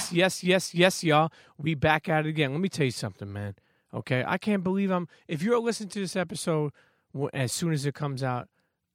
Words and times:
Yes, 0.00 0.12
yes, 0.12 0.44
yes, 0.44 0.74
yes, 0.74 1.04
y'all. 1.04 1.30
We 1.58 1.74
back 1.74 2.08
at 2.08 2.24
it 2.24 2.28
again. 2.30 2.52
Let 2.52 2.60
me 2.60 2.70
tell 2.70 2.86
you 2.86 2.90
something, 2.90 3.30
man. 3.30 3.54
Okay, 3.92 4.24
I 4.26 4.38
can't 4.38 4.64
believe 4.64 4.90
I'm. 4.90 5.08
If 5.28 5.42
you're 5.42 5.58
listening 5.58 5.90
to 5.90 6.00
this 6.00 6.16
episode 6.16 6.72
as 7.34 7.52
soon 7.52 7.72
as 7.72 7.84
it 7.84 7.94
comes 7.94 8.22
out, 8.22 8.48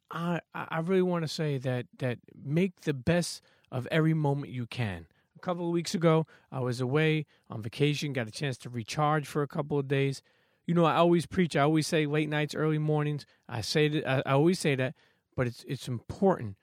I 0.10 0.40
I 0.54 0.80
really 0.80 1.04
want 1.04 1.24
to 1.24 1.28
say 1.28 1.58
that 1.60 1.86
that 2.00 2.18
make 2.44 2.82
the 2.82 2.94
best 2.94 3.44
of 3.72 3.88
every 3.92 4.16
moment 4.16 4.52
you 4.52 4.66
can. 4.66 5.06
A 5.36 5.40
couple 5.40 5.66
of 5.66 5.72
weeks 5.72 5.94
ago, 5.94 6.26
I 6.52 6.62
was 6.62 6.82
away 6.82 7.28
on 7.52 7.62
vacation, 7.62 8.14
got 8.14 8.28
a 8.28 8.32
chance 8.32 8.58
to 8.60 8.70
recharge 8.70 9.28
for 9.28 9.44
a 9.44 9.48
couple 9.48 9.78
of 9.78 9.88
days. 9.88 10.24
You 10.66 10.74
know, 10.74 10.86
I 10.86 10.96
always 10.96 11.28
preach. 11.28 11.56
I 11.56 11.62
always 11.62 11.86
say 11.86 12.08
late 12.08 12.30
nights, 12.30 12.56
early 12.56 12.80
mornings. 12.80 13.28
I 13.48 13.62
say 13.62 13.90
that. 13.90 14.10
I, 14.10 14.32
I 14.32 14.34
always 14.34 14.58
say 14.60 14.74
that, 14.76 14.96
but 15.36 15.46
it's 15.46 15.64
it's 15.68 15.88
important 15.88 16.56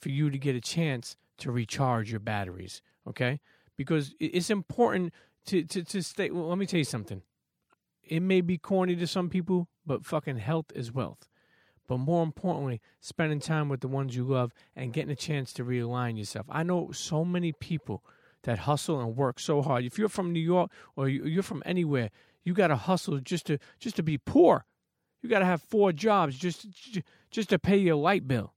for 0.00 0.08
you 0.08 0.30
to 0.30 0.38
get 0.38 0.56
a 0.56 0.60
chance 0.60 1.16
to 1.38 1.50
recharge 1.50 2.10
your 2.10 2.20
batteries. 2.20 2.80
Okay, 3.06 3.40
because 3.80 4.14
it's 4.20 4.50
important 4.50 5.10
to 5.46 5.64
to 5.64 5.82
to 5.82 6.02
stay. 6.02 6.28
Well, 6.28 6.48
let 6.48 6.58
me 6.58 6.66
tell 6.66 6.76
you 6.76 6.84
something. 6.84 7.22
It 8.02 8.20
may 8.20 8.42
be 8.42 8.58
corny 8.58 8.94
to 8.96 9.06
some 9.06 9.30
people, 9.30 9.68
but 9.86 10.04
fucking 10.04 10.36
health 10.36 10.66
is 10.74 10.92
wealth. 10.92 11.26
But 11.88 11.96
more 11.96 12.22
importantly, 12.22 12.82
spending 13.00 13.40
time 13.40 13.70
with 13.70 13.80
the 13.80 13.88
ones 13.88 14.14
you 14.14 14.24
love 14.24 14.52
and 14.76 14.92
getting 14.92 15.10
a 15.10 15.16
chance 15.16 15.54
to 15.54 15.64
realign 15.64 16.18
yourself. 16.18 16.44
I 16.50 16.62
know 16.62 16.90
so 16.92 17.24
many 17.24 17.52
people 17.52 18.04
that 18.42 18.58
hustle 18.58 19.00
and 19.00 19.16
work 19.16 19.40
so 19.40 19.62
hard. 19.62 19.86
If 19.86 19.98
you're 19.98 20.10
from 20.10 20.30
New 20.30 20.40
York 20.40 20.70
or 20.94 21.08
you- 21.08 21.24
you're 21.24 21.42
from 21.42 21.62
anywhere, 21.64 22.10
you 22.44 22.52
got 22.52 22.68
to 22.68 22.76
hustle 22.76 23.18
just 23.20 23.46
to 23.46 23.56
just 23.78 23.96
to 23.96 24.02
be 24.02 24.18
poor. 24.18 24.66
You 25.22 25.30
got 25.30 25.38
to 25.38 25.46
have 25.46 25.62
four 25.62 25.90
jobs 25.92 26.36
just 26.36 26.66
just 27.30 27.48
to 27.48 27.58
pay 27.58 27.78
your 27.78 27.96
light 27.96 28.28
bill. 28.28 28.52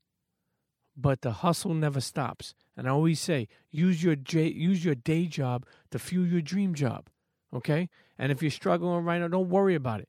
But 0.96 1.22
the 1.22 1.32
hustle 1.32 1.74
never 1.74 2.00
stops. 2.00 2.54
And 2.76 2.86
I 2.86 2.90
always 2.90 3.20
say, 3.20 3.48
use 3.70 4.02
your 4.02 4.16
j- 4.16 4.52
use 4.52 4.84
your 4.84 4.94
day 4.94 5.26
job 5.26 5.66
to 5.90 5.98
fuel 5.98 6.26
your 6.26 6.40
dream 6.40 6.74
job. 6.74 7.08
Okay? 7.52 7.88
And 8.18 8.30
if 8.30 8.42
you're 8.42 8.50
struggling 8.50 9.04
right 9.04 9.20
now, 9.20 9.28
don't 9.28 9.48
worry 9.48 9.74
about 9.74 10.00
it. 10.00 10.08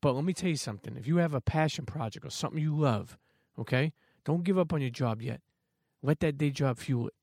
But 0.00 0.14
let 0.14 0.24
me 0.24 0.34
tell 0.34 0.50
you 0.50 0.56
something. 0.56 0.96
If 0.96 1.06
you 1.06 1.18
have 1.18 1.32
a 1.32 1.40
passion 1.40 1.86
project 1.86 2.26
or 2.26 2.30
something 2.30 2.60
you 2.60 2.74
love, 2.76 3.16
okay? 3.58 3.92
Don't 4.24 4.42
give 4.42 4.58
up 4.58 4.72
on 4.72 4.80
your 4.80 4.90
job 4.90 5.22
yet. 5.22 5.40
Let 6.02 6.20
that 6.20 6.36
day 6.38 6.50
job 6.50 6.78
fuel 6.78 7.06
it. 7.06 7.14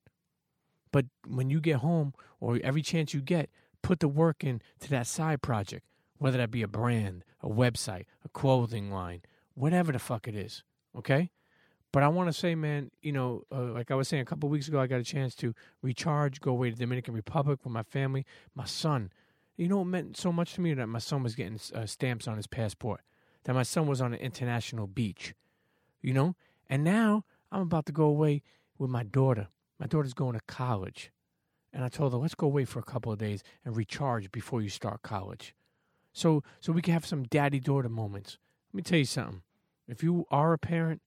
But 0.90 1.06
when 1.26 1.50
you 1.50 1.60
get 1.60 1.76
home 1.76 2.14
or 2.40 2.58
every 2.64 2.82
chance 2.82 3.12
you 3.12 3.20
get, 3.20 3.50
put 3.82 4.00
the 4.00 4.08
work 4.08 4.42
in 4.42 4.62
to 4.80 4.90
that 4.90 5.06
side 5.06 5.42
project, 5.42 5.84
whether 6.18 6.38
that 6.38 6.50
be 6.50 6.62
a 6.62 6.68
brand, 6.68 7.24
a 7.42 7.48
website, 7.48 8.06
a 8.24 8.28
clothing 8.30 8.90
line, 8.90 9.22
whatever 9.54 9.92
the 9.92 9.98
fuck 9.98 10.26
it 10.26 10.34
is, 10.34 10.64
okay? 10.96 11.30
But 11.92 12.02
I 12.04 12.08
want 12.08 12.28
to 12.28 12.32
say, 12.32 12.54
man, 12.54 12.90
you 13.02 13.12
know, 13.12 13.44
uh, 13.52 13.72
like 13.72 13.90
I 13.90 13.94
was 13.94 14.06
saying 14.06 14.22
a 14.22 14.24
couple 14.24 14.46
of 14.46 14.52
weeks 14.52 14.68
ago, 14.68 14.80
I 14.80 14.86
got 14.86 15.00
a 15.00 15.04
chance 15.04 15.34
to 15.36 15.54
recharge, 15.82 16.40
go 16.40 16.52
away 16.52 16.70
to 16.70 16.76
Dominican 16.76 17.14
Republic 17.14 17.60
with 17.64 17.72
my 17.72 17.82
family. 17.82 18.24
My 18.54 18.64
son, 18.64 19.10
you 19.56 19.66
know, 19.68 19.82
it 19.82 19.86
meant 19.86 20.16
so 20.16 20.32
much 20.32 20.54
to 20.54 20.60
me 20.60 20.72
that 20.74 20.86
my 20.86 21.00
son 21.00 21.22
was 21.22 21.34
getting 21.34 21.58
uh, 21.74 21.86
stamps 21.86 22.28
on 22.28 22.36
his 22.36 22.46
passport, 22.46 23.00
that 23.44 23.54
my 23.54 23.64
son 23.64 23.86
was 23.88 24.00
on 24.00 24.14
an 24.14 24.20
international 24.20 24.86
beach, 24.86 25.34
you 26.00 26.14
know? 26.14 26.36
And 26.68 26.84
now 26.84 27.24
I'm 27.50 27.62
about 27.62 27.86
to 27.86 27.92
go 27.92 28.04
away 28.04 28.42
with 28.78 28.90
my 28.90 29.02
daughter. 29.02 29.48
My 29.78 29.86
daughter's 29.86 30.14
going 30.14 30.34
to 30.34 30.40
college. 30.46 31.10
And 31.72 31.84
I 31.84 31.88
told 31.88 32.12
her, 32.12 32.18
let's 32.18 32.34
go 32.34 32.46
away 32.46 32.64
for 32.64 32.78
a 32.78 32.84
couple 32.84 33.12
of 33.12 33.18
days 33.18 33.42
and 33.64 33.76
recharge 33.76 34.30
before 34.30 34.60
you 34.60 34.68
start 34.68 35.02
college. 35.02 35.54
So 36.12 36.42
so 36.60 36.72
we 36.72 36.82
can 36.82 36.94
have 36.94 37.06
some 37.06 37.24
daddy 37.24 37.60
daughter 37.60 37.88
moments. 37.88 38.38
Let 38.72 38.76
me 38.76 38.82
tell 38.82 38.98
you 38.98 39.04
something. 39.04 39.42
If 39.88 40.02
you 40.02 40.26
are 40.30 40.52
a 40.52 40.58
parent, 40.58 41.02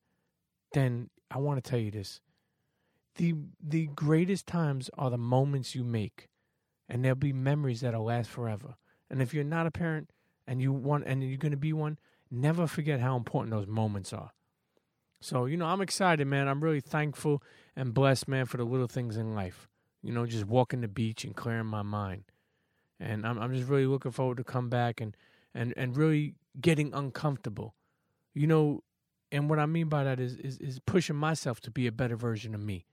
then 0.74 1.10
I 1.32 1.38
want 1.38 1.64
to 1.64 1.70
tell 1.70 1.80
you 1.80 1.92
this. 1.92 2.22
The 3.16 3.36
the 3.62 3.88
greatest 3.88 4.48
times 4.48 4.90
are 4.98 5.10
the 5.10 5.18
moments 5.18 5.76
you 5.76 5.84
make. 5.84 6.30
And 6.90 7.04
there'll 7.04 7.16
be 7.16 7.34
memories 7.34 7.82
that'll 7.82 8.04
last 8.04 8.30
forever. 8.30 8.76
And 9.10 9.22
if 9.22 9.34
you're 9.34 9.44
not 9.44 9.66
a 9.66 9.72
parent 9.72 10.10
and 10.46 10.62
you 10.62 10.74
want 10.74 11.06
and 11.08 11.24
you're 11.24 11.38
gonna 11.38 11.56
be 11.58 11.74
one, 11.74 11.98
never 12.30 12.68
forget 12.68 13.00
how 13.00 13.16
important 13.16 13.52
those 13.52 13.68
moments 13.68 14.12
are. 14.12 14.32
So, 15.22 15.46
you 15.46 15.56
know, 15.56 15.68
I'm 15.68 15.80
excited, 15.80 16.28
man. 16.28 16.50
I'm 16.50 16.62
really 16.62 16.82
thankful 16.82 17.42
and 17.78 17.94
blessed, 17.94 18.28
man, 18.28 18.46
for 18.46 18.58
the 18.58 18.66
little 18.66 18.88
things 18.88 19.16
in 19.16 19.34
life. 19.34 19.70
You 20.02 20.12
know, 20.12 20.26
just 20.26 20.46
walking 20.46 20.82
the 20.82 20.90
beach 20.90 21.24
and 21.24 21.34
clearing 21.34 21.68
my 21.68 21.82
mind. 21.82 22.26
And 23.00 23.26
I'm 23.26 23.40
I'm 23.40 23.54
just 23.54 23.70
really 23.70 23.86
looking 23.86 24.12
forward 24.12 24.38
to 24.38 24.44
come 24.44 24.70
back 24.70 25.00
and 25.00 25.16
and 25.54 25.74
and 25.78 25.96
really 25.96 26.36
getting 26.60 26.94
uncomfortable. 26.94 27.76
You 28.34 28.48
know, 28.48 28.84
and 29.34 29.50
what 29.50 29.60
I 29.60 29.66
mean 29.66 29.90
by 29.90 30.04
that 30.04 30.20
is 30.20 30.36
is, 30.38 30.58
is 30.60 30.80
pushing 30.86 31.16
myself 31.16 31.60
to 31.62 31.72
be 31.72 31.88
a 31.88 31.92
better 31.92 32.16
version 32.16 32.54
of 32.56 32.62
me. 32.62 32.86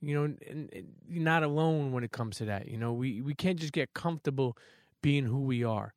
You 0.00 0.14
know, 0.14 0.24
and, 0.24 0.70
and 0.72 0.94
not 1.08 1.42
alone 1.42 1.92
when 1.92 2.04
it 2.04 2.12
comes 2.12 2.36
to 2.36 2.44
that. 2.46 2.68
You 2.68 2.78
know, 2.78 2.92
we 2.92 3.20
we 3.20 3.34
can't 3.34 3.58
just 3.58 3.72
get 3.72 3.92
comfortable 3.92 4.56
being 5.02 5.24
who 5.24 5.40
we 5.40 5.64
are. 5.64 5.92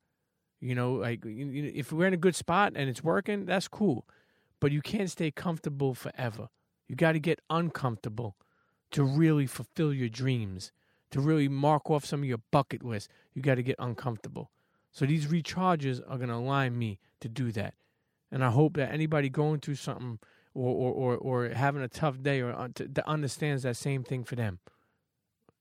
You 0.60 0.74
know, 0.74 0.94
like 0.94 1.20
if 1.24 1.92
we're 1.92 2.06
in 2.06 2.14
a 2.14 2.18
good 2.18 2.34
spot 2.34 2.72
and 2.74 2.90
it's 2.90 3.04
working, 3.04 3.46
that's 3.46 3.68
cool. 3.68 4.06
But 4.60 4.72
you 4.72 4.82
can't 4.82 5.10
stay 5.10 5.30
comfortable 5.30 5.94
forever. 5.94 6.48
You 6.88 6.96
got 6.96 7.12
to 7.12 7.20
get 7.20 7.40
uncomfortable 7.48 8.36
to 8.90 9.04
really 9.04 9.46
fulfill 9.46 9.94
your 9.94 10.08
dreams, 10.08 10.72
to 11.12 11.20
really 11.20 11.48
mark 11.48 11.88
off 11.90 12.04
some 12.04 12.20
of 12.20 12.28
your 12.28 12.40
bucket 12.50 12.82
list. 12.82 13.08
You 13.34 13.42
got 13.42 13.54
to 13.54 13.62
get 13.62 13.76
uncomfortable. 13.78 14.50
So 14.90 15.06
these 15.06 15.26
recharges 15.26 16.00
are 16.08 16.16
going 16.16 16.30
to 16.30 16.34
align 16.34 16.76
me 16.76 16.98
to 17.20 17.28
do 17.28 17.52
that. 17.52 17.74
And 18.30 18.44
I 18.44 18.50
hope 18.50 18.76
that 18.76 18.92
anybody 18.92 19.28
going 19.28 19.60
through 19.60 19.76
something 19.76 20.18
or 20.54 20.74
or, 20.74 20.92
or, 20.92 21.16
or 21.16 21.48
having 21.50 21.82
a 21.82 21.88
tough 21.88 22.22
day 22.22 22.40
or 22.40 22.52
un- 22.52 22.72
to, 22.74 22.88
to 22.88 23.08
understands 23.08 23.62
that 23.62 23.76
same 23.76 24.02
thing 24.04 24.24
for 24.24 24.36
them. 24.36 24.58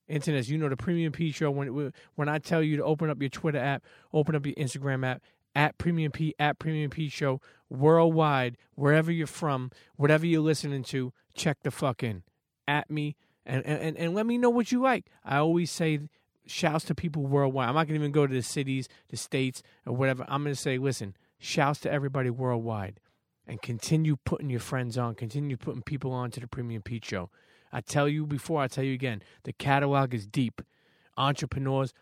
Internet, 0.07 0.47
you 0.47 0.57
know 0.57 0.69
the 0.69 0.77
Premium 0.77 1.11
Pete 1.11 1.35
Show. 1.35 1.51
When 1.51 1.91
when 2.15 2.29
I 2.29 2.39
tell 2.39 2.63
you 2.63 2.77
to 2.77 2.83
open 2.83 3.09
up 3.09 3.21
your 3.21 3.29
Twitter 3.29 3.59
app, 3.59 3.83
open 4.13 4.35
up 4.35 4.45
your 4.45 4.55
Instagram 4.55 5.05
app 5.05 5.21
at 5.55 5.77
Premium 5.77 6.11
P 6.11 6.35
at 6.39 6.59
Premium 6.59 6.89
P 6.89 7.09
show 7.09 7.41
worldwide, 7.69 8.57
wherever 8.75 9.11
you're 9.11 9.27
from, 9.27 9.71
whatever 9.95 10.25
you're 10.25 10.41
listening 10.41 10.83
to, 10.83 11.11
check 11.33 11.57
the 11.63 11.71
fuck 11.71 12.03
in 12.03 12.23
at 12.67 12.89
me 12.91 13.15
and 13.45 13.65
and 13.65 13.97
and 13.97 14.13
let 14.13 14.25
me 14.25 14.37
know 14.37 14.49
what 14.49 14.71
you 14.71 14.81
like. 14.81 15.07
I 15.25 15.37
always 15.37 15.71
say 15.71 15.99
shouts 16.45 16.85
to 16.85 16.95
people 16.95 17.25
worldwide. 17.25 17.69
I'm 17.69 17.75
not 17.75 17.87
gonna 17.87 17.99
even 17.99 18.11
go 18.11 18.27
to 18.27 18.33
the 18.33 18.43
cities, 18.43 18.87
the 19.09 19.17
states, 19.17 19.63
or 19.85 19.95
whatever. 19.95 20.25
I'm 20.27 20.43
gonna 20.43 20.55
say, 20.55 20.77
listen, 20.77 21.15
shouts 21.39 21.79
to 21.81 21.91
everybody 21.91 22.29
worldwide, 22.29 22.99
and 23.45 23.61
continue 23.61 24.17
putting 24.25 24.49
your 24.49 24.59
friends 24.59 24.97
on, 24.97 25.15
continue 25.15 25.57
putting 25.57 25.81
people 25.81 26.11
on 26.11 26.31
to 26.31 26.39
the 26.39 26.47
Premium 26.47 26.81
Pete 26.81 27.05
Show. 27.05 27.29
I 27.71 27.81
tell 27.81 28.07
you 28.07 28.25
before, 28.25 28.61
I 28.61 28.67
tell 28.67 28.83
you 28.83 28.93
again, 28.93 29.21
the 29.43 29.53
catalog 29.53 30.13
is 30.13 30.25
deep. 30.25 30.61
Entrepreneurs, 31.17 31.93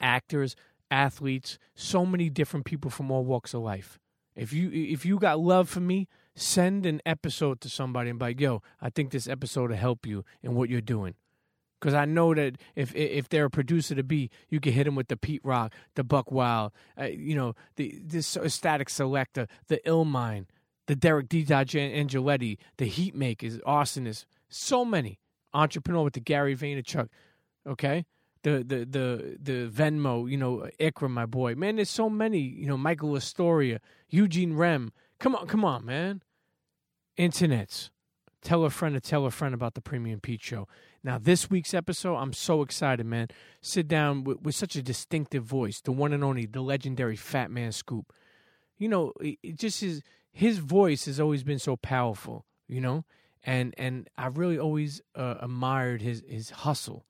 actors, 0.00 0.56
athletes, 0.90 1.58
so 1.74 2.06
many 2.06 2.30
different 2.30 2.66
people 2.66 2.90
from 2.90 3.10
all 3.10 3.24
walks 3.24 3.54
of 3.54 3.62
life. 3.62 3.98
If 4.34 4.52
you 4.52 4.70
if 4.72 5.04
you 5.04 5.18
got 5.18 5.40
love 5.40 5.68
for 5.68 5.80
me, 5.80 6.08
send 6.34 6.86
an 6.86 7.02
episode 7.04 7.60
to 7.62 7.68
somebody 7.68 8.10
and 8.10 8.18
be 8.18 8.26
like, 8.26 8.40
yo, 8.40 8.62
I 8.80 8.90
think 8.90 9.10
this 9.10 9.28
episode 9.28 9.70
will 9.70 9.76
help 9.76 10.06
you 10.06 10.24
in 10.42 10.54
what 10.54 10.70
you're 10.70 10.80
doing. 10.80 11.14
Because 11.82 11.94
I 11.94 12.04
know 12.04 12.32
that 12.32 12.58
if 12.76 12.94
if 12.94 13.28
they're 13.28 13.46
a 13.46 13.50
producer 13.50 13.96
to 13.96 14.04
be, 14.04 14.30
you 14.48 14.60
can 14.60 14.72
hit 14.72 14.84
them 14.84 14.94
with 14.94 15.08
the 15.08 15.16
Pete 15.16 15.40
Rock, 15.42 15.72
the 15.96 16.04
Buck 16.04 16.30
Wild, 16.30 16.70
uh, 16.96 17.06
you 17.06 17.34
know, 17.34 17.56
the 17.74 17.98
this 18.00 18.36
Statik 18.36 18.86
Selektah, 18.86 19.48
the 19.66 19.80
Illmind, 19.84 20.46
the 20.86 20.94
Derek 20.94 21.28
D. 21.28 21.44
Angeletti, 21.44 22.58
the 22.76 22.88
Heatmakerz, 22.88 23.60
Arsonist, 23.62 24.26
so 24.48 24.84
many 24.84 25.18
entrepreneur 25.52 26.04
with 26.04 26.12
the 26.12 26.20
Gary 26.20 26.54
Vaynerchuk, 26.54 27.08
okay, 27.66 28.06
the 28.44 28.62
the 28.62 28.86
the 28.86 29.38
the 29.42 29.68
Venmo, 29.68 30.30
you 30.30 30.36
know, 30.36 30.68
Ikra, 30.78 31.10
my 31.10 31.26
boy, 31.26 31.56
man. 31.56 31.76
There's 31.76 31.90
so 31.90 32.08
many, 32.08 32.38
you 32.38 32.66
know, 32.66 32.76
Michael 32.76 33.16
Astoria, 33.16 33.80
Eugene 34.08 34.54
Remm. 34.54 34.90
Come 35.18 35.34
on, 35.34 35.48
come 35.48 35.64
on, 35.64 35.84
man. 35.84 36.22
Internets. 37.18 37.90
Tell 38.40 38.64
a 38.64 38.70
friend 38.70 38.94
to 38.94 39.00
tell 39.00 39.24
a 39.24 39.30
friend 39.30 39.54
about 39.54 39.74
the 39.74 39.80
Premium 39.80 40.20
Pete 40.20 40.42
Show. 40.42 40.66
Now, 41.04 41.18
this 41.18 41.50
week's 41.50 41.74
episode, 41.74 42.16
I'm 42.16 42.32
so 42.32 42.62
excited, 42.62 43.04
man. 43.04 43.28
Sit 43.60 43.88
down 43.88 44.22
with, 44.22 44.40
with 44.42 44.54
such 44.54 44.76
a 44.76 44.82
distinctive 44.82 45.42
voice, 45.42 45.80
the 45.80 45.90
one 45.90 46.12
and 46.12 46.22
only, 46.22 46.46
the 46.46 46.60
legendary 46.60 47.16
Fatman 47.16 47.74
Scoop. 47.74 48.12
You 48.78 48.88
know, 48.88 49.12
it, 49.20 49.56
just 49.56 49.80
his 49.80 50.02
his 50.30 50.58
voice 50.58 51.04
has 51.06 51.18
always 51.18 51.42
been 51.42 51.58
so 51.58 51.76
powerful. 51.76 52.46
You 52.68 52.80
know, 52.80 53.04
and 53.42 53.74
and 53.76 54.08
I 54.16 54.26
really 54.26 54.58
always 54.58 55.02
uh, 55.16 55.34
admired 55.40 56.02
his 56.02 56.22
his 56.28 56.50
hustle, 56.50 57.04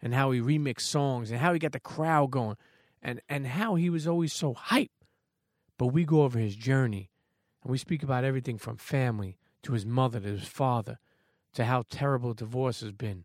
and 0.00 0.14
how 0.14 0.30
he 0.30 0.40
remixed 0.40 0.82
songs, 0.82 1.30
and 1.30 1.40
how 1.40 1.52
he 1.52 1.58
got 1.58 1.72
the 1.72 1.80
crowd 1.80 2.30
going, 2.30 2.56
and 3.02 3.20
and 3.28 3.46
how 3.46 3.74
he 3.74 3.90
was 3.90 4.06
always 4.06 4.32
so 4.32 4.54
hype. 4.54 4.92
But 5.78 5.88
we 5.88 6.04
go 6.04 6.22
over 6.22 6.38
his 6.38 6.54
journey, 6.54 7.10
and 7.62 7.72
we 7.72 7.78
speak 7.78 8.04
about 8.04 8.24
everything 8.24 8.58
from 8.58 8.76
family 8.76 9.36
to 9.64 9.72
his 9.72 9.84
mother 9.84 10.20
to 10.20 10.28
his 10.28 10.46
father, 10.46 10.98
to 11.54 11.64
how 11.64 11.84
terrible 11.90 12.34
divorce 12.34 12.80
has 12.80 12.92
been, 12.92 13.24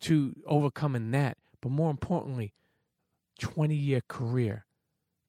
to 0.00 0.34
overcoming 0.46 1.10
that. 1.12 1.38
But 1.60 1.70
more 1.70 1.90
importantly, 1.90 2.52
20 3.38 3.74
year 3.74 4.00
career 4.08 4.66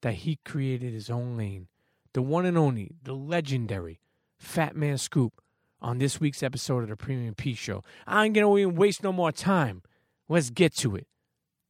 that 0.01 0.13
he 0.15 0.39
created 0.45 0.93
his 0.93 1.09
own 1.09 1.37
lane. 1.37 1.67
The 2.13 2.21
one 2.21 2.45
and 2.45 2.57
only, 2.57 2.91
the 3.03 3.13
legendary 3.13 3.99
Fatman 4.43 4.99
Scoop 4.99 5.41
on 5.81 5.97
this 5.97 6.19
week's 6.19 6.43
episode 6.43 6.83
of 6.83 6.89
the 6.89 6.95
Premium 6.95 7.35
Pete 7.35 7.57
Show. 7.57 7.83
I 8.07 8.25
ain't 8.25 8.35
gonna 8.35 8.57
even 8.57 8.75
waste 8.75 9.03
no 9.03 9.11
more 9.11 9.31
time. 9.31 9.83
Let's 10.27 10.49
get 10.49 10.75
to 10.77 10.95
it. 10.95 11.07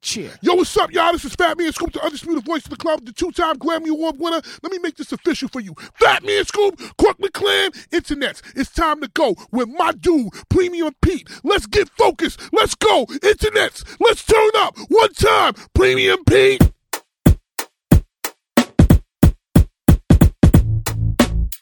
Cheer. 0.02 0.32
Yo, 0.42 0.54
what's 0.54 0.76
up, 0.78 0.92
y'all? 0.94 1.12
This 1.12 1.26
is 1.26 1.36
Fatman 1.36 1.74
Scoop, 1.74 1.92
the 1.92 2.02
undisputed 2.02 2.46
voice 2.46 2.64
of 2.64 2.70
the 2.70 2.78
club, 2.78 3.06
the 3.06 3.12
two-time 3.12 3.58
Grammy 3.58 3.90
Award 3.90 4.16
winner. 4.18 4.42
Let 4.64 4.72
me 4.72 4.80
make 4.80 4.96
this 4.96 5.12
official 5.12 5.50
for 5.50 5.60
you. 5.60 5.74
Fatman 6.00 6.46
Scoop, 6.48 6.80
Crooklyn 6.98 7.32
Clan, 7.34 7.72
Internets. 7.92 8.42
It's 8.56 8.72
time 8.72 9.02
to 9.02 9.10
go 9.10 9.36
with 9.52 9.68
my 9.68 9.92
dude, 9.92 10.30
Premium 10.50 10.94
Pete. 11.02 11.28
Let's 11.44 11.66
get 11.66 11.90
focused. 11.90 12.40
Let's 12.54 12.76
go, 12.76 13.08
Internets. 13.08 13.84
Let's 14.00 14.24
turn 14.24 14.50
up 14.58 14.78
one 14.88 15.14
time, 15.14 15.54
Premium 15.74 16.24
Pete. 16.24 16.72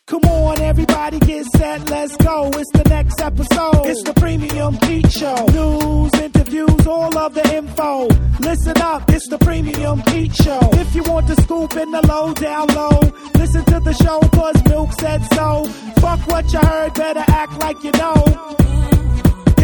Come 0.08 0.24
on, 0.24 0.62
everybody 0.62 1.20
get 1.20 1.46
set, 1.48 1.90
let's 1.90 2.16
go. 2.16 2.50
It's 2.56 2.72
the 2.72 2.84
next 2.88 3.20
episode. 3.20 3.86
It's 3.88 4.02
the 4.04 4.14
Premium 4.14 4.78
Pete 4.78 5.12
Show. 5.12 5.36
News, 5.48 6.14
interviews, 6.14 6.88
all 6.88 7.18
of 7.18 7.34
the 7.34 7.44
info. 7.54 8.08
Listen 8.40 8.78
up, 8.82 9.04
it's 9.10 9.28
the 9.28 9.38
Premium 9.38 10.02
Pete 10.04 10.34
Show. 10.34 10.62
If 10.76 10.96
you 10.96 11.04
want 11.04 11.28
the 11.28 11.36
scoop 11.42 11.76
in 11.76 11.92
the 11.92 12.08
low, 12.08 12.34
down 12.34 12.68
low, 12.70 13.02
listen 13.36 13.66
to 13.66 13.82
the 13.82 13.94
show, 13.96 14.22
cause 14.30 14.56
Milk 14.70 14.94
said 14.94 15.26
so. 15.34 15.66
Fuck 16.00 16.26
what 16.28 16.54
you 16.54 16.60
heard, 16.60 16.94
better 16.94 17.26
act 17.28 17.60
like 17.60 17.84
you 17.84 17.92
know. 17.92 18.97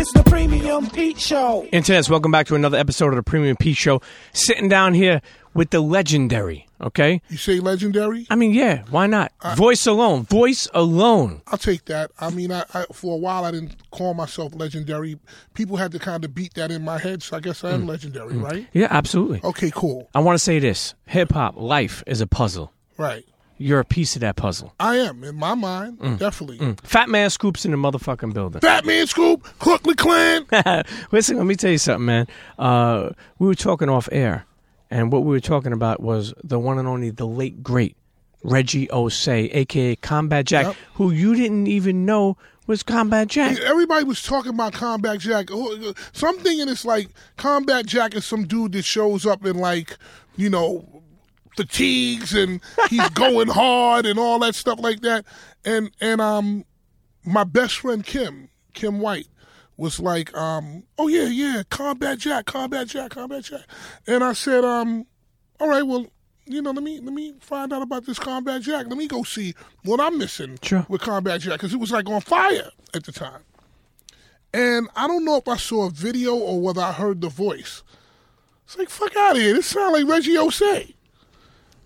It's 0.03 0.11
the 0.11 0.23
Premium 0.23 0.89
Pete 0.89 1.17
Show. 1.17 1.65
Internets, 1.71 2.09
welcome 2.09 2.29
back 2.29 2.45
to 2.47 2.55
another 2.55 2.77
episode 2.77 3.07
of 3.07 3.15
the 3.15 3.23
Premium 3.23 3.55
Pete 3.55 3.77
Show. 3.77 4.01
Sitting 4.33 4.67
down 4.67 4.93
here 4.93 5.21
with 5.53 5.69
the 5.69 5.79
legendary, 5.79 6.67
okay? 6.81 7.21
You 7.29 7.37
say 7.37 7.61
legendary? 7.61 8.27
I 8.29 8.35
mean, 8.35 8.53
yeah, 8.53 8.83
why 8.89 9.07
not? 9.07 9.31
voice 9.55 9.87
alone. 9.87 10.23
Voice 10.23 10.67
alone. 10.73 11.41
I'll 11.47 11.57
take 11.57 11.85
that. 11.85 12.11
I 12.19 12.31
mean, 12.31 12.51
I, 12.51 12.65
I 12.73 12.83
for 12.91 13.13
a 13.13 13.17
while 13.17 13.45
I 13.45 13.51
didn't 13.51 13.77
call 13.91 14.13
myself 14.13 14.53
legendary. 14.53 15.17
People 15.53 15.77
had 15.77 15.93
to 15.93 15.99
kind 15.99 16.25
of 16.25 16.35
beat 16.35 16.55
that 16.55 16.69
in 16.69 16.83
my 16.83 16.97
head, 16.97 17.23
so 17.23 17.37
I 17.37 17.39
guess 17.39 17.63
I 17.63 17.71
am 17.71 17.83
mm. 17.83 17.87
legendary, 17.87 18.33
mm. 18.33 18.43
right? 18.43 18.67
Yeah, 18.73 18.87
absolutely. 18.89 19.39
Okay, 19.41 19.71
cool. 19.73 20.09
I 20.13 20.19
want 20.19 20.35
to 20.35 20.43
say 20.43 20.59
this 20.59 20.95
hip 21.05 21.31
hop, 21.31 21.55
life 21.55 22.03
is 22.07 22.19
a 22.19 22.27
puzzle. 22.27 22.73
Right. 22.97 23.23
You're 23.63 23.79
a 23.79 23.85
piece 23.85 24.15
of 24.15 24.21
that 24.21 24.35
puzzle. 24.35 24.73
I 24.79 24.97
am, 24.97 25.23
in 25.23 25.35
my 25.35 25.55
mind, 25.55 25.99
Mm. 25.99 26.19
definitely. 26.19 26.57
Fatman 26.57 27.31
Scoops 27.31 27.65
in 27.65 27.71
the 27.71 27.77
motherfucking 27.77 28.33
building. 28.33 28.61
Fatman 28.61 29.07
Scoop, 29.07 29.43
Crooklyn 29.59 29.95
Clan. 29.95 30.45
Listen, 31.11 31.37
let 31.37 31.45
me 31.45 31.55
tell 31.55 31.71
you 31.71 31.77
something, 31.77 32.05
man. 32.05 32.27
Uh, 32.59 33.09
we 33.39 33.47
were 33.47 33.55
talking 33.55 33.89
off 33.89 34.09
air, 34.11 34.45
and 34.91 35.11
what 35.11 35.23
we 35.23 35.29
were 35.29 35.39
talking 35.39 35.73
about 35.73 36.01
was 36.01 36.33
the 36.43 36.59
one 36.59 36.77
and 36.77 36.87
only, 36.87 37.09
the 37.09 37.25
late 37.27 37.63
great 37.63 37.95
Reggie 38.43 38.87
Ossé, 38.87 39.49
aka 39.55 39.95
Combat 39.97 40.45
Jack, 40.45 40.65
Yep. 40.67 40.75
who 40.95 41.11
you 41.11 41.33
didn't 41.35 41.67
even 41.67 42.05
know 42.05 42.37
was 42.67 42.83
Combat 42.83 43.27
Jack. 43.27 43.57
Everybody 43.59 44.03
was 44.05 44.21
talking 44.21 44.53
about 44.53 44.73
Combat 44.73 45.19
Jack. 45.19 45.47
Oh, 45.51 45.93
So 46.11 46.27
I'm 46.27 46.37
thinking 46.37 46.67
it's 46.69 46.83
like 46.85 47.07
Combat 47.37 47.85
Jack 47.85 48.15
is 48.15 48.25
some 48.25 48.45
dude 48.45 48.73
that 48.73 48.83
shows 48.83 49.25
up 49.25 49.45
in 49.45 49.57
like, 49.57 49.97
you 50.35 50.49
know, 50.49 50.92
fatigues 51.55 52.33
and 52.33 52.61
he's 52.89 53.07
going 53.09 53.47
hard 53.49 54.05
and 54.05 54.17
all 54.19 54.39
that 54.39 54.55
stuff 54.55 54.79
like 54.79 55.01
that. 55.01 55.25
And 55.65 55.91
and 56.01 56.21
um 56.21 56.65
my 57.25 57.43
best 57.43 57.77
friend 57.79 58.03
Kim, 58.05 58.49
Kim 58.73 58.99
White, 58.99 59.27
was 59.77 59.99
like, 59.99 60.35
um, 60.35 60.83
oh 60.97 61.07
yeah, 61.07 61.27
yeah, 61.27 61.63
Combat 61.69 62.17
Jack, 62.19 62.45
Combat 62.45 62.87
Jack, 62.87 63.11
Combat 63.11 63.43
Jack. 63.43 63.61
And 64.07 64.23
I 64.23 64.33
said, 64.33 64.65
um, 64.65 65.05
all 65.59 65.69
right, 65.69 65.83
well, 65.83 66.05
you 66.45 66.61
know, 66.61 66.71
let 66.71 66.83
me 66.83 66.99
let 66.99 67.13
me 67.13 67.33
find 67.39 67.71
out 67.71 67.81
about 67.81 68.05
this 68.05 68.19
Combat 68.19 68.61
Jack. 68.61 68.87
Let 68.87 68.97
me 68.97 69.07
go 69.07 69.23
see 69.23 69.53
what 69.83 69.99
I'm 70.01 70.17
missing 70.17 70.59
Sure. 70.61 70.85
with 70.89 71.01
Combat 71.01 71.39
Jack 71.39 71.53
because 71.53 71.73
it 71.73 71.79
was 71.79 71.91
like 71.91 72.09
on 72.09 72.19
fire 72.21 72.69
at 72.93 73.05
the 73.05 73.11
time. 73.13 73.41
And 74.53 74.89
I 74.95 75.07
don't 75.07 75.25
know 75.25 75.37
if 75.37 75.47
I 75.47 75.57
saw 75.57 75.87
a 75.87 75.89
video 75.89 76.35
or 76.35 76.61
whether 76.61 76.81
I 76.81 76.91
heard 76.91 77.21
the 77.21 77.29
voice. 77.29 77.81
It's 78.65 78.77
like, 78.77 78.89
fuck 78.89 79.15
out 79.15 79.35
of 79.35 79.41
here. 79.41 79.53
This 79.53 79.67
sounds 79.67 79.93
like 79.93 80.07
Reggie 80.07 80.35
Ossé. 80.35 80.93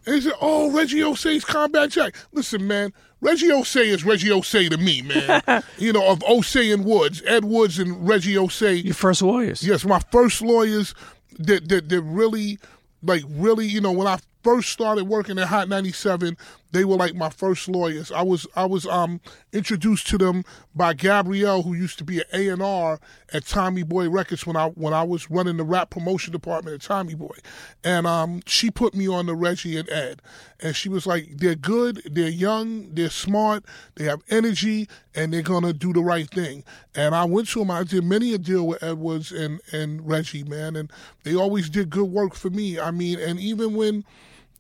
And 0.07 0.15
he 0.15 0.21
said, 0.21 0.33
oh, 0.39 0.71
Reggie 0.71 1.01
Ossé's 1.01 1.43
Combat 1.43 1.89
Jack. 1.89 2.15
Listen, 2.31 2.65
man, 2.65 2.93
Reggie 3.19 3.49
Ossé 3.49 3.87
is 3.87 4.05
Reggie 4.05 4.29
Ossé 4.29 4.69
to 4.69 4.77
me, 4.77 5.01
man. 5.01 5.63
you 5.77 5.91
know, 5.91 6.09
of 6.09 6.19
Ossé 6.19 6.73
and 6.73 6.85
Woods, 6.85 7.21
Ed 7.25 7.43
Woods 7.43 7.77
and 7.77 8.07
Reggie 8.07 8.35
Ossé. 8.35 8.83
Your 8.85 8.93
first 8.93 9.21
lawyers. 9.21 9.61
Yes, 9.67 9.83
my 9.83 9.99
first 10.11 10.41
lawyers 10.41 10.95
that, 11.39 11.67
that 11.67 11.89
that 11.89 12.01
really 12.01 12.57
like 13.03 13.23
really, 13.29 13.67
you 13.67 13.81
know, 13.81 13.91
when 13.91 14.07
I 14.07 14.19
first 14.43 14.69
started 14.69 15.09
working 15.09 15.37
at 15.39 15.47
Hot 15.47 15.67
97, 15.67 16.37
they 16.71 16.85
were 16.85 16.95
like 16.95 17.15
my 17.15 17.29
first 17.29 17.67
lawyers. 17.67 18.11
I 18.11 18.21
was 18.21 18.47
I 18.55 18.65
was 18.65 18.85
um 18.85 19.21
introduced 19.53 20.07
to 20.07 20.17
them 20.17 20.43
by 20.75 20.93
Gabrielle 20.93 21.63
who 21.63 21.73
used 21.73 21.97
to 21.99 22.03
be 22.03 22.19
at 22.19 22.27
A&R 22.33 22.99
at 23.33 23.45
Tommy 23.45 23.83
Boy 23.83 24.09
Records 24.09 24.45
when 24.45 24.55
I 24.55 24.67
when 24.69 24.93
I 24.93 25.03
was 25.03 25.29
running 25.29 25.57
the 25.57 25.63
rap 25.63 25.89
promotion 25.89 26.31
department 26.31 26.75
at 26.75 26.81
Tommy 26.81 27.15
Boy. 27.15 27.35
And 27.83 28.05
um 28.05 28.41
she 28.45 28.69
put 28.69 28.93
me 28.93 29.07
on 29.07 29.25
the 29.25 29.35
Reggie 29.35 29.77
and 29.77 29.89
Ed. 29.89 30.21
And 30.59 30.75
she 30.75 30.89
was 30.89 31.05
like 31.05 31.37
they're 31.37 31.55
good, 31.55 32.01
they're 32.05 32.29
young, 32.29 32.93
they're 32.93 33.09
smart, 33.09 33.63
they 33.95 34.05
have 34.05 34.21
energy 34.29 34.87
and 35.15 35.33
they're 35.33 35.43
to 35.43 35.73
do 35.73 35.93
the 35.93 36.01
right 36.01 36.29
thing. 36.29 36.63
And 36.95 37.15
I 37.15 37.25
went 37.25 37.47
to 37.49 37.59
them 37.59 37.71
I 37.71 37.83
did 37.83 38.03
many 38.03 38.33
a 38.33 38.37
deal 38.37 38.67
with 38.67 38.83
Ed 38.83 38.97
Woods 38.97 39.31
and 39.31 39.61
and 39.71 40.07
Reggie, 40.07 40.43
man, 40.43 40.75
and 40.75 40.91
they 41.23 41.35
always 41.35 41.69
did 41.69 41.89
good 41.89 42.09
work 42.09 42.33
for 42.33 42.49
me. 42.49 42.79
I 42.79 42.91
mean, 42.91 43.19
and 43.19 43.39
even 43.39 43.75
when 43.75 44.03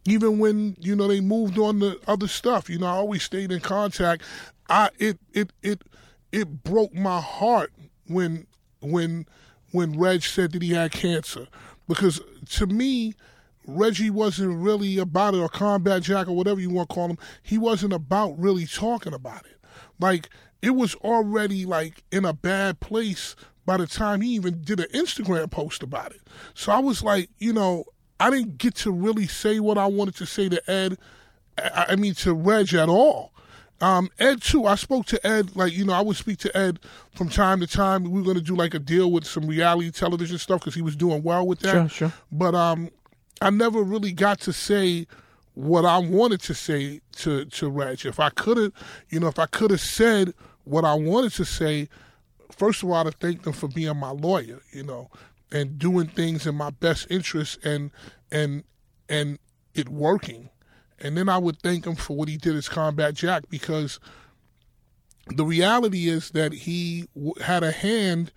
even 0.07 0.39
when 0.39 0.75
you 0.79 0.95
know 0.95 1.07
they 1.07 1.19
moved 1.19 1.59
on 1.59 1.79
to 1.81 1.99
other 2.07 2.27
stuff 2.27 2.69
you 2.69 2.79
know 2.79 2.87
i 2.87 2.91
always 2.91 3.21
stayed 3.23 3.51
in 3.51 3.59
contact. 3.59 4.23
I 4.69 4.89
it 4.97 5.19
it 5.33 5.51
it 5.61 5.83
it 6.31 6.63
broke 6.63 6.93
my 6.93 7.21
heart 7.21 7.71
when 8.07 8.47
when 8.81 9.27
when 9.71 9.99
reg 9.99 10.23
said 10.23 10.53
that 10.53 10.61
he 10.61 10.71
had 10.71 10.91
cancer. 10.91 11.47
Because 11.87 12.19
to 12.51 12.67
me 12.67 13.13
reggie 13.65 14.09
wasn't 14.09 14.57
really 14.57 14.97
about 14.97 15.33
it 15.33 15.39
or 15.39 15.49
combat 15.49 16.01
jack 16.01 16.27
or 16.27 16.35
whatever 16.35 16.59
you 16.61 16.69
want 16.69 16.87
to 16.87 16.95
call 16.95 17.09
him 17.09 17.17
he 17.43 17.57
wasn't 17.57 17.91
about 17.91 18.37
really 18.39 18.65
talking 18.65 19.13
about 19.13 19.45
it. 19.45 19.57
Like 19.99 20.29
it 20.61 20.71
was 20.71 20.95
already 20.95 21.65
like 21.65 22.03
in 22.11 22.25
a 22.25 22.33
bad 22.33 22.79
place 22.79 23.35
by 23.65 23.77
the 23.77 23.87
time 23.87 24.21
he 24.21 24.29
even 24.29 24.61
did 24.61 24.79
an 24.79 24.87
instagram 24.93 25.51
post 25.51 25.83
about 25.83 26.11
it. 26.13 26.21
So 26.53 26.71
i 26.71 26.79
was 26.79 27.03
like 27.03 27.29
you 27.39 27.53
know 27.53 27.85
I 28.19 28.29
didn't 28.29 28.57
get 28.57 28.75
to 28.75 28.91
really 28.91 29.27
say 29.27 29.59
what 29.59 29.77
I 29.77 29.85
wanted 29.85 30.15
to 30.15 30.25
say 30.25 30.49
to 30.49 30.71
Ed. 30.71 30.97
I 31.57 31.95
mean 31.95 32.13
to 32.15 32.33
Reg 32.33 32.73
at 32.73 32.89
all. 32.89 33.33
Um, 33.79 34.09
Ed 34.17 34.41
too. 34.41 34.65
I 34.65 34.75
spoke 34.75 35.05
to 35.07 35.27
Ed 35.27 35.55
like 35.55 35.73
you 35.73 35.85
know 35.85 35.93
I 35.93 36.01
would 36.01 36.17
speak 36.17 36.39
to 36.39 36.57
Ed 36.57 36.79
from 37.15 37.29
time 37.29 37.59
to 37.59 37.67
time. 37.67 38.03
We 38.03 38.19
were 38.19 38.25
going 38.25 38.37
to 38.37 38.43
do 38.43 38.55
like 38.55 38.73
a 38.73 38.79
deal 38.79 39.11
with 39.11 39.25
some 39.25 39.45
reality 39.47 39.91
television 39.91 40.37
stuff 40.39 40.61
because 40.61 40.73
he 40.73 40.81
was 40.81 40.95
doing 40.95 41.21
well 41.23 41.45
with 41.45 41.59
that. 41.59 41.71
Sure, 41.71 41.89
sure. 41.89 42.13
But 42.31 42.55
um, 42.55 42.89
I 43.41 43.49
never 43.51 43.83
really 43.83 44.13
got 44.13 44.39
to 44.41 44.53
say 44.53 45.05
what 45.53 45.85
I 45.85 45.97
wanted 45.99 46.41
to 46.41 46.53
say 46.55 47.01
to 47.17 47.45
to 47.45 47.69
Reg. 47.69 48.05
If 48.05 48.19
I 48.19 48.29
could 48.29 48.57
have, 48.57 48.71
you 49.09 49.19
know, 49.19 49.27
if 49.27 49.37
I 49.37 49.45
could 49.45 49.71
have 49.71 49.81
said 49.81 50.33
what 50.63 50.83
I 50.83 50.95
wanted 50.95 51.33
to 51.33 51.45
say, 51.45 51.87
first 52.51 52.81
of 52.81 52.89
all, 52.89 53.03
to 53.03 53.11
thank 53.11 53.43
them 53.43 53.53
for 53.53 53.67
being 53.67 53.95
my 53.97 54.11
lawyer, 54.11 54.59
you 54.71 54.83
know, 54.83 55.09
and 55.51 55.79
doing 55.79 56.07
things 56.07 56.45
in 56.45 56.55
my 56.55 56.69
best 56.69 57.07
interest 57.09 57.63
and 57.65 57.91
and 58.31 58.63
and 59.09 59.39
it 59.73 59.89
working. 59.89 60.49
And 60.99 61.15
then 61.15 61.29
I 61.29 61.37
would 61.37 61.61
thank 61.61 61.85
him 61.85 61.95
for 61.95 62.15
what 62.15 62.27
he 62.27 62.37
did 62.37 62.55
as 62.55 62.67
Combat 62.67 63.13
Jack 63.13 63.49
because 63.49 63.99
the 65.27 65.45
reality 65.45 66.07
is 66.07 66.31
that 66.31 66.53
he 66.53 67.07
w- 67.13 67.33
had 67.41 67.63
a 67.63 67.71
hand 67.71 68.31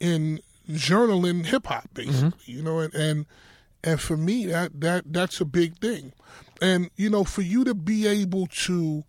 in 0.00 0.40
journaling 0.68 1.46
hip 1.46 1.66
hop, 1.66 1.88
basically, 1.94 2.30
mm-hmm. 2.30 2.50
you 2.50 2.62
know, 2.62 2.80
and, 2.80 2.94
and 2.94 3.26
and 3.82 4.00
for 4.00 4.16
me 4.16 4.46
that 4.46 4.80
that 4.80 5.12
that's 5.12 5.40
a 5.40 5.44
big 5.44 5.78
thing, 5.78 6.12
and 6.60 6.90
you 6.96 7.10
know, 7.10 7.24
for 7.24 7.42
you 7.42 7.64
to 7.64 7.74
be 7.74 8.06
able 8.06 8.46
to 8.46 9.04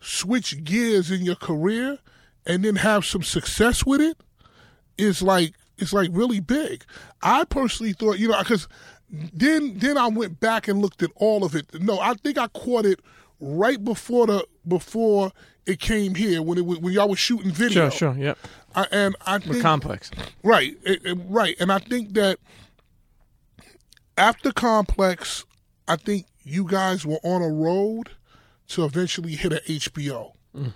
switch 0.00 0.64
gears 0.64 1.10
in 1.10 1.22
your 1.22 1.36
career 1.36 1.98
and 2.46 2.64
then 2.64 2.76
have 2.76 3.04
some 3.04 3.22
success 3.22 3.86
with 3.86 4.00
it 4.00 4.18
is 4.98 5.22
like 5.22 5.54
it's 5.78 5.92
like 5.92 6.10
really 6.12 6.40
big. 6.40 6.84
I 7.22 7.44
personally 7.44 7.92
thought, 7.92 8.18
you 8.18 8.28
know, 8.28 8.38
because 8.38 8.68
then 9.10 9.78
then 9.78 9.96
I 9.98 10.08
went 10.08 10.40
back 10.40 10.68
and 10.68 10.80
looked 10.80 11.02
at 11.02 11.10
all 11.16 11.44
of 11.44 11.54
it. 11.54 11.66
No, 11.80 11.98
I 12.00 12.14
think 12.14 12.38
I 12.38 12.48
caught 12.48 12.86
it 12.86 13.00
right 13.40 13.82
before 13.82 14.26
the 14.26 14.46
before 14.66 15.32
it 15.66 15.80
came 15.80 16.14
here 16.14 16.42
when 16.42 16.58
it 16.58 16.62
when 16.66 16.92
y'all 16.92 17.08
was 17.08 17.18
shooting 17.18 17.50
video. 17.50 17.88
Sure, 17.90 18.12
sure, 18.14 18.22
yep. 18.22 18.38
I, 18.74 18.86
and 18.90 19.16
I 19.26 19.38
The 19.38 19.48
think 19.50 19.62
complex. 19.62 20.10
right, 20.42 20.76
it- 20.82 21.04
it- 21.04 21.18
right, 21.28 21.54
and 21.60 21.70
I 21.72 21.78
think 21.78 22.14
that 22.14 22.38
after 24.16 24.52
Complex, 24.52 25.44
I 25.88 25.96
think 25.96 26.26
you 26.44 26.64
guys 26.64 27.04
were 27.04 27.18
on 27.24 27.42
a 27.42 27.48
road 27.48 28.10
to 28.68 28.84
eventually 28.84 29.34
hit 29.34 29.52
a 29.52 29.60
HBO 29.68 30.32
mm. 30.56 30.72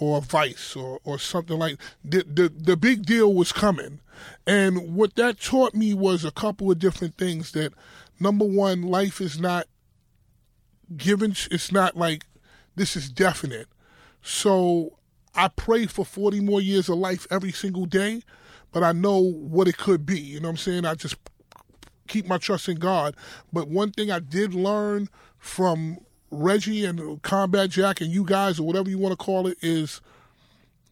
Or 0.00 0.20
Vice 0.22 0.74
or, 0.74 0.98
or 1.04 1.18
something 1.18 1.58
like 1.58 1.76
the, 2.02 2.24
the 2.24 2.48
the 2.48 2.76
big 2.76 3.04
deal 3.04 3.32
was 3.32 3.52
coming, 3.52 4.00
and 4.46 4.96
what 4.96 5.14
that 5.16 5.38
taught 5.38 5.74
me 5.74 5.94
was 5.94 6.24
a 6.24 6.30
couple 6.30 6.70
of 6.70 6.78
different 6.78 7.16
things. 7.16 7.52
That 7.52 7.72
number 8.18 8.46
one, 8.46 8.82
life 8.82 9.20
is 9.20 9.38
not 9.38 9.66
given. 10.96 11.36
It's 11.50 11.70
not 11.70 11.96
like 11.96 12.24
this 12.74 12.96
is 12.96 13.10
definite. 13.10 13.68
So 14.22 14.98
I 15.34 15.48
pray 15.48 15.86
for 15.86 16.04
40 16.04 16.40
more 16.40 16.60
years 16.60 16.88
of 16.88 16.96
life 16.96 17.26
every 17.30 17.52
single 17.52 17.84
day, 17.84 18.22
but 18.72 18.82
I 18.82 18.92
know 18.92 19.18
what 19.20 19.68
it 19.68 19.76
could 19.76 20.06
be. 20.06 20.18
You 20.18 20.40
know 20.40 20.48
what 20.48 20.52
I'm 20.52 20.56
saying? 20.56 20.84
I 20.86 20.94
just 20.94 21.16
keep 22.08 22.26
my 22.26 22.38
trust 22.38 22.68
in 22.68 22.78
God. 22.78 23.14
But 23.52 23.68
one 23.68 23.92
thing 23.92 24.10
I 24.10 24.18
did 24.18 24.54
learn 24.54 25.08
from 25.38 25.98
Reggie 26.30 26.84
and 26.84 27.20
Combat 27.22 27.70
Jack 27.70 28.00
and 28.00 28.10
you 28.10 28.24
guys 28.24 28.58
or 28.58 28.66
whatever 28.66 28.88
you 28.88 28.98
want 28.98 29.12
to 29.12 29.16
call 29.16 29.46
it 29.46 29.58
is 29.62 30.00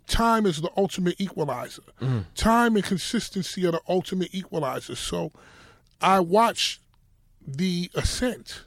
time 0.07 0.47
is 0.47 0.61
the 0.61 0.71
ultimate 0.76 1.21
equalizer. 1.21 1.83
Mm-hmm. 2.00 2.21
Time 2.35 2.76
and 2.76 2.85
consistency 2.85 3.66
are 3.66 3.73
the 3.73 3.80
ultimate 3.88 4.35
equalizer. 4.35 4.97
So 4.97 5.33
I 6.00 6.21
watched 6.21 6.80
the 7.47 7.90
ascent 7.95 8.64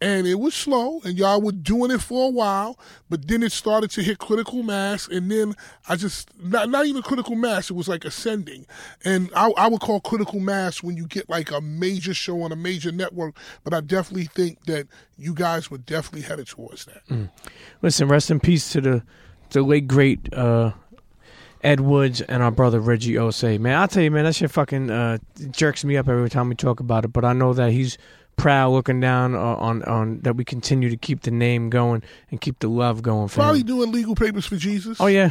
and 0.00 0.26
it 0.26 0.36
was 0.36 0.54
slow 0.54 1.00
and 1.04 1.18
y'all 1.18 1.40
were 1.40 1.52
doing 1.52 1.90
it 1.90 2.00
for 2.00 2.28
a 2.28 2.30
while 2.30 2.78
but 3.08 3.26
then 3.26 3.42
it 3.42 3.50
started 3.52 3.90
to 3.90 4.02
hit 4.02 4.18
critical 4.18 4.62
mass 4.62 5.08
and 5.08 5.30
then 5.30 5.54
i 5.88 5.96
just 5.96 6.30
not, 6.40 6.68
not 6.68 6.86
even 6.86 7.02
critical 7.02 7.34
mass 7.34 7.70
it 7.70 7.72
was 7.72 7.88
like 7.88 8.04
ascending 8.04 8.66
and 9.04 9.30
I, 9.34 9.50
I 9.56 9.68
would 9.68 9.80
call 9.80 10.00
critical 10.00 10.40
mass 10.40 10.82
when 10.82 10.96
you 10.96 11.06
get 11.06 11.28
like 11.28 11.50
a 11.50 11.60
major 11.60 12.14
show 12.14 12.42
on 12.42 12.52
a 12.52 12.56
major 12.56 12.92
network 12.92 13.36
but 13.64 13.74
i 13.74 13.80
definitely 13.80 14.26
think 14.26 14.64
that 14.66 14.86
you 15.16 15.34
guys 15.34 15.70
were 15.70 15.78
definitely 15.78 16.22
headed 16.22 16.46
towards 16.46 16.84
that 16.86 17.28
Listen, 17.82 18.08
rest 18.08 18.30
in 18.30 18.40
peace 18.40 18.70
to 18.72 18.80
the 18.80 19.02
the 19.50 19.62
late 19.62 19.88
great 19.88 20.32
uh, 20.34 20.72
Ed 21.62 21.80
Woods 21.80 22.20
and 22.20 22.42
our 22.42 22.50
brother 22.50 22.80
Reggie 22.80 23.14
Ossé. 23.14 23.58
Man, 23.58 23.76
I'll 23.76 23.88
tell 23.88 24.02
you, 24.02 24.10
man, 24.10 24.24
that 24.24 24.34
shit 24.34 24.50
fucking 24.50 24.90
uh, 24.90 25.18
jerks 25.50 25.84
me 25.84 25.96
up 25.96 26.08
every 26.08 26.30
time 26.30 26.48
we 26.48 26.54
talk 26.54 26.80
about 26.80 27.04
it. 27.04 27.12
But 27.12 27.24
I 27.24 27.32
know 27.32 27.52
that 27.54 27.72
he's 27.72 27.98
proud, 28.38 28.70
looking 28.70 29.00
down 29.00 29.34
uh, 29.34 29.38
on 29.38 29.82
on 29.82 30.20
that 30.20 30.36
we 30.36 30.44
continue 30.44 30.88
to 30.88 30.96
keep 30.96 31.20
the 31.22 31.30
name 31.30 31.68
going 31.68 32.02
and 32.30 32.40
keep 32.40 32.58
the 32.60 32.68
love 32.68 33.02
going 33.02 33.28
for 33.28 33.34
probably 33.40 33.60
him. 33.60 33.66
doing 33.66 33.92
legal 33.92 34.14
papers 34.14 34.46
for 34.46 34.56
jesus 34.56 34.98
Oh 35.00 35.06
yeah, 35.06 35.28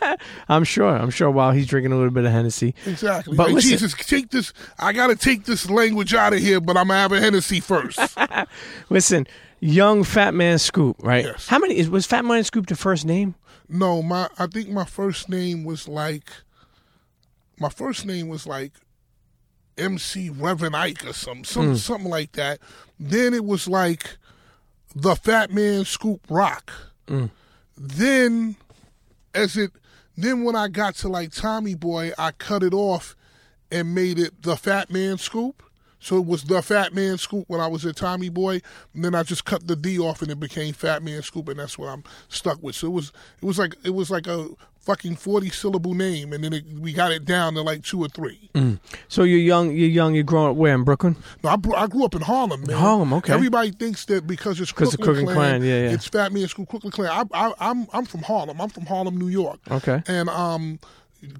I'm 0.48 0.64
sure. 0.64 0.88
I'm 0.94 1.08
sure. 1.10 1.30
While 1.30 1.52
he's 1.52 1.66
drinking 1.66 1.92
a 1.92 1.96
little 1.96 2.10
bit 2.10 2.24
of 2.24 2.32
Hennessy. 2.32 2.74
exactly 2.84 3.36
But 3.36 3.46
Like, 3.46 3.54
listen- 3.56 3.70
jesus 3.70 3.94
take 3.94 4.30
this 4.30 4.52
i 4.78 4.92
gotta 4.92 5.16
take 5.16 5.44
this 5.44 5.70
language 5.70 6.12
out 6.12 6.32
of 6.34 6.40
here 6.40 6.60
but 6.60 6.76
i'm 6.76 6.88
gonna 6.88 7.00
have 7.00 7.12
a 7.12 7.20
hennessy 7.20 7.60
first 7.60 7.98
Listen, 8.90 9.26
young 9.60 10.02
Fatman 10.04 10.58
Scoop, 10.60 10.96
right? 11.00 11.24
Yes. 11.24 11.46
How 11.46 11.58
many 11.58 11.76
is 11.78 11.88
was 11.88 12.06
Fatman 12.06 12.44
Scoop 12.44 12.66
the 12.66 12.76
first 12.76 13.04
name? 13.06 13.34
No, 13.68 14.02
my 14.02 14.28
I 14.38 14.46
think 14.48 14.68
my 14.68 14.84
first 14.84 15.28
name 15.28 15.64
was 15.64 15.86
like 15.86 16.28
my 17.58 17.68
first 17.68 18.04
name 18.06 18.28
was 18.28 18.46
like 18.46 18.72
MC 19.80 20.30
Reverend 20.30 20.76
Ike 20.76 21.06
or 21.06 21.12
some 21.12 21.44
some 21.44 21.74
mm. 21.74 21.76
something 21.76 22.10
like 22.10 22.32
that. 22.32 22.58
Then 22.98 23.34
it 23.34 23.44
was 23.44 23.66
like 23.68 24.16
the 24.94 25.14
Fatman 25.14 25.86
Scoop 25.86 26.20
Rock. 26.28 26.72
Mm. 27.06 27.30
Then 27.76 28.56
as 29.34 29.56
it 29.56 29.72
then 30.16 30.44
when 30.44 30.56
I 30.56 30.68
got 30.68 30.96
to 30.96 31.08
like 31.08 31.32
Tommy 31.32 31.74
Boy, 31.74 32.12
I 32.18 32.32
cut 32.32 32.62
it 32.62 32.74
off 32.74 33.16
and 33.72 33.94
made 33.94 34.18
it 34.18 34.42
the 34.42 34.54
Fatman 34.54 35.18
Scoop. 35.18 35.62
So 36.00 36.16
it 36.16 36.24
was 36.26 36.44
the 36.44 36.56
Fatman 36.56 37.18
Scoop 37.18 37.44
when 37.48 37.60
I 37.60 37.66
was 37.66 37.84
at 37.86 37.96
Tommy 37.96 38.28
Boy, 38.30 38.60
and 38.94 39.04
then 39.04 39.14
I 39.14 39.22
just 39.22 39.44
cut 39.44 39.66
the 39.66 39.76
D 39.76 39.98
off 39.98 40.22
and 40.22 40.30
it 40.30 40.40
became 40.40 40.72
Fatman 40.74 41.22
Scoop, 41.22 41.48
and 41.48 41.58
that's 41.60 41.76
what 41.78 41.88
I'm 41.90 42.02
stuck 42.28 42.62
with. 42.62 42.74
So 42.74 42.86
it 42.88 42.90
was 42.90 43.12
it 43.42 43.44
was 43.44 43.58
like 43.58 43.74
it 43.84 43.90
was 43.90 44.10
like 44.10 44.26
a 44.26 44.48
fucking 44.80 45.14
forty 45.16 45.50
syllable 45.50 45.92
name, 45.92 46.32
and 46.32 46.42
then 46.42 46.54
it, 46.54 46.64
we 46.78 46.94
got 46.94 47.12
it 47.12 47.26
down 47.26 47.52
to 47.54 47.60
like 47.60 47.84
two 47.84 48.00
or 48.02 48.08
three. 48.08 48.50
So 49.08 49.24
you're 49.24 49.38
young. 49.38 49.70
You're 49.76 49.88
young. 49.88 50.14
You're 50.14 50.24
growing 50.24 50.50
up 50.50 50.56
where 50.56 50.74
in 50.74 50.84
Brooklyn? 50.84 51.16
No, 51.44 51.50
I, 51.50 51.56
br- 51.56 51.76
I 51.76 51.86
grew 51.86 52.04
up 52.04 52.14
in 52.14 52.22
Harlem, 52.22 52.62
man. 52.66 52.76
Harlem, 52.78 53.12
okay. 53.14 53.34
Everybody 53.34 53.70
thinks 53.70 54.06
that 54.06 54.26
because 54.26 54.58
it's 54.60 54.72
'Cause 54.72 54.96
Crooklyn, 54.96 55.00
the 55.00 55.04
Crooklyn 55.04 55.36
Clan, 55.36 55.60
Clan, 55.60 55.62
yeah, 55.62 55.82
yeah. 55.88 55.90
it's 55.94 56.08
Fatman 56.08 56.48
Scoop 56.48 56.68
Crooklyn 56.68 56.92
Clan. 56.92 57.10
I, 57.32 57.48
I, 57.48 57.52
I'm 57.60 57.86
I'm 57.92 58.06
from 58.06 58.22
Harlem. 58.22 58.58
I'm 58.60 58.70
from 58.70 58.86
Harlem, 58.86 59.18
New 59.18 59.28
York. 59.28 59.60
Okay. 59.70 60.02
And 60.06 60.30
um, 60.30 60.78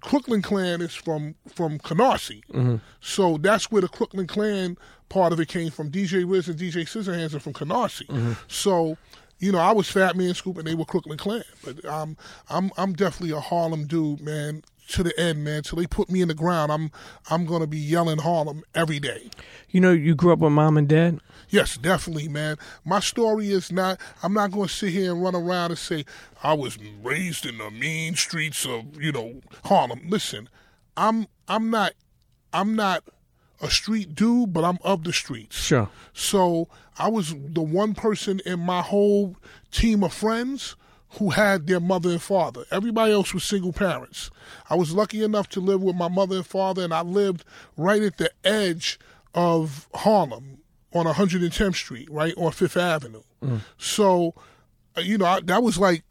Crooklyn 0.00 0.42
Clan 0.42 0.80
is 0.80 0.94
from 0.94 1.34
from 1.54 1.78
Canarsie, 1.78 2.42
Mm-hmm. 2.52 2.76
so 3.00 3.36
that's 3.38 3.70
where 3.70 3.82
the 3.82 3.88
Crooklyn 3.88 4.26
Clan 4.26 4.76
part 5.08 5.32
of 5.32 5.40
it 5.40 5.48
came 5.48 5.70
from. 5.70 5.90
DJ 5.90 6.24
Riz 6.30 6.48
and 6.48 6.58
DJ 6.58 6.82
Sizzahandz 6.86 7.34
are 7.34 7.40
from 7.40 7.52
Canarsie, 7.54 8.06
Mm-hmm. 8.06 8.32
so. 8.48 8.96
You 9.42 9.52
know, 9.52 9.58
I 9.58 9.72
was 9.72 9.90
Fatman 9.90 10.36
Scoop 10.36 10.58
and 10.58 10.66
they 10.66 10.74
were 10.74 10.84
Crooklyn 10.84 11.16
Clan, 11.16 11.42
but 11.64 11.82
um, 11.86 12.14
I'm 12.50 12.70
I'm 12.76 12.92
definitely 12.92 13.34
a 13.34 13.40
Harlem 13.40 13.86
dude, 13.86 14.20
man. 14.20 14.62
To 14.90 15.04
the 15.04 15.18
end, 15.20 15.44
man. 15.44 15.62
Till 15.62 15.78
they 15.78 15.86
put 15.86 16.10
me 16.10 16.20
in 16.20 16.28
the 16.28 16.34
ground, 16.34 16.72
I'm 16.72 16.90
I'm 17.30 17.46
gonna 17.46 17.66
be 17.66 17.78
yelling 17.78 18.18
Harlem 18.18 18.64
every 18.74 18.98
day. 18.98 19.30
You 19.68 19.80
know, 19.80 19.92
you 19.92 20.14
grew 20.16 20.32
up 20.32 20.40
with 20.40 20.52
mom 20.52 20.76
and 20.76 20.88
dad. 20.88 21.20
Yes, 21.48 21.76
definitely, 21.76 22.28
man. 22.28 22.56
My 22.84 23.00
story 23.00 23.50
is 23.50 23.70
not. 23.72 24.00
I'm 24.22 24.32
not 24.32 24.52
going 24.52 24.68
to 24.68 24.72
sit 24.72 24.90
here 24.90 25.12
and 25.12 25.22
run 25.22 25.34
around 25.34 25.72
and 25.72 25.78
say 25.78 26.04
I 26.42 26.54
was 26.54 26.78
raised 27.02 27.44
in 27.44 27.58
the 27.58 27.70
mean 27.70 28.14
streets 28.14 28.64
of 28.64 29.00
you 29.00 29.12
know 29.12 29.40
Harlem. 29.64 30.02
Listen, 30.08 30.48
I'm 30.96 31.26
I'm 31.48 31.70
not 31.70 31.92
I'm 32.52 32.74
not 32.74 33.04
a 33.60 33.70
street 33.70 34.14
dude, 34.14 34.52
but 34.52 34.64
I'm 34.64 34.78
of 34.82 35.04
the 35.04 35.12
streets. 35.12 35.56
Sure. 35.56 35.88
So 36.12 36.68
I 36.98 37.08
was 37.08 37.34
the 37.34 37.62
one 37.62 37.94
person 37.94 38.40
in 38.46 38.60
my 38.60 38.80
whole 38.82 39.36
team 39.70 40.02
of 40.02 40.12
friends 40.12 40.76
who 41.18 41.30
had 41.30 41.66
their 41.66 41.80
mother 41.80 42.10
and 42.10 42.22
father. 42.22 42.64
Everybody 42.70 43.12
else 43.12 43.34
was 43.34 43.42
single 43.44 43.72
parents. 43.72 44.30
I 44.68 44.76
was 44.76 44.92
lucky 44.92 45.22
enough 45.24 45.48
to 45.50 45.60
live 45.60 45.82
with 45.82 45.96
my 45.96 46.08
mother 46.08 46.36
and 46.36 46.46
father, 46.46 46.82
and 46.84 46.94
I 46.94 47.02
lived 47.02 47.44
right 47.76 48.02
at 48.02 48.16
the 48.18 48.30
edge 48.44 48.98
of 49.34 49.88
Harlem 49.94 50.58
on 50.92 51.06
110th 51.06 51.74
Street, 51.74 52.08
right 52.10 52.34
on 52.36 52.52
Fifth 52.52 52.76
Avenue. 52.76 53.22
So, 53.78 54.34
uh, 54.96 55.00
you 55.00 55.18
know, 55.18 55.26
I, 55.26 55.40
that 55.40 55.62
was 55.62 55.78
like 55.78 56.04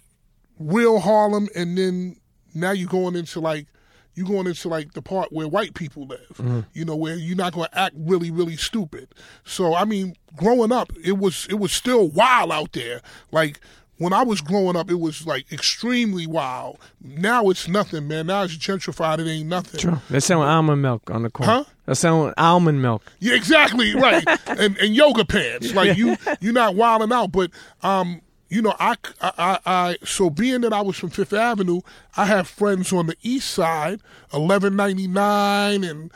real 0.59 0.99
Harlem, 0.99 1.47
and 1.55 1.77
then 1.77 2.17
now 2.53 2.71
you're 2.71 2.89
going 2.89 3.15
into 3.15 3.39
like 3.39 3.67
you're 4.15 4.27
going 4.27 4.47
into 4.47 4.67
like 4.67 4.93
the 4.93 5.01
part 5.01 5.31
where 5.31 5.47
white 5.47 5.75
people 5.75 6.05
live. 6.07 6.65
You 6.73 6.83
know, 6.83 6.95
where 6.95 7.15
you're 7.15 7.37
not 7.37 7.53
going 7.53 7.69
to 7.69 7.77
act 7.79 7.95
really, 7.97 8.31
really 8.31 8.57
stupid. 8.57 9.07
So, 9.45 9.75
I 9.75 9.85
mean, 9.85 10.15
growing 10.35 10.71
up, 10.73 10.91
it 11.03 11.17
was 11.17 11.45
it 11.49 11.59
was 11.59 11.71
still 11.71 12.09
wild 12.09 12.51
out 12.51 12.73
there. 12.73 13.01
Like 13.31 13.59
when 13.99 14.13
I 14.13 14.23
was 14.23 14.41
growing 14.41 14.75
up, 14.75 14.89
it 14.89 14.99
was 14.99 15.27
like 15.27 15.51
extremely 15.51 16.25
wild. 16.25 16.79
Now 17.01 17.49
it's 17.49 17.67
nothing, 17.67 18.07
man. 18.07 18.27
Now 18.27 18.43
it's 18.43 18.57
gentrified. 18.57 19.19
It 19.19 19.29
ain't 19.29 19.47
nothing. 19.47 19.79
Sure. 19.79 20.01
They're 20.09 20.21
selling 20.21 20.47
almond 20.47 20.81
milk 20.81 21.11
on 21.11 21.23
the 21.23 21.29
corner. 21.29 21.51
Huh? 21.51 21.63
They're 21.85 21.95
selling 21.95 22.33
almond 22.37 22.81
milk. 22.81 23.03
Yeah, 23.19 23.35
exactly 23.35 23.93
right. 23.93 24.25
and 24.47 24.77
and 24.77 24.95
yoga 24.95 25.25
pants, 25.25 25.73
like 25.73 25.97
you 25.97 26.17
you're 26.39 26.53
not 26.53 26.75
wilding 26.75 27.11
out, 27.11 27.31
but 27.31 27.51
um, 27.83 28.21
you 28.47 28.61
know, 28.61 28.73
I, 28.79 28.95
I 29.21 29.59
I 29.65 29.97
so 30.03 30.29
being 30.29 30.61
that 30.61 30.73
I 30.73 30.81
was 30.81 30.97
from 30.97 31.09
Fifth 31.09 31.33
Avenue, 31.33 31.81
I 32.17 32.25
have 32.25 32.47
friends 32.47 32.91
on 32.93 33.07
the 33.07 33.15
East 33.21 33.49
Side, 33.49 33.99
eleven 34.33 34.75
ninety 34.75 35.07
nine, 35.07 35.83
and 35.83 36.09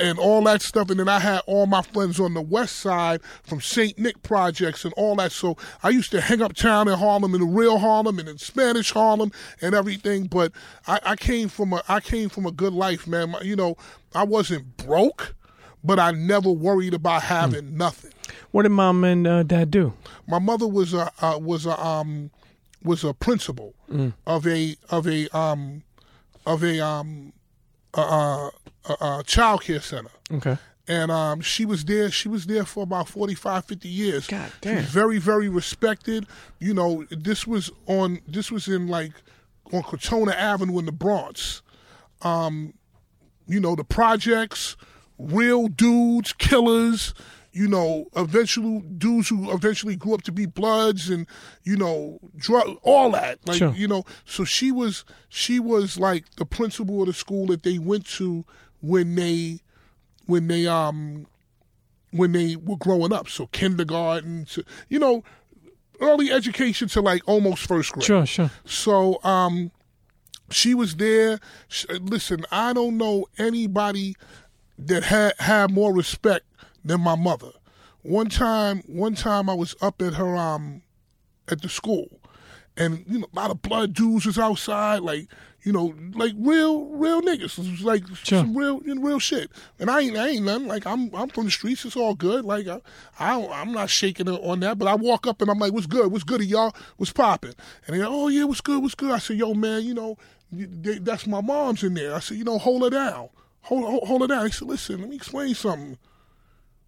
and 0.00 0.18
all 0.18 0.42
that 0.44 0.62
stuff, 0.62 0.90
and 0.90 1.00
then 1.00 1.08
I 1.08 1.18
had 1.18 1.40
all 1.46 1.66
my 1.66 1.82
friends 1.82 2.20
on 2.20 2.34
the 2.34 2.40
West 2.40 2.76
Side 2.76 3.20
from 3.42 3.60
Saint 3.60 3.98
Nick 3.98 4.22
projects 4.22 4.84
and 4.84 4.94
all 4.94 5.16
that. 5.16 5.32
So 5.32 5.56
I 5.82 5.88
used 5.88 6.10
to 6.12 6.20
hang 6.20 6.40
uptown 6.42 6.88
in 6.88 6.98
Harlem, 6.98 7.34
in 7.34 7.40
the 7.40 7.46
real 7.46 7.78
Harlem, 7.78 8.18
and 8.18 8.28
in 8.28 8.38
Spanish 8.38 8.92
Harlem, 8.92 9.32
and 9.60 9.74
everything. 9.74 10.24
But 10.26 10.52
I, 10.86 11.00
I 11.04 11.16
came 11.16 11.48
from 11.48 11.72
a 11.72 11.82
I 11.88 12.00
came 12.00 12.28
from 12.28 12.46
a 12.46 12.52
good 12.52 12.72
life, 12.72 13.06
man. 13.06 13.30
My- 13.30 13.40
You 13.42 13.56
know, 13.56 13.76
I 14.14 14.22
wasn't 14.24 14.76
broke, 14.76 15.34
but 15.82 15.98
I 15.98 16.12
never 16.12 16.50
worried 16.50 16.94
about 16.94 17.22
having 17.24 17.76
nothing. 17.76 18.12
What 18.52 18.62
did 18.62 18.70
mom 18.70 19.02
and 19.04 19.26
uh, 19.26 19.42
dad 19.42 19.70
do? 19.70 19.92
My 20.26 20.38
mother 20.38 20.66
was 20.68 20.94
a 20.94 21.10
uh, 21.20 21.38
was 21.38 21.66
a 21.66 21.78
um 21.84 22.30
was 22.82 23.02
a 23.02 23.12
principal 23.14 23.74
of 24.26 24.46
a 24.46 24.76
of 24.90 25.06
a 25.08 25.28
um 25.36 25.82
of 26.46 26.62
a 26.62 26.78
um 26.80 27.32
uh, 27.94 28.50
uh, 28.86 29.22
child 29.22 29.62
care 29.62 29.80
center. 29.80 30.10
Okay. 30.30 30.56
And 30.86 31.10
um, 31.10 31.40
she 31.40 31.64
was 31.64 31.84
there. 31.86 32.10
She 32.10 32.28
was 32.28 32.44
there 32.44 32.64
for 32.64 32.82
about 32.82 33.08
45, 33.08 33.64
50 33.64 33.88
years. 33.88 34.26
God 34.26 34.52
damn. 34.60 34.82
very, 34.82 35.18
very 35.18 35.48
respected. 35.48 36.26
You 36.58 36.74
know, 36.74 37.06
this 37.10 37.46
was 37.46 37.70
on. 37.86 38.20
This 38.28 38.50
was 38.50 38.68
in 38.68 38.88
like 38.88 39.12
on 39.72 39.82
Crotona 39.82 40.34
Avenue 40.34 40.78
in 40.78 40.84
the 40.84 40.92
Bronx. 40.92 41.62
Um, 42.20 42.74
you 43.46 43.60
know, 43.60 43.74
the 43.74 43.84
projects, 43.84 44.76
real 45.18 45.68
dudes, 45.68 46.34
killers, 46.34 47.14
you 47.54 47.68
know, 47.68 48.06
eventual 48.16 48.80
dudes 48.80 49.28
who 49.28 49.52
eventually 49.52 49.94
grew 49.94 50.12
up 50.12 50.22
to 50.22 50.32
be 50.32 50.44
bloods 50.44 51.08
and, 51.08 51.24
you 51.62 51.76
know, 51.76 52.18
drug 52.36 52.76
all 52.82 53.12
that. 53.12 53.38
Like, 53.46 53.58
Sure. 53.58 53.72
you 53.74 53.86
know, 53.86 54.04
so 54.24 54.44
she 54.44 54.72
was 54.72 55.04
she 55.28 55.60
was 55.60 55.96
like 55.96 56.24
the 56.34 56.44
principal 56.44 57.00
of 57.02 57.06
the 57.06 57.12
school 57.12 57.46
that 57.46 57.62
they 57.62 57.78
went 57.78 58.06
to 58.06 58.44
when 58.80 59.14
they 59.14 59.60
when 60.26 60.48
they 60.48 60.66
um 60.66 61.26
when 62.10 62.32
they 62.32 62.56
were 62.56 62.76
growing 62.76 63.12
up. 63.12 63.28
So 63.28 63.46
kindergarten 63.46 64.46
to 64.46 64.64
you 64.88 64.98
know, 64.98 65.22
early 66.00 66.32
education 66.32 66.88
to 66.88 67.00
like 67.00 67.22
almost 67.26 67.66
first 67.68 67.92
grade. 67.92 68.04
Sure, 68.04 68.26
sure. 68.26 68.50
So 68.64 69.22
um, 69.22 69.70
she 70.50 70.74
was 70.74 70.96
there. 70.96 71.38
Sh 71.68 71.86
listen, 72.00 72.44
I 72.50 72.72
don't 72.72 72.98
know 72.98 73.26
anybody 73.38 74.16
that 74.76 75.04
had 75.04 75.34
had 75.38 75.70
more 75.70 75.94
respect 75.94 76.46
than 76.84 77.00
my 77.00 77.16
mother. 77.16 77.50
One 78.02 78.28
time, 78.28 78.82
one 78.86 79.14
time 79.14 79.48
I 79.48 79.54
was 79.54 79.74
up 79.80 80.02
at 80.02 80.14
her 80.14 80.36
um 80.36 80.82
at 81.48 81.62
the 81.62 81.68
school, 81.68 82.20
and 82.76 83.04
you 83.08 83.20
know 83.20 83.26
a 83.32 83.36
lot 83.36 83.50
of 83.50 83.62
blood 83.62 83.94
dudes 83.94 84.26
was 84.26 84.38
outside, 84.38 85.00
like 85.00 85.28
you 85.62 85.72
know, 85.72 85.94
like 86.14 86.34
real, 86.36 86.84
real 86.90 87.22
niggas, 87.22 87.58
It 87.58 87.70
was 87.70 87.80
like 87.80 88.06
Sure. 88.22 88.40
some 88.40 88.54
real, 88.54 88.82
you 88.84 88.94
know, 88.94 89.00
real 89.00 89.18
shit. 89.18 89.50
And 89.78 89.90
I 89.90 90.00
ain't, 90.02 90.14
I 90.14 90.28
ain't 90.28 90.44
nothing. 90.44 90.68
Like 90.68 90.86
I'm, 90.86 91.08
I'm 91.14 91.30
from 91.30 91.46
the 91.46 91.50
streets. 91.50 91.86
It's 91.86 91.96
all 91.96 92.14
good. 92.14 92.44
Like 92.44 92.68
I, 92.68 92.82
I 93.18 93.46
I'm 93.46 93.72
not 93.72 93.88
shaking 93.88 94.28
on 94.28 94.60
that. 94.60 94.78
But 94.78 94.88
I 94.88 94.94
walk 94.94 95.26
up 95.26 95.40
and 95.40 95.50
I'm 95.50 95.58
like, 95.58 95.72
"What's 95.72 95.86
good? 95.86 96.12
What's 96.12 96.22
good, 96.24 96.42
y'all? 96.44 96.74
What's 96.98 97.12
popping?" 97.12 97.54
And 97.86 97.96
they 97.96 98.00
go, 98.02 98.08
"Oh 98.10 98.28
yeah, 98.28 98.44
what's 98.44 98.60
good? 98.60 98.82
What's 98.82 98.94
good?" 98.94 99.10
I 99.10 99.18
said, 99.18 99.38
"Yo, 99.38 99.54
man, 99.54 99.84
you 99.84 99.94
know, 99.94 100.18
they, 100.52 100.98
that's 100.98 101.26
my 101.26 101.40
mom's 101.40 101.82
in 101.82 101.94
there." 101.94 102.14
I 102.14 102.18
said, 102.18 102.36
"You 102.36 102.44
know, 102.44 102.58
hold 102.58 102.82
her 102.82 102.90
down, 102.90 103.30
hold, 103.62 103.84
hold, 103.84 104.06
hold 104.06 104.20
her 104.20 104.26
down." 104.28 104.44
He 104.44 104.52
said, 104.52 104.68
"Listen, 104.68 105.00
let 105.00 105.08
me 105.08 105.16
explain 105.16 105.54
something." 105.54 105.96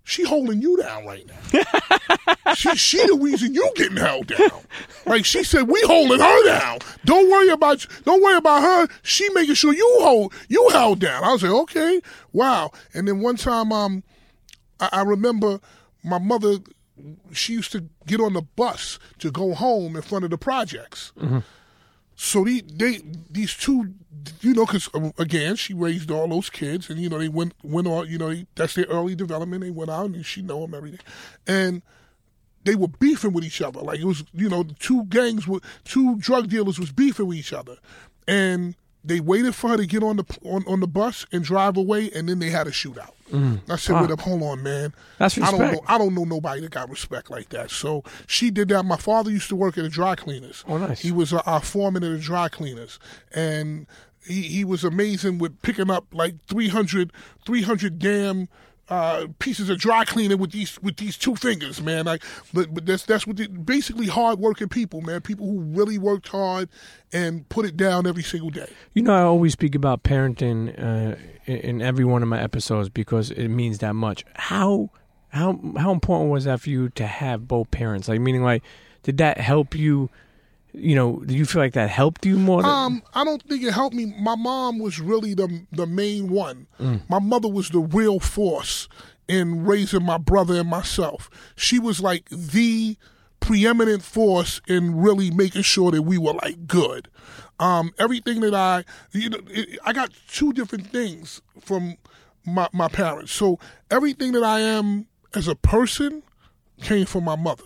She 0.09 0.23
holding 0.23 0.63
you 0.63 0.77
down 0.77 1.05
right 1.05 1.27
now. 1.27 2.55
she 2.55 2.77
she 2.77 3.05
the 3.09 3.19
reason 3.21 3.53
you 3.55 3.69
getting 3.75 3.97
held 3.97 4.29
down. 4.29 4.63
Like 5.05 5.25
she 5.25 5.43
said, 5.43 5.67
we 5.67 5.83
holding 5.83 6.21
her 6.21 6.45
down. 6.45 6.79
Don't 7.05 7.29
worry 7.29 7.49
about 7.49 7.85
don't 8.05 8.23
worry 8.23 8.37
about 8.37 8.63
her. 8.63 8.95
She 9.03 9.29
making 9.31 9.57
sure 9.57 9.75
you 9.75 9.97
hold 10.03 10.33
you 10.49 10.69
held 10.71 11.01
down. 11.01 11.25
I 11.25 11.33
was 11.33 11.43
like, 11.43 11.51
okay, 11.51 12.01
wow. 12.33 12.71
And 12.95 13.09
then 13.09 13.19
one 13.19 13.35
time, 13.35 13.73
um, 13.73 14.05
I, 14.79 14.91
I 14.93 15.03
remember 15.03 15.59
my 16.05 16.21
mother. 16.21 16.59
She 17.33 17.55
used 17.55 17.73
to 17.73 17.85
get 18.07 18.21
on 18.21 18.35
the 18.35 18.43
bus 18.43 19.01
to 19.19 19.33
go 19.33 19.55
home 19.55 19.97
in 19.97 20.03
front 20.03 20.25
of 20.25 20.31
the 20.31 20.39
projects. 20.39 21.13
So 22.17 22.45
they, 22.45 22.63
they 22.63 23.01
these 23.31 23.55
two, 23.55 23.95
you 24.41 24.55
know, 24.55 24.65
because 24.65 24.89
um, 24.95 25.13
again, 25.19 25.57
she 25.57 25.75
raised 25.75 26.11
all 26.11 26.29
those 26.29 26.49
kids, 26.49 26.89
and 26.89 26.99
you 26.99 27.09
know 27.09 27.19
they 27.19 27.29
went 27.29 27.55
went 27.63 27.87
on. 27.87 28.09
You 28.09 28.19
know, 28.19 28.35
that's 28.55 28.75
their 28.75 28.87
early 28.87 29.15
development. 29.15 29.63
They 29.63 29.71
went 29.71 29.91
out, 29.91 30.07
and 30.07 30.25
she 30.25 30.41
know 30.43 30.63
them 30.63 30.75
everything, 30.75 31.01
and 31.47 31.83
they 32.65 32.75
were 32.75 32.89
beefing 32.89 33.33
with 33.33 33.45
each 33.45 33.63
other. 33.63 33.81
Like 33.81 34.01
it 34.01 34.05
was, 34.05 34.25
you 34.33 34.49
know, 34.49 34.65
two 34.79 35.05
gangs, 35.05 35.47
were, 35.47 35.61
two 35.85 36.17
drug 36.17 36.49
dealers 36.49 36.79
was 36.79 36.91
beefing 36.91 37.27
with 37.27 37.39
each 37.39 37.53
other, 37.53 37.77
and 38.27 38.75
they 39.07 39.21
waited 39.21 39.55
for 39.55 39.71
her 39.71 39.77
to 39.77 39.87
get 39.87 40.03
on 40.03 40.17
the 40.17 40.25
on, 40.45 40.65
on 40.67 40.81
the 40.81 40.87
bus 40.87 41.27
and 41.33 41.45
drive 41.45 41.77
away, 41.77 42.11
and 42.15 42.29
then 42.29 42.39
they 42.39 42.51
had 42.51 42.67
a 42.67 42.71
shootout. 42.71 43.13
Mm. 43.31 43.61
I 43.69 43.77
said, 43.77 43.95
Wow. 43.95 44.03
"Wait 44.03 44.11
up, 44.11 44.21
hold 44.21 44.43
on, 44.43 44.63
man. 44.63 44.93
That's 45.19 45.39
I 45.39 45.51
don't 45.51 45.61
know. 45.61 45.81
I 45.87 45.99
don't 45.99 46.15
know 46.15 46.25
nobody 46.25 46.61
that 46.63 46.71
got 46.71 46.91
respect 46.91 47.31
like 47.31 47.49
that." 47.51 47.71
So 47.71 48.03
she 48.27 48.51
did 48.51 48.69
that. 48.69 48.85
My 48.85 48.97
father 48.97 49.31
used 49.31 49.49
to 49.49 49.57
work 49.57 49.79
at 49.79 49.85
a 49.85 49.89
dry 49.89 50.15
cleaners. 50.15 50.65
Oh, 50.69 50.79
nice. 50.79 51.01
He 51.01 51.13
was 51.13 51.33
a, 51.33 51.43
our 51.45 51.61
foreman 51.61 52.05
at 52.05 52.13
the 52.13 52.19
dry 52.19 52.49
cleaners, 52.49 52.99
and 53.33 53.87
he, 54.27 54.43
he 54.43 54.65
was 54.65 54.85
amazing 54.85 55.39
with 55.39 55.61
picking 55.63 55.91
up 55.91 56.07
like 56.13 56.35
300, 56.49 57.13
300 57.45 57.99
damn 57.99 58.49
uh, 58.89 59.27
pieces 59.39 59.69
of 59.69 59.79
dry 59.79 60.05
cleaning 60.05 60.39
with 60.39 60.53
these 60.53 60.81
with 60.83 60.97
these 60.97 61.17
two 61.17 61.35
fingers, 61.35 61.83
man. 61.83 62.05
Like, 62.05 62.23
but 62.53 62.73
but 62.73 62.87
that's 62.87 63.05
that's 63.05 63.27
what 63.27 63.37
the, 63.37 63.49
basically 63.49 64.07
hard 64.07 64.39
working 64.39 64.69
people, 64.69 65.01
man. 65.01 65.21
People 65.21 65.47
who 65.47 65.61
really 65.61 65.99
worked 65.99 66.29
hard 66.29 66.69
and 67.13 67.49
put 67.49 67.67
it 67.67 67.77
down 67.77 68.07
every 68.07 68.23
single 68.23 68.51
day. 68.51 68.71
You 68.95 69.03
know, 69.03 69.13
I 69.13 69.23
always 69.23 69.53
speak 69.53 69.75
about 69.75 70.03
parenting 70.03 70.71
uh, 70.79 71.17
in, 71.47 71.57
in 71.57 71.83
every 71.83 72.05
one 72.05 72.23
of 72.23 72.29
my 72.29 72.41
episodes 72.41 72.89
because 72.89 73.31
it 73.31 73.49
means 73.49 73.79
that 73.79 73.95
much. 73.95 74.25
How 74.35 74.91
how 75.31 75.59
how 75.77 75.93
important 75.93 76.31
was 76.31 76.45
that 76.45 76.61
for 76.61 76.71
you 76.71 76.89
to 76.91 77.07
have 77.07 77.49
both 77.49 77.71
parents? 77.71 78.09
Like, 78.09 78.21
meaning, 78.21 78.43
like, 78.43 78.63
did 79.03 79.19
that 79.19 79.39
help 79.39 79.75
you? 79.75 80.11
You 80.79 80.95
know, 80.95 81.17
do 81.25 81.35
you 81.35 81.47
feel 81.47 81.63
like 81.63 81.73
that 81.73 81.89
helped 81.89 82.27
you 82.27 82.37
more? 82.39 82.61
than- 82.63 82.71
Um, 82.71 83.03
I 83.15 83.25
don't 83.25 83.43
think 83.43 83.63
it 83.65 83.73
helped 83.73 83.97
me. 83.97 84.15
My 84.21 84.37
mom 84.37 84.79
was 84.79 85.01
really 85.01 85.33
the 85.35 85.63
the 85.73 85.87
main 85.87 86.29
one. 86.29 86.67
My 87.09 87.19
mother 87.19 87.49
was 87.49 87.71
the 87.71 87.81
real 87.81 88.21
force 88.21 88.87
in 89.27 89.65
raising 89.65 90.05
my 90.05 90.19
brother 90.19 90.55
and 90.61 90.69
myself. 90.69 91.31
She 91.57 91.79
was 91.79 92.01
like 92.01 92.29
the 92.29 92.97
preeminent 93.41 94.03
force 94.03 94.61
in 94.69 94.95
really 94.97 95.31
making 95.31 95.63
sure 95.63 95.91
that 95.93 96.03
we 96.03 96.19
were 96.19 96.35
like 96.35 96.67
good. 96.67 97.09
Um, 97.59 97.93
everything 97.99 98.41
that 98.41 98.55
I, 98.55 98.85
you 99.13 99.31
know, 99.31 99.41
it, 99.49 99.79
I 99.85 99.93
got 99.95 100.11
two 100.29 100.53
different 100.53 100.89
things 100.93 101.41
from 101.61 101.97
my 102.45 102.69
my 102.75 102.89
parents. 102.89 103.33
So 103.33 103.59
everything 103.91 104.33
that 104.33 104.43
I 104.45 104.61
am 104.61 105.07
as 105.35 105.49
a 105.49 105.55
person 105.55 106.23
came 106.83 107.07
from 107.07 107.25
my 107.25 107.37
mother. 107.37 107.65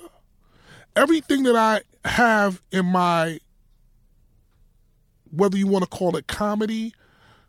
Everything 0.97 1.43
that 1.45 1.57
I 1.57 1.83
have 2.05 2.63
in 2.73 2.87
my 2.87 3.39
whether 5.33 5.57
you 5.57 5.67
want 5.67 5.85
to 5.85 5.89
call 5.89 6.17
it 6.17 6.27
comedy, 6.27 6.93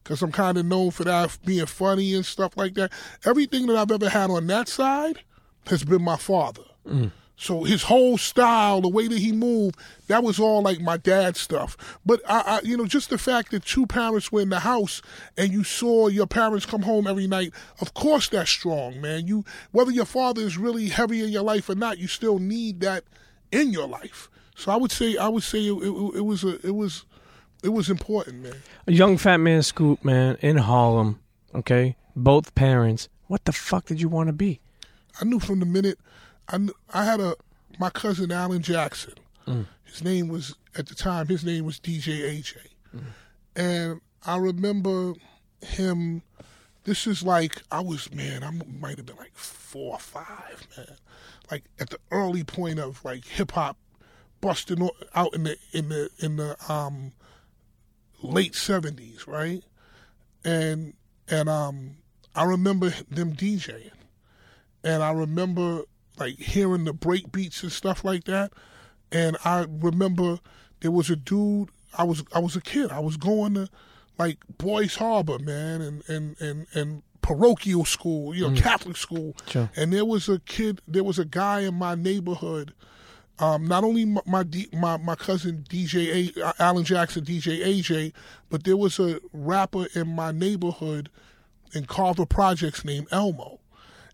because 0.04 0.22
I'm 0.22 0.32
kind 0.32 0.58
of 0.58 0.66
known 0.66 0.92
for 0.92 1.04
that 1.04 1.38
being 1.46 1.66
funny 1.66 2.14
and 2.14 2.26
stuff 2.26 2.56
like 2.56 2.76
that. 2.76 2.92
Everything 3.26 3.68
that 3.68 3.76
I've 3.76 3.92
ever 3.92 4.10
had 4.10 4.30
on 4.30 4.48
that 4.48 4.68
side 4.68 5.20
has 5.68 5.84
been 5.84 6.04
my 6.04 6.18
father. 6.18 6.64
Mm. 6.88 7.12
So 7.36 7.64
his 7.64 7.82
whole 7.82 8.20
style, 8.20 8.82
the 8.82 8.88
way 8.88 9.08
that 9.08 9.18
he 9.18 9.32
moved, 9.32 9.76
that 10.06 10.24
was 10.24 10.40
all 10.40 10.62
like 10.62 10.80
my 10.80 10.98
dad's 10.98 11.40
stuff. 11.40 11.76
But 12.06 12.22
I, 12.30 12.42
I, 12.42 12.62
you 12.64 12.78
know, 12.78 12.86
just 12.86 13.10
the 13.10 13.18
fact 13.18 13.50
that 13.50 13.66
two 13.66 13.88
parents 13.88 14.32
were 14.32 14.42
in 14.42 14.50
the 14.50 14.60
house 14.60 15.02
and 15.38 15.52
you 15.52 15.64
saw 15.64 16.08
your 16.08 16.28
parents 16.28 16.68
come 16.68 16.84
home 16.84 17.08
every 17.08 17.26
night, 17.26 17.52
of 17.80 17.96
course 17.96 18.30
that's 18.30 18.52
strong, 18.52 19.02
man. 19.02 19.26
You 19.26 19.44
whether 19.72 19.90
your 19.90 20.06
father 20.06 20.44
is 20.44 20.60
really 20.60 20.90
heavy 20.90 21.24
in 21.24 21.30
your 21.30 21.42
life 21.42 21.68
or 21.68 21.74
not, 21.74 21.98
you 21.98 22.08
still 22.08 22.38
need 22.38 22.80
that 22.82 23.06
in 23.52 23.72
your 23.72 23.88
life. 23.88 24.30
So 24.62 24.72
I 24.72 24.76
would 24.76 24.92
say, 24.92 25.18
I 25.18 25.28
would 25.28 25.42
say 25.42 25.66
it, 25.66 25.74
it, 25.74 26.18
it 26.18 26.22
was 26.22 26.44
a, 26.44 26.64
it 26.64 26.76
was, 26.76 27.04
it 27.64 27.70
was 27.70 27.90
important, 27.90 28.44
man. 28.44 28.54
a 28.86 28.92
young 28.92 29.18
Fatman 29.18 29.66
Scoop, 29.66 30.06
man, 30.06 30.38
in 30.42 30.58
Harlem. 30.58 31.20
Okay, 31.56 31.96
both 32.16 32.54
parents. 32.54 33.10
What 33.26 33.46
the 33.46 33.54
fuck 33.54 33.86
did 33.86 34.00
you 34.00 34.08
want 34.08 34.28
to 34.28 34.34
be? 34.34 34.60
I 35.20 35.26
knew 35.26 35.40
from 35.40 35.62
the 35.62 35.66
minute 35.66 35.98
I 36.48 36.60
knew, 36.60 36.76
I 36.94 37.06
had 37.06 37.20
a 37.20 37.36
my 37.80 37.90
cousin 37.90 38.32
Alan 38.32 38.62
Jackson. 38.62 39.16
Mm. 39.48 39.66
His 39.84 40.04
name 40.04 40.28
was 40.28 40.54
at 40.78 40.86
the 40.86 40.94
time 40.94 41.26
his 41.26 41.44
name 41.44 41.66
was 41.66 41.80
DJ 41.80 42.22
AJ, 42.22 42.58
mm. 42.96 43.02
and 43.56 44.00
I 44.28 44.38
remember 44.38 45.14
him. 45.66 46.22
This 46.84 47.08
is 47.08 47.24
like 47.24 47.64
I 47.72 47.80
was 47.80 48.14
man. 48.14 48.44
I 48.44 48.52
might 48.80 48.98
have 48.98 49.08
been 49.08 49.18
like 49.18 49.36
four 49.36 49.94
or 49.94 50.00
five, 50.00 50.68
man. 50.78 50.98
Like 51.50 51.64
at 51.80 51.90
the 51.90 51.98
early 52.12 52.44
point 52.44 52.78
of 52.78 53.04
like 53.04 53.26
hip 53.26 53.54
hop 53.54 53.76
busting 54.42 54.90
out 55.16 55.34
in 55.34 55.44
the 55.44 55.58
in 55.72 55.90
the 55.90 56.10
in 56.20 56.36
the 56.38 56.58
um 56.72 57.14
late 58.22 58.56
seventies, 58.56 59.28
right? 59.28 59.64
And 60.44 60.94
and 61.30 61.48
um 61.48 61.98
I 62.36 62.44
remember 62.44 62.90
them 63.10 63.34
DJing 63.34 63.92
and 64.84 65.04
I 65.04 65.12
remember 65.12 65.84
like 66.18 66.38
hearing 66.38 66.86
the 66.86 66.94
break 66.94 67.32
beats 67.32 67.64
and 67.64 67.72
stuff 67.72 68.04
like 68.04 68.26
that. 68.26 68.52
And 69.12 69.38
I 69.44 69.66
remember 69.70 70.40
there 70.82 70.92
was 70.92 71.10
a 71.10 71.16
dude. 71.16 71.70
I 71.98 72.04
was 72.04 72.24
I 72.34 72.40
was 72.40 72.56
a 72.56 72.62
kid. 72.62 72.92
I 72.92 73.00
was 73.00 73.18
going 73.18 73.56
to 73.56 73.70
like 74.18 74.38
Boys 74.58 74.96
Harbor, 74.96 75.40
man, 75.40 75.82
and 75.82 76.10
and 76.10 76.40
and 76.42 76.68
and 76.74 77.04
parochial 77.22 77.86
school, 77.86 78.36
you 78.36 78.50
know, 78.50 78.56
Catholic 78.56 78.98
school. 78.98 79.36
Sure. 79.48 79.70
And 79.76 79.92
there 79.94 80.06
was 80.06 80.30
a 80.30 80.40
kid. 80.40 80.82
There 80.88 81.04
was 81.04 81.20
a 81.20 81.26
guy 81.26 81.62
in 81.62 81.76
my 81.76 81.96
neighborhood. 81.96 82.74
Um, 83.42 83.68
not 83.68 83.84
only 83.84 84.06
my 84.06 84.22
my, 84.26 84.46
my 84.72 84.98
my 84.98 85.16
cousin 85.16 85.66
DJ 85.68 86.38
a, 86.38 86.62
Alan 86.62 86.84
Jackson, 86.84 87.26
DJ 87.26 87.66
AJ, 87.66 88.14
but 88.50 88.64
there 88.64 88.78
was 88.78 89.00
a 89.00 89.20
rapper 89.34 89.88
in 89.96 90.16
my 90.16 90.32
neighborhood 90.32 91.10
in 91.74 91.86
Carver 91.86 92.26
Projects 92.26 92.86
named 92.86 93.08
Elmo. 93.12 93.60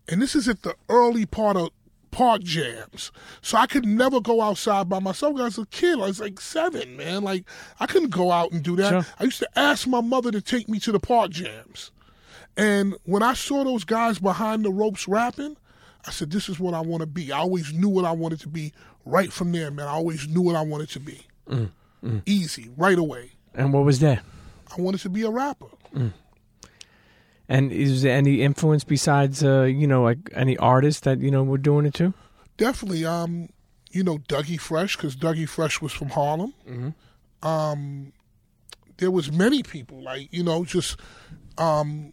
And 0.08 0.22
this 0.22 0.34
is 0.34 0.48
at 0.48 0.62
the 0.62 0.74
early 0.88 1.26
part 1.26 1.58
of 1.58 1.68
park 2.10 2.42
jams. 2.42 3.12
So 3.42 3.58
I 3.58 3.66
could 3.66 3.84
never 3.84 4.18
go 4.18 4.40
outside 4.40 4.88
by 4.88 4.98
myself. 4.98 5.38
I 5.38 5.44
was 5.44 5.58
a 5.58 5.66
kid. 5.66 6.00
I 6.00 6.06
was 6.06 6.20
like 6.20 6.40
seven, 6.40 6.96
man. 6.96 7.22
Like 7.22 7.44
I 7.78 7.86
couldn't 7.86 8.10
go 8.10 8.32
out 8.32 8.52
and 8.52 8.62
do 8.62 8.76
that. 8.76 8.88
Sure. 8.88 9.06
I 9.20 9.24
used 9.24 9.40
to 9.40 9.58
ask 9.58 9.86
my 9.86 10.00
mother 10.00 10.30
to 10.30 10.40
take 10.40 10.70
me 10.70 10.78
to 10.80 10.92
the 10.92 11.00
park 11.00 11.32
jams. 11.32 11.90
And 12.56 12.94
when 13.04 13.22
I 13.22 13.34
saw 13.34 13.62
those 13.62 13.84
guys 13.84 14.18
behind 14.18 14.64
the 14.64 14.72
ropes 14.72 15.06
rapping, 15.06 15.56
I 16.06 16.10
said, 16.10 16.30
this 16.30 16.48
is 16.48 16.58
what 16.58 16.74
I 16.74 16.80
want 16.80 17.02
to 17.02 17.06
be. 17.06 17.30
I 17.30 17.38
always 17.38 17.72
knew 17.72 17.88
what 17.88 18.04
I 18.04 18.12
wanted 18.12 18.40
to 18.40 18.48
be 18.48 18.72
right 19.08 19.32
from 19.32 19.52
there, 19.52 19.70
man. 19.70 19.86
I 19.86 19.92
always 19.92 20.28
knew 20.28 20.42
what 20.42 20.56
I 20.56 20.62
wanted 20.62 20.90
to 20.90 21.00
be. 21.00 21.26
Easy, 22.26 22.70
right 22.76 22.98
away. 22.98 23.32
And 23.54 23.72
what 23.72 23.84
was 23.84 23.98
that? 24.00 24.22
I 24.76 24.80
wanted 24.80 25.00
to 25.00 25.08
be 25.08 25.22
a 25.22 25.30
rapper. 25.30 25.66
And 27.50 27.72
is 27.72 28.02
there 28.02 28.14
any 28.14 28.42
influence 28.42 28.84
besides, 28.84 29.42
uh, 29.42 29.62
you 29.62 29.86
know, 29.86 30.02
like 30.02 30.18
any 30.34 30.56
artists 30.58 31.00
that 31.02 31.20
you 31.20 31.30
know 31.30 31.42
were 31.42 31.58
doing 31.58 31.86
it 31.86 31.94
too? 31.94 32.12
definitely 32.58 33.06
um 33.06 33.48
you 33.92 34.02
know 34.02 34.18
dougie 34.28 34.58
fresh 34.60 34.96
because 34.96 35.14
dougie 35.14 35.48
fresh 35.48 35.80
was 35.80 35.92
from 35.92 36.08
harlem 36.08 36.52
um 37.44 38.12
there 38.96 39.12
was 39.12 39.30
many 39.30 39.62
people 39.62 40.02
like 40.02 40.26
you 40.32 40.42
know 40.42 40.64
just 40.64 40.98
um 41.56 42.12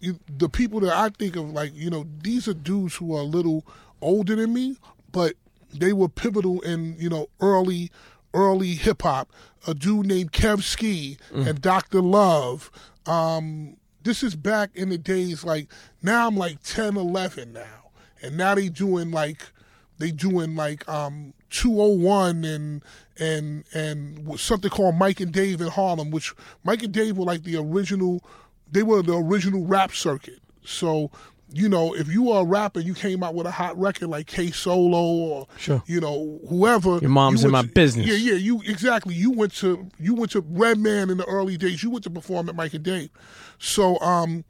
you, 0.00 0.18
the 0.28 0.48
people 0.48 0.80
that 0.80 0.92
i 0.92 1.08
think 1.08 1.36
of 1.36 1.48
like 1.52 1.70
you 1.72 1.88
know 1.88 2.04
these 2.20 2.48
are 2.48 2.52
dudes 2.52 2.96
who 2.96 3.14
are 3.16 3.20
a 3.20 3.30
little 3.36 3.64
older 4.00 4.34
than 4.34 4.52
me 4.52 4.76
but 5.12 5.34
they 5.72 5.92
were 5.92 6.08
pivotal 6.08 6.60
in 6.62 6.96
you 6.98 7.08
know 7.08 7.28
early 7.40 7.90
early 8.34 8.74
hip-hop 8.74 9.30
a 9.66 9.74
dude 9.74 10.06
named 10.06 10.32
kev 10.32 10.62
ski 10.62 11.16
and 11.32 11.60
dr 11.60 12.00
love 12.00 12.70
um 13.06 13.76
this 14.02 14.22
is 14.22 14.34
back 14.36 14.70
in 14.74 14.88
the 14.88 14.98
days 14.98 15.44
like 15.44 15.68
now 16.02 16.26
i'm 16.26 16.36
like 16.36 16.62
10 16.62 16.96
11 16.96 17.52
now 17.52 17.90
and 18.22 18.36
now 18.36 18.54
they 18.54 18.68
doing 18.68 19.10
like 19.10 19.52
they 19.98 20.10
doing 20.10 20.56
like 20.56 20.88
um 20.88 21.34
201 21.50 22.44
and 22.44 22.82
and 23.18 23.64
and 23.74 24.40
something 24.40 24.70
called 24.70 24.94
Mike 24.94 25.20
and 25.20 25.32
Dave 25.32 25.60
in 25.60 25.66
Harlem, 25.66 26.10
which 26.10 26.32
Mike 26.64 26.82
and 26.82 26.92
Dave 26.92 27.18
were 27.18 27.24
like 27.24 27.42
the 27.42 27.56
original. 27.56 28.24
They 28.70 28.82
were 28.82 29.02
the 29.02 29.16
original 29.16 29.66
rap 29.66 29.92
circuit. 29.92 30.38
So 30.64 31.10
you 31.52 31.68
know, 31.68 31.94
if 31.94 32.08
you 32.08 32.30
are 32.30 32.42
a 32.42 32.44
rapper, 32.44 32.80
you 32.80 32.94
came 32.94 33.22
out 33.22 33.34
with 33.34 33.46
a 33.46 33.50
hot 33.50 33.78
record 33.78 34.08
like 34.08 34.26
K-Solo 34.26 34.98
or 35.02 35.46
Sure. 35.58 35.82
you 35.86 36.00
know 36.00 36.40
whoever. 36.48 36.98
Your 36.98 37.10
mom's 37.10 37.44
in 37.44 37.50
my 37.50 37.62
to- 37.62 37.68
business. 37.68 38.06
Yeah, 38.06 38.14
yeah. 38.14 38.34
You 38.38 38.62
exactly. 38.62 39.14
You 39.14 39.30
went 39.32 39.54
to 39.56 39.88
you 39.98 40.14
went 40.14 40.32
to 40.32 40.40
Redman 40.40 41.10
in 41.10 41.16
the 41.18 41.24
early 41.26 41.56
days. 41.56 41.82
You 41.82 41.90
went 41.90 42.04
to 42.04 42.10
perform 42.10 42.48
at 42.48 42.54
Mike 42.54 42.74
and 42.74 42.84
Dave. 42.84 43.10
So 43.58 43.98
um, 44.00 44.44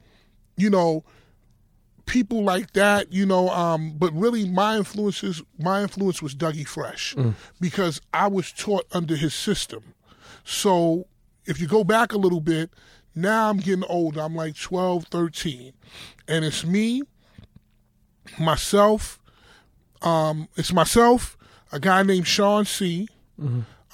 you 0.57 0.69
know, 0.69 1.03
people 2.05 2.43
like 2.43 2.73
that, 2.73 3.11
you 3.13 3.25
know, 3.25 3.49
um, 3.49 3.93
but 3.97 4.11
really 4.13 4.47
my 4.47 4.77
influences 4.77 5.41
my 5.57 5.81
influence 5.81 6.21
was 6.21 6.35
Dougie 6.35 6.67
Fresh 6.67 7.15
because 7.59 8.01
I 8.13 8.27
was 8.27 8.51
taught 8.51 8.85
under 8.91 9.15
his 9.15 9.33
system. 9.33 9.93
So 10.43 11.07
if 11.45 11.59
you 11.59 11.67
go 11.67 11.83
back 11.83 12.11
a 12.13 12.17
little 12.17 12.41
bit, 12.41 12.69
now 13.15 13.49
I'm 13.49 13.57
getting 13.57 13.83
older. 13.85 14.21
I'm 14.21 14.35
like 14.35 14.55
12, 14.55 15.05
13. 15.11 15.73
And 16.27 16.45
it's 16.45 16.65
me, 16.65 17.01
myself, 18.39 19.19
um, 20.01 20.47
it's 20.55 20.71
myself, 20.73 21.37
a 21.71 21.79
guy 21.79 22.03
named 22.03 22.27
Sean 22.27 22.65
C, 22.65 23.07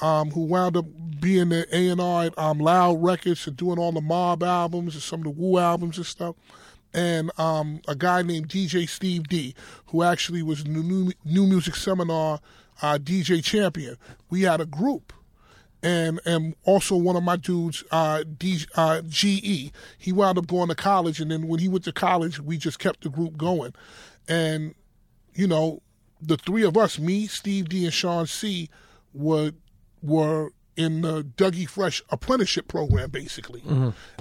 um, 0.02 0.32
who 0.32 0.42
wound 0.46 0.78
up 0.78 0.86
being 1.20 1.50
the 1.50 1.66
A 1.76 1.90
and 1.90 2.02
R 2.02 2.26
at 2.26 2.38
um, 2.38 2.60
Loud 2.60 3.04
Records 3.04 3.48
and 3.48 3.58
doing 3.58 3.80
all 3.80 3.92
the 3.92 4.02
Mobb 4.02 4.44
albums 4.46 4.94
and 4.94 5.04
some 5.04 5.20
of 5.22 5.24
the 5.26 5.30
Wu 5.32 5.58
albums 5.58 5.98
and 5.98 6.06
stuff, 6.06 6.36
and 6.94 7.32
um, 7.40 7.82
a 7.88 7.96
guy 7.96 8.22
named 8.22 8.50
DJ 8.50 8.88
Steve 8.88 9.28
D, 9.28 9.56
who 9.88 10.04
actually 10.04 10.44
was 10.44 10.64
the 10.64 10.70
new 10.70 11.12
new 11.26 11.46
music 11.48 11.76
seminar 11.76 12.40
uh, 12.82 12.98
DJ 13.02 13.44
champion. 13.44 13.98
We 14.30 14.42
had 14.44 14.62
a 14.62 14.66
group. 14.66 15.14
And 15.84 16.20
and 16.26 16.56
also 16.64 16.96
one 16.96 17.16
of 17.16 17.24
my 17.24 17.36
dudes, 17.36 17.84
uh, 17.92 18.24
D, 18.24 18.62
uh, 18.76 19.02
GE, 19.08 19.72
he 19.98 20.12
wound 20.12 20.38
up 20.40 20.48
going 20.48 20.70
to 20.70 20.76
college, 20.76 21.22
and 21.22 21.30
then 21.30 21.48
when 21.48 21.60
he 21.60 21.68
went 21.68 21.84
to 21.86 21.92
college, 21.92 22.40
we 22.40 22.58
just 22.58 22.80
kept 22.80 23.04
the 23.04 23.10
group 23.10 23.38
going, 23.38 23.74
and 24.28 24.74
you 25.36 25.46
know, 25.48 25.84
the 26.20 26.36
three 26.36 26.64
of 26.64 26.76
us, 26.78 26.98
me, 26.98 27.28
Steve 27.28 27.70
D, 27.70 27.86
and 27.86 27.94
Sean 27.94 28.26
C, 28.26 28.70
were 29.14 29.52
were 30.02 30.50
in 30.76 31.02
the 31.02 31.24
Dougie 31.24 31.70
Fresh 31.70 32.02
apprenticeship 32.10 32.68
program, 32.68 33.12
basically, 33.12 33.62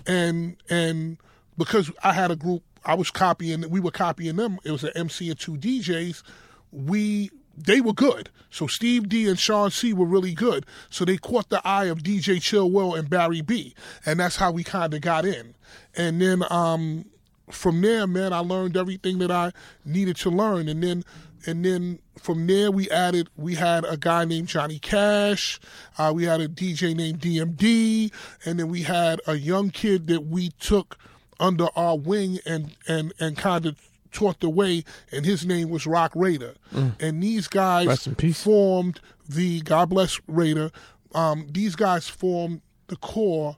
and 0.06 0.56
and 0.68 1.16
because 1.56 1.90
I 2.02 2.12
had 2.12 2.30
a 2.30 2.36
group, 2.36 2.62
I 2.84 2.94
was 2.94 3.10
copying, 3.10 3.68
we 3.70 3.80
were 3.80 3.90
copying 3.90 4.36
them. 4.36 4.58
It 4.62 4.72
was 4.72 4.84
an 4.84 4.92
MC 4.94 5.30
and 5.30 5.38
two 5.38 5.56
DJs. 5.56 6.22
We 6.70 7.30
they 7.56 7.80
were 7.80 7.92
good. 7.92 8.30
So 8.50 8.66
Steve 8.66 9.08
D 9.08 9.28
and 9.28 9.38
Sean 9.38 9.70
C 9.70 9.92
were 9.92 10.06
really 10.06 10.34
good. 10.34 10.66
So 10.90 11.04
they 11.04 11.16
caught 11.16 11.48
the 11.48 11.66
eye 11.66 11.86
of 11.86 12.02
DJ 12.02 12.40
Chill 12.40 12.70
Will 12.70 12.94
and 12.94 13.10
Barry 13.10 13.40
Bee, 13.40 13.74
and 14.04 14.20
that's 14.20 14.36
how 14.36 14.50
we 14.50 14.64
kind 14.64 14.94
of 14.94 15.00
got 15.00 15.24
in. 15.24 15.54
And 15.96 16.20
then 16.20 16.44
um, 16.50 17.06
from 17.50 17.80
there, 17.80 18.06
man, 18.06 18.32
I 18.32 18.38
learned 18.38 18.76
everything 18.76 19.18
that 19.18 19.30
I 19.30 19.52
needed 19.84 20.16
to 20.16 20.30
learn, 20.30 20.68
and 20.68 20.82
then 20.82 21.04
and 21.46 21.64
then 21.64 22.00
from 22.18 22.46
there 22.46 22.70
we 22.70 22.90
added 22.90 23.28
we 23.36 23.54
had 23.54 23.84
a 23.84 23.96
guy 23.96 24.24
named 24.24 24.48
Johnny 24.48 24.78
Cash, 24.78 25.60
uh, 25.98 26.12
we 26.14 26.24
had 26.24 26.40
a 26.40 26.48
DJ 26.48 26.94
named 26.94 27.20
DMD, 27.20 28.12
and 28.44 28.58
then 28.58 28.68
we 28.68 28.82
had 28.82 29.20
a 29.26 29.36
young 29.36 29.70
kid 29.70 30.06
that 30.08 30.26
we 30.26 30.50
took 30.60 30.98
under 31.38 31.68
our 31.76 31.96
wing 31.96 32.38
and 32.46 32.74
and 32.88 33.12
and 33.20 33.36
kind 33.36 33.66
of 33.66 33.76
taught 34.16 34.40
the 34.40 34.48
way, 34.50 34.82
and 35.12 35.24
his 35.24 35.44
name 35.46 35.68
was 35.68 35.86
Roc 35.86 36.12
Raida, 36.14 36.54
and 36.98 37.22
these 37.22 37.46
guys 37.48 38.08
formed 38.34 39.00
the 39.28 39.60
God 39.60 39.90
bless 39.90 40.18
Raida. 40.20 40.72
Um, 41.14 41.46
these 41.50 41.76
guys 41.76 42.08
formed 42.08 42.60
the 42.88 42.96
core 42.96 43.56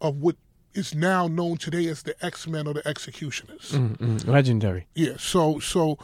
of 0.00 0.16
what 0.16 0.36
is 0.74 0.94
now 0.94 1.26
known 1.28 1.56
today 1.56 1.86
as 1.88 2.02
the 2.02 2.14
X 2.24 2.46
Men 2.46 2.66
or 2.66 2.74
the 2.74 2.86
X-Ecutioners. 2.86 3.72
Mm, 3.72 4.26
legendary. 4.26 4.86
Yeah. 4.94 5.14
So 5.18 5.58
so 5.58 5.98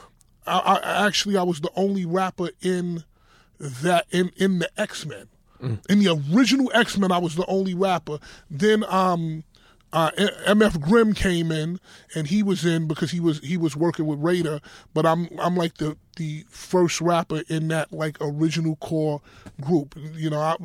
I, 0.47 0.81
I 0.83 1.07
actually 1.07 1.37
I 1.37 1.43
was 1.43 1.61
the 1.61 1.71
only 1.77 2.05
rapper 2.05 2.51
in 2.61 3.05
that 3.59 4.07
in 4.11 4.31
in 4.37 4.59
the 4.59 4.71
X 4.81 5.07
Men. 5.07 5.29
In 5.89 5.99
the 6.01 6.11
original 6.33 6.71
X 6.75 6.99
Men, 6.99 7.11
I 7.11 7.19
was 7.19 7.35
the 7.35 7.47
only 7.47 7.75
rapper. 7.75 8.19
Then 8.51 8.85
um, 8.85 9.43
uh, 9.97 10.11
MF 10.47 10.81
Grimm 10.83 11.15
came 11.15 11.51
in, 11.51 11.81
and 12.15 12.27
he 12.27 12.43
was 12.43 12.67
in 12.67 12.87
because 12.87 13.11
he 13.13 13.19
was 13.21 13.39
he 13.41 13.57
was 13.57 13.75
working 13.75 14.07
with 14.07 14.21
Raida. 14.21 14.61
But 14.93 15.07
I'm 15.07 15.29
I'm 15.41 15.57
like 15.57 15.79
the 15.79 15.97
the 16.17 16.45
first 16.51 17.01
rapper 17.01 17.43
in 17.49 17.69
that 17.69 17.93
like 17.93 18.19
original 18.21 18.77
core 18.77 19.23
group. 19.61 19.95
You 20.15 20.29
know, 20.29 20.41
I, 20.41 20.57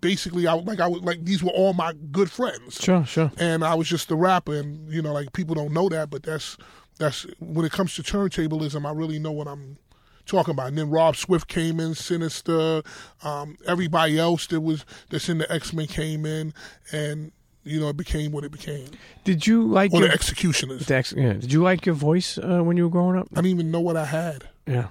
basically 0.00 0.46
I 0.46 0.54
like 0.54 0.80
I 0.80 0.88
was 0.88 1.02
like 1.02 1.24
these 1.24 1.42
were 1.42 1.50
all 1.50 1.74
my 1.74 1.92
good 2.10 2.30
friends 2.30 2.80
Sure, 2.80 3.04
sure. 3.04 3.30
and 3.38 3.64
I 3.64 3.74
was 3.74 3.88
just 3.88 4.08
the 4.08 4.16
rapper, 4.16 4.54
and 4.56 4.92
you 4.92 5.00
know, 5.00 5.12
like 5.12 5.32
people 5.32 5.54
don't 5.54 5.72
know 5.72 5.88
that, 5.88 6.10
but 6.10 6.24
that's 6.24 6.56
that's 6.98 7.24
when 7.38 7.64
it 7.64 7.70
comes 7.72 7.94
to 7.94 8.02
turntablism, 8.02 8.84
I 8.84 8.90
really 8.92 9.20
know 9.20 9.30
what 9.30 9.46
I'm 9.46 9.78
talking 10.26 10.52
about. 10.52 10.66
And 10.68 10.78
then 10.78 10.90
Rob 10.90 11.14
Swift 11.14 11.46
came 11.46 11.78
in, 11.78 11.92
Sinista, 11.92 12.84
um, 13.24 13.56
everybody 13.66 14.18
else 14.18 14.48
that 14.48 14.60
was 14.60 14.84
that's 15.10 15.28
in 15.28 15.38
the 15.38 15.50
X 15.52 15.72
Men 15.72 15.86
came 15.86 16.26
in, 16.26 16.52
and 16.92 17.30
you 17.68 17.80
know, 17.80 17.88
it 17.88 17.96
became 17.96 18.32
what 18.32 18.44
it 18.44 18.52
became. 18.52 18.86
Did 19.24 19.46
you 19.46 19.62
like 19.66 19.92
Or 19.92 20.00
your 20.00 20.08
the 20.08 20.14
X-Ecutioners. 20.14 20.86
the 20.86 20.94
ex- 20.96 21.14
yeah. 21.16 21.34
Did 21.34 21.52
you 21.52 21.62
like 21.62 21.86
your 21.86 21.94
voice 21.94 22.38
uh, 22.38 22.60
when 22.62 22.76
you 22.76 22.84
were 22.84 22.90
growing 22.90 23.18
up? 23.18 23.28
I 23.32 23.36
didn't 23.36 23.50
even 23.52 23.70
know 23.70 23.80
what 23.80 23.96
I 23.96 24.04
had. 24.06 24.44
Yeah. 24.66 24.88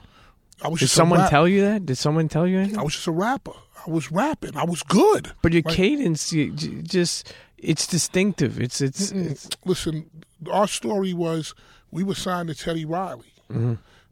I 0.61 0.69
was 0.69 0.79
Did 0.79 0.85
just 0.85 0.95
someone 0.95 1.29
tell 1.29 1.47
you 1.47 1.61
that? 1.61 1.85
Did 1.85 1.97
someone 1.97 2.27
tell 2.29 2.47
you 2.47 2.57
anything? 2.59 2.79
I 2.79 2.83
was 2.83 2.93
just 2.93 3.07
a 3.07 3.11
rapper. 3.11 3.51
I 3.85 3.89
was 3.91 4.11
rapping. 4.11 4.57
I 4.57 4.63
was 4.65 4.81
good. 4.83 5.31
But 5.41 5.53
your 5.53 5.61
Like- 5.63 5.75
cadence, 5.75 6.33
you, 6.33 6.51
j- 6.51 6.81
just 6.81 7.31
it's 7.57 7.85
distinctive. 7.87 8.59
It's 8.59 8.81
it's, 8.81 9.11
it's 9.11 9.49
listen, 9.65 10.09
our 10.51 10.67
story 10.67 11.13
was 11.13 11.53
we 11.91 12.03
were 12.03 12.15
signed 12.15 12.49
to 12.49 12.55
Teddy 12.55 12.85
Riley 12.85 13.33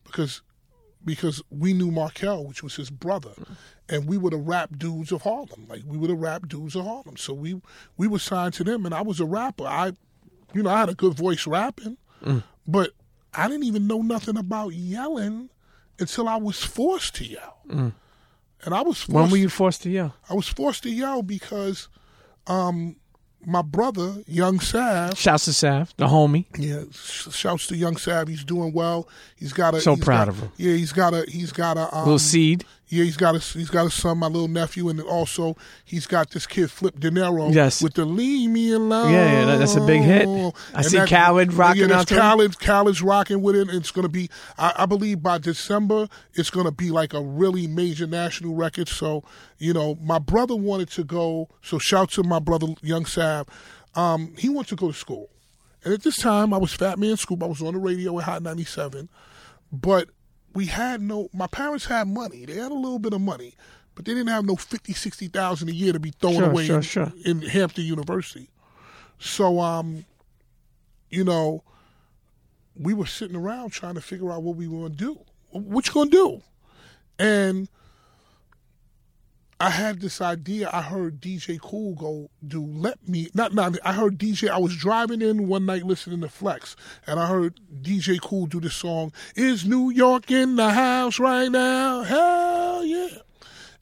because 0.04 0.42
because 1.06 1.42
we 1.50 1.74
knew 1.74 1.92
Markell, 1.92 2.46
which 2.48 2.64
was 2.64 2.76
his 2.76 2.90
brother, 2.90 3.32
and 3.88 4.08
we 4.08 4.18
were 4.18 4.32
the 4.32 4.38
rap 4.38 4.78
dudes 4.78 5.12
of 5.12 5.22
Harlem. 5.22 5.68
Like 5.70 5.84
we 5.86 5.98
were 5.98 6.08
the 6.08 6.16
rap 6.16 6.48
dudes 6.48 6.76
of 6.76 6.86
Harlem. 6.86 7.18
So 7.18 7.34
we 7.34 7.62
we 7.98 8.08
were 8.08 8.20
signed 8.20 8.54
to 8.56 8.64
them, 8.64 8.86
and 8.86 8.94
I 8.96 9.02
was 9.02 9.20
a 9.20 9.26
rapper. 9.26 9.66
I, 9.66 9.94
you 10.54 10.64
know, 10.64 10.70
I 10.70 10.80
had 10.80 10.90
a 10.90 10.96
good 10.96 11.14
voice 11.16 11.46
rapping, 11.48 11.98
but 12.68 12.92
I 13.34 13.48
didn't 13.48 13.66
even 13.66 13.88
know 13.88 14.02
nothing 14.02 14.38
about 14.38 14.70
yelling 14.74 15.50
until 16.00 16.28
I 16.28 16.38
was 16.38 16.64
forced 16.64 17.16
to 17.16 17.26
yell. 17.26 17.60
And 18.64 18.74
I 18.74 18.82
was 18.82 18.98
forced 19.02 19.10
when 19.10 19.30
were 19.32 19.38
you 19.38 19.50
forced 19.50 19.84
to 19.84 19.90
yell? 19.90 20.16
I 20.30 20.34
was 20.34 20.48
forced 20.48 20.84
to 20.84 20.90
yell 20.90 21.22
because 21.22 21.88
um, 22.48 22.96
my 23.46 23.62
brother, 23.62 24.16
Young 24.28 24.60
Sav, 24.60 25.18
Shouts 25.18 25.46
to 25.46 25.54
Sav, 25.54 25.94
the 25.98 26.08
homie. 26.08 26.46
yeah, 26.58 26.84
shouts 26.94 27.68
to 27.68 27.76
Young 27.76 27.98
Sav. 27.98 28.28
He's 28.28 28.44
doing 28.44 28.74
well. 28.74 29.08
He's 29.36 29.54
got 29.54 29.74
a 29.76 29.82
So 29.82 29.96
proud 29.96 30.26
got- 30.26 30.28
of 30.30 30.40
him. 30.40 30.52
Yeah, 30.58 30.74
he's 30.74 30.92
got 30.94 31.14
a 31.14 31.26
he's 31.28 31.52
got 31.52 31.78
a 31.78 31.94
um, 31.96 32.04
Little 32.06 32.20
seed. 32.20 32.66
Yeah, 32.88 33.04
he's 33.04 33.18
got 33.18 33.36
a 33.36 33.40
he's 33.40 33.72
got 33.72 33.88
a 33.88 33.90
son, 33.90 34.20
my 34.20 34.28
little 34.28 34.48
nephew, 34.48 34.90
and 34.90 35.02
also 35.02 35.58
he's 35.84 36.06
got 36.06 36.30
this 36.30 36.46
kid 36.46 36.70
Flipp 36.70 37.00
Dinero. 37.00 37.50
Yes. 37.50 37.82
with 37.82 37.96
the 37.96 38.06
"Leave 38.06 38.52
Me 38.52 38.72
Alone." 38.74 39.12
Yeah, 39.12 39.40
yeah, 39.40 39.46
that- 39.46 39.58
that's 39.58 39.76
a 39.76 39.82
big 39.86 40.02
hit. 40.04 40.28
I 40.28 40.52
And 40.76 40.86
see 40.86 40.98
that- 40.98 41.10
Khaled 41.10 41.52
rocking 41.54 41.90
yeah, 41.90 42.00
out 42.02 42.08
to. 42.10 42.16
Khaled, 42.16 42.60
Khaled's 42.60 43.02
rocking 43.02 43.42
with 43.42 43.56
it. 43.56 43.70
It's 43.72 43.90
gonna 43.90 44.08
be, 44.08 44.30
I, 44.60 44.74
I 44.80 44.86
believe, 44.86 45.24
by 45.24 45.40
December, 45.40 46.08
it's 46.36 46.52
gonna 46.52 46.72
be 46.72 46.92
like 46.92 47.14
a 47.16 47.22
really 47.22 47.66
major 47.66 48.06
national 48.06 48.54
record. 48.54 48.88
So, 48.88 49.24
you 49.58 49.74
know, 49.74 49.98
my 50.02 50.20
brother 50.20 50.56
wanted 50.56 50.92
to 50.92 51.04
go. 51.04 51.50
So, 51.64 51.80
shout 51.80 52.12
to 52.12 52.24
my 52.24 52.38
brother, 52.40 52.68
Young 52.84 53.08
Sav. 53.08 53.48
Um, 53.96 54.34
he 54.38 54.48
wanted 54.48 54.70
to 54.70 54.76
go 54.76 54.92
to 54.92 54.94
school, 54.98 55.30
and 55.84 55.92
at 55.92 56.04
this 56.04 56.18
time, 56.18 56.54
I 56.54 56.58
was 56.58 56.76
Fatman 56.78 57.18
Scoop. 57.18 57.42
I 57.42 57.48
was 57.48 57.64
on 57.64 57.74
the 57.74 57.80
radio 57.80 58.20
at 58.20 58.26
Hot 58.26 58.44
ninety 58.44 58.66
seven, 58.66 59.10
but 59.72 60.10
we 60.56 60.66
had 60.66 61.02
no. 61.02 61.30
My 61.34 61.48
parents 61.48 61.86
had 61.86 62.08
money. 62.08 62.46
They 62.46 62.56
had 62.56 62.72
a 62.72 62.76
little 62.76 63.00
bit 63.00 63.14
of 63.14 63.22
money. 63.22 63.56
But 63.94 64.04
they 64.04 64.14
didn't 64.14 64.28
have 64.28 64.44
no 64.46 64.56
fifty, 64.58 64.92
sixty 64.94 65.28
thousand 65.28 65.70
a 65.70 65.74
year 65.74 65.94
to 65.94 66.00
be 66.00 66.12
thrown 66.12 66.34
Sure, 66.34 66.50
away 66.50 66.66
sure, 66.66 66.76
in, 66.78 66.82
sure. 66.82 67.14
in 67.24 67.42
Hampton 67.42 67.86
University. 67.86 68.50
So, 69.20 69.62
um, 69.62 70.04
you 71.10 71.24
know, 71.24 71.64
we 72.78 72.94
were 72.94 73.06
sitting 73.06 73.38
around 73.38 73.70
trying 73.70 73.96
to 73.96 74.02
figure 74.02 74.32
out 74.34 74.44
what 74.44 74.58
we 74.58 74.68
were 74.68 74.80
going 74.80 74.92
to 74.92 74.98
do. 74.98 75.20
What 75.52 75.88
you 75.88 75.94
going 75.94 76.10
to 76.10 76.12
do? 76.12 76.42
And 77.18 77.70
I 79.66 79.70
had 79.70 80.00
this 80.00 80.22
idea. 80.22 80.70
I 80.72 80.84
heard 80.84 81.20
DJ 81.20 81.60
Kool 81.60 81.96
go 81.96 82.30
do 82.48 82.64
"Let 82.64 83.10
Me." 83.10 83.32
Not, 83.34 83.52
not. 83.56 83.76
I 83.84 83.94
heard 83.94 84.20
DJ. 84.20 84.48
I 84.48 84.60
was 84.60 84.78
driving 84.78 85.24
in 85.24 85.48
one 85.48 85.66
night 85.66 85.82
listening 85.82 86.22
to 86.22 86.30
Flex, 86.30 86.76
and 87.08 87.20
I 87.20 87.26
heard 87.26 87.60
DJ 87.82 88.22
Kool 88.22 88.46
do 88.46 88.60
the 88.60 88.70
song 88.70 89.12
"Is 89.36 89.66
New 89.66 89.90
York 89.90 90.30
in 90.30 90.56
the 90.56 90.70
house 90.70 91.18
right 91.18 91.52
now?" 91.52 92.04
Hell 92.04 92.86
yeah! 92.86 93.08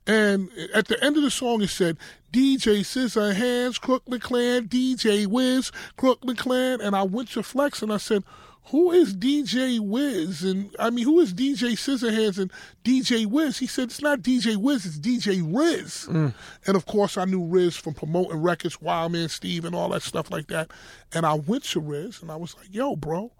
And 0.08 0.50
at 0.74 0.88
the 0.88 1.04
end 1.04 1.18
of 1.18 1.24
the 1.24 1.32
song, 1.32 1.62
it 1.62 1.70
said, 1.70 1.98
DJ 2.32 2.80
Sizzahandz, 2.80 3.80
Crooklyn 3.80 4.22
Clan, 4.22 4.70
DJ 4.70 5.28
Wiz, 5.28 5.70
Crooklyn 5.98 6.38
Clan. 6.38 6.80
And 6.80 6.96
I 6.96 7.04
went 7.04 7.30
to 7.32 7.44
Flex 7.44 7.82
and 7.82 7.92
I 7.92 7.98
said, 7.98 8.24
who 8.66 8.92
is 8.92 9.14
DJ 9.14 9.80
Wiz? 9.80 10.44
And 10.44 10.76
I 10.80 10.90
mean, 10.90 11.06
who 11.06 11.20
is 11.20 11.34
DJ 11.34 11.74
Sizzahandz 11.74 12.40
and 12.40 12.52
DJ 12.84 13.26
Wiz? 13.26 13.58
He 13.58 13.68
said, 13.68 13.86
it's 13.86 14.02
not 14.02 14.22
DJ 14.22 14.56
Wiz, 14.56 14.86
it's 14.86 14.98
DJ 14.98 15.42
Riz. 15.46 16.08
Mm. 16.10 16.34
And 16.66 16.76
of 16.76 16.86
course, 16.86 17.18
I 17.18 17.26
knew 17.26 17.46
Riz 17.46 17.76
from 17.76 17.94
promoting 17.94 18.42
records, 18.42 18.82
Wild 18.82 19.12
Man 19.12 19.30
Steve, 19.30 19.66
and 19.66 19.76
all 19.76 19.90
that 19.90 20.02
stuff 20.02 20.32
like 20.32 20.48
that. 20.48 20.72
And 21.14 21.26
I 21.26 21.34
went 21.34 21.64
to 21.66 21.80
Riz 21.80 22.22
and 22.22 22.32
I 22.32 22.36
was 22.36 22.56
like, 22.56 22.68
yo, 22.72 22.96
bro. 22.96 23.32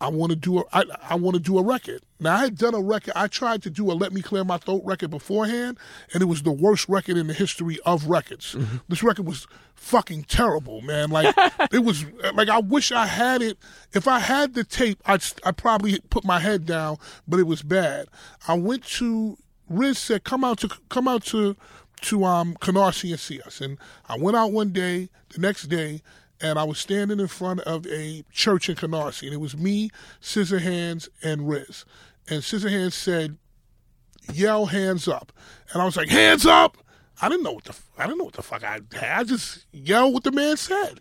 I 0.00 0.08
want 0.08 0.30
to 0.30 0.36
do 0.36 0.60
a 0.60 0.64
I, 0.72 0.84
I 1.10 1.14
want 1.16 1.34
to 1.34 1.40
do 1.40 1.58
a 1.58 1.62
record. 1.62 2.02
Now 2.20 2.36
I 2.36 2.38
had 2.38 2.56
done 2.56 2.74
a 2.74 2.80
record. 2.80 3.14
I 3.16 3.26
tried 3.26 3.62
to 3.64 3.70
do 3.70 3.90
a 3.90 3.94
Let 3.94 4.12
Me 4.12 4.22
Clear 4.22 4.44
My 4.44 4.58
Throat 4.58 4.82
record 4.84 5.10
beforehand, 5.10 5.78
and 6.12 6.22
it 6.22 6.26
was 6.26 6.42
the 6.42 6.52
worst 6.52 6.88
record 6.88 7.16
in 7.16 7.26
the 7.26 7.34
history 7.34 7.78
of 7.84 8.06
records. 8.06 8.56
This 8.88 9.02
record 9.02 9.26
was 9.26 9.46
fucking 9.74 10.24
terrible, 10.24 10.80
man. 10.82 11.10
Like 11.10 11.34
it 11.72 11.84
was 11.84 12.04
like 12.34 12.48
I 12.48 12.58
wish 12.58 12.92
I 12.92 13.06
had 13.06 13.42
it. 13.42 13.58
If 13.92 14.06
I 14.06 14.20
had 14.20 14.54
the 14.54 14.64
tape, 14.64 15.00
I'd 15.06 15.24
I 15.44 15.52
probably 15.52 15.98
put 16.10 16.24
my 16.24 16.38
head 16.38 16.66
down, 16.66 16.98
but 17.26 17.40
it 17.40 17.46
was 17.46 17.62
bad. 17.62 18.06
I 18.46 18.54
went 18.54 18.84
to 18.84 19.36
Riz 19.68 19.98
said, 19.98 20.24
"Come 20.24 20.44
out 20.44 20.58
to 20.60 20.68
come 20.88 21.08
out 21.08 21.24
to 21.26 21.56
to 22.02 22.24
um 22.24 22.54
Canarsie 22.60 23.10
and 23.10 23.20
see 23.20 23.40
us." 23.40 23.60
And 23.60 23.78
I 24.08 24.16
went 24.16 24.36
out 24.36 24.52
one 24.52 24.70
day. 24.70 25.08
The 25.30 25.40
next 25.40 25.64
day, 25.64 26.00
and 26.40 26.58
I 26.58 26.64
was 26.64 26.78
standing 26.78 27.20
in 27.20 27.28
front 27.28 27.60
of 27.60 27.86
a 27.86 28.24
church 28.32 28.68
in 28.68 28.76
Canarsie, 28.76 29.24
and 29.24 29.34
it 29.34 29.40
was 29.40 29.56
me, 29.56 29.90
Sizzahandz, 30.20 31.08
and 31.22 31.48
Riz. 31.48 31.84
And 32.28 32.42
Sizzahandz 32.42 32.92
said, 32.92 33.38
"Yell 34.32 34.66
hands 34.66 35.08
up," 35.08 35.32
and 35.72 35.82
I 35.82 35.84
was 35.84 35.96
like, 35.96 36.08
"Hands 36.08 36.44
up!" 36.46 36.78
I 37.20 37.28
didn't 37.28 37.42
know 37.42 37.52
what 37.52 37.64
the 37.64 37.74
I 37.96 38.04
didn't 38.04 38.18
know 38.18 38.24
what 38.24 38.34
the 38.34 38.42
fuck 38.42 38.62
I 38.62 38.80
had. 38.92 39.18
I 39.18 39.24
just 39.24 39.66
yelled 39.72 40.14
what 40.14 40.24
the 40.24 40.30
man 40.30 40.56
said. 40.56 41.00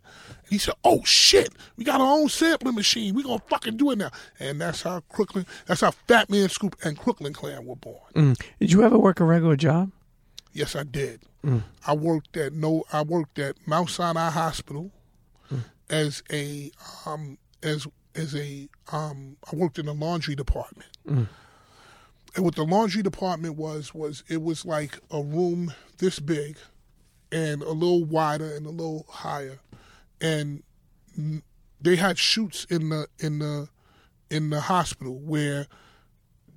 He 0.49 0.57
said, 0.57 0.75
"Oh 0.83 1.01
shit, 1.03 1.53
we 1.75 1.83
got 1.83 2.01
our 2.01 2.17
own 2.19 2.29
sampling 2.29 2.75
machine. 2.75 3.13
We 3.13 3.23
gonna 3.23 3.41
fucking 3.49 3.77
do 3.77 3.91
it 3.91 3.97
now." 3.97 4.11
And 4.39 4.59
that's 4.59 4.81
how 4.81 5.01
Crooklyn, 5.09 5.45
that's 5.65 5.81
how 5.81 5.91
Fatman 6.07 6.49
Scoop 6.49 6.75
and 6.83 6.97
Crooklyn 6.97 7.33
Clan 7.33 7.65
were 7.65 7.75
born. 7.75 8.01
Mm. 8.15 8.41
Did 8.59 8.71
you 8.71 8.83
ever 8.83 8.97
work 8.97 9.19
a 9.19 9.25
regular 9.25 9.55
job? 9.55 9.91
Yes, 10.53 10.75
I 10.75 10.83
did. 10.83 11.21
I 11.85 11.93
worked 11.93 12.35
at 12.35 12.53
no. 12.53 12.83
I 12.91 13.03
worked 13.03 13.39
at 13.39 13.55
Mount 13.67 13.89
Sinai 13.89 14.31
Hospital 14.31 14.91
as 15.89 16.23
a 16.31 16.71
um, 17.05 17.37
as 17.63 17.87
as 18.15 18.35
a 18.35 18.67
um, 18.91 19.37
I 19.51 19.55
worked 19.55 19.79
in 19.79 19.85
the 19.85 19.93
laundry 19.93 20.35
department. 20.35 20.89
And 22.35 22.45
what 22.45 22.55
the 22.55 22.63
laundry 22.65 23.01
department 23.01 23.55
was 23.55 23.93
was 23.93 24.23
it 24.27 24.41
was 24.41 24.65
like 24.65 24.99
a 25.09 25.21
room 25.23 25.73
this 25.97 26.19
big, 26.19 26.57
and 27.31 27.61
a 27.63 27.71
little 27.71 28.03
wider 28.05 28.53
and 28.55 28.65
a 28.65 28.69
little 28.69 29.05
higher, 29.09 29.59
and 30.21 30.61
they 31.81 31.95
had 31.95 32.17
shoots 32.17 32.65
in 32.69 32.89
the 32.89 33.07
in 33.19 33.39
the 33.39 33.69
in 34.29 34.49
the 34.49 34.61
hospital 34.61 35.17
where 35.19 35.67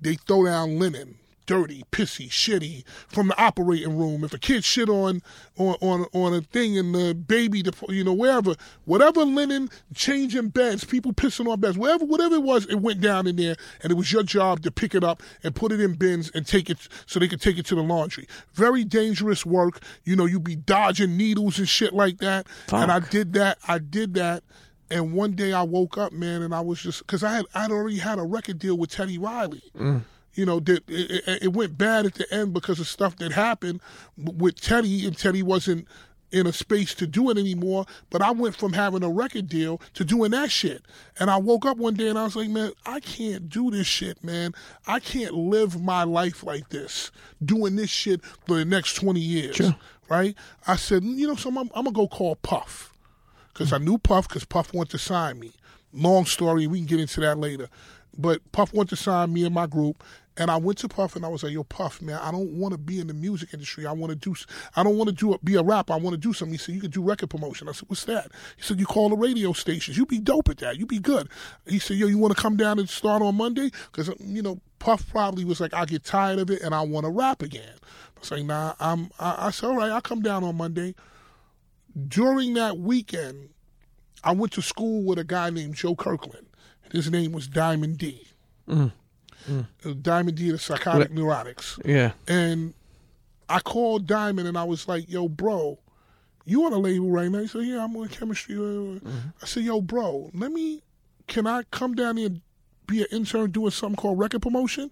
they 0.01 0.15
throw 0.15 0.45
down 0.45 0.77
linen, 0.77 1.17
dirty, 1.45 1.83
pissy, 1.91 2.29
shitty, 2.29 2.83
from 3.07 3.27
the 3.27 3.41
operating 3.41 3.97
room. 3.97 4.23
If 4.23 4.33
a 4.33 4.37
kid 4.37 4.63
shit 4.63 4.89
on 4.89 5.21
on 5.57 5.75
on, 5.81 6.05
on 6.13 6.33
a 6.33 6.41
thing 6.41 6.75
in 6.75 6.91
the 6.91 7.13
baby, 7.13 7.63
you 7.89 8.03
know, 8.03 8.13
wherever, 8.13 8.55
whatever 8.85 9.25
linen, 9.25 9.69
changing 9.93 10.49
beds, 10.49 10.83
people 10.83 11.13
pissing 11.13 11.51
on 11.51 11.59
beds, 11.59 11.77
whatever, 11.77 12.05
whatever 12.05 12.35
it 12.35 12.43
was, 12.43 12.65
it 12.67 12.75
went 12.81 13.01
down 13.01 13.27
in 13.27 13.35
there, 13.35 13.55
and 13.81 13.91
it 13.91 13.95
was 13.95 14.11
your 14.11 14.23
job 14.23 14.61
to 14.61 14.71
pick 14.71 14.95
it 14.95 15.03
up 15.03 15.21
and 15.43 15.55
put 15.55 15.71
it 15.71 15.79
in 15.79 15.93
bins 15.93 16.31
and 16.33 16.45
take 16.45 16.69
it 16.69 16.87
so 17.05 17.19
they 17.19 17.27
could 17.27 17.41
take 17.41 17.57
it 17.57 17.65
to 17.67 17.75
the 17.75 17.81
laundry. 17.81 18.27
Very 18.53 18.83
dangerous 18.83 19.45
work. 19.45 19.81
You 20.03 20.15
know, 20.15 20.25
you'd 20.25 20.43
be 20.43 20.55
dodging 20.55 21.17
needles 21.17 21.59
and 21.59 21.67
shit 21.67 21.93
like 21.93 22.19
that. 22.19 22.47
And 22.83 22.91
I 22.91 22.99
did 22.99 23.33
that. 23.33 23.57
I 23.67 23.77
did 23.79 24.13
that. 24.15 24.43
And 24.89 25.13
one 25.13 25.31
day 25.33 25.53
I 25.53 25.63
woke 25.63 25.97
up, 25.97 26.11
man, 26.11 26.41
and 26.41 26.53
I 26.53 26.59
was 26.59 26.81
just 26.81 26.99
because 26.99 27.23
I 27.23 27.31
had 27.33 27.45
I'd 27.55 27.71
already 27.71 27.97
had 27.97 28.19
a 28.19 28.23
record 28.23 28.59
deal 28.59 28.77
with 28.77 28.89
Teddy 28.91 29.17
Riley. 29.17 29.63
Mm. 29.77 30.01
You 30.33 30.45
know, 30.45 30.59
that 30.61 30.83
it, 30.87 31.43
it, 31.43 31.53
went 31.53 31.77
bad 31.77 32.05
at 32.05 32.13
the 32.13 32.33
end 32.33 32.53
because 32.53 32.79
of 32.79 32.87
stuff 32.87 33.17
that 33.17 33.33
happened 33.33 33.81
with 34.17 34.61
Teddy, 34.61 35.05
and 35.05 35.17
Teddy 35.17 35.43
wasn't 35.43 35.87
in 36.31 36.47
a 36.47 36.53
space 36.53 36.93
to 36.95 37.07
do 37.07 37.29
it 37.29 37.37
anymore. 37.37 37.85
But 38.09 38.21
I 38.21 38.31
went 38.31 38.55
from 38.55 38.73
having 38.73 39.03
a 39.03 39.09
record 39.09 39.49
deal 39.49 39.81
to 39.93 40.05
doing 40.05 40.31
that 40.31 40.51
shit. 40.51 40.83
And 41.19 41.29
I 41.29 41.37
woke 41.37 41.65
up 41.65 41.77
one 41.77 41.93
day 41.93 42.07
and 42.07 42.17
I 42.17 42.23
was 42.23 42.35
like, 42.35 42.49
man, 42.49 42.71
I 42.85 42.99
can't 42.99 43.49
do 43.49 43.69
this 43.69 43.87
shit, 43.87 44.23
man. 44.23 44.53
I 44.87 44.99
can't 44.99 45.33
live 45.33 45.81
my 45.81 46.03
life 46.03 46.43
like 46.43 46.69
this, 46.69 47.11
doing 47.43 47.75
this 47.75 47.89
shit 47.89 48.23
for 48.47 48.55
the 48.55 48.65
next 48.65 48.95
20 48.95 49.19
years. 49.19 49.55
Sure. 49.57 49.75
Right? 50.09 50.35
I 50.67 50.75
said, 50.75 51.03
you 51.03 51.27
know, 51.27 51.35
so 51.35 51.49
I'm, 51.49 51.57
I'm 51.57 51.83
going 51.83 51.85
to 51.85 51.91
go 51.91 52.07
call 52.07 52.35
Puff 52.35 52.93
because 53.53 53.71
I 53.71 53.77
knew 53.77 53.97
Puff 53.97 54.27
because 54.27 54.45
Puff 54.45 54.73
wanted 54.73 54.91
to 54.91 54.97
sign 54.97 55.39
me. 55.39 55.53
Long 55.93 56.25
story, 56.25 56.67
we 56.67 56.79
can 56.79 56.87
get 56.87 56.99
into 56.99 57.19
that 57.21 57.37
later. 57.37 57.69
But 58.17 58.51
Puff 58.51 58.73
wanted 58.73 58.89
to 58.89 58.95
sign 58.97 59.31
me 59.31 59.45
and 59.45 59.55
my 59.55 59.67
group, 59.67 60.03
and 60.37 60.49
I 60.49 60.57
went 60.57 60.77
to 60.79 60.87
Puff 60.87 61.15
and 61.15 61.25
I 61.25 61.27
was 61.27 61.43
like, 61.43 61.51
"Yo, 61.51 61.63
Puff, 61.63 62.01
man, 62.01 62.17
I 62.21 62.31
don't 62.31 62.51
want 62.53 62.71
to 62.71 62.77
be 62.77 62.99
in 62.99 63.07
the 63.07 63.13
music 63.13 63.49
industry. 63.53 63.85
I 63.85 63.91
want 63.91 64.11
to 64.11 64.15
do. 64.15 64.35
I 64.75 64.83
don't 64.83 64.97
want 64.97 65.09
to 65.09 65.15
do 65.15 65.37
be 65.43 65.55
a 65.55 65.63
rapper. 65.63 65.93
I 65.93 65.97
want 65.97 66.13
to 66.13 66.19
do 66.19 66.33
something." 66.33 66.53
He 66.53 66.57
said, 66.57 66.75
"You 66.75 66.81
could 66.81 66.91
do 66.91 67.03
record 67.03 67.29
promotion." 67.29 67.67
I 67.67 67.73
said, 67.73 67.89
"What's 67.89 68.05
that?" 68.05 68.31
He 68.55 68.63
said, 68.63 68.79
"You 68.79 68.85
call 68.85 69.09
the 69.09 69.17
radio 69.17 69.51
stations. 69.53 69.97
You'd 69.97 70.07
be 70.07 70.19
dope 70.19 70.49
at 70.49 70.57
that. 70.59 70.77
You'd 70.77 70.87
be 70.87 70.99
good." 70.99 71.29
He 71.67 71.79
said, 71.79 71.97
"Yo, 71.97 72.07
you 72.07 72.17
want 72.17 72.35
to 72.35 72.41
come 72.41 72.55
down 72.55 72.79
and 72.79 72.89
start 72.89 73.21
on 73.21 73.35
Monday?" 73.35 73.71
Because 73.91 74.09
uh, 74.09 74.13
you 74.19 74.41
know, 74.41 74.59
Puff 74.79 75.07
probably 75.09 75.43
was 75.43 75.59
like, 75.59 75.73
"I 75.73 75.85
get 75.85 76.03
tired 76.03 76.39
of 76.39 76.49
it 76.49 76.61
and 76.61 76.73
I 76.73 76.81
want 76.81 77.05
to 77.05 77.11
rap 77.11 77.41
again." 77.41 77.75
I 78.15 78.19
was 78.19 78.43
"Nah, 78.43 78.73
I'm." 78.79 79.11
I, 79.19 79.47
I 79.47 79.51
said, 79.51 79.67
"All 79.67 79.75
right, 79.75 79.91
I'll 79.91 80.01
come 80.01 80.21
down 80.21 80.43
on 80.43 80.55
Monday." 80.55 80.95
During 82.07 82.53
that 82.53 82.77
weekend, 82.77 83.49
I 84.23 84.31
went 84.31 84.53
to 84.53 84.61
school 84.61 85.03
with 85.03 85.19
a 85.19 85.25
guy 85.25 85.49
named 85.49 85.75
Joe 85.75 85.95
Kirkland. 85.95 86.47
His 86.89 87.11
name 87.11 87.33
was 87.33 87.47
Diamond 87.47 87.97
D. 87.97 88.27
Mm. 88.67 88.93
Uh, 89.49 89.93
Diamond 90.01 90.37
D, 90.37 90.51
the 90.51 90.57
psychotic 90.57 91.11
neurotics. 91.11 91.79
Yeah. 91.85 92.11
And 92.27 92.73
I 93.49 93.59
called 93.59 94.07
Diamond 94.07 94.47
and 94.47 94.57
I 94.57 94.63
was 94.63 94.87
like, 94.87 95.09
yo, 95.09 95.27
bro, 95.27 95.79
you 96.45 96.65
on 96.65 96.73
a 96.73 96.77
label 96.77 97.11
right 97.11 97.29
now? 97.29 97.39
He 97.39 97.47
said, 97.47 97.63
yeah, 97.63 97.83
I'm 97.83 97.95
on 97.95 98.07
chemistry. 98.07 98.55
I 99.41 99.45
said, 99.45 99.63
yo, 99.63 99.81
bro, 99.81 100.31
let 100.33 100.51
me, 100.51 100.81
can 101.27 101.47
I 101.47 101.63
come 101.71 101.95
down 101.95 102.17
here 102.17 102.27
and 102.27 102.41
be 102.87 103.01
an 103.01 103.07
intern 103.11 103.51
doing 103.51 103.71
something 103.71 103.95
called 103.95 104.19
record 104.19 104.41
promotion? 104.41 104.91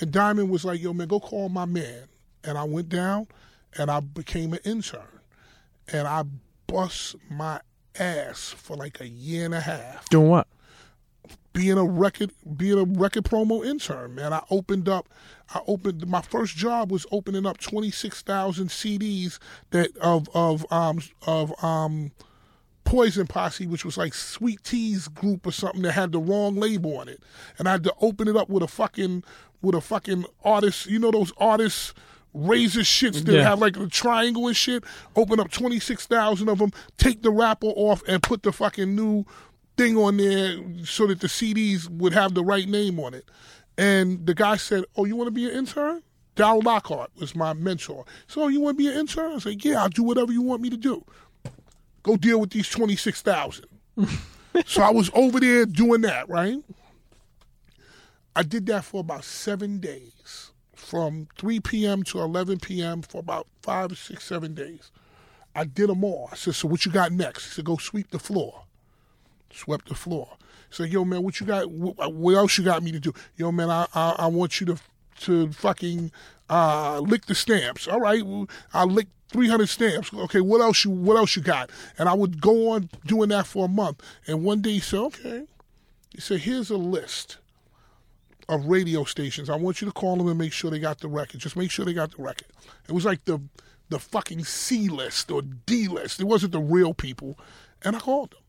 And 0.00 0.10
Diamond 0.10 0.50
was 0.50 0.64
like, 0.64 0.82
yo, 0.82 0.92
man, 0.92 1.08
go 1.08 1.20
call 1.20 1.48
my 1.48 1.64
man. 1.64 2.04
And 2.42 2.58
I 2.58 2.64
went 2.64 2.88
down 2.88 3.28
and 3.78 3.90
I 3.90 4.00
became 4.00 4.52
an 4.52 4.60
intern. 4.64 5.02
And 5.92 6.08
I 6.08 6.24
bust 6.66 7.16
my 7.30 7.60
ass 7.98 8.54
for 8.56 8.76
like 8.76 9.00
a 9.00 9.06
year 9.06 9.44
and 9.44 9.54
a 9.54 9.60
half 9.60 10.08
Doing 10.08 10.28
what? 10.28 10.48
Being 11.54 11.78
a 11.78 11.84
record 11.84 12.32
being 12.56 12.78
a 12.78 12.84
record 12.84 13.24
promo 13.24 13.64
intern, 13.64 14.14
man. 14.14 14.34
I 14.34 14.42
opened 14.50 14.88
up 14.90 15.08
I 15.54 15.60
opened 15.66 16.06
my 16.06 16.20
first 16.20 16.54
job 16.56 16.92
was 16.92 17.06
opening 17.10 17.46
up 17.46 17.56
twenty 17.58 17.90
six 17.90 18.20
thousand 18.20 18.68
CDs 18.68 19.38
that 19.70 19.96
of 19.98 20.28
of 20.34 20.70
um 20.70 21.00
of 21.26 21.54
um 21.64 22.10
Poison 22.84 23.26
Posse, 23.26 23.66
which 23.66 23.84
was 23.84 23.96
like 23.96 24.12
Sweet 24.12 24.62
Tea's 24.62 25.08
group 25.08 25.46
or 25.46 25.52
something 25.52 25.80
that 25.82 25.92
had 25.92 26.12
the 26.12 26.18
wrong 26.18 26.56
label 26.56 26.98
on 26.98 27.08
it. 27.08 27.22
And 27.58 27.66
I 27.66 27.72
had 27.72 27.84
to 27.84 27.94
open 28.02 28.28
it 28.28 28.36
up 28.36 28.50
with 28.50 28.62
a 28.62 28.68
fucking 28.68 29.24
with 29.62 29.74
a 29.74 29.80
fucking 29.80 30.26
artist, 30.44 30.86
you 30.86 30.98
know 30.98 31.10
those 31.10 31.32
artists 31.38 31.94
razor 32.34 32.80
shits 32.80 33.24
that 33.24 33.32
Yeah. 33.32 33.42
have 33.48 33.60
like 33.60 33.76
a 33.78 33.86
triangle 33.86 34.48
and 34.48 34.56
shit. 34.56 34.84
Open 35.16 35.40
up 35.40 35.50
twenty 35.50 35.78
six 35.80 36.04
thousand 36.06 36.48
of 36.48 36.58
them, 36.58 36.72
take 36.98 37.22
the 37.22 37.30
wrapper 37.30 37.68
off, 37.68 38.02
and 38.06 38.22
put 38.22 38.42
the 38.42 38.52
fucking 38.52 38.94
new 38.94 39.24
thing 39.76 39.96
on 39.96 40.16
there 40.16 40.56
so 40.84 41.06
that 41.06 41.20
the 41.20 41.26
CDs 41.26 41.88
would 41.88 42.12
have 42.12 42.34
the 42.34 42.44
right 42.44 42.68
name 42.68 43.00
on 43.00 43.14
it. 43.14 43.28
And 43.76 44.26
the 44.26 44.34
guy 44.34 44.56
said, 44.56 44.84
"Oh, 44.96 45.04
you 45.04 45.16
want 45.16 45.28
to 45.28 45.32
be 45.32 45.48
an 45.48 45.56
intern?" 45.56 46.02
Darryl 46.36 46.64
Lockhart 46.64 47.10
was 47.16 47.34
my 47.34 47.52
mentor. 47.52 48.04
So, 48.26 48.42
oh, 48.42 48.48
you 48.48 48.60
want 48.60 48.76
to 48.76 48.82
be 48.82 48.88
an 48.88 48.98
intern? 48.98 49.32
I 49.32 49.38
said, 49.38 49.64
"Yeah, 49.64 49.82
I'll 49.82 49.88
do 49.88 50.02
whatever 50.02 50.32
you 50.32 50.42
want 50.42 50.62
me 50.62 50.70
to 50.70 50.76
do. 50.76 51.04
Go 52.02 52.16
deal 52.16 52.40
with 52.40 52.50
these 52.50 52.68
twenty 52.68 52.96
six 52.96 53.22
thousand. 53.22 53.66
so 54.66 54.82
I 54.82 54.90
was 54.90 55.10
over 55.14 55.40
there 55.40 55.66
doing 55.66 56.02
that, 56.02 56.28
right? 56.28 56.62
I 58.36 58.42
did 58.42 58.66
that 58.66 58.84
for 58.84 59.00
about 59.00 59.24
seven 59.24 59.78
days, 59.78 60.50
from 60.74 61.28
3 61.38 61.60
p.m. 61.60 62.02
to 62.02 62.18
11 62.18 62.58
p.m. 62.58 63.02
for 63.02 63.18
about 63.18 63.46
five, 63.62 63.96
six, 63.96 64.24
seven 64.24 64.54
days. 64.54 64.90
I 65.54 65.62
did 65.64 65.88
them 65.88 66.02
all. 66.02 66.28
I 66.32 66.34
said, 66.36 66.56
"So 66.56 66.66
what 66.66 66.84
you 66.84 66.90
got 66.90 67.12
next?" 67.12 67.44
He 67.44 67.50
said, 67.50 67.64
"Go 67.64 67.76
sweep 67.76 68.10
the 68.10 68.18
floor." 68.18 68.63
Swept 69.54 69.88
the 69.88 69.94
floor. 69.94 70.36
Said, 70.70 70.92
"Yo, 70.92 71.04
man, 71.04 71.22
what 71.22 71.38
you 71.40 71.46
got? 71.46 71.70
What, 71.70 72.12
what 72.12 72.34
else 72.34 72.58
you 72.58 72.64
got 72.64 72.82
me 72.82 72.92
to 72.92 73.00
do? 73.00 73.12
Yo, 73.36 73.52
man, 73.52 73.70
I 73.70 73.86
I, 73.94 74.16
I 74.18 74.26
want 74.26 74.60
you 74.60 74.66
to 74.66 74.76
to 75.20 75.52
fucking 75.52 76.10
uh, 76.50 77.00
lick 77.00 77.26
the 77.26 77.34
stamps. 77.34 77.86
All 77.86 78.00
right, 78.00 78.22
I 78.72 78.84
licked 78.84 79.12
300 79.28 79.68
stamps. 79.68 80.12
Okay, 80.12 80.40
what 80.40 80.60
else 80.60 80.84
you 80.84 80.90
what 80.90 81.16
else 81.16 81.36
you 81.36 81.42
got? 81.42 81.70
And 81.98 82.08
I 82.08 82.14
would 82.14 82.40
go 82.40 82.70
on 82.70 82.90
doing 83.06 83.28
that 83.28 83.46
for 83.46 83.66
a 83.66 83.68
month. 83.68 84.02
And 84.26 84.44
one 84.44 84.60
day 84.60 84.72
he 84.72 84.80
said, 84.80 84.98
"Okay," 84.98 85.44
he 86.10 86.20
said, 86.20 86.40
"Here's 86.40 86.70
a 86.70 86.76
list." 86.76 87.38
of 88.46 88.66
radio 88.66 89.04
stations. 89.04 89.48
I 89.48 89.56
want 89.56 89.80
you 89.80 89.86
to 89.86 89.92
call 89.92 90.16
them 90.16 90.28
and 90.28 90.36
make 90.36 90.52
sure 90.52 90.70
they 90.70 90.78
got 90.78 91.00
the 91.00 91.08
record. 91.08 91.40
Just 91.40 91.56
make 91.56 91.70
sure 91.70 91.86
they 91.86 91.94
got 91.94 92.14
the 92.14 92.22
record. 92.22 92.48
It 92.86 92.92
was 92.92 93.06
like 93.06 93.24
the 93.24 93.40
the 93.88 93.98
fucking 93.98 94.44
C 94.44 94.88
list 94.88 95.30
or 95.30 95.40
D 95.40 95.88
list. 95.88 96.20
It 96.20 96.24
wasn't 96.24 96.52
the 96.52 96.60
real 96.60 96.92
people. 96.94 97.38
And 97.82 97.96
I 97.96 98.00
called 98.00 98.32
them. 98.32 98.40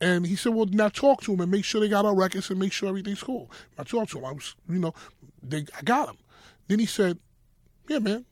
And 0.00 0.26
he 0.26 0.34
said, 0.34 0.54
"Well, 0.54 0.66
now 0.66 0.88
talk 0.88 1.22
to 1.22 1.34
him 1.34 1.40
and 1.40 1.50
make 1.50 1.64
sure 1.64 1.80
they 1.80 1.88
got 1.88 2.06
our 2.06 2.14
records 2.14 2.48
and 2.50 2.58
make 2.58 2.72
sure 2.72 2.88
everything's 2.88 3.22
cool." 3.22 3.50
I 3.78 3.84
talked 3.84 4.12
to 4.12 4.18
him. 4.18 4.24
I 4.24 4.32
was, 4.32 4.54
you 4.68 4.78
know, 4.78 4.94
they 5.42 5.66
I 5.76 5.82
got 5.82 6.08
him. 6.08 6.16
Then 6.68 6.78
he 6.78 6.86
said, 6.86 7.18
"Yeah, 7.88 7.98
man. 7.98 8.24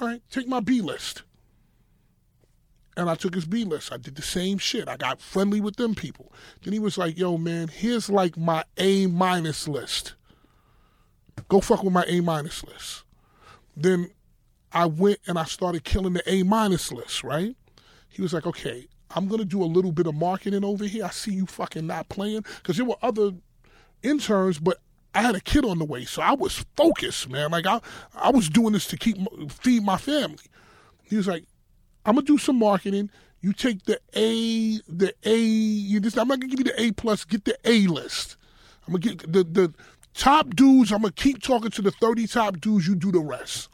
All 0.00 0.08
right, 0.08 0.22
take 0.30 0.48
my 0.48 0.60
B 0.60 0.80
list." 0.80 1.22
And 2.96 3.08
I 3.08 3.14
took 3.14 3.34
his 3.34 3.46
B 3.46 3.64
list. 3.64 3.92
I 3.92 3.96
did 3.96 4.16
the 4.16 4.22
same 4.22 4.58
shit. 4.58 4.88
I 4.88 4.96
got 4.96 5.20
friendly 5.20 5.60
with 5.60 5.76
them 5.76 5.94
people. 5.94 6.32
Then 6.62 6.72
he 6.72 6.78
was 6.78 6.96
like, 6.96 7.18
"Yo, 7.18 7.36
man, 7.36 7.68
here's 7.68 8.08
like 8.08 8.36
my 8.36 8.64
A 8.78 9.06
minus 9.06 9.68
list. 9.68 10.14
Go 11.48 11.60
fuck 11.60 11.82
with 11.82 11.92
my 11.92 12.04
A 12.06 12.20
minus 12.20 12.64
list." 12.64 13.04
Then 13.76 14.10
I 14.72 14.86
went 14.86 15.20
and 15.26 15.38
I 15.38 15.44
started 15.44 15.84
killing 15.84 16.14
the 16.14 16.30
A 16.30 16.42
minus 16.42 16.90
list. 16.90 17.22
Right? 17.22 17.54
He 18.08 18.22
was 18.22 18.32
like, 18.32 18.46
"Okay, 18.46 18.88
I'm 19.14 19.28
gonna 19.28 19.44
do 19.44 19.62
a 19.62 19.66
little 19.66 19.92
bit 19.92 20.06
of 20.06 20.14
marketing 20.14 20.64
over 20.64 20.84
here. 20.84 21.04
I 21.04 21.10
see 21.10 21.32
you 21.32 21.46
fucking 21.46 21.86
not 21.86 22.08
playing 22.08 22.44
because 22.56 22.76
there 22.76 22.86
were 22.86 22.96
other 23.02 23.32
interns, 24.02 24.58
but 24.58 24.78
I 25.14 25.22
had 25.22 25.34
a 25.34 25.40
kid 25.40 25.64
on 25.64 25.78
the 25.78 25.84
way, 25.84 26.04
so 26.04 26.22
I 26.22 26.32
was 26.32 26.64
focused, 26.76 27.28
man. 27.28 27.50
Like 27.50 27.66
I, 27.66 27.80
I 28.14 28.30
was 28.30 28.48
doing 28.48 28.72
this 28.72 28.86
to 28.88 28.96
keep 28.96 29.18
feed 29.50 29.82
my 29.82 29.98
family. 29.98 30.44
He 31.02 31.16
was 31.16 31.26
like, 31.28 31.44
"I'm 32.06 32.14
gonna 32.14 32.26
do 32.26 32.38
some 32.38 32.58
marketing. 32.58 33.10
You 33.40 33.52
take 33.52 33.84
the 33.84 34.00
A, 34.14 34.78
the 34.88 35.12
A. 35.24 35.36
You 35.36 36.00
just, 36.00 36.16
I'm 36.16 36.28
not 36.28 36.40
gonna 36.40 36.50
give 36.50 36.60
you 36.60 36.72
the 36.72 36.80
A 36.80 36.92
plus. 36.92 37.24
Get 37.24 37.44
the 37.44 37.56
A 37.64 37.86
list. 37.88 38.36
I'm 38.86 38.94
gonna 38.94 39.14
get 39.14 39.32
the 39.32 39.44
the 39.44 39.74
top 40.14 40.54
dudes. 40.56 40.92
I'm 40.92 41.02
gonna 41.02 41.12
keep 41.12 41.42
talking 41.42 41.70
to 41.70 41.82
the 41.82 41.90
30 41.90 42.26
top 42.26 42.60
dudes. 42.60 42.86
You 42.86 42.94
do 42.94 43.12
the 43.12 43.20
rest." 43.20 43.68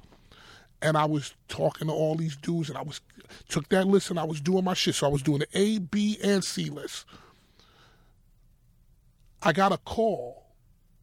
And 0.81 0.97
I 0.97 1.07
was 1.07 1.35
talking 1.49 1.89
to 1.89 1.93
all 1.93 2.15
these 2.15 2.37
dudes, 2.37 2.69
and 2.69 2.79
I 2.79 2.83
was 2.83 3.01
took 3.49 3.69
that 3.69 3.87
list 3.87 4.11
and 4.11 4.19
I 4.19 4.25
was 4.25 4.41
doing 4.41 4.65
my 4.65 4.75
shit. 4.75 4.95
So 4.95 5.07
I 5.07 5.11
was 5.11 5.23
doing 5.23 5.41
the 5.41 5.49
A, 5.59 5.79
B, 5.79 6.19
and 6.23 6.43
C 6.43 6.71
list. 6.71 7.05
I 9.43 9.53
got 9.53 9.73
a 9.73 9.79
call 9.79 10.47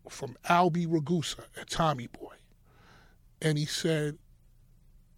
from 0.10 0.38
Albie 0.50 0.88
Ragusa 0.88 1.44
at 1.60 1.70
Tommy 1.70 2.08
Boy. 2.08 2.36
And 3.42 3.58
he 3.58 3.66
said, 3.66 4.18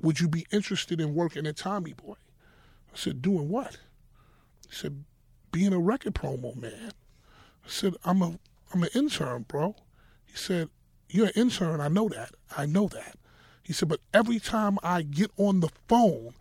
Would 0.01 0.19
you 0.19 0.27
be 0.27 0.45
interested 0.51 0.99
in 0.99 1.13
working 1.13 1.47
at 1.47 1.57
Tommy 1.57 1.93
Boy? 1.93 2.15
I 2.93 2.97
said, 2.97 3.21
Doing 3.21 3.49
what? 3.49 3.77
He 4.67 4.75
said, 4.75 5.03
Being 5.51 5.73
a 5.73 5.79
record 5.79 6.15
promo 6.15 6.55
man. 6.55 6.91
I 7.65 7.69
said, 7.69 7.95
I'm 8.05 8.21
a 8.21 8.39
I'm 8.73 8.83
an 8.83 8.89
intern, 8.93 9.45
bro. 9.47 9.75
He 10.25 10.35
said, 10.35 10.69
You're 11.09 11.27
an 11.27 11.33
intern, 11.35 11.81
I 11.81 11.87
know 11.87 12.09
that. 12.09 12.31
I 12.55 12.65
know 12.65 12.87
that. 12.89 13.15
He 13.67 13.73
said, 13.73 13.89
but 13.89 13.99
every 14.13 14.39
time 14.39 14.80
I 14.82 15.01
get 15.01 15.30
on 15.36 15.60
the 15.60 15.67
phone 15.89 16.34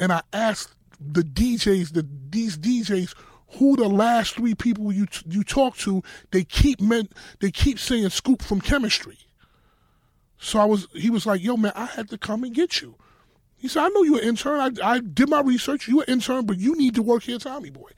and 0.00 0.12
I 0.12 0.22
ask 0.32 0.74
the 1.00 1.22
DJs, 1.22 1.92
the 1.92 2.04
these 2.28 2.58
DJs, 2.58 3.14
who 3.58 3.76
the 3.76 3.88
last 3.88 4.34
three 4.34 4.56
people 4.56 4.92
you 4.92 5.06
you 5.28 5.44
talk 5.44 5.76
to, 5.78 6.02
they 6.32 6.42
keep 6.42 6.80
meant 6.80 7.12
they 7.38 7.52
keep 7.52 7.78
saying 7.78 8.08
Scoop 8.08 8.42
from 8.42 8.60
Chemistry. 8.60 9.16
So 10.38 10.58
I 10.58 10.64
was, 10.64 10.88
he 10.92 11.08
was 11.08 11.24
like, 11.24 11.40
"Yo, 11.40 11.56
man, 11.56 11.72
I 11.76 11.86
had 11.86 12.10
to 12.10 12.18
come 12.18 12.42
and 12.42 12.52
get 12.52 12.80
you." 12.80 12.96
He 13.56 13.68
said, 13.68 13.84
"I 13.84 13.88
know 13.90 14.02
you're 14.02 14.18
an 14.18 14.24
intern. 14.24 14.58
I, 14.82 14.94
I 14.94 14.98
did 14.98 15.30
my 15.30 15.40
research. 15.40 15.86
You're 15.86 16.02
an 16.02 16.14
intern, 16.14 16.46
but 16.46 16.58
you 16.58 16.76
need 16.76 16.96
to 16.96 17.02
work 17.02 17.22
here, 17.22 17.38
Tommy 17.38 17.70
Boy." 17.70 17.90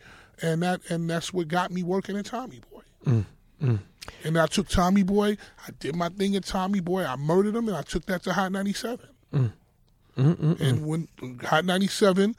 And 0.43 0.63
that 0.63 0.83
and 0.91 1.09
that's 1.09 1.33
what 1.33 1.49
got 1.49 1.71
me 1.71 1.83
working 1.83 2.19
at 2.19 2.27
Tommy 2.27 2.61
Boy. 2.71 2.83
Mm, 3.07 3.25
mm. 3.63 3.79
And 4.23 4.39
I 4.39 4.47
took 4.47 4.69
Tommy 4.69 5.03
Boy. 5.03 5.37
I 5.67 5.71
did 5.79 5.97
my 5.97 6.09
thing 6.09 6.37
at 6.37 6.45
Tommy 6.45 6.81
Boy. 6.81 7.05
I 7.05 7.17
murdered 7.17 7.57
him, 7.57 7.69
and 7.69 7.77
I 7.77 7.83
took 7.83 8.07
that 8.07 8.23
to 8.25 8.33
Hot 8.33 8.53
97. 8.53 9.07
Mm. 9.33 9.53
And 10.17 10.87
when 10.87 11.09
Hot 11.43 11.65
97, 11.65 12.37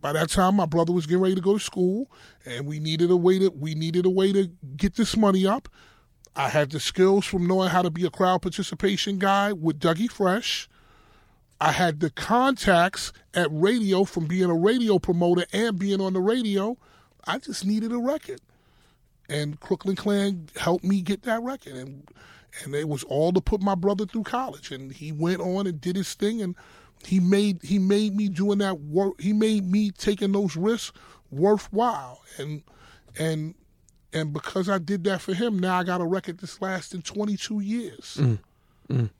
by 0.00 0.12
that 0.12 0.30
time 0.30 0.56
my 0.56 0.66
brother 0.66 0.92
was 0.92 1.06
getting 1.06 1.22
ready 1.22 1.36
to 1.36 1.40
go 1.40 1.54
to 1.54 1.62
school, 1.62 2.10
and 2.44 2.66
we 2.66 2.80
needed 2.80 3.10
a 3.10 3.16
way 3.16 3.38
to 3.38 3.50
we 3.50 3.74
needed 3.74 4.04
a 4.04 4.10
way 4.10 4.32
to 4.32 4.50
get 4.76 4.96
this 4.96 5.16
money 5.16 5.46
up. 5.46 5.68
I 6.34 6.48
had 6.48 6.70
the 6.70 6.80
skills 6.80 7.26
from 7.26 7.46
knowing 7.46 7.68
how 7.68 7.82
to 7.82 7.90
be 7.90 8.04
a 8.06 8.10
crowd 8.10 8.42
participation 8.42 9.18
guy 9.18 9.52
with 9.52 9.78
Dougie 9.78 10.10
Fresh. 10.10 10.68
I 11.60 11.70
had 11.70 12.00
the 12.00 12.10
contacts 12.10 13.12
at 13.34 13.46
radio 13.50 14.04
from 14.04 14.26
being 14.26 14.50
a 14.50 14.54
radio 14.54 14.98
promoter 14.98 15.44
and 15.52 15.78
being 15.78 16.00
on 16.00 16.14
the 16.14 16.20
radio. 16.20 16.76
I 17.24 17.38
just 17.38 17.64
needed 17.64 17.92
a 17.92 17.98
record 17.98 18.40
and 19.28 19.58
Crooklyn 19.60 19.96
Clan 19.96 20.48
helped 20.56 20.84
me 20.84 21.00
get 21.00 21.22
that 21.22 21.42
record, 21.42 21.74
and 21.74 22.08
and 22.64 22.74
it 22.74 22.88
was 22.88 23.02
all 23.04 23.32
to 23.32 23.40
put 23.40 23.62
my 23.62 23.74
brother 23.74 24.04
through 24.04 24.24
college, 24.24 24.70
and 24.70 24.92
he 24.92 25.12
went 25.12 25.40
on 25.40 25.66
and 25.66 25.80
did 25.80 25.96
his 25.96 26.12
thing, 26.14 26.42
and 26.42 26.54
he 27.04 27.20
made 27.20 27.62
he 27.62 27.78
made 27.78 28.14
me 28.14 28.28
doing 28.28 28.58
that 28.58 28.80
work. 28.80 29.20
He 29.20 29.32
made 29.32 29.70
me 29.70 29.90
taking 29.90 30.32
those 30.32 30.56
risks 30.56 30.92
worthwhile, 31.30 32.20
and 32.38 32.62
and 33.18 33.54
and 34.12 34.32
because 34.32 34.68
I 34.68 34.78
did 34.78 35.04
that 35.04 35.20
for 35.20 35.34
him, 35.34 35.58
now 35.58 35.78
I 35.78 35.84
got 35.84 36.00
a 36.00 36.06
record 36.06 36.38
that's 36.38 36.60
lasting 36.60 37.02
22 37.02 37.60
years. 37.60 38.18
Mm, 38.20 38.38
mm. 38.88 39.10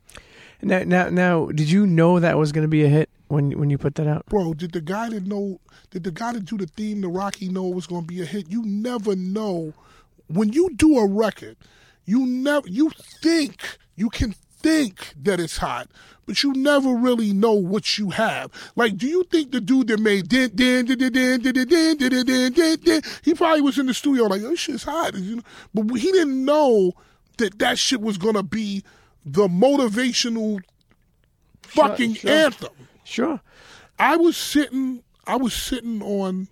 Now, 0.63 0.83
now, 0.85 1.09
now, 1.11 1.47
did 1.47 1.71
you 1.71 1.87
know 1.87 2.21
that 2.21 2.39
was 2.39 2.53
going 2.53 2.63
to 2.63 2.69
be 2.69 2.85
a 2.85 2.89
hit 2.89 3.11
when 3.29 3.59
when 3.59 3.69
you 3.71 3.79
put 3.79 3.97
that 3.97 4.07
out? 4.07 4.27
Bro, 4.27 4.55
did 4.55 4.73
the 4.73 4.81
guy 4.81 5.11
that 5.11 5.27
know? 5.27 5.61
Did 5.91 6.05
the 6.05 6.11
guy 6.13 6.33
that 6.33 6.45
do 6.45 6.57
the 6.57 6.67
theme, 6.67 7.01
the 7.01 7.09
Rocky, 7.09 7.49
know 7.49 7.69
it 7.69 7.75
was 7.75 7.87
going 7.87 8.03
to 8.03 8.07
be 8.07 8.23
a 8.23 8.25
hit? 8.25 8.49
You 8.49 8.63
never 8.65 9.15
know 9.17 9.75
when 10.33 10.53
you 10.53 10.71
do 10.75 10.99
a 10.99 11.07
record, 11.07 11.57
you 12.05 12.27
never 12.27 12.69
you 12.69 12.91
think 12.91 13.79
you 13.97 14.09
can 14.09 14.33
think 14.33 15.13
that 15.21 15.41
it's 15.41 15.59
hot, 15.59 15.89
but 16.27 16.43
you 16.43 16.53
never 16.53 16.95
really 16.95 17.33
know 17.33 17.53
what 17.53 17.99
you 17.99 18.11
have. 18.11 18.51
Like, 18.77 18.97
do 18.97 19.07
you 19.07 19.25
think 19.25 19.51
the 19.51 19.61
dude 19.61 19.89
that 19.89 20.01
made 20.01 20.29
din 20.29 20.51
din 20.55 20.87
din 20.87 20.99
din 20.99 21.41
din 21.41 21.43
din 21.43 21.53
din 21.53 21.97
din 21.97 22.25
din 22.25 22.53
din 22.53 22.81
din 22.81 23.03
he 23.23 23.35
probably 23.35 23.61
was 23.61 23.79
in 23.79 23.87
the 23.87 23.95
studio 23.95 24.25
like, 24.25 24.43
oh, 24.43 24.55
shit's 24.55 24.85
hot? 24.85 25.15
But 25.75 25.95
he 25.97 26.13
didn't 26.13 26.45
know 26.45 26.93
that 27.39 27.59
that 27.59 27.79
shit 27.79 28.01
was 28.01 28.19
gonna 28.19 28.43
be 28.43 28.85
the 29.25 29.49
motivational 29.49 30.61
fucking 31.63 32.15
sure. 32.15 32.31
anthem. 32.31 32.73
Sure. 33.05 33.41
I 33.99 34.17
was 34.17 34.37
sitting. 34.37 35.03
I 35.27 35.37
was 35.37 35.55
sitting 35.55 36.03
on 36.03 36.49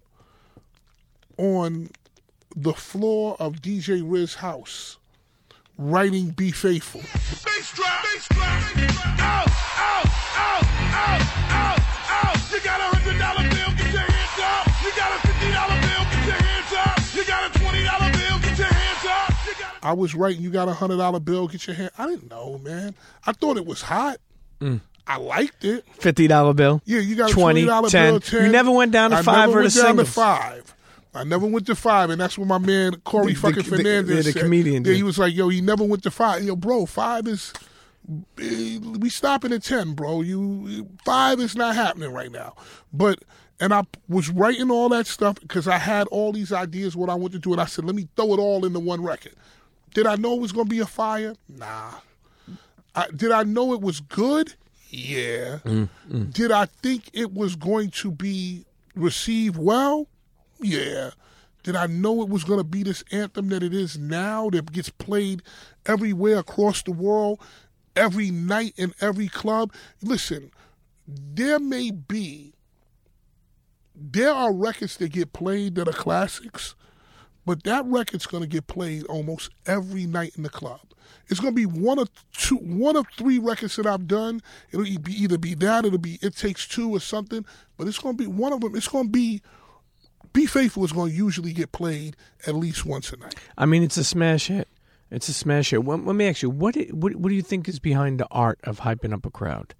on 1.37 1.91
the 2.55 2.73
floor 2.73 3.37
of 3.39 3.57
DJ 3.57 4.03
Riz's 4.05 4.37
house 4.37 4.99
writing 5.79 6.31
Be 6.31 6.53
Faithful. 6.53 7.01
Bass 7.01 7.73
drop, 7.75 8.03
bass 8.03 8.29
drop, 8.29 8.47
out, 9.19 9.49
out, 9.79 10.07
out, 10.37 10.65
out, 10.65 10.65
out, 10.93 11.51
out. 11.53 11.80
I 19.83 19.93
was 19.95 20.15
writing, 20.15 20.43
you 20.43 20.51
got 20.51 20.69
a 20.69 20.75
hundred 20.75 20.99
dollar 20.99 21.21
bill, 21.21 21.49
get 21.49 21.67
your 21.67 21.77
hand. 21.77 21.91
I 21.99 22.07
didn't 22.07 22.31
know, 22.31 22.59
man. 22.59 22.95
I 23.27 23.33
thought 23.33 23.57
it 23.57 23.67
was 23.67 23.83
hot. 23.83 24.19
Mm. 24.61 24.81
I 25.07 25.17
liked 25.17 25.65
it. 25.65 25.85
Fifty 25.99 26.27
dollar 26.29 26.53
bill. 26.55 26.83
Yeah, 26.85 27.01
you 27.01 27.17
got 27.17 27.31
a 27.31 27.33
20, 27.33 27.43
twenty 27.63 27.67
dollar 27.67 27.89
10. 27.89 28.13
bill. 28.13 28.21
10. 28.21 28.45
You 28.47 28.53
never 28.53 28.71
went 28.71 28.93
down 28.93 29.11
to 29.11 29.17
I 29.17 29.23
five 29.23 29.49
never 29.49 29.61
or 29.61 29.63
went 29.63 29.75
the 29.75 29.83
down 29.83 29.97
to 29.97 30.05
five. 30.05 30.75
I 31.13 31.25
never 31.25 31.47
went 31.47 31.67
to 31.67 31.75
five, 31.75 32.11
and 32.11 32.21
that's 32.21 32.39
what 32.39 32.47
my 32.47 32.59
man 32.59 32.95
Corey 33.05 33.33
The- 33.33 33.41
fucking 33.41 33.57
the- 33.65 33.71
the- 33.71 33.77
Fernandez 33.79 34.17
yeah, 34.17 34.23
the 34.23 34.33
said. 34.33 34.43
comedian 34.43 34.85
Yeah, 34.85 34.93
he 34.93 35.03
was 35.03 35.19
like, 35.19 35.35
"Yo, 35.35 35.49
he 35.49 35.61
never 35.61 35.83
went 35.83 36.05
to 36.05 36.11
five. 36.11 36.45
Yo, 36.45 36.55
bro, 36.55 36.87
five 36.87 37.27
is 37.27 37.53
we 38.37 39.09
stopping 39.09 39.53
at 39.53 39.63
ten, 39.63 39.93
bro. 39.95 40.21
You 40.23 40.89
five 41.05 41.41
is 41.41 41.57
not 41.57 41.75
happening 41.75 42.13
right 42.13 42.31
now." 42.31 42.55
But 42.93 43.21
and 43.59 43.75
I 43.75 43.83
was 44.09 44.29
writing 44.29 44.71
all 44.71 44.89
that 44.91 45.07
stuff 45.07 45.37
because 45.41 45.67
I 45.69 45.79
had 45.79 46.07
all 46.09 46.33
these 46.33 46.53
ideas 46.53 46.95
what 46.97 47.11
I 47.11 47.15
wanted 47.15 47.33
to 47.35 47.39
do, 47.41 47.53
and 47.53 47.61
I 47.61 47.67
said, 47.67 47.85
"Let 47.85 47.95
me 47.95 48.09
throw 48.17 48.33
it 48.35 48.39
all 48.39 48.65
into 48.65 48.79
one 48.81 49.03
record." 49.03 49.33
Did 49.95 50.07
I 50.07 50.17
know 50.17 50.35
it 50.35 50.41
was 50.41 50.53
going 50.53 50.67
to 50.67 50.71
be 50.71 50.81
a 50.81 50.87
fire? 50.87 51.35
Nah. 51.49 51.95
I, 52.95 53.07
did 53.15 53.33
I 53.33 53.45
know 53.45 53.73
it 53.73 53.81
was 53.81 54.01
good? 54.01 54.55
Yeah. 54.89 55.59
Mm, 55.65 55.89
mm. 56.11 56.33
Did 56.33 56.51
I 56.51 56.67
think 56.67 57.11
it 57.13 57.33
was 57.33 57.57
going 57.57 57.91
to 57.91 58.11
be 58.11 58.65
received 58.95 59.57
well? 59.57 60.09
Yeah. 60.61 61.11
Did 61.63 61.77
I 61.77 61.87
know 61.87 62.23
it 62.23 62.29
was 62.29 62.45
going 62.45 62.59
to 62.59 62.65
be 62.65 62.83
this 62.83 63.05
anthem 63.13 63.49
that 63.51 63.63
it 63.63 63.75
is 63.75 63.99
now 63.99 64.51
that 64.51 64.73
gets 64.73 64.89
played 64.91 65.43
everywhere 65.87 66.39
across 66.39 66.83
the 66.83 66.93
world, 66.93 67.41
every 67.95 68.31
night 68.31 68.75
in 68.77 68.95
every 69.01 69.29
club? 69.29 69.73
Listen, 70.03 70.51
there 71.07 71.59
may 71.59 71.91
be, 71.91 72.55
there 73.95 74.33
are 74.33 74.53
records 74.53 74.97
that 74.97 75.13
get 75.13 75.33
played 75.33 75.75
that 75.75 75.89
are 75.89 75.93
classics, 75.93 76.75
but 77.47 77.65
that 77.65 77.85
record's 77.87 78.27
going 78.27 78.43
to 78.43 78.49
get 78.49 78.67
played 78.67 79.05
almost 79.07 79.51
every 79.67 80.07
night 80.07 80.33
in 80.37 80.43
the 80.43 80.49
club. 80.49 80.81
It's 81.29 81.41
going 81.41 81.55
to 81.55 81.57
be 81.57 81.67
one 81.67 81.99
of 81.99 82.11
two, 82.33 82.57
one 82.57 82.97
of 82.97 83.07
three 83.17 83.39
records 83.39 83.77
that 83.77 83.87
I've 83.87 84.07
done. 84.07 84.43
It'll 84.73 84.85
be 84.85 85.13
either 85.13 85.39
be 85.39 85.55
that, 85.55 85.85
it'll 85.85 85.99
be 85.99 86.19
It 86.23 86.37
Takes 86.37 86.67
Two 86.67 86.91
or 86.91 87.01
something. 87.01 87.45
But 87.77 87.87
it's 87.87 87.99
going 87.99 88.17
to 88.17 88.23
be 88.23 88.27
one 88.29 88.53
of 88.53 88.61
them. 88.61 88.75
It's 88.75 88.89
going 88.89 89.07
to 89.07 89.11
be 89.11 89.41
Be 90.33 90.47
Faithful 90.47 90.85
is 90.85 90.93
going 90.93 91.11
to 91.11 91.17
usually 91.17 91.53
get 91.53 91.73
played 91.73 92.17
at 92.47 92.55
least 92.55 92.85
once 92.85 93.13
a 93.13 93.17
night. 93.17 93.37
I 93.57 93.67
mean, 93.67 93.83
it's 93.83 93.97
a 93.97 94.05
smash 94.05 94.49
hit. 94.49 94.69
It's 95.11 95.29
a 95.29 95.33
smash 95.33 95.71
hit. 95.71 95.85
Let, 95.85 96.01
me 96.01 96.29
ask 96.29 96.43
you, 96.43 96.51
what, 96.51 96.77
what 96.91 97.17
what 97.17 97.29
do 97.29 97.35
you 97.35 97.43
think 97.43 97.69
is 97.69 97.79
behind 97.79 98.21
the 98.21 98.27
art 98.31 98.59
of 98.65 98.81
hyping 98.81 99.13
up 99.13 99.25
a 99.25 99.31
crowd? 99.31 99.75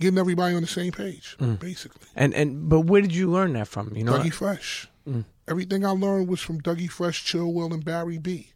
Getting 0.00 0.18
everybody 0.18 0.54
on 0.54 0.62
the 0.62 0.68
same 0.68 0.92
page, 0.92 1.36
mm. 1.38 1.58
basically. 1.58 2.08
And 2.16 2.34
and 2.34 2.68
but 2.68 2.80
where 2.80 3.00
did 3.00 3.14
you 3.14 3.30
learn 3.30 3.52
that 3.54 3.68
from? 3.68 3.94
You 3.94 4.04
know, 4.04 4.18
Dougie 4.18 4.32
Fresh. 4.32 4.88
Mm. 5.08 5.24
Everything 5.46 5.84
I 5.84 5.90
learned 5.90 6.28
was 6.28 6.40
from 6.40 6.60
Dougie 6.60 6.90
Fresh, 6.90 7.24
Chill 7.24 7.52
Will, 7.52 7.72
and 7.72 7.84
Barry 7.84 8.18
Bee. 8.18 8.52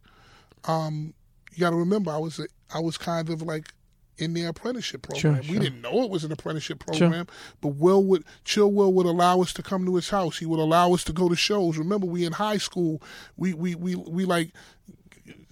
Um, 0.65 1.13
you 1.51 1.59
got 1.59 1.69
to 1.69 1.75
remember, 1.75 2.11
I 2.11 2.17
was 2.17 2.39
a, 2.39 2.47
I 2.73 2.79
was 2.79 2.97
kind 2.97 3.29
of 3.29 3.41
like 3.41 3.69
in 4.17 4.33
the 4.33 4.43
apprenticeship 4.45 5.03
program. 5.03 5.41
Sure, 5.41 5.53
We 5.53 5.59
didn't 5.59 5.81
know 5.81 6.03
it 6.03 6.09
was 6.09 6.23
an 6.23 6.31
apprenticeship 6.31 6.79
program, 6.79 7.27
but 7.61 7.69
Will 7.69 8.03
would 8.03 8.23
Chill 8.43 8.71
Will 8.71 8.93
would 8.93 9.05
allow 9.05 9.41
us 9.41 9.53
to 9.53 9.63
come 9.63 9.85
to 9.85 9.95
his 9.95 10.09
house. 10.09 10.37
He 10.39 10.45
would 10.45 10.59
allow 10.59 10.93
us 10.93 11.03
to 11.05 11.13
go 11.13 11.29
to 11.29 11.35
shows. 11.35 11.77
Remember, 11.77 12.05
we 12.05 12.25
in 12.25 12.33
high 12.33 12.57
school, 12.57 13.01
we 13.37 13.53
we 13.53 13.75
we 13.75 13.95
we 13.95 14.25
like 14.25 14.51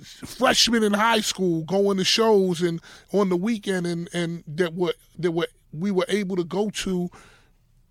freshmen 0.04 0.84
in 0.84 0.94
high 0.94 1.22
school 1.22 1.64
going 1.64 1.98
to 1.98 2.04
shows 2.04 2.62
and 2.62 2.82
on 3.12 3.30
the 3.30 3.38
weekend 3.38 3.86
and 3.88 4.10
and 4.14 4.44
that 4.48 4.74
were 4.74 4.94
that 5.18 5.32
were 5.32 5.48
we 5.72 5.92
were 5.92 6.06
able 6.08 6.36
to 6.36 6.44
go 6.44 6.70
to 6.70 7.10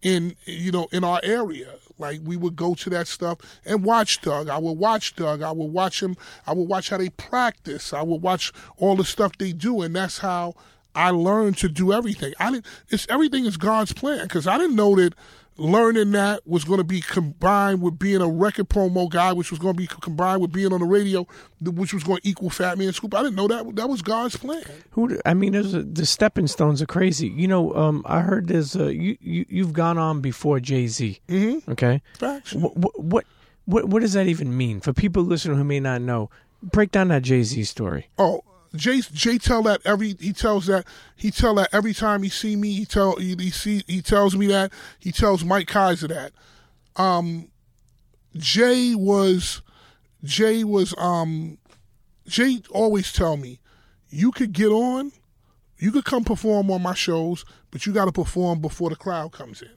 in 0.02 0.36
you 0.44 0.70
know 0.70 0.88
in 0.92 1.04
our 1.04 1.20
area 1.22 1.74
like 1.98 2.20
we 2.24 2.36
would 2.36 2.56
go 2.56 2.74
to 2.74 2.90
that 2.90 3.08
stuff 3.08 3.38
and 3.64 3.84
watch 3.84 4.20
Doug. 4.20 4.48
I 4.48 4.58
would 4.58 4.78
watch 4.78 5.16
Doug. 5.16 5.42
I 5.42 5.52
would 5.52 5.72
watch 5.72 6.02
him. 6.02 6.16
I 6.46 6.52
would 6.52 6.68
watch 6.68 6.90
how 6.90 6.98
they 6.98 7.10
practice. 7.10 7.92
I 7.92 8.02
would 8.02 8.22
watch 8.22 8.52
all 8.76 8.96
the 8.96 9.04
stuff 9.04 9.36
they 9.38 9.52
do, 9.52 9.82
and 9.82 9.94
that's 9.94 10.18
how 10.18 10.54
I 10.94 11.10
learned 11.10 11.58
to 11.58 11.68
do 11.68 11.92
everything. 11.92 12.32
I 12.38 12.50
didn't. 12.50 12.66
It's 12.88 13.06
everything 13.08 13.46
is 13.46 13.56
God's 13.56 13.92
plan 13.92 14.22
because 14.24 14.46
I 14.46 14.58
didn't 14.58 14.76
know 14.76 14.94
that 14.96 15.14
learning 15.58 16.12
that 16.12 16.46
was 16.46 16.64
going 16.64 16.78
to 16.78 16.84
be 16.84 17.00
combined 17.00 17.80
with 17.82 17.98
being 17.98 18.20
a 18.20 18.28
record 18.28 18.68
promo 18.68 19.08
guy, 19.08 19.32
which 19.32 19.50
was 19.50 19.58
going 19.58 19.74
to 19.74 19.78
be 19.78 19.86
combined 19.86 20.40
with 20.40 20.52
being 20.52 20.72
on 20.72 20.80
the 20.80 20.86
radio, 20.86 21.26
which 21.60 21.94
was 21.94 22.04
going 22.04 22.20
to 22.20 22.28
equal 22.28 22.50
Fatman 22.50 22.92
Scoop. 22.94 23.14
I 23.14 23.22
didn't 23.22 23.36
know 23.36 23.48
that 23.48 23.76
that 23.76 23.88
was 23.88 24.02
God's 24.02 24.36
plan. 24.36 24.62
Who? 24.90 25.18
I 25.24 25.34
mean, 25.34 25.52
there's 25.52 25.74
a, 25.74 25.82
the 25.82 26.06
stepping 26.06 26.46
stones 26.46 26.82
are 26.82 26.86
crazy. 26.86 27.28
You 27.28 27.48
know, 27.48 27.74
um, 27.74 28.02
I 28.06 28.20
heard 28.20 28.48
there's 28.48 28.76
a, 28.76 28.94
you, 28.94 29.16
you 29.20 29.46
you've 29.48 29.72
gone 29.72 29.98
on 29.98 30.20
before 30.20 30.60
Jay 30.60 30.86
Z. 30.86 31.20
Mm-hmm. 31.28 31.70
Okay. 31.70 32.02
Facts. 32.18 32.52
What, 32.52 33.00
what 33.00 33.24
what 33.64 33.88
what 33.88 34.00
does 34.00 34.12
that 34.12 34.26
even 34.26 34.56
mean 34.56 34.80
for 34.80 34.92
people 34.92 35.22
listening 35.22 35.56
who 35.56 35.64
may 35.64 35.80
not 35.80 36.02
know? 36.02 36.30
Break 36.62 36.90
down 36.90 37.08
that 37.08 37.22
Jay 37.22 37.42
Z 37.42 37.64
story. 37.64 38.08
Oh, 38.18 38.42
Jay 38.76 39.00
Jay 39.00 39.38
tell 39.38 39.62
that 39.64 39.80
every 39.84 40.16
he 40.20 40.32
tells 40.32 40.66
that 40.66 40.86
he 41.16 41.30
tell 41.30 41.54
that 41.56 41.68
every 41.72 41.94
time 41.94 42.22
he 42.22 42.28
see 42.28 42.56
me 42.56 42.72
he 42.72 42.84
tell 42.84 43.16
he, 43.16 43.34
he 43.38 43.50
see 43.50 43.82
he 43.86 44.02
tells 44.02 44.36
me 44.36 44.46
that 44.48 44.72
he 44.98 45.12
tells 45.12 45.44
Mike 45.44 45.68
Kyser 45.68 46.08
that. 46.08 46.32
Um, 47.00 47.48
Jay 48.36 48.94
was 48.94 49.62
Jay 50.24 50.64
was 50.64 50.94
um 50.98 51.58
Jay 52.26 52.62
always 52.70 53.12
tell 53.12 53.36
me 53.36 53.60
you 54.08 54.30
could 54.32 54.52
get 54.52 54.68
on, 54.68 55.12
you 55.78 55.92
could 55.92 56.04
come 56.04 56.24
perform 56.24 56.70
on 56.70 56.82
my 56.82 56.94
shows, 56.94 57.44
but 57.70 57.86
you 57.86 57.92
got 57.92 58.06
to 58.06 58.12
perform 58.12 58.60
before 58.60 58.88
the 58.90 58.96
crowd 58.96 59.32
comes 59.32 59.62
in. 59.62 59.68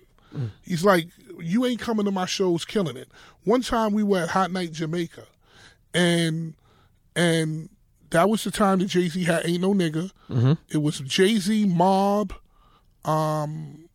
He's 0.61 0.85
like, 0.85 1.07
you 1.39 1.65
ain't 1.65 1.79
coming 1.79 2.05
to 2.05 2.11
my 2.11 2.27
shows 2.27 2.63
killing 2.63 2.95
it. 2.97 3.09
One 3.45 3.61
time 3.61 3.93
we 3.93 4.03
were 4.03 4.19
at 4.19 4.29
Hot 4.29 4.51
Night 4.51 4.71
Jamaica, 4.71 5.25
and 5.93 6.53
and 7.15 7.69
that 8.11 8.29
was 8.29 8.43
the 8.43 8.51
time 8.51 8.79
that 8.79 8.85
Jay 8.87 9.07
Z 9.07 9.23
had 9.23 9.45
Ain't 9.45 9.61
No 9.61 9.73
Nigga. 9.73 10.11
It 10.69 10.77
was 10.77 10.99
Jay 10.99 11.35
Z, 11.37 11.65
Mobb, 11.67 12.31
um, 13.05 13.87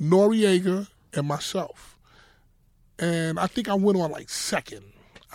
Noreaga, 0.00 0.88
and 1.14 1.26
myself. 1.26 1.98
And 2.98 3.38
I 3.38 3.46
think 3.46 3.68
I 3.68 3.74
went 3.74 3.98
on 3.98 4.10
like 4.10 4.28
second. 4.30 4.84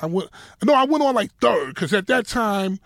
I 0.01 0.05
went 0.05 0.30
no, 0.63 0.73
I 0.73 0.86
went 0.86 1.03
on 1.03 1.13
like 1.15 1.32
third 1.41 1.75
because 1.75 1.93
at 1.93 2.07
that 2.07 2.25
time, 2.27 2.80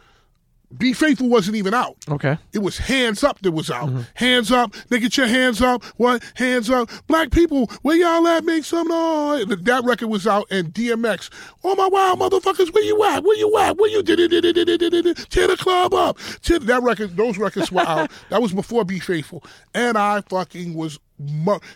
Be 0.77 0.93
Faithful 0.93 1.29
wasn't 1.29 1.57
even 1.57 1.73
out. 1.73 1.97
Okay. 2.09 2.37
It 2.51 2.59
was 2.59 2.77
Hands 2.77 3.21
Up 3.23 3.39
that 3.41 3.51
was 3.51 3.69
out. 3.69 3.89
Mm-hmm. 3.89 4.01
Hands 4.15 4.51
Up, 4.51 4.73
they 4.89 4.99
get 4.99 5.17
your 5.17 5.27
hands 5.27 5.61
up. 5.61 5.83
What? 5.97 6.23
Hands 6.35 6.69
Up. 6.69 6.89
Black 7.07 7.31
people, 7.31 7.67
where 7.81 7.95
y'all 7.95 8.27
at? 8.27 8.43
Make 8.43 8.63
some 8.63 8.87
noise. 8.87 9.45
That 9.47 9.83
record 9.83 10.07
was 10.07 10.25
out, 10.27 10.47
and 10.49 10.73
DMX. 10.73 11.29
Oh 11.63 11.75
my 11.75 11.87
wow, 11.87 12.15
motherfuckers, 12.17 12.73
where 12.73 12.83
you 12.83 13.03
at? 13.03 13.23
Where 13.23 13.37
you 13.37 13.57
at? 13.57 13.77
Where 13.77 13.89
you 13.89 14.03
did 14.03 14.19
it? 14.19 14.29
Did 14.29 14.45
it? 14.45 14.53
Did 14.53 14.69
it? 14.69 14.89
Did 14.89 15.05
it? 15.05 15.17
Tear 15.29 15.47
the 15.47 15.57
club 15.57 15.93
up. 15.93 16.17
Tear, 16.41 16.59
that 16.59 16.83
record, 16.83 17.15
those 17.15 17.37
records 17.37 17.71
were 17.71 17.81
out. 17.81 18.11
That 18.29 18.41
was 18.41 18.53
before 18.53 18.85
Be 18.85 18.99
Faithful, 18.99 19.43
and 19.73 19.97
I 19.97 20.21
fucking 20.21 20.73
was, 20.73 20.99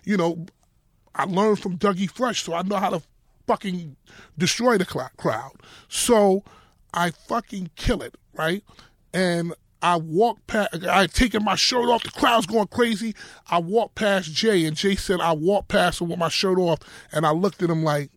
you 0.04 0.18
know, 0.18 0.46
I 1.14 1.26
learned 1.26 1.60
from 1.60 1.78
Dougie 1.78 2.10
Fresh, 2.10 2.44
so 2.44 2.54
I 2.54 2.62
know 2.64 2.78
how 2.78 2.90
to 2.92 3.02
fucking 3.48 3.96
destroy 4.38 4.78
the 4.78 4.86
crowd. 4.86 5.54
So 5.88 6.44
I 6.94 7.12
fucking 7.12 7.72
kill 7.76 8.02
it, 8.02 8.16
right? 8.34 8.64
And 9.14 9.54
I 9.82 9.98
walk 9.98 10.46
past, 10.48 10.86
I 10.86 11.02
had 11.02 11.14
taken 11.14 11.44
my 11.44 11.56
shirt 11.56 11.86
off, 11.86 12.04
the 12.04 12.12
crowd's 12.12 12.46
going 12.46 12.68
crazy. 12.68 13.16
I 13.50 13.60
walked 13.60 13.96
past 13.96 14.34
Jay, 14.34 14.66
and 14.66 14.76
Jay 14.76 14.96
said, 14.96 15.22
I 15.22 15.34
walked 15.34 15.70
past 15.70 16.02
him 16.02 16.10
with 16.10 16.20
my 16.20 16.30
shirt 16.30 16.58
off, 16.58 16.80
and 17.12 17.26
I 17.26 17.32
looked 17.32 17.62
at 17.62 17.70
him 17.70 17.84
like, 17.84 18.10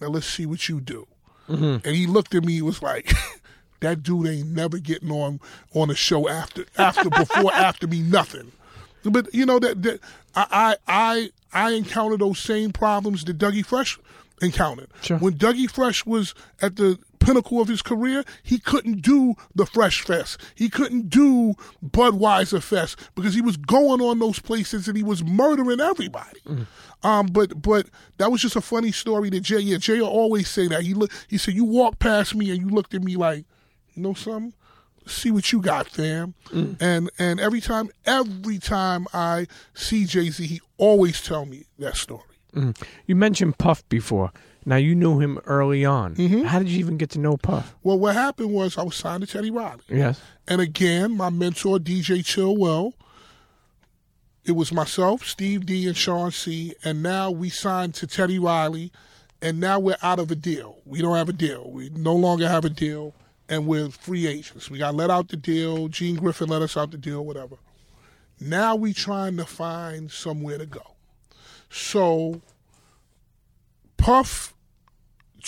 now 0.00 0.08
let's 0.08 0.26
see 0.26 0.46
what 0.46 0.68
you 0.68 0.80
do. 0.80 1.06
Mm-hmm. 1.48 1.86
And 1.86 1.96
he 1.96 2.06
looked 2.06 2.34
at 2.34 2.44
me, 2.44 2.54
he 2.54 2.62
was 2.62 2.82
like, 2.82 3.10
that 3.80 4.02
dude 4.02 4.26
ain't 4.26 4.48
never 4.48 4.78
getting 4.78 5.10
on 5.10 5.40
on 5.74 5.90
a 5.90 5.94
show 5.94 6.28
after, 6.28 6.66
after, 6.76 7.08
before, 7.08 7.52
after 7.54 7.86
me, 7.86 8.00
nothing. 8.02 8.52
But 9.04 9.32
you 9.32 9.46
know 9.46 9.58
that, 9.58 9.82
that 9.82 10.00
I, 10.34 10.46
I 10.50 10.76
I 10.86 11.30
I 11.52 11.70
encountered 11.72 12.20
those 12.20 12.38
same 12.38 12.72
problems 12.72 13.24
that 13.24 13.38
Dougie 13.38 13.64
Fresh 13.64 13.98
encountered. 14.42 14.88
Sure. 15.02 15.18
When 15.18 15.34
Dougie 15.34 15.70
Fresh 15.70 16.04
was 16.04 16.34
at 16.60 16.76
the 16.76 16.98
pinnacle 17.18 17.60
of 17.60 17.68
his 17.68 17.82
career, 17.82 18.24
he 18.42 18.58
couldn't 18.58 19.02
do 19.02 19.34
the 19.54 19.66
Fresh 19.66 20.02
Fest. 20.02 20.40
He 20.54 20.68
couldn't 20.68 21.10
do 21.10 21.54
Budweiser 21.84 22.62
Fest 22.62 22.98
because 23.14 23.34
he 23.34 23.40
was 23.40 23.56
going 23.56 24.00
on 24.00 24.18
those 24.18 24.38
places 24.38 24.88
and 24.88 24.96
he 24.96 25.02
was 25.02 25.24
murdering 25.24 25.80
everybody. 25.80 26.40
Mm. 26.46 26.66
Um, 27.02 27.26
but 27.26 27.62
but 27.62 27.88
that 28.16 28.32
was 28.32 28.42
just 28.42 28.56
a 28.56 28.60
funny 28.60 28.92
story 28.92 29.30
that 29.30 29.40
Jay. 29.40 29.60
Yeah, 29.60 29.78
Jay 29.78 30.00
always 30.00 30.48
say 30.48 30.66
that. 30.68 30.82
He 30.82 30.94
look. 30.94 31.12
He 31.28 31.38
said 31.38 31.54
you 31.54 31.64
walked 31.64 32.00
past 32.00 32.34
me 32.34 32.50
and 32.50 32.60
you 32.60 32.68
looked 32.68 32.94
at 32.94 33.02
me 33.02 33.16
like, 33.16 33.44
you 33.94 34.02
know 34.02 34.14
something 34.14 34.52
see 35.08 35.30
what 35.30 35.52
you 35.52 35.60
got, 35.60 35.88
fam. 35.88 36.34
Mm. 36.48 36.80
And 36.80 37.10
and 37.18 37.40
every 37.40 37.60
time 37.60 37.90
every 38.06 38.58
time 38.58 39.06
I 39.12 39.46
see 39.74 40.04
Jay 40.04 40.30
Z, 40.30 40.46
he 40.46 40.60
always 40.76 41.22
tell 41.22 41.46
me 41.46 41.64
that 41.78 41.96
story. 41.96 42.22
Mm. 42.54 42.80
You 43.06 43.16
mentioned 43.16 43.58
Puff 43.58 43.86
before. 43.88 44.32
Now 44.68 44.76
you 44.76 44.94
knew 44.94 45.18
him 45.18 45.38
early 45.46 45.84
on. 45.84 46.14
Mm-hmm. 46.14 46.42
How 46.42 46.58
did 46.58 46.68
you 46.68 46.78
even 46.78 46.98
get 46.98 47.08
to 47.10 47.18
know 47.18 47.36
Puff? 47.38 47.74
Well, 47.82 47.98
what 47.98 48.14
happened 48.14 48.52
was 48.52 48.76
I 48.76 48.82
was 48.82 48.96
signed 48.96 49.22
to 49.22 49.26
Teddy 49.26 49.50
Riley, 49.50 49.80
Yes. 49.88 50.20
and 50.46 50.60
again, 50.60 51.16
my 51.16 51.30
mentor 51.30 51.78
DJ 51.78 52.22
Chill 52.24 52.54
Will. 52.56 52.92
It 54.44 54.52
was 54.52 54.70
myself, 54.70 55.26
Steve 55.26 55.64
D, 55.66 55.86
and 55.88 55.96
Sean 55.96 56.30
C, 56.30 56.74
and 56.84 57.02
now 57.02 57.30
we 57.30 57.48
signed 57.48 57.94
to 57.94 58.06
Teddy 58.06 58.38
Riley, 58.38 58.92
and 59.40 59.58
now 59.58 59.78
we're 59.78 59.96
out 60.02 60.18
of 60.18 60.30
a 60.30 60.34
deal. 60.34 60.78
We 60.84 61.00
don't 61.00 61.16
have 61.16 61.28
a 61.30 61.34
deal. 61.34 61.70
We 61.70 61.88
no 61.90 62.14
longer 62.14 62.46
have 62.48 62.64
a 62.66 62.70
deal, 62.70 63.14
and 63.48 63.66
we're 63.66 63.88
free 63.88 64.26
agents. 64.26 64.70
We 64.70 64.78
got 64.78 64.94
let 64.94 65.10
out 65.10 65.28
the 65.28 65.36
deal. 65.36 65.88
Gene 65.88 66.16
Griffin 66.16 66.48
let 66.48 66.60
us 66.60 66.76
out 66.76 66.90
the 66.90 66.98
deal, 66.98 67.24
whatever. 67.24 67.56
Now 68.40 68.74
we 68.76 68.92
trying 68.92 69.38
to 69.38 69.44
find 69.46 70.10
somewhere 70.10 70.58
to 70.58 70.66
go. 70.66 70.94
So 71.70 72.42
Puff, 73.98 74.54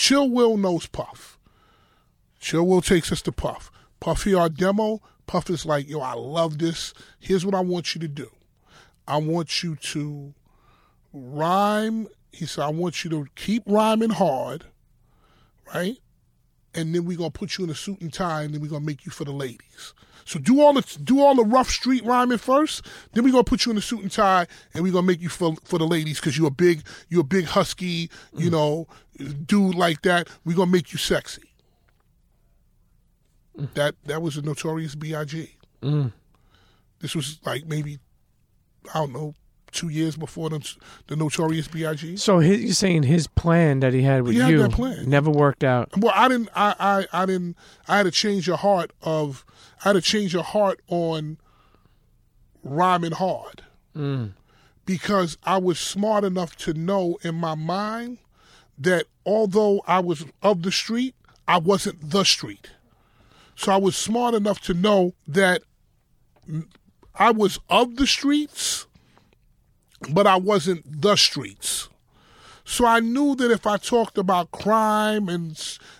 Chill 0.01 0.31
Will 0.31 0.57
knows 0.57 0.87
Puff. 0.87 1.37
Chill 2.39 2.65
Will 2.65 2.81
takes 2.81 3.11
us 3.11 3.21
to 3.21 3.31
Puff. 3.31 3.69
Puff 3.99 4.23
hear 4.23 4.39
our 4.39 4.49
demo. 4.49 4.99
Puff 5.27 5.47
is 5.51 5.63
like, 5.63 5.87
yo, 5.87 5.99
I 5.99 6.13
love 6.13 6.57
this. 6.57 6.95
Here's 7.19 7.45
what 7.45 7.53
I 7.53 7.59
want 7.59 7.93
you 7.93 8.01
to 8.01 8.07
do. 8.07 8.27
I 9.07 9.17
want 9.17 9.61
you 9.61 9.75
to 9.75 10.33
rhyme. 11.13 12.07
He 12.31 12.47
said, 12.47 12.63
I 12.63 12.69
want 12.69 13.03
you 13.03 13.11
to 13.11 13.27
keep 13.35 13.61
rhyming 13.67 14.09
hard, 14.09 14.65
right? 15.71 15.97
And 16.73 16.95
then 16.95 17.05
we're 17.05 17.19
gonna 17.19 17.29
put 17.29 17.59
you 17.59 17.65
in 17.65 17.69
a 17.69 17.75
suit 17.75 18.01
and 18.01 18.11
tie, 18.11 18.41
and 18.41 18.55
then 18.55 18.61
we're 18.61 18.71
gonna 18.71 18.83
make 18.83 19.05
you 19.05 19.11
for 19.11 19.25
the 19.25 19.31
ladies. 19.31 19.93
So 20.25 20.39
do 20.39 20.61
all 20.61 20.73
the 20.73 20.81
do 21.03 21.19
all 21.19 21.35
the 21.35 21.45
rough 21.45 21.69
street 21.69 22.03
rhyming 22.05 22.37
first. 22.37 22.85
Then 23.13 23.23
we're 23.23 23.31
gonna 23.31 23.43
put 23.43 23.65
you 23.65 23.71
in 23.71 23.77
a 23.77 23.81
suit 23.81 24.01
and 24.01 24.11
tie, 24.11 24.47
and 24.73 24.83
we're 24.83 24.93
gonna 24.93 25.07
make 25.07 25.21
you 25.21 25.29
for 25.29 25.55
for 25.63 25.79
the 25.79 25.87
ladies 25.87 26.19
because 26.19 26.37
you're 26.37 26.47
a 26.47 26.51
big 26.51 26.83
you're 27.09 27.21
a 27.21 27.25
big 27.25 27.45
husky, 27.45 28.09
you 28.35 28.49
mm. 28.49 28.51
know, 28.51 28.87
dude 29.45 29.75
like 29.75 30.01
that. 30.03 30.29
We're 30.45 30.55
gonna 30.55 30.71
make 30.71 30.91
you 30.91 30.97
sexy. 30.97 31.53
Mm. 33.57 33.73
That 33.73 33.95
that 34.05 34.21
was 34.21 34.37
a 34.37 34.41
notorious 34.41 34.95
B.I.G. 34.95 35.55
Mm. 35.81 36.11
This 36.99 37.15
was 37.15 37.39
like 37.45 37.65
maybe 37.65 37.99
I 38.93 38.99
don't 38.99 39.13
know 39.13 39.35
two 39.71 39.89
years 39.89 40.15
before 40.15 40.49
the, 40.49 40.75
the 41.07 41.15
notorious 41.15 41.67
B.I.G. 41.67 42.17
So 42.17 42.39
his, 42.39 42.61
you're 42.61 42.73
saying 42.73 43.03
his 43.03 43.27
plan 43.27 43.79
that 43.79 43.93
he 43.93 44.01
had 44.01 44.23
with 44.23 44.33
He 44.33 44.39
had 44.39 44.51
you 44.51 44.67
plan. 44.69 45.09
never 45.09 45.29
worked 45.29 45.63
out. 45.63 45.89
Well, 45.97 46.13
I 46.15 46.27
didn't. 46.27 46.49
I, 46.55 46.75
I 47.13 47.23
I 47.23 47.25
didn't. 47.25 47.57
I 47.87 47.97
had 47.97 48.03
to 48.03 48.11
change 48.11 48.47
your 48.47 48.57
heart 48.57 48.91
of. 49.01 49.45
I 49.83 49.89
had 49.89 49.93
to 49.93 50.01
change 50.01 50.33
your 50.33 50.43
heart 50.43 50.81
on 50.87 51.37
rhyming 52.63 53.13
hard 53.13 53.63
mm. 53.95 54.33
because 54.85 55.37
I 55.43 55.57
was 55.57 55.79
smart 55.79 56.23
enough 56.23 56.55
to 56.57 56.73
know 56.73 57.17
in 57.23 57.35
my 57.35 57.55
mind 57.55 58.19
that 58.77 59.07
although 59.25 59.81
I 59.87 59.99
was 59.99 60.25
of 60.41 60.63
the 60.63 60.71
street, 60.71 61.15
I 61.47 61.57
wasn't 61.57 62.11
the 62.11 62.23
street. 62.23 62.71
So 63.55 63.71
I 63.71 63.77
was 63.77 63.95
smart 63.95 64.33
enough 64.33 64.59
to 64.61 64.73
know 64.73 65.13
that 65.27 65.61
I 67.15 67.31
was 67.31 67.59
of 67.69 67.97
the 67.97 68.07
streets, 68.07 68.87
but 70.09 70.27
I 70.27 70.37
wasn't 70.37 71.01
the 71.01 71.15
streets. 71.15 71.89
So 72.63 72.85
I 72.85 72.99
knew 72.99 73.35
that 73.35 73.51
if 73.51 73.65
I 73.65 73.77
talked 73.77 74.17
about 74.17 74.51
crime 74.51 75.27
and, 75.27 75.59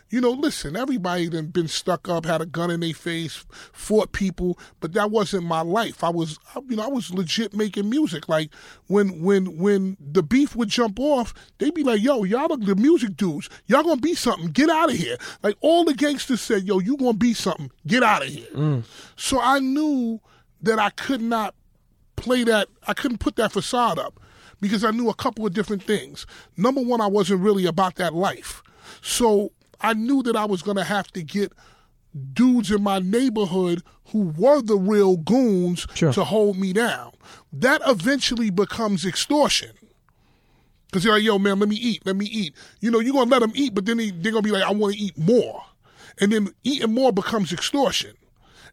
you 0.10 0.22
know, 0.22 0.32
listen, 0.32 0.76
everybody 0.76 1.28
done 1.28 1.48
been 1.48 1.68
stuck 1.68 2.08
up, 2.08 2.26
had 2.26 2.40
a 2.40 2.46
gun 2.46 2.70
in 2.70 2.82
their 2.82 2.94
face, 2.94 3.44
fought 3.74 4.12
people, 4.12 4.58
but 4.80 4.94
that 4.94 5.12
wasn't 5.12 5.46
my 5.46 5.62
life. 5.62 6.04
I 6.04 6.10
was, 6.10 6.40
you 6.70 6.76
know, 6.76 6.84
I 6.84 6.88
was 6.88 7.12
legit 7.12 7.54
making 7.54 7.90
music. 7.90 8.30
Like 8.30 8.54
when 8.88 9.22
when 9.22 9.58
when 9.58 9.98
the 10.00 10.24
beef 10.24 10.56
would 10.56 10.70
jump 10.70 11.00
off, 11.00 11.34
they'd 11.58 11.74
be 11.74 11.84
like, 11.84 12.02
"Yo, 12.02 12.24
y'all 12.24 12.52
are 12.54 12.58
the 12.58 12.76
music 12.76 13.18
dudes. 13.18 13.50
Y'all 13.66 13.84
gonna 13.84 14.00
be 14.00 14.16
something. 14.16 14.48
Get 14.48 14.70
out 14.70 14.92
of 14.92 14.96
here." 14.96 15.18
Like 15.44 15.58
all 15.62 15.84
the 15.84 15.94
gangsters 15.94 16.42
said, 16.42 16.64
"Yo, 16.64 16.80
you 16.80 16.96
gonna 16.96 17.14
be 17.14 17.34
something. 17.34 17.72
Get 17.88 18.04
out 18.04 18.22
of 18.22 18.30
here." 18.30 18.48
Mm. 18.54 18.84
So 19.16 19.42
I 19.42 19.60
knew 19.60 20.22
that 20.62 20.80
I 20.80 20.92
could 20.92 21.22
not 21.22 21.56
play 22.22 22.44
that. 22.46 22.68
I 22.88 22.94
couldn't 22.94 23.18
put 23.20 23.36
that 23.38 23.52
facade 23.52 24.00
up 24.00 24.20
because 24.62 24.84
I 24.84 24.92
knew 24.92 25.10
a 25.10 25.14
couple 25.16 25.46
of 25.46 25.54
different 25.54 25.84
things. 25.84 26.26
Number 26.56 26.82
one, 26.82 27.02
I 27.02 27.08
wasn't 27.08 27.42
really 27.42 27.66
about 27.66 27.96
that 27.96 28.14
life. 28.14 28.62
So 29.02 29.52
I 29.82 29.94
knew 29.94 30.22
that 30.24 30.36
I 30.36 30.46
was 30.46 30.62
going 30.62 30.78
to 30.78 30.84
have 30.84 31.12
to 31.14 31.24
get 31.24 31.52
dudes 32.34 32.72
in 32.72 32.84
my 32.84 33.00
neighborhood 33.00 33.82
who 34.12 34.34
were 34.38 34.62
the 34.62 34.76
real 34.78 35.18
goons 35.18 35.88
Sure. 35.94 36.14
to 36.14 36.24
hold 36.24 36.58
me 36.58 36.74
down. 36.74 37.12
That 37.54 37.82
eventually 37.88 38.50
becomes 38.50 39.06
extortion. 39.06 39.72
Because 40.88 41.04
they're 41.04 41.14
like, 41.14 41.24
yo, 41.24 41.40
man, 41.40 41.58
let 41.60 41.70
me 41.70 41.78
eat, 41.78 42.06
let 42.06 42.18
me 42.18 42.26
eat. 42.26 42.54
You 42.82 42.92
know, 42.92 43.00
you're 43.00 43.14
going 43.14 43.30
to 43.30 43.32
let 43.32 43.40
them 43.40 43.54
eat, 43.56 43.74
but 43.74 43.86
then 43.86 43.96
they, 43.98 44.12
they're 44.12 44.34
going 44.34 44.44
to 44.44 44.48
be 44.48 44.52
like, 44.52 44.64
I 44.64 44.72
want 44.72 44.94
to 44.96 45.00
eat 45.00 45.18
more. 45.18 45.64
And 46.20 46.34
then 46.34 46.50
eating 46.64 46.94
more 46.94 47.14
becomes 47.14 47.54
extortion. 47.54 48.12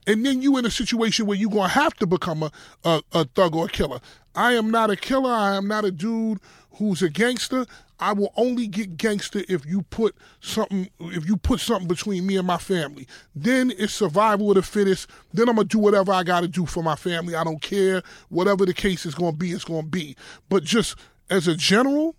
And 0.06 0.24
then 0.24 0.42
you 0.42 0.56
in 0.56 0.66
a 0.66 0.70
situation 0.70 1.26
where 1.26 1.36
you're 1.36 1.50
to 1.50 1.68
have 1.68 1.94
to 1.96 2.06
become 2.06 2.42
a, 2.42 2.50
a, 2.84 3.02
a 3.12 3.24
thug 3.24 3.54
or 3.54 3.66
a 3.66 3.68
killer. 3.68 4.00
I 4.34 4.52
am 4.52 4.70
not 4.70 4.90
a 4.90 4.96
killer. 4.96 5.30
I 5.30 5.56
am 5.56 5.66
not 5.66 5.84
a 5.84 5.90
dude 5.90 6.38
who's 6.72 7.02
a 7.02 7.08
gangster. 7.08 7.66
I 8.00 8.12
will 8.12 8.32
only 8.36 8.68
get 8.68 8.96
gangster 8.96 9.42
if 9.48 9.66
you 9.66 9.82
put 9.82 10.14
something 10.40 10.88
if 11.00 11.26
you 11.26 11.36
put 11.36 11.58
something 11.58 11.88
between 11.88 12.26
me 12.26 12.36
and 12.36 12.46
my 12.46 12.58
family. 12.58 13.08
Then 13.34 13.72
it's 13.76 13.92
survival 13.92 14.50
of 14.50 14.54
the 14.54 14.62
fittest. 14.62 15.10
Then 15.32 15.48
I'm 15.48 15.56
gonna 15.56 15.66
do 15.66 15.78
whatever 15.78 16.12
I 16.12 16.22
gotta 16.22 16.46
do 16.46 16.64
for 16.64 16.82
my 16.82 16.94
family. 16.94 17.34
I 17.34 17.42
don't 17.42 17.60
care. 17.60 18.02
Whatever 18.28 18.64
the 18.64 18.74
case 18.74 19.04
is 19.04 19.14
gonna 19.14 19.36
be, 19.36 19.50
it's 19.50 19.64
gonna 19.64 19.82
be. 19.82 20.16
But 20.48 20.62
just 20.62 20.96
as 21.28 21.48
a 21.48 21.56
general, 21.56 22.14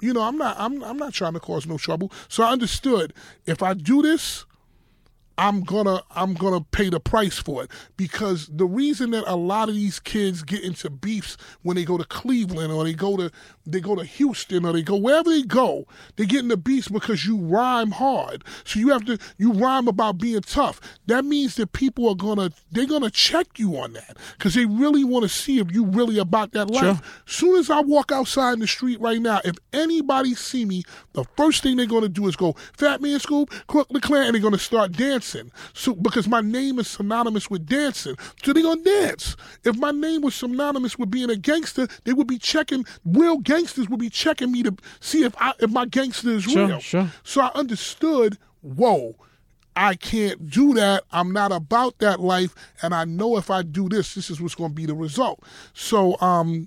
you 0.00 0.14
know, 0.14 0.22
I'm 0.22 0.38
not 0.38 0.56
I'm 0.58 0.82
I'm 0.82 0.96
not 0.96 1.12
trying 1.12 1.34
to 1.34 1.40
cause 1.40 1.66
no 1.66 1.76
trouble. 1.76 2.10
So 2.28 2.42
I 2.42 2.52
understood 2.52 3.12
if 3.44 3.62
I 3.62 3.74
do 3.74 4.00
this, 4.00 4.46
I'm 5.38 5.60
gonna 5.60 6.02
I'm 6.10 6.34
gonna 6.34 6.60
pay 6.60 6.90
the 6.90 6.98
price 6.98 7.38
for 7.38 7.62
it 7.62 7.70
because 7.96 8.48
the 8.48 8.66
reason 8.66 9.12
that 9.12 9.22
a 9.26 9.36
lot 9.36 9.68
of 9.68 9.76
these 9.76 10.00
kids 10.00 10.42
get 10.42 10.64
into 10.64 10.90
beefs 10.90 11.36
when 11.62 11.76
they 11.76 11.84
go 11.84 11.96
to 11.96 12.04
Cleveland 12.04 12.72
or 12.72 12.82
they 12.82 12.92
go 12.92 13.16
to 13.16 13.30
they 13.64 13.80
go 13.80 13.94
to 13.94 14.04
Houston 14.04 14.64
or 14.66 14.72
they 14.72 14.82
go 14.82 14.96
wherever 14.96 15.30
they 15.30 15.42
go, 15.42 15.86
they 16.16 16.26
get 16.26 16.42
into 16.42 16.56
beefs 16.56 16.88
because 16.88 17.24
you 17.24 17.36
rhyme 17.36 17.92
hard. 17.92 18.42
So 18.64 18.80
you 18.80 18.88
have 18.88 19.04
to 19.04 19.16
you 19.36 19.52
rhyme 19.52 19.86
about 19.86 20.18
being 20.18 20.40
tough. 20.40 20.80
That 21.06 21.24
means 21.24 21.54
that 21.54 21.72
people 21.72 22.08
are 22.08 22.16
gonna 22.16 22.50
they're 22.72 22.86
gonna 22.86 23.10
check 23.10 23.60
you 23.60 23.76
on 23.76 23.92
that 23.92 24.16
because 24.36 24.54
they 24.54 24.66
really 24.66 25.04
want 25.04 25.22
to 25.22 25.28
see 25.28 25.60
if 25.60 25.70
you 25.70 25.84
really 25.84 26.18
about 26.18 26.50
that 26.52 26.68
life. 26.68 26.82
As 27.28 27.32
soon 27.32 27.56
as 27.60 27.70
I 27.70 27.80
walk 27.80 28.10
outside 28.10 28.54
in 28.54 28.58
the 28.58 28.66
street 28.66 29.00
right 29.00 29.22
now, 29.22 29.40
if 29.44 29.54
anybody 29.72 30.34
see 30.34 30.64
me, 30.64 30.82
the 31.12 31.22
first 31.36 31.62
thing 31.62 31.76
they're 31.76 31.86
gonna 31.86 32.08
do 32.08 32.26
is 32.26 32.34
go 32.34 32.54
Fatman 32.76 33.20
Scoop, 33.20 33.52
Crooklyn 33.68 34.00
Clan, 34.00 34.24
and 34.26 34.34
they're 34.34 34.42
gonna 34.42 34.58
start 34.58 34.90
dancing. 34.90 35.27
So 35.74 35.94
because 35.94 36.28
my 36.28 36.40
name 36.40 36.78
is 36.78 36.88
synonymous 36.88 37.50
with 37.50 37.66
dancing, 37.66 38.16
so 38.42 38.52
they're 38.52 38.62
gonna 38.62 38.82
dance. 38.82 39.36
If 39.64 39.76
my 39.76 39.90
name 39.90 40.22
was 40.22 40.34
synonymous 40.34 40.98
with 40.98 41.10
being 41.10 41.30
a 41.30 41.36
gangster, 41.36 41.86
they 42.04 42.12
would 42.12 42.26
be 42.26 42.38
checking. 42.38 42.84
Real 43.04 43.38
gangsters 43.38 43.88
would 43.88 44.00
be 44.00 44.10
checking 44.10 44.52
me 44.52 44.62
to 44.62 44.74
see 45.00 45.24
if 45.24 45.34
I 45.38 45.52
if 45.60 45.70
my 45.70 45.84
gangster 45.86 46.30
is 46.30 46.44
Sure, 46.44 46.66
real. 46.66 46.80
sure. 46.80 47.10
So 47.24 47.42
I 47.42 47.50
understood. 47.54 48.38
Whoa. 48.62 49.16
I 49.76 49.94
can't 49.94 50.50
do 50.50 50.74
that. 50.74 51.04
I'm 51.12 51.32
not 51.32 51.52
about 51.52 51.98
that 51.98 52.18
life, 52.18 52.52
and 52.82 52.92
I 52.92 53.04
know 53.04 53.36
if 53.36 53.48
I 53.48 53.62
do 53.62 53.88
this, 53.88 54.14
this 54.14 54.28
is 54.28 54.40
what's 54.40 54.56
going 54.56 54.70
to 54.70 54.74
be 54.74 54.86
the 54.86 54.94
result. 54.94 55.40
So, 55.72 56.20
um, 56.20 56.66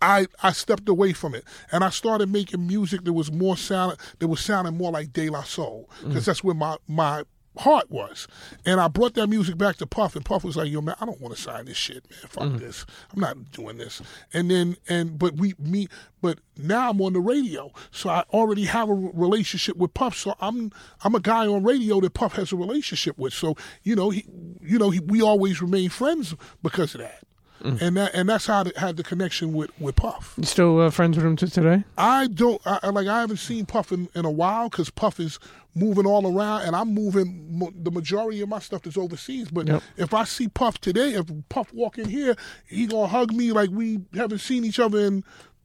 I 0.00 0.26
I 0.42 0.52
stepped 0.52 0.88
away 0.88 1.12
from 1.12 1.34
it 1.34 1.44
and 1.72 1.82
I 1.82 1.90
started 1.90 2.28
making 2.30 2.66
music 2.66 3.04
that 3.04 3.12
was 3.12 3.32
more 3.32 3.56
sound 3.56 3.96
that 4.18 4.28
was 4.28 4.40
sounding 4.40 4.76
more 4.76 4.92
like 4.92 5.12
De 5.12 5.28
La 5.30 5.42
Soul 5.42 5.88
because 6.04 6.26
that's 6.26 6.44
where 6.44 6.54
my 6.54 6.76
my 6.86 7.22
heart 7.58 7.90
was. 7.90 8.26
And 8.64 8.80
I 8.80 8.88
brought 8.88 9.14
that 9.14 9.28
music 9.28 9.56
back 9.58 9.76
to 9.76 9.86
Puff 9.86 10.16
and 10.16 10.24
Puff 10.24 10.44
was 10.44 10.56
like, 10.56 10.70
"Yo 10.70 10.80
man, 10.80 10.96
I 11.00 11.06
don't 11.06 11.20
want 11.20 11.34
to 11.34 11.40
sign 11.40 11.64
this 11.66 11.76
shit, 11.76 12.04
man. 12.10 12.20
Fuck 12.28 12.60
this. 12.60 12.86
I'm 13.14 13.20
not 13.20 13.50
doing 13.52 13.78
this." 13.78 14.00
And 14.32 14.50
then 14.50 14.76
and 14.88 15.18
but 15.18 15.34
we 15.36 15.54
me 15.58 15.88
but 16.20 16.38
now 16.56 16.90
I'm 16.90 17.00
on 17.02 17.12
the 17.12 17.20
radio. 17.20 17.72
So 17.90 18.08
I 18.10 18.24
already 18.32 18.64
have 18.64 18.88
a 18.88 18.94
relationship 18.94 19.76
with 19.76 19.94
Puff. 19.94 20.16
So 20.16 20.34
I'm 20.40 20.72
I'm 21.04 21.14
a 21.14 21.20
guy 21.20 21.46
on 21.46 21.62
radio 21.64 22.00
that 22.00 22.14
Puff 22.14 22.34
has 22.34 22.52
a 22.52 22.56
relationship 22.56 23.16
with. 23.18 23.32
So, 23.32 23.56
you 23.82 23.94
know, 23.96 24.10
he 24.10 24.24
you 24.62 24.78
know, 24.78 24.90
he, 24.90 25.00
we 25.00 25.22
always 25.22 25.60
remain 25.62 25.88
friends 25.90 26.34
because 26.62 26.94
of 26.94 27.00
that. 27.00 27.20
And 27.64 27.96
that 27.96 28.14
and 28.14 28.28
that's 28.28 28.46
how 28.46 28.62
I 28.62 28.78
had 28.78 28.96
the 28.96 29.02
connection 29.02 29.52
with 29.52 29.70
with 29.80 29.96
Puff. 29.96 30.34
You 30.36 30.44
still 30.44 30.80
uh, 30.80 30.90
friends 30.90 31.16
with 31.16 31.26
him 31.26 31.34
to 31.36 31.48
today? 31.50 31.82
I 31.98 32.28
don't 32.28 32.60
I- 32.64 32.90
like. 32.90 33.08
I 33.08 33.20
haven't 33.22 33.38
seen 33.38 33.66
Puff 33.66 33.90
in, 33.90 34.08
in 34.14 34.24
a 34.24 34.30
while 34.30 34.68
because 34.68 34.88
Puff 34.90 35.18
is 35.18 35.40
moving 35.76 36.06
all 36.06 36.26
around, 36.26 36.62
and 36.62 36.74
I'm 36.74 36.92
moving. 36.92 37.58
mo- 37.58 37.70
The 37.80 37.90
majority 37.92 38.40
of 38.40 38.48
my 38.48 38.58
stuff 38.58 38.86
is 38.86 38.96
overseas. 38.96 39.48
But 39.52 39.68
Yep. 39.68 39.82
if 39.98 40.12
I 40.14 40.24
see 40.24 40.48
Puff 40.48 40.80
today, 40.80 41.12
if 41.14 41.26
Puff 41.50 41.72
walk 41.72 41.98
in 41.98 42.08
here, 42.08 42.34
he 42.66 42.86
gonna 42.86 43.06
hug 43.06 43.32
me 43.32 43.52
like 43.52 43.70
we 43.70 44.00
haven't 44.14 44.38
seen 44.40 44.64
each 44.64 44.80
other 44.80 44.98
in 44.98 45.22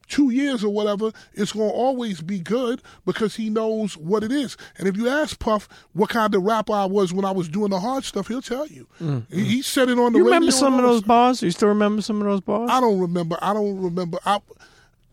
two 0.08 0.28
years 0.30 0.62
or 0.62 0.68
whatever. 0.72 1.10
It's 1.32 1.52
gonna 1.52 1.70
always 1.70 2.20
be 2.20 2.38
good 2.40 2.82
because 3.06 3.36
he 3.36 3.48
knows 3.48 3.96
what 3.96 4.22
it 4.22 4.30
is. 4.30 4.56
And 4.76 4.86
if 4.86 4.96
you 4.96 5.08
ask 5.08 5.38
Puff 5.38 5.66
what 5.94 6.10
kind 6.10 6.34
of 6.34 6.42
rapper 6.42 6.74
I 6.74 6.84
was 6.84 7.14
when 7.14 7.24
I 7.24 7.30
was 7.30 7.48
doing 7.48 7.70
the 7.70 7.80
hard 7.80 8.04
stuff, 8.04 8.28
he'll 8.28 8.42
tell 8.42 8.66
you. 8.66 8.86
He, 9.30 9.44
he 9.44 9.62
said 9.62 9.88
it 9.88 9.98
on 9.98 10.12
the 10.12 10.18
Mm, 10.18 10.22
You 10.22 10.24
remember 10.26 10.52
some 10.52 10.74
of 10.74 10.82
those 10.82 11.02
bars? 11.02 11.42
You 11.42 11.50
still 11.50 11.68
remember 11.68 12.02
some 12.02 12.20
of 12.20 12.26
those 12.26 12.42
bars? 12.42 12.68
I 12.70 12.80
don't 12.80 12.98
remember. 12.98 13.38
I 13.40 13.54
don't 13.54 13.80
remember. 13.80 14.18
I 14.26 14.40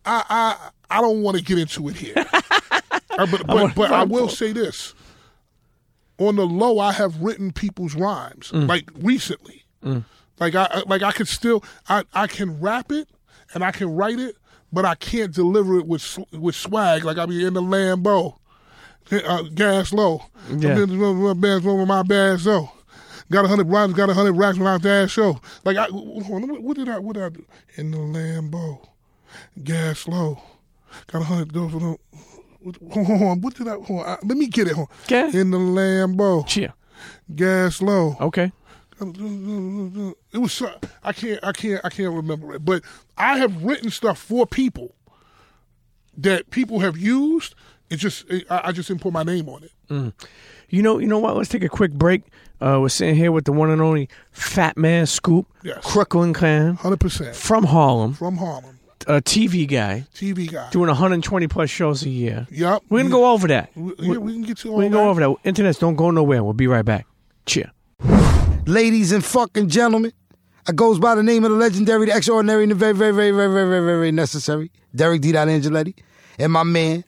I 0.05 0.23
I, 0.29 0.69
I 0.97 1.01
don't 1.01 1.21
want 1.21 1.37
to 1.37 1.43
get 1.43 1.57
into 1.57 1.87
it 1.87 1.95
here. 1.95 2.15
Uh, 3.19 3.27
but 3.29 3.47
but, 3.47 3.75
but 3.75 3.91
I 3.91 4.03
will 4.03 4.29
say 4.29 4.51
this. 4.53 4.93
On 6.17 6.35
the 6.35 6.45
low, 6.45 6.79
I 6.79 6.91
have 6.91 7.21
written 7.21 7.51
people's 7.53 7.95
rhymes 7.95 8.51
like 8.53 8.89
recently. 8.95 9.63
Like 10.39 10.55
I 10.55 10.83
like 10.85 11.01
I 11.03 11.11
could 11.11 11.27
still 11.27 11.63
I 11.87 12.03
I 12.13 12.27
can 12.27 12.59
rap 12.59 12.91
it 12.91 13.07
and 13.53 13.63
I 13.63 13.71
can 13.71 13.93
write 13.95 14.19
it, 14.19 14.35
but 14.71 14.85
I 14.85 14.95
can't 14.95 15.33
deliver 15.33 15.77
it 15.79 15.87
with 15.87 16.19
with 16.31 16.55
swag. 16.55 17.03
Like 17.05 17.17
I 17.17 17.25
be 17.25 17.45
in 17.45 17.53
the 17.53 17.61
Lambo, 17.61 18.37
uh, 19.11 19.43
gas 19.53 19.93
low. 19.93 20.23
Yeah. 20.49 20.75
My 20.85 21.33
bands 21.33 21.65
with 21.65 21.87
my 21.87 22.03
bags 22.03 22.43
though. 22.45 22.69
Got 23.31 23.45
a 23.45 23.47
hundred 23.47 23.67
rhymes, 23.69 23.93
got 23.93 24.09
a 24.09 24.13
hundred 24.13 24.33
racks 24.33 24.57
when 24.57 24.67
I 24.67 24.73
was 24.73 24.81
that 24.81 25.09
show. 25.11 25.39
Like 25.63 25.77
I, 25.77 25.85
on, 25.85 26.63
what 26.63 26.75
did 26.77 26.89
I, 26.89 26.97
what 26.99 27.13
did 27.13 27.23
I 27.23 27.29
do? 27.29 27.45
In 27.75 27.91
the 27.91 27.97
Lambo, 27.97 28.79
gas 29.63 30.07
low. 30.07 30.41
Got 31.07 31.21
a 31.21 31.25
hundred 31.25 31.51
those. 31.53 31.97
Hold 32.91 33.09
on, 33.21 33.41
what 33.41 33.55
did 33.55 33.67
I? 33.67 33.71
Hold 33.75 34.05
on, 34.05 34.17
let 34.23 34.37
me 34.37 34.47
get 34.47 34.67
it. 34.67 34.73
Hold 34.73 34.89
on. 34.89 34.95
Okay. 35.25 35.39
In 35.39 35.51
the 35.51 35.57
Lambo, 35.57 36.45
Cheer. 36.47 36.73
gas 37.35 37.81
low. 37.81 38.15
Okay. 38.19 38.51
It 39.01 40.37
was 40.37 40.61
I 41.03 41.13
can't 41.13 41.39
I 41.43 41.51
can't 41.53 41.85
I 41.85 41.89
can't 41.89 42.13
remember 42.13 42.53
it, 42.53 42.65
but 42.65 42.83
I 43.17 43.37
have 43.37 43.63
written 43.63 43.89
stuff 43.91 44.19
for 44.19 44.45
people 44.45 44.95
that 46.17 46.49
people 46.49 46.79
have 46.79 46.97
used. 46.97 47.55
It 47.89 47.97
just 47.97 48.25
I, 48.49 48.61
I 48.65 48.71
just 48.71 48.89
didn't 48.89 49.01
put 49.01 49.13
my 49.13 49.23
name 49.23 49.47
on 49.49 49.63
it. 49.63 49.71
You 50.69 50.81
know, 50.83 50.99
you 50.99 51.07
know 51.07 51.17
what? 51.19 51.35
Let's 51.37 51.49
take 51.49 51.63
a 51.63 51.69
quick 51.69 51.93
break. 51.93 52.23
Uh, 52.61 52.77
we're 52.81 52.89
sitting 52.89 53.15
here 53.15 53.31
with 53.31 53.45
the 53.45 53.53
one 53.53 53.69
and 53.71 53.81
only 53.81 54.09
Fatman 54.35 55.07
Scoop, 55.07 55.47
Yes. 55.63 55.79
Crooklyn 55.83 56.33
Clan 56.33 56.75
Hundred 56.75 56.99
percent 56.99 57.35
from 57.35 57.63
Harlem, 57.63 58.13
from 58.13 58.35
Harlem, 58.37 58.78
a 59.07 59.21
TV 59.21 59.67
guy 59.67 60.05
TV 60.13 60.51
guy. 60.51 60.69
doing 60.71 60.87
120 60.87 61.47
plus 61.47 61.69
shows 61.69 62.03
a 62.03 62.09
year. 62.09 62.47
Yep, 62.51 62.83
We're 62.89 62.99
gonna 63.03 63.09
go 63.09 63.31
over 63.31 63.47
that. 63.47 63.69
We, 63.75 63.93
yeah, 63.99 64.17
we 64.17 64.33
can 64.33 64.41
get 64.43 64.57
to 64.59 64.69
all 64.69 64.77
We're 64.77 64.83
gonna 64.89 64.95
that. 64.97 65.03
go 65.03 65.09
over 65.09 65.19
that. 65.43 65.53
Internets 65.53 65.79
don't 65.79 65.95
go 65.95 66.11
nowhere. 66.11 66.43
We'll 66.43 66.53
be 66.53 66.67
right 66.67 66.85
back. 66.85 67.05
Cheer. 67.45 67.71
ladies 68.65 69.11
and 69.11 69.23
fucking 69.23 69.69
gentlemen. 69.69 70.11
I 70.67 70.71
goes 70.71 70.99
by 70.99 71.15
the 71.15 71.23
name 71.23 71.43
of 71.45 71.51
the 71.51 71.57
legendary, 71.57 72.05
the 72.05 72.15
extraordinary, 72.15 72.63
and 72.63 72.71
the 72.71 72.75
very, 72.75 72.93
very, 72.93 73.11
very, 73.11 73.31
very, 73.31 73.51
very, 73.51 73.67
very, 73.67 73.81
very 73.81 74.11
necessary. 74.11 74.71
Derek 74.93 75.21
D. 75.21 75.31
Angeletti. 75.31 75.95
And 76.37 76.51
my 76.53 76.63
man, 76.63 77.03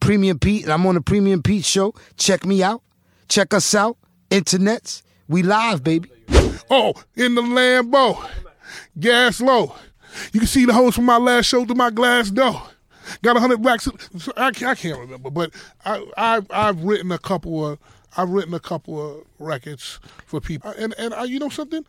Premium 0.00 0.38
Pete, 0.38 0.64
and 0.64 0.72
I'm 0.72 0.84
on 0.86 0.96
the 0.96 1.00
Premium 1.00 1.42
Pete 1.42 1.64
show. 1.64 1.94
Check 2.16 2.44
me 2.44 2.62
out. 2.62 2.82
Check 3.28 3.54
us 3.54 3.72
out. 3.74 3.96
Internets. 4.30 5.02
We 5.28 5.42
live, 5.42 5.84
baby. 5.84 6.10
Oh, 6.70 6.94
in 7.14 7.34
the 7.34 7.42
Lambo, 7.42 8.28
gas 8.98 9.40
low. 9.40 9.74
You 10.32 10.40
can 10.40 10.46
see 10.46 10.64
the 10.64 10.72
host 10.72 10.96
from 10.96 11.04
my 11.04 11.16
last 11.18 11.46
show 11.46 11.64
through 11.64 11.74
my 11.76 11.90
glass 11.90 12.30
door. 12.30 12.62
Got 13.22 13.36
a 13.36 13.40
hundred 13.40 13.64
racks. 13.64 13.88
I, 14.36 14.50
can't- 14.52 14.98
remember, 14.98 15.30
but 15.30 15.50
I, 15.84 16.04
I've 16.16 16.46
I've 16.50 16.82
written 16.82 17.12
a 17.12 17.18
couple 17.18 17.66
of 17.66 17.78
I've 18.16 18.30
written 18.30 18.54
a 18.54 18.60
couple 18.60 19.00
of 19.18 19.24
records 19.38 19.98
for 20.26 20.40
people, 20.40 20.72
and 20.78 20.94
and 20.98 21.12
I, 21.12 21.24
you 21.24 21.38
know 21.38 21.48
something, 21.50 21.84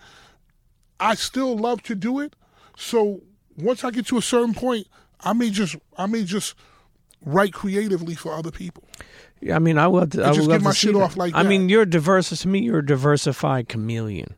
I 1.00 1.16
still 1.16 1.56
love 1.58 1.82
to 1.84 1.96
do 1.96 2.20
it. 2.20 2.36
So 2.78 3.22
once 3.58 3.84
I 3.84 3.92
get 3.92 4.08
to 4.08 4.18
a 4.18 4.22
certain 4.22 4.54
point, 4.54 4.88
I 5.22 5.34
may 5.34 5.50
just 5.50 5.76
I 5.98 6.06
may 6.08 6.24
just 6.24 6.56
write 7.24 7.54
creatively 7.54 8.16
for 8.16 8.34
other 8.34 8.52
people. 8.52 8.84
Yeah, 9.40 9.56
I 9.56 9.60
mean, 9.60 9.78
I 9.78 9.88
would. 9.88 10.18
I 10.20 10.30
would 10.30 10.36
just 10.36 10.48
love 10.50 10.60
get 10.60 10.64
my 10.66 10.72
to 10.72 10.76
shit 10.76 10.94
that. 10.96 11.02
off 11.02 11.16
like 11.16 11.34
I 11.34 11.44
that. 11.44 11.50
mean, 11.50 11.70
you're 11.70 11.86
diverse. 11.86 12.30
To 12.30 12.48
me, 12.48 12.60
you're 12.60 12.80
a 12.80 12.86
diversified 12.86 13.70
chameleon. 13.70 14.36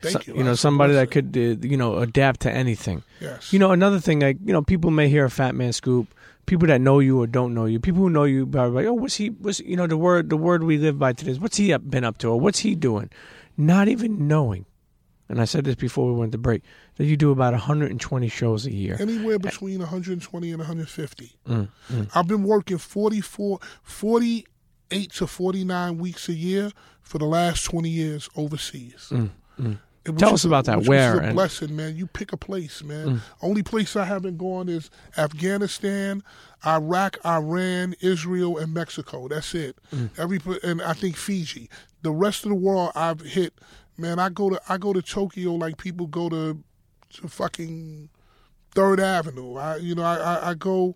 Thank 0.00 0.24
So- 0.24 0.32
you. 0.32 0.38
You 0.38 0.44
know, 0.44 0.54
somebody 0.54 0.92
that 0.94 1.10
could, 1.10 1.36
uh, 1.36 1.66
you 1.66 1.76
know, 1.76 1.96
adapt 1.98 2.40
to 2.40 2.52
anything. 2.52 3.02
Yes. 3.20 3.52
You 3.52 3.58
know, 3.58 3.72
another 3.72 3.98
thing, 4.00 4.20
like 4.20 4.36
you 4.44 4.52
know, 4.52 4.62
people 4.62 4.90
may 4.90 5.08
hear 5.08 5.24
a 5.24 5.28
Fatman 5.28 5.74
Scoop. 5.74 6.14
People 6.46 6.68
that 6.68 6.80
know 6.80 6.98
you 6.98 7.20
or 7.20 7.26
don't 7.26 7.52
know 7.52 7.66
you, 7.66 7.78
people 7.78 8.00
who 8.00 8.08
know 8.08 8.24
you, 8.24 8.48
are 8.56 8.68
like, 8.70 8.86
oh, 8.86 8.94
what's 8.94 9.16
he? 9.16 9.28
What's 9.28 9.60
you 9.60 9.76
know 9.76 9.86
the 9.86 9.98
word? 9.98 10.30
The 10.30 10.36
word 10.36 10.62
we 10.64 10.78
live 10.78 10.98
by 10.98 11.12
today 11.12 11.32
is 11.32 11.40
what's 11.40 11.58
he 11.58 11.72
up, 11.74 11.82
been 11.90 12.04
up 12.04 12.16
to, 12.18 12.28
or 12.28 12.40
what's 12.40 12.60
he 12.60 12.74
doing? 12.74 13.10
Not 13.58 13.88
even 13.88 14.26
knowing. 14.28 14.64
And 15.28 15.42
I 15.42 15.44
said 15.44 15.64
this 15.64 15.74
before 15.74 16.10
we 16.10 16.18
went 16.18 16.32
to 16.32 16.38
break 16.38 16.62
that 16.96 17.04
you 17.04 17.14
do 17.18 17.30
about 17.30 17.52
120 17.52 18.28
shows 18.28 18.64
a 18.64 18.72
year. 18.72 18.96
anywhere 18.98 19.38
between 19.38 19.80
120 19.80 20.50
and 20.50 20.58
150. 20.58 21.32
Mm, 21.46 21.68
I've 22.14 22.26
been 22.26 22.44
working 22.44 22.78
44, 22.78 23.58
48 23.82 25.12
to 25.12 25.26
49 25.26 25.98
weeks 25.98 26.28
a 26.28 26.34
year 26.34 26.70
for 27.02 27.18
the 27.18 27.26
last 27.26 27.64
20 27.64 27.88
years 27.90 28.28
overseas. 28.36 29.08
And 29.10 29.30
Mm, 29.60 29.78
Tell 30.16 30.32
us 30.34 30.44
about 30.44 30.64
that. 30.66 30.84
Where 30.84 31.18
and- 31.18 31.32
Mm. 31.32 31.34
blessing, 31.34 31.76
man. 31.76 31.96
You 31.96 32.06
pick 32.06 32.32
a 32.32 32.36
place, 32.36 32.82
man. 32.82 33.20
Only 33.42 33.62
place 33.62 33.94
I 33.96 34.04
haven't 34.04 34.38
gone 34.38 34.68
is 34.68 34.90
Afghanistan, 35.16 36.22
Iraq, 36.66 37.18
Iran, 37.24 37.94
Israel, 38.00 38.58
and 38.58 38.72
Mexico. 38.74 39.28
That's 39.28 39.54
it. 39.54 39.76
Mm. 39.94 40.10
Every 40.18 40.40
and 40.62 40.80
I 40.82 40.92
think 40.94 41.16
Fiji. 41.16 41.68
The 42.02 42.10
rest 42.12 42.44
of 42.44 42.50
the 42.50 42.54
world 42.56 42.92
I've 42.94 43.20
hit. 43.20 43.54
Man, 43.96 44.18
I 44.18 44.28
go 44.28 44.50
to 44.50 44.60
I 44.68 44.78
go 44.78 44.92
to 44.92 45.02
Tokyo 45.02 45.52
like 45.54 45.76
people 45.78 46.06
go 46.06 46.28
to, 46.28 46.62
to 47.14 47.28
fucking 47.28 48.08
Third 48.74 49.00
Avenue. 49.00 49.56
I 49.56 49.76
you 49.76 49.94
know 49.94 50.02
I, 50.04 50.16
I, 50.16 50.50
I 50.50 50.54
go 50.54 50.94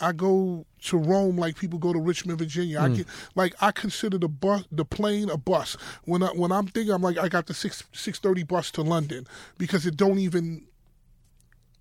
I 0.00 0.12
go 0.12 0.66
to 0.86 0.96
Rome 0.96 1.36
like 1.36 1.56
people 1.56 1.78
go 1.78 1.92
to 1.92 1.98
Richmond, 1.98 2.38
Virginia. 2.38 2.80
I 2.80 2.88
hmm. 2.88 2.94
get 2.94 3.06
like 3.34 3.54
I 3.60 3.70
consider 3.70 4.18
the 4.18 4.28
bus 4.28 4.64
the 4.70 4.84
plane 4.84 5.30
a 5.30 5.36
bus. 5.36 5.76
When 6.04 6.22
I 6.22 6.28
when 6.28 6.52
I'm 6.52 6.66
thinking 6.66 6.92
I'm 6.92 7.02
like 7.02 7.18
I 7.18 7.28
got 7.28 7.46
the 7.46 7.54
six 7.54 7.84
six 7.92 8.18
thirty 8.18 8.42
bus 8.42 8.70
to 8.72 8.82
London 8.82 9.26
because 9.58 9.86
it 9.86 9.96
don't 9.96 10.18
even 10.18 10.66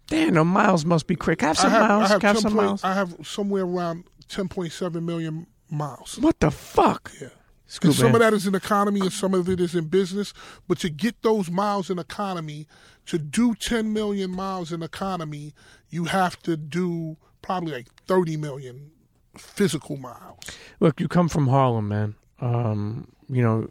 Damn, 0.08 0.34
the 0.34 0.44
miles 0.44 0.86
must 0.86 1.08
be 1.08 1.16
quick. 1.16 1.42
Have 1.42 1.58
I 1.60 1.62
some 1.62 1.72
have 1.72 1.90
miles. 1.90 2.04
I 2.04 2.14
have, 2.14 2.22
have 2.22 2.38
some 2.40 2.54
point- 2.54 2.66
miles. 2.66 2.84
I 2.84 2.94
have 2.94 3.16
somewhere 3.24 3.64
around 3.64 4.04
ten 4.28 4.48
point 4.48 4.72
seven 4.72 5.06
million 5.06 5.48
miles. 5.70 6.20
what 6.20 6.40
the 6.40 6.52
fuck? 6.52 7.12
Yeah. 7.20 7.30
Scoop 7.66 7.96
some 7.96 8.14
of 8.14 8.20
that 8.20 8.34
is 8.34 8.46
in 8.46 8.54
economy 8.54 9.00
and 9.00 9.12
some 9.12 9.34
of 9.34 9.50
it 9.50 9.60
is 9.60 9.74
in 9.74 9.86
business. 9.86 10.32
But 10.68 10.78
to 10.80 10.90
get 10.90 11.24
those 11.24 11.50
miles 11.50 11.90
in 11.90 11.98
economy, 11.98 12.68
to 13.08 13.18
do 13.18 13.56
10 13.56 13.92
million 13.92 14.30
miles 14.30 14.72
in 14.72 14.84
economy, 14.84 15.56
you 15.90 16.06
have 16.06 16.40
to 16.44 16.56
do 16.56 17.18
probably 17.44 17.72
like 17.74 17.88
30 18.08 18.38
million 18.38 18.90
physical 19.38 19.98
miles. 19.98 20.40
Look, 20.80 21.00
you 21.00 21.08
come 21.08 21.30
from 21.30 21.48
Harlem, 21.48 21.88
man. 21.88 22.16
Um, 22.42 23.08
you 23.30 23.44
know, 23.44 23.70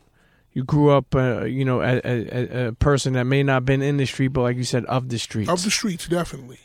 you 0.52 0.62
grew 0.64 0.90
up, 0.90 1.14
uh, 1.14 1.44
you 1.44 1.64
know, 1.64 1.80
a, 1.82 2.00
a, 2.04 2.66
a- 2.68 2.72
person 2.72 3.14
that 3.14 3.24
may 3.24 3.42
not 3.42 3.54
have 3.54 3.64
been 3.64 3.82
in 3.82 3.96
the 3.96 4.06
street, 4.06 4.28
but 4.28 4.42
like 4.42 4.56
you 4.56 4.64
said, 4.64 4.84
of 4.86 5.08
the 5.08 5.18
streets. 5.18 5.50
Of 5.50 5.64
the 5.64 5.70
streets, 5.70 6.06
definitely. 6.06 6.60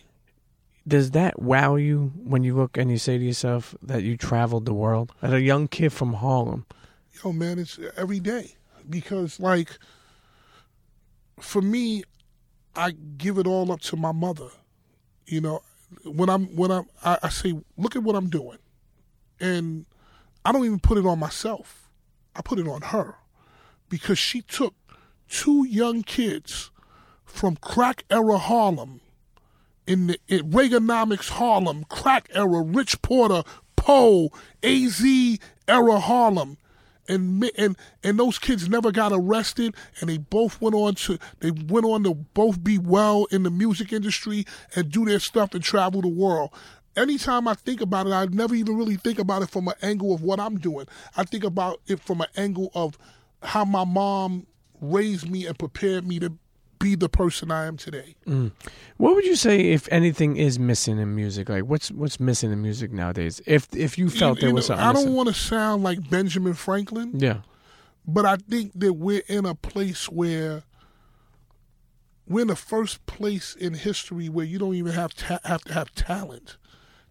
Does 0.87 1.11
that 1.11 1.41
wow 1.41 1.75
you 1.75 2.11
when 2.23 2.43
you 2.43 2.55
look 2.55 2.77
and 2.77 2.89
you 2.89 2.97
say 2.97 3.17
to 3.17 3.23
yourself 3.23 3.75
that 3.81 4.03
you 4.03 4.15
traveled 4.15 4.65
the 4.65 4.73
world? 4.73 5.11
As 5.21 5.33
a 5.33 5.41
young 5.41 5.67
kid 5.67 5.91
from 5.91 6.13
Harlem, 6.13 6.65
Yo, 7.23 7.33
man, 7.33 7.57
it's 7.59 7.79
every 7.97 8.19
day. 8.19 8.55
Because, 8.89 9.39
like, 9.39 9.77
for 11.39 11.61
me, 11.61 12.03
I 12.75 12.91
give 12.91 13.37
it 13.37 13.47
all 13.47 13.71
up 13.71 13.81
to 13.81 13.95
my 13.97 14.11
mother. 14.11 14.49
You 15.25 15.41
know, 15.41 15.61
when 16.03 16.29
I'm, 16.29 16.55
when 16.55 16.71
I'm, 16.71 16.85
I, 17.03 17.17
I 17.23 17.29
say, 17.29 17.53
look 17.77 17.95
at 17.95 18.03
what 18.03 18.15
I'm 18.15 18.29
doing. 18.29 18.57
And 19.39 19.85
I 20.43 20.51
don't 20.51 20.65
even 20.65 20.79
put 20.79 20.97
it 20.97 21.05
on 21.05 21.19
myself, 21.19 21.89
I 22.35 22.41
put 22.41 22.59
it 22.59 22.67
on 22.67 22.81
her. 22.81 23.15
Because 23.89 24.19
she 24.19 24.41
took 24.41 24.75
two 25.29 25.65
young 25.65 26.03
kids 26.03 26.71
from 27.25 27.55
crack 27.57 28.03
era 28.09 28.37
Harlem 28.37 29.01
in 29.87 30.07
the 30.07 30.19
in 30.27 30.51
Reaganomics 30.51 31.29
Harlem, 31.29 31.85
crack 31.85 32.29
era, 32.33 32.61
Rich 32.61 33.01
Porter, 33.01 33.43
Poe, 33.75 34.29
AZ 34.61 35.03
era 35.67 35.99
Harlem. 35.99 36.57
And, 37.09 37.49
and 37.57 37.77
and 38.03 38.19
those 38.19 38.37
kids 38.37 38.67
never 38.67 38.91
got 38.91 39.13
arrested, 39.13 39.75
and 39.99 40.09
they 40.09 40.17
both 40.17 40.59
went 40.59 40.75
on 40.75 40.95
to 40.95 41.17
they 41.39 41.51
went 41.51 41.85
on 41.85 42.03
to 42.03 42.13
both 42.13 42.63
be 42.63 42.77
well 42.77 43.25
in 43.31 43.43
the 43.43 43.49
music 43.49 43.93
industry 43.93 44.45
and 44.75 44.91
do 44.91 45.05
their 45.05 45.19
stuff 45.19 45.53
and 45.53 45.63
travel 45.63 46.01
the 46.01 46.09
world. 46.09 46.51
Anytime 46.97 47.47
I 47.47 47.53
think 47.53 47.79
about 47.79 48.07
it, 48.07 48.13
I 48.13 48.25
never 48.25 48.55
even 48.55 48.75
really 48.75 48.95
think 48.95 49.19
about 49.19 49.43
it 49.43 49.49
from 49.49 49.67
an 49.67 49.75
angle 49.81 50.13
of 50.13 50.21
what 50.21 50.39
I'm 50.39 50.57
doing. 50.57 50.87
I 51.15 51.23
think 51.23 51.43
about 51.43 51.79
it 51.87 51.99
from 51.99 52.21
an 52.21 52.27
angle 52.35 52.71
of 52.73 52.97
how 53.43 53.65
my 53.65 53.85
mom 53.85 54.47
raised 54.81 55.29
me 55.29 55.45
and 55.45 55.57
prepared 55.57 56.07
me 56.07 56.19
to 56.19 56.33
be 56.79 56.95
the 56.95 57.09
person 57.09 57.51
I 57.51 57.65
am 57.65 57.77
today. 57.77 58.15
Mm. 58.27 58.51
what 58.97 59.15
would 59.15 59.25
you 59.25 59.35
say 59.35 59.71
if 59.71 59.87
anything 59.91 60.37
is 60.37 60.57
missing 60.59 60.97
in 60.99 61.15
music? 61.15 61.49
Like, 61.49 61.63
what's 61.63 61.91
what's 61.91 62.19
missing 62.19 62.51
in 62.51 62.61
music 62.61 62.91
nowadays? 62.91 63.41
If 63.45 63.67
if 63.75 63.97
you 63.97 64.09
felt 64.09 64.37
You- 64.37 64.41
there 64.41 64.49
you 64.49 64.55
was 64.55 64.69
know, 64.69 64.75
I 64.75 64.93
don't 64.93 65.13
want 65.13 65.27
to 65.29 65.33
sound 65.33 65.83
like 65.83 66.09
Benjamin 66.09 66.53
Franklin, 66.53 67.11
yeah, 67.19 67.41
but 68.07 68.25
I 68.25 68.37
think 68.37 68.71
that 68.79 68.93
we're 68.93 69.23
in 69.27 69.45
a 69.45 69.55
place 69.55 70.09
where 70.09 70.63
we're 72.27 72.41
in 72.41 72.47
the 72.47 72.55
first 72.55 73.05
place 73.05 73.55
in 73.55 73.73
history 73.73 74.27
where 74.29 74.45
you 74.45 74.59
don't 74.59 74.75
even 74.75 74.91
have 74.93 75.13
ta- 75.15 75.39
have 75.45 75.63
to 75.65 75.73
have 75.73 75.93
talent 75.95 76.57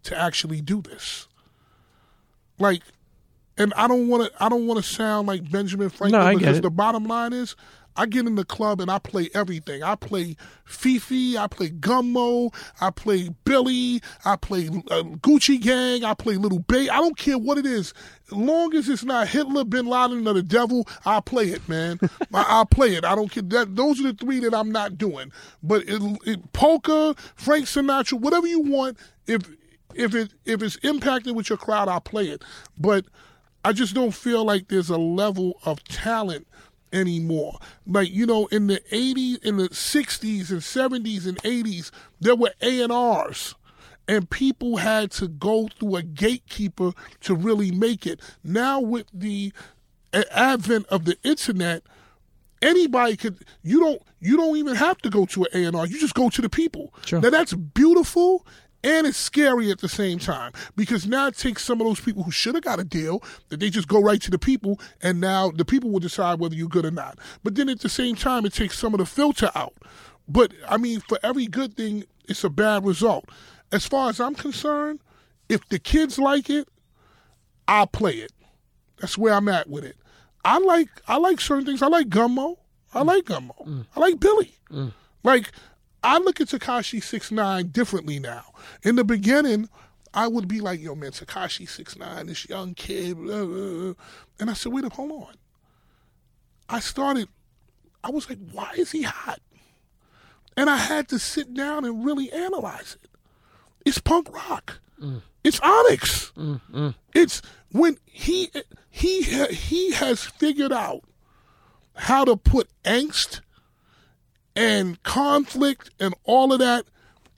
to 0.05 0.17
actually 0.19 0.61
do 0.61 0.83
this. 0.83 1.27
Like, 2.59 2.83
and 3.59 3.73
I 3.75 3.89
don't 3.89 4.09
want 4.09 4.25
to 4.31 4.43
I 4.45 4.49
don't 4.49 4.67
want 4.67 4.83
to 4.83 4.89
sound 4.89 5.27
like 5.27 5.51
Benjamin 5.51 5.89
Franklin 5.89 6.21
I 6.23 6.33
get 6.35 6.39
because 6.41 6.59
it. 6.59 6.63
the 6.63 6.71
bottom 6.71 7.05
line 7.07 7.33
is. 7.33 7.57
I 7.97 8.07
get 8.07 8.27
in 8.27 8.35
the 8.35 8.45
club 8.45 8.81
and 8.81 8.91
I 8.91 8.99
play 8.99 9.31
everything. 9.35 9.83
I 9.83 9.95
play 9.95 10.37
FEFE, 10.67 11.37
I 11.37 11.47
play 11.47 11.71
Gummo, 11.71 12.55
I 12.81 12.91
play 12.91 13.31
Billy, 13.45 14.03
I 14.25 14.37
play 14.37 14.69
uh, 14.69 15.03
Gucci 15.23 15.61
Gang, 15.61 16.05
I 16.05 16.15
play 16.15 16.37
Little 16.37 16.59
Bay. 16.59 16.89
I 16.89 16.99
don't 16.99 17.17
care 17.17 17.39
what 17.39 17.59
it 17.59 17.67
is. 17.67 17.95
Long 18.31 18.75
as 18.75 18.89
it's 18.89 19.05
not 19.05 19.29
Hitler, 19.29 19.65
Bin 19.65 19.87
Laden, 19.87 20.27
or 20.27 20.35
the 20.35 20.43
devil, 20.43 20.87
I'll 21.05 21.23
play 21.23 21.47
it, 21.47 21.69
man. 21.69 21.99
I, 22.35 22.45
I'll 22.49 22.67
play 22.67 22.95
it. 22.95 23.05
I 23.05 23.15
don't 23.15 23.31
care. 23.31 23.43
That, 23.43 23.77
those 23.77 24.01
are 24.01 24.13
the 24.13 24.15
three 24.15 24.41
that 24.41 24.55
I'm 24.55 24.71
not 24.71 24.99
doing. 24.99 25.33
But 25.63 25.85
it, 25.87 26.03
it, 26.27 26.53
polka, 26.53 27.15
Frank 27.37 27.67
Sinatra, 27.67 28.21
whatever 28.21 28.47
you 28.47 28.61
want. 28.61 28.99
If 29.27 29.43
if 29.95 30.15
it 30.15 30.33
if 30.45 30.63
it's 30.63 30.77
impacted 30.77 31.35
with 31.35 31.49
your 31.49 31.59
crowd, 31.59 31.89
I'll 31.89 32.01
play 32.01 32.29
it. 32.29 32.43
But 32.79 33.07
I 33.65 33.73
just 33.73 33.95
don't 33.95 34.13
feel 34.13 34.45
like 34.45 34.69
there's 34.69 34.91
a 34.91 34.99
level 34.99 35.59
of 35.65 35.83
talent 35.85 36.47
anymore. 36.97 37.59
Like 37.87 38.11
you 38.11 38.27
know, 38.27 38.47
in 38.47 38.67
the 38.67 38.81
'80s, 38.91 39.45
in 39.45 39.59
the 39.59 39.69
'60s 39.69 40.51
and 40.51 40.61
'70s 40.61 41.27
and 41.27 41.37
'80s, 41.43 41.91
there 42.21 42.35
were 42.35 42.53
A 42.63 42.83
and 42.83 42.93
R's, 42.93 43.55
and 44.09 44.29
people 44.29 44.79
had 44.79 45.11
to 45.13 45.29
go 45.29 45.69
through 45.79 45.97
a 45.97 46.03
gatekeeper 46.03 46.93
to 47.21 47.35
really 47.35 47.71
make 47.71 48.07
it. 48.07 48.21
Now 48.43 48.81
with 48.81 49.07
the 49.13 49.53
eh, 50.13 50.25
advent 50.31 50.87
of 50.87 51.05
the 51.05 51.17
internet, 51.23 51.83
anybody 52.63 53.17
could. 53.17 53.45
You 53.63 53.81
don't. 53.81 54.03
You 54.21 54.37
don't 54.37 54.57
even 54.57 54.75
have 54.75 54.99
to 54.99 55.11
go 55.11 55.27
to 55.27 55.45
an 55.45 55.51
A 55.55 55.65
and 55.67 55.77
R. 55.77 55.87
You 55.87 56.01
just 56.01 56.15
go 56.15 56.31
to 56.31 56.43
the 56.43 56.49
people. 56.49 56.93
Sure. 57.05 57.21
Now 57.21 57.31
that's 57.31 57.53
beautiful. 57.53 58.47
And 58.87 59.05
it's 59.05 59.19
scary 59.19 59.73
at 59.73 59.81
the 59.81 59.89
same 59.89 60.21
time 60.21 60.53
because 60.77 61.09
now 61.09 61.27
it 61.27 61.37
takes 61.37 61.65
some 61.65 61.81
of 61.81 61.89
those 61.89 61.99
people 61.99 62.23
who 62.23 62.31
should 62.31 62.55
have 62.55 62.63
got 62.63 62.79
a 62.79 62.85
deal 62.85 63.21
that 63.49 63.59
they 63.59 63.69
just 63.69 63.89
go 63.89 64.01
right 64.01 64.23
to 64.23 64.31
the 64.31 64.39
people, 64.39 64.79
and 65.03 65.21
now 65.21 65.51
the 65.51 65.65
people 65.65 65.91
will 65.91 65.99
decide 65.99 66.39
whether 66.39 66.55
you're 66.55 66.69
good 66.69 66.87
or 66.87 66.93
not. 66.93 67.19
But 67.43 67.57
then 67.57 67.69
at 67.69 67.81
the 67.81 67.89
same 67.89 68.15
time, 68.15 68.47
it 68.47 68.53
takes 68.53 68.79
some 68.79 68.95
of 68.95 68.99
the 68.99 69.07
filter 69.07 69.51
out. 69.57 69.75
But 70.29 70.53
I 70.69 70.77
mean, 70.77 71.01
for 71.01 71.19
every 71.25 71.47
good 71.47 71.77
thing, 71.77 72.05
it's 72.29 72.45
a 72.45 72.49
bad 72.49 72.87
result. 72.87 73.25
As 73.73 73.85
far 73.85 74.09
as 74.09 74.21
I'm 74.21 74.37
concerned, 74.37 75.01
if 75.49 75.69
the 75.69 75.81
kids 75.81 76.17
like 76.17 76.49
it, 76.49 76.69
I'll 77.67 77.89
play 77.89 78.15
it. 78.15 78.33
That's 78.99 79.19
where 79.19 79.35
I'm 79.35 79.49
at 79.49 79.69
with 79.69 79.85
it. 79.85 79.97
I 80.45 80.59
like 80.59 80.89
I 81.09 81.17
like 81.17 81.41
certain 81.41 81.67
things. 81.67 81.83
I 81.83 81.89
like 81.89 82.09
Gummo. 82.09 82.57
I 82.95 83.03
like 83.03 83.25
Gummo. 83.25 83.67
Mm. 83.67 83.87
I 83.97 84.01
like 84.01 84.21
Billy. 84.21 84.55
Mm. 84.71 84.93
Like 85.25 85.51
I 86.07 86.19
look 86.19 86.41
at 86.41 86.47
Tekashi 86.47 87.03
Six 87.03 87.33
Nine 87.33 87.67
differently 87.69 88.21
now. 88.21 88.45
In 88.85 88.95
the 88.95 89.03
beginning, 89.05 89.69
I 90.15 90.29
would 90.29 90.47
be 90.47 90.61
like, 90.61 90.81
"Yo, 90.81 90.95
man, 90.95 91.11
Tekashi 91.11 91.69
Six 91.69 91.97
Nine, 91.97 92.27
this 92.27 92.49
young 92.49 92.75
kid," 92.75 93.17
blah, 93.17 93.45
blah, 93.45 93.71
blah. 93.71 93.93
and 94.39 94.49
I 94.49 94.53
said, 94.53 94.73
"Wait 94.73 94.85
up, 94.85 94.93
hold 94.93 95.11
on." 95.11 95.35
I 96.69 96.79
started. 96.79 97.29
I 98.05 98.11
was 98.11 98.29
like, 98.29 98.39
"Why 98.53 98.73
is 98.77 98.93
he 98.93 99.03
hot?" 99.03 99.41
And 100.57 100.71
I 100.71 100.77
had 100.77 101.09
to 101.09 101.19
sit 101.19 101.53
down 101.53 101.85
and 101.85 102.05
really 102.05 102.33
analyze 102.33 102.97
it. 103.03 103.11
It's 103.85 103.99
punk 103.99 104.33
rock. 104.33 104.79
Mm. 105.01 105.23
It's 105.43 105.61
Onyx. 105.61 106.33
Mm, 106.37 106.61
mm. 106.73 106.95
It's 107.15 107.43
when 107.73 107.99
he 108.07 108.51
he 108.91 109.23
he 109.23 109.93
has 109.93 110.25
figured 110.25 110.73
out 110.73 111.03
how 111.97 112.25
to 112.25 112.37
put 112.37 112.69
angst 112.85 113.41
and 114.57 115.01
conflict 115.03 115.91
and 116.01 116.15
all 116.25 116.53
of 116.53 116.59
that 116.59 116.87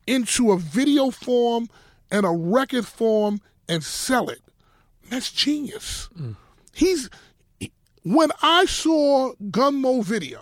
into 0.06 0.52
a 0.52 0.56
video 0.56 1.10
form 1.10 1.68
and 2.10 2.24
a 2.24 2.30
record 2.30 2.86
form 2.86 3.40
and 3.68 3.84
sell 3.84 4.30
it. 4.30 4.40
That's 5.10 5.30
genius. 5.32 6.08
He's 6.72 7.10
when 8.04 8.30
I 8.40 8.64
saw 8.64 9.34
Gummo 9.50 10.02
video, 10.02 10.40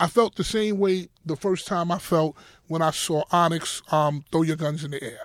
I 0.00 0.06
felt 0.06 0.36
the 0.36 0.44
same 0.44 0.78
way 0.78 1.08
the 1.26 1.36
first 1.36 1.66
time 1.66 1.90
I 1.92 1.98
felt 1.98 2.36
when 2.68 2.80
I 2.82 2.90
saw 2.90 3.24
Onyx 3.30 3.82
um, 3.92 4.24
throw 4.32 4.42
your 4.42 4.56
guns 4.56 4.82
in 4.84 4.92
the 4.92 5.02
air. 5.02 5.20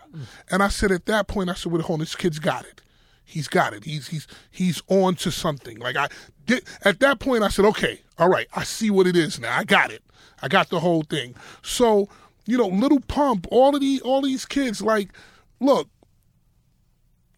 And 0.52 0.62
I 0.62 0.68
said 0.68 0.92
at 0.92 1.06
that 1.06 1.28
point, 1.28 1.50
I 1.50 1.54
said, 1.54 1.72
"Well, 1.72 1.82
hold 1.82 1.98
on, 1.98 2.00
this 2.02 2.16
kid's 2.16 2.40
got 2.40 2.66
it. 2.66 2.82
He's 3.28 3.48
got 3.48 3.74
it. 3.74 3.84
He's 3.84 4.08
he's 4.08 4.28
he's 4.50 4.82
on 4.88 5.16
to 5.16 5.32
something." 5.32 5.78
Like 5.80 5.96
I 5.96 6.08
did 6.46 6.64
at 6.84 7.00
that 7.02 7.20
point, 7.20 7.44
I 7.44 7.50
said, 7.50 7.66
"Okay, 7.66 8.02
all 8.18 8.30
right, 8.30 8.48
I 8.56 8.64
see 8.64 8.90
what 8.90 9.06
it 9.08 9.16
is 9.16 9.40
now. 9.40 9.58
I 9.58 9.64
got 9.64 9.92
it. 9.92 10.04
I 10.42 10.48
got 10.48 10.70
the 10.70 10.80
whole 10.80 11.04
thing." 11.04 11.36
So 11.62 12.10
you 12.46 12.58
know, 12.58 12.68
Little 12.68 13.02
Pump, 13.02 13.48
all 13.52 13.76
of 13.76 13.82
these 13.82 14.02
all 14.02 14.22
these 14.22 14.46
kids, 14.46 14.82
like, 14.82 15.12
look, 15.60 15.90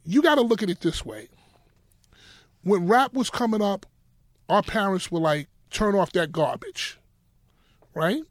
you 0.06 0.22
got 0.22 0.36
to 0.36 0.42
look 0.42 0.62
at 0.62 0.70
it 0.70 0.82
this 0.82 1.04
way. 1.04 1.28
When 2.64 2.88
rap 2.88 3.14
was 3.14 3.30
coming 3.30 3.62
up, 3.62 3.86
our 4.48 4.62
parents 4.62 5.12
were 5.12 5.20
like, 5.20 5.48
"Turn 5.72 5.96
off 5.96 6.12
that 6.14 6.32
garbage." 6.32 7.00
right? 7.94 8.24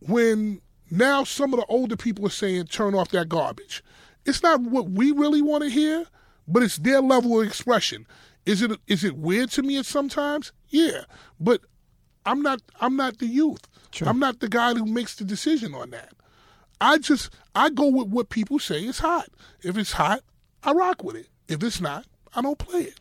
When 0.00 0.60
now 0.90 1.24
some 1.24 1.52
of 1.52 1.60
the 1.60 1.66
older 1.66 1.96
people 1.96 2.26
are 2.26 2.30
saying 2.30 2.66
turn 2.66 2.94
off 2.94 3.10
that 3.10 3.28
garbage. 3.28 3.82
It's 4.26 4.42
not 4.42 4.60
what 4.60 4.90
we 4.90 5.12
really 5.12 5.42
want 5.42 5.64
to 5.64 5.70
hear, 5.70 6.04
but 6.50 6.62
it's 6.62 6.76
their 6.78 7.00
level 7.00 7.40
of 7.40 7.46
expression. 7.46 8.06
Is 8.46 8.62
it 8.62 8.72
is 8.86 9.04
it 9.04 9.16
weird 9.16 9.50
to 9.52 9.62
me 9.62 9.76
at 9.78 9.86
sometimes? 9.86 10.52
Yeah, 10.68 11.02
but 11.38 11.60
I'm 12.26 12.42
not 12.42 12.60
I'm 12.80 12.96
not 12.96 13.18
the 13.18 13.26
youth. 13.26 13.66
I'm 14.02 14.18
not 14.18 14.40
the 14.40 14.48
guy 14.48 14.74
who 14.74 14.86
makes 14.86 15.14
the 15.16 15.24
decision 15.24 15.74
on 15.74 15.90
that. 15.90 16.12
I 16.80 16.98
just 16.98 17.30
I 17.54 17.70
go 17.70 17.88
with 17.88 18.08
what 18.08 18.28
people 18.30 18.58
say 18.58 18.80
is 18.84 18.98
hot. 19.00 19.28
If 19.62 19.76
it's 19.76 19.92
hot, 19.92 20.20
I 20.62 20.72
rock 20.72 21.02
with 21.04 21.16
it. 21.16 21.28
If 21.48 21.62
it's 21.62 21.80
not, 21.80 22.06
I 22.34 22.40
don't 22.42 22.58
play 22.58 22.82
it. 22.82 22.94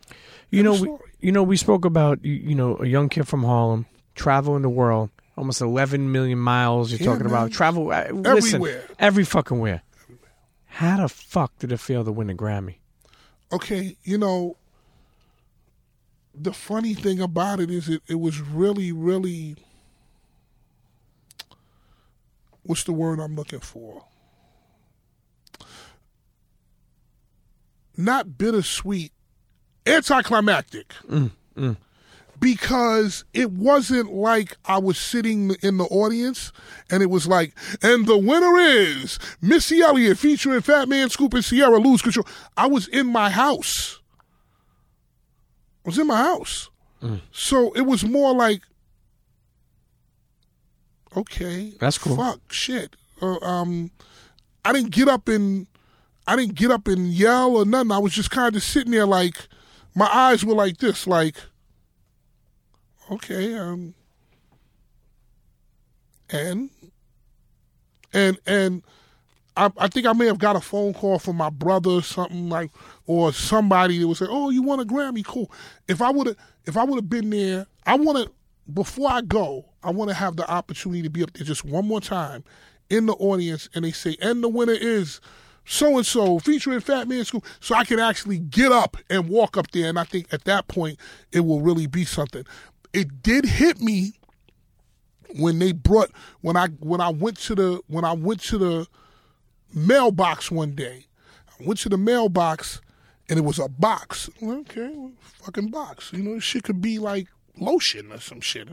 You 0.50 0.60
End 0.70 0.84
know, 0.84 0.98
we, 1.22 1.28
you 1.28 1.32
know, 1.32 1.44
we 1.44 1.56
spoke 1.58 1.86
about 1.86 2.24
you 2.26 2.34
you 2.34 2.56
know 2.56 2.78
a 2.80 2.86
young 2.88 3.08
kid 3.10 3.28
from 3.28 3.44
Harlem 3.44 3.86
traveling 4.16 4.64
the 4.64 4.70
world, 4.70 5.10
almost 5.38 5.62
11 5.62 6.12
million 6.12 6.40
miles. 6.40 6.92
You're 6.92 7.00
Yeah, 7.00 7.06
talking 7.06 7.24
man. 7.28 7.34
about 7.34 7.52
travel 7.52 7.92
uh, 7.92 8.08
listen, 8.12 8.56
Everywhere. 8.56 8.84
every 9.00 9.24
fucking 9.24 9.60
where. 9.60 9.84
How 10.66 10.98
the 10.98 11.08
fuck 11.08 11.58
did 11.60 11.72
it 11.72 11.80
feel 11.80 12.04
to 12.04 12.12
win 12.12 12.30
a 12.30 12.34
Grammy? 12.36 12.79
Okay, 13.52 13.96
you 14.04 14.18
know, 14.18 14.58
the 16.34 16.54
funny 16.54 16.94
thing 16.94 17.20
about 17.22 17.60
it 17.60 17.70
is 17.70 17.90
it, 17.90 18.02
it 18.08 18.20
was 18.20 18.40
really, 18.42 18.92
really 18.92 19.56
what's 22.64 22.84
the 22.84 22.94
word 22.94 23.20
I'm 23.20 23.36
looking 23.36 23.60
for? 23.60 24.06
Not 27.98 28.38
bittersweet, 28.38 29.12
anticlimactic. 29.86 30.94
Mm, 31.10 31.32
mm. 31.58 31.78
Because 32.40 33.26
it 33.34 33.52
wasn't 33.52 34.14
like 34.14 34.58
I 34.66 34.78
was 34.78 34.98
sitting 34.98 35.56
in 35.62 35.78
the 35.78 35.86
audience 35.86 36.52
and 36.90 37.04
it 37.04 37.10
was 37.10 37.28
like, 37.28 37.54
and 37.82 38.06
the 38.06 38.18
winner 38.18 38.58
is 38.58 39.20
Missy 39.42 39.82
Elliott 39.82 40.18
featuring 40.18 40.62
Fatman 40.62 41.12
Scoop 41.12 41.34
and 41.34 41.44
Ciara 41.44 41.80
Lose 41.80 42.02
Control. 42.02 42.26
I 42.56 42.68
was 42.68 42.88
in 42.88 43.08
my 43.08 43.30
house. 43.30 44.00
I 45.86 45.90
was 45.90 45.98
in 46.00 46.08
my 46.08 46.18
house. 46.18 46.70
So 47.32 47.72
it 47.74 47.82
was 47.82 48.04
more 48.04 48.34
like, 48.34 48.62
okay, 51.16 51.74
That's 51.80 51.98
cool. 51.98 52.16
Fuck, 52.16 52.52
shit. 52.52 52.96
Uh, 53.22 53.38
um, 53.40 53.92
I 54.64 54.74
didn't 54.74 54.92
get 54.92 55.08
up 55.08 55.28
and 55.28 55.68
I 56.28 56.36
didn't 56.36 56.56
get 56.56 56.72
up 56.72 56.88
and 56.88 57.08
yell 57.08 57.56
or 57.56 57.66
nothing. 57.66 57.92
I 57.92 57.98
was 57.98 58.14
just 58.14 58.32
kind 58.32 58.56
of 58.56 58.64
sitting 58.64 58.92
there, 58.92 59.06
like 59.06 59.48
my 59.96 60.08
eyes 60.08 60.46
were 60.46 60.54
like 60.54 60.78
this, 60.78 61.08
like, 61.08 61.36
okay, 63.12 63.56
um, 63.56 63.94
and 66.30 66.70
and 68.14 68.38
and 68.46 68.84
I, 69.58 69.72
I 69.78 69.88
think 69.88 70.06
I 70.06 70.14
may 70.14 70.26
have 70.28 70.40
got 70.40 70.56
a 70.56 70.62
phone 70.62 70.94
call 70.94 71.20
from 71.20 71.38
my 71.38 71.50
brother 71.50 71.92
or 71.92 72.04
something 72.04 72.50
like, 72.50 72.72
or 73.08 73.34
somebody 73.34 74.00
that 74.00 74.08
would 74.08 74.18
say, 74.18 74.28
"Oh, 74.30 74.50
you 74.50 74.64
want 74.64 74.82
a 74.82 74.86
Grammy? 74.86 75.26
Cool." 75.26 75.52
If 75.88 76.02
I 76.02 76.12
would 76.12 76.28
have, 76.28 76.38
if 76.66 76.78
I 76.78 76.84
would 76.84 76.96
have 76.98 77.10
been 77.10 77.30
there, 77.30 77.68
I 77.86 77.96
want 77.96 78.18
to. 78.20 78.32
Before 78.74 79.12
I 79.12 79.22
go, 79.22 79.66
I 79.84 79.90
want 79.92 80.10
to 80.10 80.16
have 80.16 80.36
the 80.36 80.50
opportunity 80.50 81.02
to 81.02 81.10
be 81.10 81.24
up 81.24 81.34
there 81.34 81.46
just 81.46 81.66
one 81.66 81.88
more 81.88 82.00
time 82.02 82.44
in 82.90 83.08
the 83.08 83.14
audience, 83.14 83.70
and 83.74 83.84
they 83.84 83.92
say, 83.92 84.16
"And 84.22 84.44
the 84.44 84.50
winner 84.50 84.74
is." 84.74 85.20
So 85.66 85.98
and 85.98 86.06
so 86.06 86.40
featuring 86.40 86.80
Fatman 86.80 87.24
Scoop, 87.26 87.46
so 87.60 87.76
I 87.76 87.84
can 87.86 88.00
actually 88.00 88.40
get 88.40 88.72
up 88.72 88.98
and 89.08 89.30
walk 89.30 89.56
up 89.56 89.70
there, 89.72 89.88
and 89.88 90.00
I 90.00 90.04
think 90.04 90.34
at 90.34 90.46
that 90.46 90.68
point 90.68 90.98
it 91.32 91.42
will 91.42 91.62
really 91.62 91.86
be 91.86 92.06
something. 92.06 92.44
It 92.94 93.22
did 93.22 93.46
hit 93.46 93.82
me 93.82 94.14
when 95.36 95.60
they 95.60 95.72
brought 95.72 96.12
when 96.42 96.58
I 96.58 96.68
when 96.80 97.02
I 97.02 97.10
went 97.10 97.38
to 97.42 97.56
the 97.56 97.82
when 97.88 98.04
I 98.04 98.14
went 98.14 98.42
to 98.44 98.58
the 98.58 98.88
mailbox 99.74 100.52
one 100.52 100.72
day. 100.72 101.06
I 101.48 101.64
went 101.66 101.80
to 101.80 101.90
the 101.90 101.98
mailbox 101.98 102.82
and 103.28 103.38
it 103.38 103.44
was 103.44 103.60
a 103.60 103.68
box. 103.68 104.30
Okay, 104.42 104.92
well, 104.96 105.12
fucking 105.22 105.70
box. 105.70 106.12
You 106.14 106.24
know, 106.24 106.40
shit 106.40 106.64
could 106.64 106.82
be 106.82 106.98
like 106.98 107.28
lotion 107.58 108.12
or 108.12 108.20
some 108.20 108.42
shit. 108.42 108.68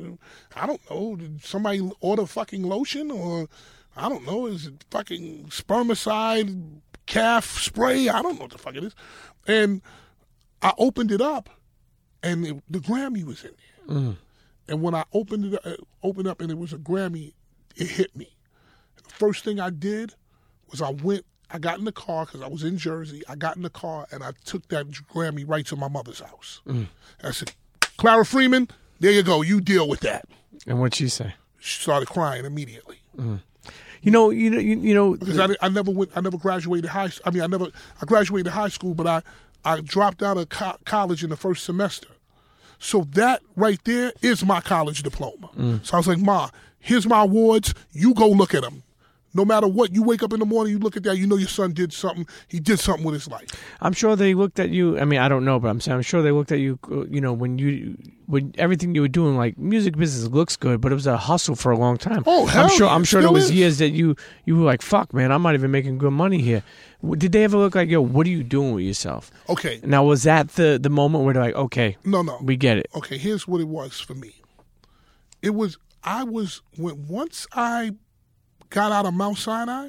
I 0.55 0.67
don't 0.67 0.91
know. 0.91 1.17
Did 1.17 1.45
somebody 1.45 1.89
order 2.01 2.27
fucking 2.27 2.63
lotion 2.63 3.11
or 3.11 3.49
I 3.97 4.09
don't 4.09 4.27
know. 4.27 4.47
Is 4.47 4.67
it 4.67 4.85
fucking 4.91 5.47
spermicide 5.47 6.81
calf 7.07 7.59
spray? 7.59 8.09
I 8.09 8.23
don't 8.23 8.37
know 8.37 8.43
what 8.43 8.53
the 8.53 8.59
fuck 8.59 8.77
it 8.77 8.85
is. 8.85 8.95
And 9.47 9.83
I 10.63 10.73
opened 10.79 11.13
it 11.13 11.21
up 11.21 11.51
and 12.23 12.47
it, 12.47 12.63
the 12.69 12.79
Grammy 12.79 13.25
was 13.25 13.45
in 13.45 13.51
there. 13.51 13.66
And 13.89 14.83
when 14.83 14.95
I 14.95 15.05
opened 15.13 15.55
it, 15.55 15.61
uh, 15.65 15.77
opened 16.03 16.27
up, 16.27 16.41
and 16.41 16.51
it 16.51 16.59
was 16.59 16.73
a 16.73 16.79
Grammy, 16.79 17.35
it 17.77 17.87
hit 17.89 18.17
me. 18.17 18.35
The 18.97 19.09
first 19.11 19.45
thing 19.45 19.61
I 19.61 19.71
did 19.71 20.15
was 20.71 20.83
I 20.83 20.91
went. 20.91 21.25
I 21.49 21.61
got 21.61 21.79
in 21.79 21.85
the 21.85 21.93
car 21.93 22.27
because 22.27 22.43
I 22.43 22.49
was 22.49 22.65
in 22.65 22.77
Jersey. 22.77 23.23
I 23.29 23.37
got 23.37 23.55
in 23.57 23.63
the 23.63 23.71
car 23.71 24.09
and 24.11 24.25
I 24.25 24.33
took 24.45 24.67
that 24.69 24.89
Grammy 25.15 25.45
right 25.49 25.65
to 25.67 25.77
my 25.77 25.87
mother's 25.89 26.19
house. 26.19 26.61
I 27.23 27.31
said, 27.31 27.53
"Clara 27.97 28.25
Freeman, 28.27 28.69
there 28.99 29.13
you 29.13 29.23
go. 29.23 29.43
You 29.43 29.61
deal 29.61 29.89
with 29.89 30.01
that." 30.01 30.25
And 30.67 30.81
what'd 30.81 30.97
she 30.97 31.09
say? 31.09 31.35
She 31.61 31.81
started 31.83 32.09
crying 32.09 32.45
immediately 32.45 32.99
You 34.03 34.11
know, 34.11 34.31
you 34.31 34.51
know, 34.51 34.59
you, 34.59 34.79
you 34.79 34.95
know. 34.95 35.15
because 35.17 35.39
I, 35.39 35.55
I 35.63 35.69
never 35.69 35.93
went. 35.93 36.11
I 36.17 36.21
never 36.21 36.37
graduated 36.39 36.91
high. 36.91 37.11
I 37.25 37.31
mean, 37.31 37.43
I 37.43 37.47
never. 37.47 37.67
I 38.03 38.05
graduated 38.07 38.53
high 38.53 38.69
school, 38.69 38.95
but 38.95 39.07
I 39.07 39.23
I 39.65 39.81
dropped 39.81 40.23
out 40.25 40.37
of 40.39 40.49
co- 40.49 40.79
college 40.85 41.23
in 41.23 41.31
the 41.31 41.37
first 41.37 41.65
semester. 41.65 42.09
So 42.79 43.07
that 43.13 43.43
right 43.57 43.81
there 43.85 44.13
is 44.23 44.45
my 44.45 44.61
college 44.61 45.03
diploma. 45.03 45.51
So 45.83 45.95
I 45.95 45.97
was 45.99 46.07
like, 46.09 46.19
Ma, 46.19 46.51
here's 46.79 47.07
my 47.07 47.23
awards. 47.23 47.75
You 47.93 48.15
go 48.15 48.29
look 48.29 48.55
at 48.55 48.63
them. 48.63 48.83
No 49.37 49.45
matter 49.45 49.69
what, 49.69 49.95
you 49.95 50.03
wake 50.03 50.23
up 50.23 50.33
in 50.33 50.41
the 50.41 50.47
morning, 50.47 50.73
you 50.73 50.79
look 50.79 50.97
at 50.97 51.03
that, 51.03 51.19
you 51.19 51.27
know 51.27 51.37
your 51.37 51.49
son 51.49 51.73
did 51.73 51.93
something. 51.93 52.27
He 52.49 52.59
did 52.59 52.81
something 52.81 53.05
with 53.05 53.15
his 53.15 53.29
life. 53.29 53.49
I'm 53.83 53.93
sure 53.93 54.17
they 54.17 54.33
looked 54.33 54.59
at 54.59 54.71
you. 54.71 54.99
I 54.99 55.05
mean, 55.05 55.21
I 55.21 55.29
don't 55.29 55.45
know, 55.45 55.61
but 55.61 55.69
I'm 55.69 55.79
saying 55.81 55.97
I'm 55.97 56.03
sure 56.03 56.23
they 56.23 56.31
looked 56.33 56.53
at 56.53 56.59
you. 56.59 56.79
You 57.11 57.21
know, 57.21 57.35
when 57.35 57.59
you 57.59 57.99
when 58.27 58.55
everything 58.57 58.95
you 58.95 59.03
were 59.03 59.09
doing, 59.09 59.37
like 59.37 59.59
music 59.59 59.95
business 59.97 60.31
looks 60.33 60.57
good, 60.57 60.81
but 60.81 60.91
it 60.91 60.95
was 60.95 61.07
a 61.07 61.19
hustle 61.19 61.55
for 61.55 61.71
a 61.71 61.79
long 61.79 61.99
time. 61.99 62.23
Oh, 62.27 62.47
hell 62.47 62.65
I'm 62.65 62.71
sure. 62.71 62.87
yeah, 62.87 62.95
I'm 62.95 63.05
sure 63.05 63.21
there 63.21 63.31
was 63.31 63.45
is. 63.47 63.53
years 63.53 63.79
that 63.79 63.91
you 63.91 64.17
you 64.47 64.57
were 64.57 64.65
like, 64.65 64.81
"Fuck, 64.81 65.13
man, 65.13 65.31
I'm 65.31 65.43
not 65.43 65.55
even 65.55 65.71
making 65.71 65.99
good 65.99 66.13
money 66.13 66.41
here." 66.41 66.63
Did 67.19 67.33
they 67.33 67.45
ever 67.45 67.59
look 67.59 67.75
like, 67.75 67.91
"Yo, 67.91 68.01
what 68.01 68.27
are 68.27 68.31
you 68.31 68.43
doing 68.43 68.73
with 68.73 68.85
yourself?" 68.85 69.31
Okay, 69.51 69.81
Now, 69.85 70.03
was 70.03 70.23
that 70.23 70.49
the 70.55 70.79
the 70.83 70.89
moment 70.91 71.25
where 71.25 71.35
they're 71.35 71.43
like, 71.43 71.55
"Okay, 71.55 71.99
no, 72.05 72.23
no. 72.23 72.39
we 72.43 72.57
get 72.57 72.79
it." 72.79 72.87
okay, 72.97 73.19
here's 73.19 73.47
what 73.47 73.61
it 73.61 73.69
was 73.69 74.01
for 74.01 74.15
me. 74.15 74.33
It 75.43 75.55
was 75.55 75.77
I 76.03 76.25
was 76.25 76.63
when 76.77 77.07
once 77.07 77.47
I 77.53 77.93
got 78.71 78.93
out 78.93 79.07
of 79.07 79.15
Mount 79.15 79.39
Sinai 79.39 79.89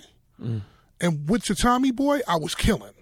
and 0.99 1.29
went 1.29 1.43
to 1.45 1.55
Tommy 1.55 1.91
Boy, 1.91 2.21
I 2.27 2.37
was 2.37 2.55
killing 2.55 2.93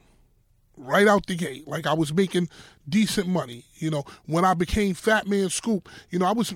right 0.77 1.07
out 1.07 1.25
the 1.27 1.35
gate. 1.35 1.67
Like 1.67 1.87
I 1.87 1.93
was 1.93 2.13
making 2.13 2.49
decent 2.87 3.27
money. 3.27 3.65
You 3.75 3.89
know, 3.91 4.03
when 4.25 4.45
I 4.45 4.53
became 4.53 4.93
Fatman 4.95 5.51
Scoop, 5.51 5.89
you 6.09 6.19
know, 6.19 6.25
I 6.25 6.33
was 6.33 6.53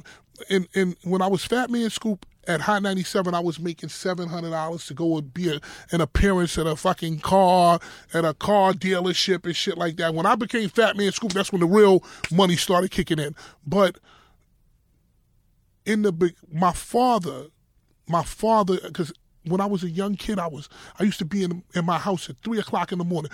in 0.50 0.68
in 0.74 0.96
when 1.04 1.22
I 1.22 1.28
was 1.28 1.48
Fatman 1.48 1.92
Scoop 1.92 2.26
at 2.48 2.62
Hot 2.62 2.82
97, 2.82 3.36
I 3.36 3.40
was 3.42 3.60
making 3.60 3.90
seven 3.90 4.28
hundred 4.28 4.52
dollars 4.52 4.88
to 4.88 4.94
go 4.94 5.18
and 5.18 5.34
be 5.34 5.50
a, 5.50 5.60
an 5.92 6.02
appearance 6.02 6.58
at 6.58 6.66
a 6.66 6.76
fucking 6.76 7.20
car 7.20 7.80
at 8.14 8.26
a 8.26 8.34
car 8.34 8.74
dealership 8.74 9.46
and 9.46 9.56
shit 9.56 9.78
like 9.78 9.98
that. 9.98 10.14
When 10.14 10.26
I 10.26 10.36
became 10.36 10.70
Fatman 10.70 11.14
Scoop, 11.14 11.34
that's 11.34 11.52
when 11.52 11.62
the 11.62 11.68
real 11.68 12.04
money 12.32 12.56
started 12.56 12.92
kicking 12.92 13.20
in. 13.20 13.36
But 13.66 14.00
in 15.86 16.02
the 16.02 16.34
my 16.52 16.72
father, 16.74 17.48
my 18.10 18.24
father, 18.24 18.80
because 18.84 19.14
when 19.46 19.62
I 19.62 19.66
was 19.66 19.84
a 19.84 19.90
young 19.90 20.16
kid, 20.16 20.40
I 20.40 20.48
was 20.48 20.68
I 21.00 21.04
used 21.04 21.20
to 21.20 21.26
be 21.26 21.44
in 21.44 21.64
in 21.74 21.86
my 21.86 21.98
house 21.98 22.30
at 22.30 22.38
three 22.44 22.60
o'clock 22.60 22.92
in 22.92 22.98
the 22.98 23.06
morning, 23.06 23.32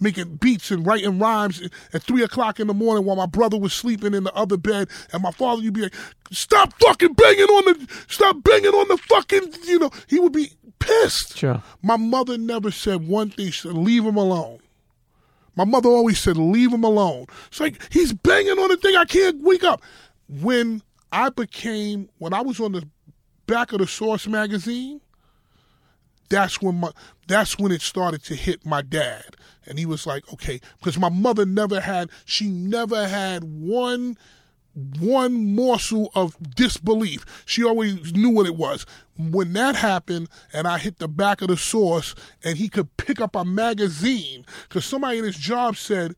making 0.00 0.36
beats 0.36 0.70
and 0.70 0.86
writing 0.86 1.18
rhymes 1.18 1.62
at 1.92 2.02
three 2.02 2.22
o'clock 2.22 2.60
in 2.60 2.66
the 2.66 2.74
morning 2.74 3.04
while 3.04 3.16
my 3.16 3.26
brother 3.26 3.58
was 3.58 3.72
sleeping 3.72 4.14
in 4.14 4.24
the 4.24 4.32
other 4.34 4.56
bed, 4.56 4.88
and 5.12 5.22
my 5.22 5.30
father 5.32 5.62
would 5.62 5.72
be 5.72 5.82
like, 5.82 5.94
"Stop 6.30 6.74
fucking 6.80 7.14
banging 7.14 7.44
on 7.44 7.64
the, 7.64 7.88
stop 8.08 8.42
banging 8.42 8.72
on 8.72 8.88
the 8.88 8.96
fucking," 8.96 9.54
you 9.64 9.78
know, 9.78 9.90
he 10.06 10.20
would 10.20 10.32
be 10.32 10.52
pissed. 10.78 11.38
Sure. 11.38 11.62
My 11.82 11.96
mother 11.96 12.38
never 12.38 12.70
said 12.70 13.06
one 13.06 13.30
thing. 13.30 13.46
She 13.46 13.62
said, 13.62 13.74
"Leave 13.74 14.04
him 14.04 14.16
alone." 14.16 14.58
My 15.54 15.64
mother 15.64 15.88
always 15.88 16.18
said, 16.18 16.36
"Leave 16.36 16.72
him 16.72 16.84
alone." 16.84 17.26
It's 17.48 17.60
like 17.60 17.80
he's 17.92 18.12
banging 18.12 18.58
on 18.58 18.68
the 18.68 18.76
thing. 18.76 18.96
I 18.96 19.04
can't 19.04 19.42
wake 19.42 19.64
up. 19.64 19.82
When 20.28 20.82
I 21.12 21.28
became, 21.28 22.08
when 22.18 22.32
I 22.32 22.40
was 22.40 22.58
on 22.58 22.72
the 22.72 22.88
back 23.46 23.72
of 23.72 23.78
the 23.78 23.86
Source 23.86 24.26
magazine, 24.26 25.00
that's 26.32 26.62
when 26.62 26.76
my 26.80 26.90
that's 27.28 27.58
when 27.58 27.72
it 27.72 27.82
started 27.82 28.24
to 28.24 28.34
hit 28.34 28.64
my 28.64 28.80
dad. 28.80 29.36
And 29.66 29.78
he 29.78 29.84
was 29.84 30.06
like 30.06 30.32
okay 30.32 30.60
because 30.78 30.98
my 30.98 31.10
mother 31.10 31.44
never 31.44 31.78
had 31.80 32.10
she 32.24 32.48
never 32.48 33.06
had 33.06 33.44
one 33.44 34.16
one 34.98 35.54
morsel 35.54 36.10
of 36.14 36.34
disbelief. 36.54 37.26
She 37.44 37.62
always 37.62 38.14
knew 38.14 38.30
what 38.30 38.46
it 38.46 38.56
was. 38.56 38.86
When 39.18 39.52
that 39.52 39.76
happened 39.76 40.28
and 40.54 40.66
i 40.66 40.78
hit 40.78 40.98
the 40.98 41.08
back 41.08 41.42
of 41.42 41.48
the 41.48 41.58
source 41.58 42.14
and 42.42 42.56
he 42.56 42.70
could 42.70 42.96
pick 42.96 43.20
up 43.20 43.36
a 43.36 43.44
magazine 43.44 44.46
because 44.62 44.86
somebody 44.86 45.18
in 45.18 45.24
his 45.24 45.36
job 45.36 45.76
said 45.76 46.16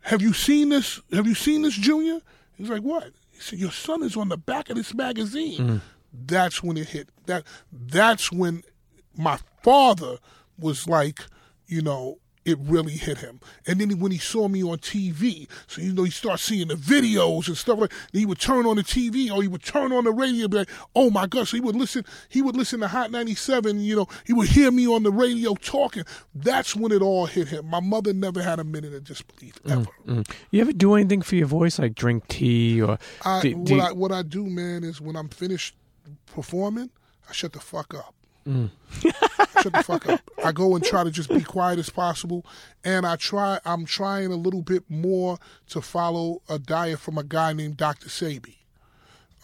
have 0.00 0.22
you 0.22 0.32
seen 0.32 0.70
this 0.70 1.02
have 1.12 1.26
you 1.26 1.34
seen 1.34 1.60
this 1.60 1.74
junior? 1.74 2.20
He's 2.56 2.70
like 2.70 2.80
what 2.80 3.12
he 3.36 3.42
said 3.42 3.58
your 3.58 3.70
son 3.70 4.02
is 4.02 4.16
on 4.16 4.28
the 4.28 4.38
back 4.38 4.70
of 4.70 4.76
this 4.76 4.94
magazine. 4.94 5.58
Mm. 5.58 5.80
That's 6.12 6.62
when 6.62 6.76
it 6.76 6.88
hit. 6.88 7.10
That 7.26 7.44
that's 7.70 8.32
when 8.32 8.62
my 9.14 9.38
father 9.62 10.18
was 10.58 10.88
like, 10.88 11.20
you 11.66 11.82
know, 11.82 12.18
it 12.46 12.58
really 12.60 12.92
hit 12.92 13.18
him. 13.18 13.40
And 13.66 13.78
then 13.80 13.98
when 14.00 14.12
he 14.12 14.18
saw 14.18 14.48
me 14.48 14.62
on 14.62 14.78
TV, 14.78 15.46
so 15.66 15.82
you 15.82 15.92
know, 15.92 16.04
he 16.04 16.10
started 16.10 16.38
seeing 16.42 16.68
the 16.68 16.74
videos 16.76 17.48
and 17.48 17.56
stuff 17.56 17.78
like. 17.80 17.92
He 18.12 18.24
would 18.24 18.38
turn 18.40 18.64
on 18.64 18.76
the 18.76 18.82
TV 18.82 19.30
or 19.30 19.42
he 19.42 19.48
would 19.48 19.62
turn 19.62 19.92
on 19.92 20.04
the 20.04 20.12
radio, 20.12 20.44
and 20.44 20.50
be 20.52 20.58
like, 20.58 20.70
"Oh 20.94 21.10
my 21.10 21.26
God!" 21.26 21.48
So 21.48 21.56
he 21.56 21.60
would 21.60 21.76
listen. 21.76 22.04
He 22.30 22.40
would 22.40 22.56
listen 22.56 22.80
to 22.80 22.88
Hot 22.88 23.10
ninety 23.10 23.34
seven. 23.34 23.80
You 23.80 23.96
know, 23.96 24.06
he 24.26 24.32
would 24.32 24.48
hear 24.48 24.70
me 24.70 24.86
on 24.88 25.02
the 25.02 25.12
radio 25.12 25.54
talking. 25.56 26.04
That's 26.34 26.74
when 26.74 26.92
it 26.92 27.02
all 27.02 27.26
hit 27.26 27.48
him. 27.48 27.66
My 27.68 27.80
mother 27.80 28.12
never 28.14 28.42
had 28.42 28.58
a 28.58 28.64
minute 28.64 28.94
of 28.94 29.04
disbelief 29.04 29.58
ever. 29.68 29.86
Mm. 30.06 30.30
You 30.50 30.60
ever 30.62 30.72
do 30.72 30.94
anything 30.94 31.22
for 31.22 31.34
your 31.36 31.46
voice, 31.48 31.78
like 31.78 31.94
drink 31.94 32.26
tea 32.28 32.80
or? 32.80 32.98
I, 33.24 33.42
do- 33.42 33.56
what 33.56 33.66
do 33.66 33.74
you- 33.74 33.80
I 33.82 33.92
what 33.92 34.12
I 34.12 34.22
do, 34.22 34.46
man, 34.46 34.84
is 34.84 35.00
when 35.00 35.16
I'm 35.16 35.28
finished 35.28 35.74
performing, 36.26 36.90
I 37.28 37.32
shut 37.32 37.52
the 37.52 37.60
fuck 37.60 37.92
up. 37.94 38.14
Mm. 38.46 38.70
shut 39.62 39.72
the 39.72 39.82
fuck 39.82 40.08
up. 40.08 40.20
I 40.44 40.52
go 40.52 40.76
and 40.76 40.84
try 40.84 41.02
to 41.04 41.10
just 41.10 41.28
be 41.28 41.42
quiet 41.42 41.78
as 41.78 41.90
possible, 41.90 42.46
and 42.84 43.06
I 43.06 43.16
try. 43.16 43.58
I'm 43.64 43.84
trying 43.84 44.32
a 44.32 44.36
little 44.36 44.62
bit 44.62 44.84
more 44.88 45.38
to 45.70 45.80
follow 45.80 46.42
a 46.48 46.58
diet 46.58 47.00
from 47.00 47.18
a 47.18 47.24
guy 47.24 47.52
named 47.52 47.76
Dr. 47.76 48.08
Sebi. 48.08 48.56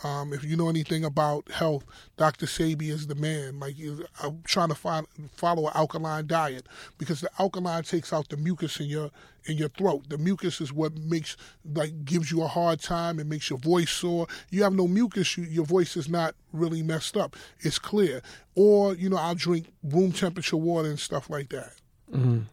Um, 0.04 0.32
if 0.32 0.42
you 0.44 0.56
know 0.56 0.68
anything 0.68 1.04
about 1.04 1.50
health, 1.50 1.84
Dr. 2.16 2.46
Sebi 2.46 2.88
is 2.88 3.06
the 3.06 3.14
man. 3.14 3.60
Like 3.60 3.76
I'm 4.22 4.42
trying 4.44 4.68
to 4.68 4.74
find 4.74 5.06
follow 5.34 5.66
an 5.66 5.72
alkaline 5.74 6.26
diet 6.26 6.66
because 6.98 7.20
the 7.20 7.30
alkaline 7.38 7.84
takes 7.84 8.12
out 8.12 8.28
the 8.28 8.36
mucus 8.36 8.80
in 8.80 8.86
your 8.86 9.10
in 9.46 9.56
your 9.56 9.68
throat. 9.68 10.08
The 10.08 10.18
mucus 10.18 10.60
is 10.60 10.72
what 10.72 10.96
makes 10.96 11.36
like 11.64 12.04
gives 12.04 12.30
you 12.30 12.42
a 12.42 12.48
hard 12.48 12.80
time 12.80 13.18
and 13.18 13.28
makes 13.28 13.48
your 13.48 13.58
voice 13.58 13.90
sore. 13.90 14.26
You 14.50 14.62
have 14.64 14.74
no 14.74 14.88
mucus, 14.88 15.36
you, 15.36 15.44
your 15.44 15.64
voice 15.64 15.96
is 15.96 16.08
not 16.08 16.34
really 16.52 16.82
messed 16.82 17.16
up. 17.16 17.36
It's 17.60 17.78
clear. 17.78 18.22
Or 18.54 18.94
you 18.94 19.08
know, 19.08 19.16
I'll 19.16 19.34
drink 19.34 19.72
room 19.84 20.12
temperature 20.12 20.56
water 20.56 20.88
and 20.88 20.98
stuff 20.98 21.30
like 21.30 21.50
that. 21.50 21.74
Mm. 22.12 22.46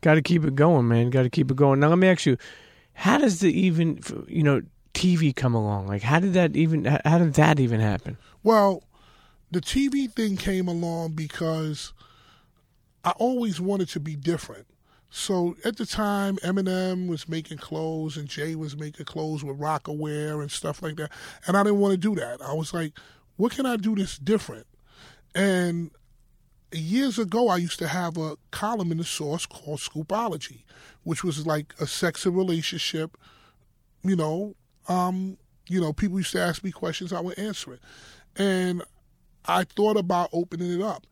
Got 0.00 0.14
to 0.14 0.22
keep 0.22 0.44
it 0.44 0.54
going, 0.54 0.86
man. 0.86 1.10
Got 1.10 1.22
to 1.22 1.30
keep 1.30 1.50
it 1.50 1.56
going. 1.56 1.80
Now, 1.80 1.88
let 1.88 1.98
me 1.98 2.08
ask 2.08 2.24
you: 2.26 2.36
How 2.92 3.18
does 3.18 3.40
the 3.40 3.52
even, 3.52 4.00
you 4.28 4.42
know, 4.42 4.62
TV 4.94 5.34
come 5.34 5.54
along? 5.54 5.86
Like, 5.86 6.02
how 6.02 6.20
did 6.20 6.34
that 6.34 6.56
even? 6.56 6.84
How 6.84 7.18
did 7.18 7.34
that 7.34 7.60
even 7.60 7.80
happen? 7.80 8.16
Well, 8.42 8.82
the 9.50 9.60
TV 9.60 10.10
thing 10.10 10.36
came 10.36 10.68
along 10.68 11.12
because 11.12 11.92
I 13.04 13.10
always 13.12 13.60
wanted 13.60 13.88
to 13.90 14.00
be 14.00 14.16
different. 14.16 14.66
So 15.14 15.56
at 15.62 15.76
the 15.76 15.84
time, 15.84 16.36
Eminem 16.36 17.06
was 17.06 17.28
making 17.28 17.58
clothes 17.58 18.16
and 18.16 18.26
Jay 18.28 18.54
was 18.54 18.78
making 18.78 19.04
clothes 19.04 19.44
with 19.44 19.58
Rocawear 19.58 20.40
and 20.40 20.50
stuff 20.50 20.82
like 20.82 20.96
that. 20.96 21.12
And 21.46 21.54
I 21.54 21.62
didn't 21.62 21.80
want 21.80 21.92
to 21.92 21.98
do 21.98 22.14
that. 22.14 22.40
I 22.40 22.54
was 22.54 22.72
like, 22.72 22.94
what 23.36 23.52
can 23.52 23.66
I 23.66 23.76
do 23.76 23.94
that's 23.94 24.16
different? 24.16 24.66
And 25.34 25.90
years 26.72 27.18
ago, 27.18 27.48
I 27.48 27.56
used 27.56 27.78
to 27.80 27.88
have 27.88 28.16
a 28.16 28.36
column 28.52 28.90
in 28.90 28.96
the 28.98 29.04
source 29.04 29.44
called 29.44 29.80
Scoopology, 29.80 30.62
which 31.02 31.22
was 31.22 31.46
like 31.46 31.74
a 31.78 31.86
sex 31.86 32.24
and 32.24 32.34
relationship, 32.34 33.18
you 34.02 34.16
know, 34.16 34.54
um, 34.88 35.36
you 35.68 35.80
know, 35.80 35.92
people 35.92 36.18
used 36.18 36.32
to 36.32 36.40
ask 36.40 36.62
me 36.64 36.70
questions, 36.70 37.12
I 37.12 37.20
would 37.20 37.38
answer 37.38 37.74
it. 37.74 37.80
And 38.36 38.82
I 39.46 39.64
thought 39.64 39.96
about 39.96 40.30
opening 40.32 40.72
it 40.72 40.82
up. 40.82 41.06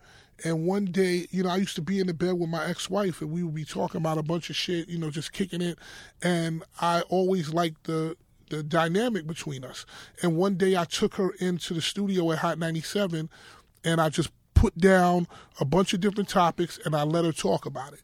And 0.45 0.65
one 0.65 0.87
day, 0.87 1.27
you 1.31 1.43
know, 1.43 1.51
I 1.51 1.57
used 1.57 1.75
to 1.77 1.83
be 1.83 2.01
in 2.01 2.07
the 2.07 2.15
bed 2.15 2.39
with 2.39 2.49
my 2.49 2.65
ex-wife, 2.65 3.21
and 3.21 3.31
we 3.31 3.43
would 3.43 3.55
be 3.55 3.65
talking 3.65 4.01
about 4.01 4.17
a 4.17 4.23
bunch 4.23 4.49
of 4.49 4.57
shit, 4.57 4.89
you 4.89 4.99
know, 4.99 5.11
just 5.11 5.33
kicking 5.33 5.61
it. 5.61 5.79
And 6.23 6.63
I 6.81 7.03
always 7.03 7.53
liked 7.53 7.85
the 7.85 8.17
the 8.49 8.63
dynamic 8.65 9.29
between 9.29 9.65
us. 9.65 9.87
And 10.23 10.37
one 10.37 10.57
day, 10.57 10.77
I 10.77 10.85
took 10.85 11.15
her 11.15 11.31
into 11.39 11.73
the 11.73 11.81
studio 11.81 12.33
at 12.33 12.39
Hot 12.39 12.59
97, 12.59 13.31
and 13.85 14.01
I 14.01 14.09
just 14.09 14.31
put 14.55 14.77
down 14.77 15.29
a 15.61 15.65
bunch 15.65 15.95
of 15.95 16.01
different 16.01 16.29
topics, 16.29 16.79
and 16.85 16.97
I 16.97 17.05
let 17.05 17.25
her 17.25 17.33
talk 17.33 17.65
about 17.65 17.93
it. 17.93 18.03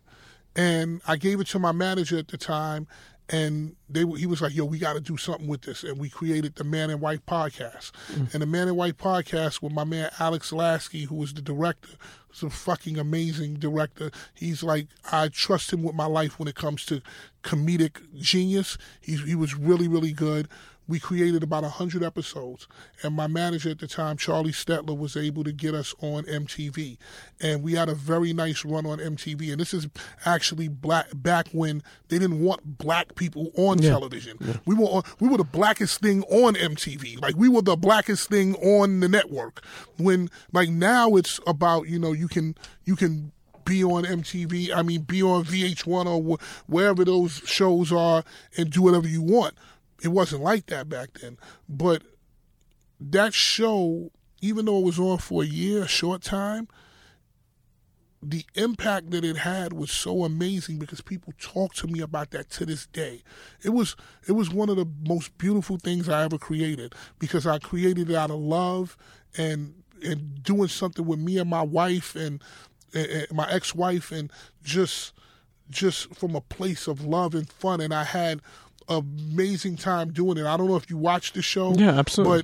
And 0.55 1.03
I 1.07 1.17
gave 1.17 1.41
it 1.41 1.49
to 1.49 1.59
my 1.59 1.73
manager 1.73 2.17
at 2.17 2.29
the 2.29 2.39
time, 2.39 2.87
and 3.29 3.75
they 3.89 4.05
he 4.05 4.27
was 4.27 4.41
like, 4.41 4.55
"Yo, 4.55 4.65
we 4.65 4.79
got 4.79 4.93
to 4.95 5.01
do 5.01 5.17
something 5.17 5.49
with 5.49 5.63
this." 5.63 5.83
And 5.83 5.99
we 5.99 6.09
created 6.09 6.55
the 6.55 6.65
Man 6.65 6.91
and 6.91 7.01
Wife 7.01 7.25
podcast. 7.27 7.91
Mm. 8.13 8.33
And 8.33 8.43
the 8.43 8.47
Man 8.47 8.69
and 8.69 8.77
Wife 8.77 8.97
podcast 8.97 9.63
with 9.63 9.73
my 9.73 9.85
man 9.85 10.11
Alex 10.21 10.53
Lasky, 10.53 11.05
who 11.05 11.17
was 11.17 11.35
the 11.35 11.43
director, 11.43 11.91
was 12.31 12.43
a 12.43 12.51
fucking 12.51 12.99
amazing 12.99 13.55
director. 13.55 14.11
He's 14.35 14.63
like, 14.63 14.87
I 15.11 15.29
trust 15.29 15.73
him 15.73 15.83
with 15.83 15.95
my 15.95 16.07
life 16.07 16.39
when 16.39 16.49
it 16.49 16.55
comes 16.55 16.85
to 16.87 17.03
comedic 17.43 18.01
genius. 18.15 18.79
He 19.01 19.17
he 19.17 19.35
was 19.35 19.57
really 19.57 19.89
really 19.89 20.13
good. 20.13 20.49
We 20.89 21.01
created 21.01 21.43
about 21.43 21.63
100 21.65 22.03
episodes, 22.03 22.69
and 23.03 23.15
my 23.15 23.27
manager 23.27 23.71
at 23.71 23.79
the 23.81 23.89
time, 23.89 24.17
Charlie 24.17 24.53
Stetler, 24.53 24.97
was 24.97 25.17
able 25.17 25.43
to 25.45 25.53
get 25.53 25.75
us 25.75 25.95
on 26.01 26.25
MTV. 26.25 26.97
And 27.41 27.63
we 27.63 27.73
had 27.75 27.89
a 27.89 27.95
very 27.95 28.33
nice 28.33 28.65
run 28.65 28.87
on 28.87 28.99
MTV. 28.99 29.51
And 29.51 29.61
this 29.61 29.75
is 29.75 29.89
actually 30.25 30.69
black, 30.69 31.07
back 31.15 31.49
when 31.53 31.83
they 32.09 32.19
didn't 32.19 32.41
want 32.41 32.79
black 32.79 33.15
people 33.17 33.51
on 33.57 33.79
television. 33.79 34.39
We 34.65 34.75
were 34.75 34.85
on, 34.87 35.03
we 35.19 35.29
were 35.29 35.39
the 35.39 35.45
blackest 35.45 36.01
thing 36.01 36.23
on 36.25 36.55
MTV. 36.55 37.21
Like 37.21 37.37
we 37.37 37.49
were 37.49 37.63
the 37.63 37.77
blackest 37.77 38.29
thing 38.29 38.55
on 38.57 39.01
the 39.01 39.09
network. 39.09 39.65
When 39.99 40.29
like 40.53 40.69
now 40.69 41.17
it's 41.17 41.41
about 41.47 41.89
you 41.89 41.99
know 41.99 42.13
you 42.13 42.29
can 42.29 42.55
you 42.85 42.95
can 42.97 43.33
be 43.65 43.83
on 43.83 44.05
MTV. 44.05 44.73
I 44.75 44.83
mean, 44.83 45.03
be 45.03 45.23
on 45.23 45.45
VH1 45.45 46.07
or 46.07 46.37
wh- 46.39 46.71
wherever 46.71 47.05
those 47.05 47.43
shows 47.45 47.93
are 47.93 48.23
and 48.57 48.71
do 48.71 48.83
whatever 48.83 49.09
you 49.09 49.21
want. 49.23 49.55
It 50.07 50.13
wasn't 50.13 50.45
like 50.45 50.67
that 50.67 50.89
back 50.89 51.15
then. 51.15 51.37
But 51.69 52.05
that 53.01 53.35
show, 53.35 54.13
even 54.41 54.67
though 54.67 54.79
it 54.79 54.85
was 54.85 55.01
on 55.01 55.19
for 55.19 55.43
a 55.43 55.47
year, 55.47 55.83
a 55.83 55.89
short 55.89 56.23
time, 56.23 56.69
the 58.23 58.45
impact 58.55 59.11
that 59.11 59.25
it 59.25 59.39
had 59.39 59.73
was 59.73 59.91
so 59.91 60.23
amazing 60.23 60.79
because 60.79 61.01
people 61.01 61.33
talk 61.41 61.75
to 61.75 61.89
me 61.89 61.99
about 61.99 62.31
that 62.31 62.51
to 62.51 62.65
this 62.65 62.87
day. 62.87 63.25
It 63.65 63.71
was 63.71 63.97
it 64.29 64.33
was 64.33 64.49
one 64.49 64.69
of 64.69 64.77
the 64.77 64.87
most 65.09 65.37
beautiful 65.39 65.77
things 65.77 66.09
I 66.09 66.23
ever 66.23 66.39
created 66.39 66.95
because 67.19 67.45
I 67.45 67.59
created 67.59 68.09
it 68.09 68.15
out 68.15 68.31
of 68.31 68.39
love 68.39 68.97
and 69.37 69.75
and 70.05 70.41
doing 70.41 70.69
something 70.69 71.05
with 71.05 71.19
me 71.19 71.39
and 71.39 71.51
my 71.51 71.63
wife 71.63 72.15
and, 72.15 72.41
and 72.95 73.27
my 73.33 73.51
ex-wife 73.51 74.13
and 74.13 74.31
just 74.63 75.15
just 75.69 76.15
from 76.15 76.37
a 76.37 76.41
place 76.41 76.87
of 76.87 77.05
love 77.05 77.35
and 77.35 77.51
fun 77.51 77.81
and 77.81 77.93
I 77.93 78.05
had 78.05 78.41
amazing 78.89 79.77
time 79.77 80.13
doing 80.13 80.39
it. 80.39 80.47
I 80.47 80.57
don't 80.57 80.69
know 80.69 80.77
if 80.77 80.89
you 80.91 80.97
watched 80.97 81.35
the 81.35 81.43
show. 81.43 81.75
Yeah, 81.75 81.99
absolutely. 81.99 82.43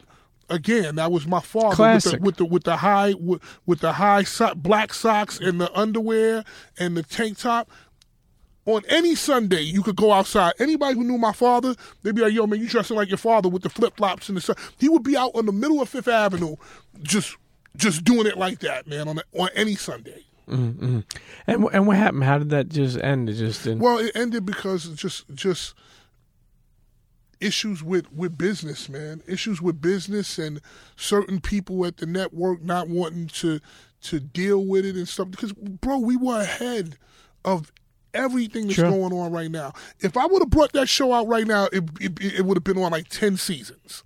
But 0.48 0.54
again, 0.56 0.96
that 0.96 1.10
was 1.12 1.26
my 1.26 1.40
father 1.40 1.76
Classic. 1.76 2.20
with 2.20 2.20
the, 2.20 2.22
with 2.22 2.36
the 2.36 2.44
with 2.44 2.64
the 2.64 2.76
high 2.78 3.14
with, 3.14 3.42
with 3.66 3.80
the 3.80 3.92
high 3.94 4.22
so- 4.24 4.54
black 4.54 4.92
socks 4.94 5.38
and 5.40 5.60
the 5.60 5.72
underwear 5.78 6.44
and 6.78 6.96
the 6.96 7.02
tank 7.02 7.38
top. 7.38 7.70
On 8.64 8.80
any 8.88 9.16
Sunday, 9.16 9.62
you 9.62 9.82
could 9.82 9.96
go 9.96 10.12
outside. 10.12 10.52
Anybody 10.60 10.94
who 10.94 11.02
knew 11.02 11.18
my 11.18 11.32
father, 11.32 11.74
they'd 12.02 12.14
be 12.14 12.22
like, 12.22 12.32
"Yo, 12.32 12.46
man, 12.46 12.60
you 12.60 12.68
dressing 12.68 12.96
like 12.96 13.08
your 13.08 13.18
father 13.18 13.48
with 13.48 13.62
the 13.62 13.68
flip 13.68 13.96
flops 13.96 14.28
and 14.28 14.36
the 14.36 14.40
sun." 14.40 14.54
He 14.78 14.88
would 14.88 15.02
be 15.02 15.16
out 15.16 15.32
on 15.34 15.46
the 15.46 15.52
middle 15.52 15.82
of 15.82 15.88
Fifth 15.88 16.06
Avenue, 16.06 16.54
just 17.02 17.36
just 17.76 18.04
doing 18.04 18.24
it 18.26 18.38
like 18.38 18.60
that, 18.60 18.86
man. 18.86 19.08
On 19.08 19.18
on 19.36 19.48
any 19.56 19.74
Sunday. 19.74 20.24
Mm-hmm. 20.48 21.00
And 21.48 21.62
wh- 21.64 21.74
and 21.74 21.88
what 21.88 21.96
happened? 21.96 22.22
How 22.22 22.38
did 22.38 22.50
that 22.50 22.68
just 22.68 22.98
end? 22.98 23.28
It 23.28 23.34
just 23.34 23.64
didn't. 23.64 23.80
Well, 23.80 23.98
it 23.98 24.12
ended 24.14 24.46
because 24.46 24.88
just 24.90 25.24
just 25.34 25.74
issues 27.42 27.82
with 27.82 28.10
with 28.12 28.38
business, 28.38 28.88
man. 28.88 29.22
Issues 29.26 29.60
with 29.60 29.80
business 29.80 30.38
and 30.38 30.60
certain 30.96 31.40
people 31.40 31.84
at 31.84 31.98
the 31.98 32.06
network 32.06 32.62
not 32.62 32.88
wanting 32.88 33.26
to 33.28 33.60
to 34.02 34.20
deal 34.20 34.64
with 34.64 34.84
it 34.84 34.96
and 34.96 35.08
stuff. 35.08 35.30
Because, 35.30 35.52
bro, 35.52 35.98
we 35.98 36.16
were 36.16 36.40
ahead 36.40 36.96
of 37.44 37.72
everything 38.14 38.64
that's 38.64 38.74
Sure. 38.76 38.90
going 38.90 39.12
on 39.12 39.32
right 39.32 39.50
now. 39.50 39.72
If 40.00 40.16
I 40.16 40.26
would 40.26 40.42
have 40.42 40.50
brought 40.50 40.72
that 40.72 40.88
show 40.88 41.12
out 41.12 41.26
right 41.28 41.46
now, 41.46 41.66
it 41.72 41.84
it, 42.00 42.20
it 42.22 42.44
would 42.46 42.56
have 42.56 42.64
been 42.64 42.78
on 42.78 42.90
like 42.92 43.08
ten 43.08 43.36
seasons. 43.36 44.02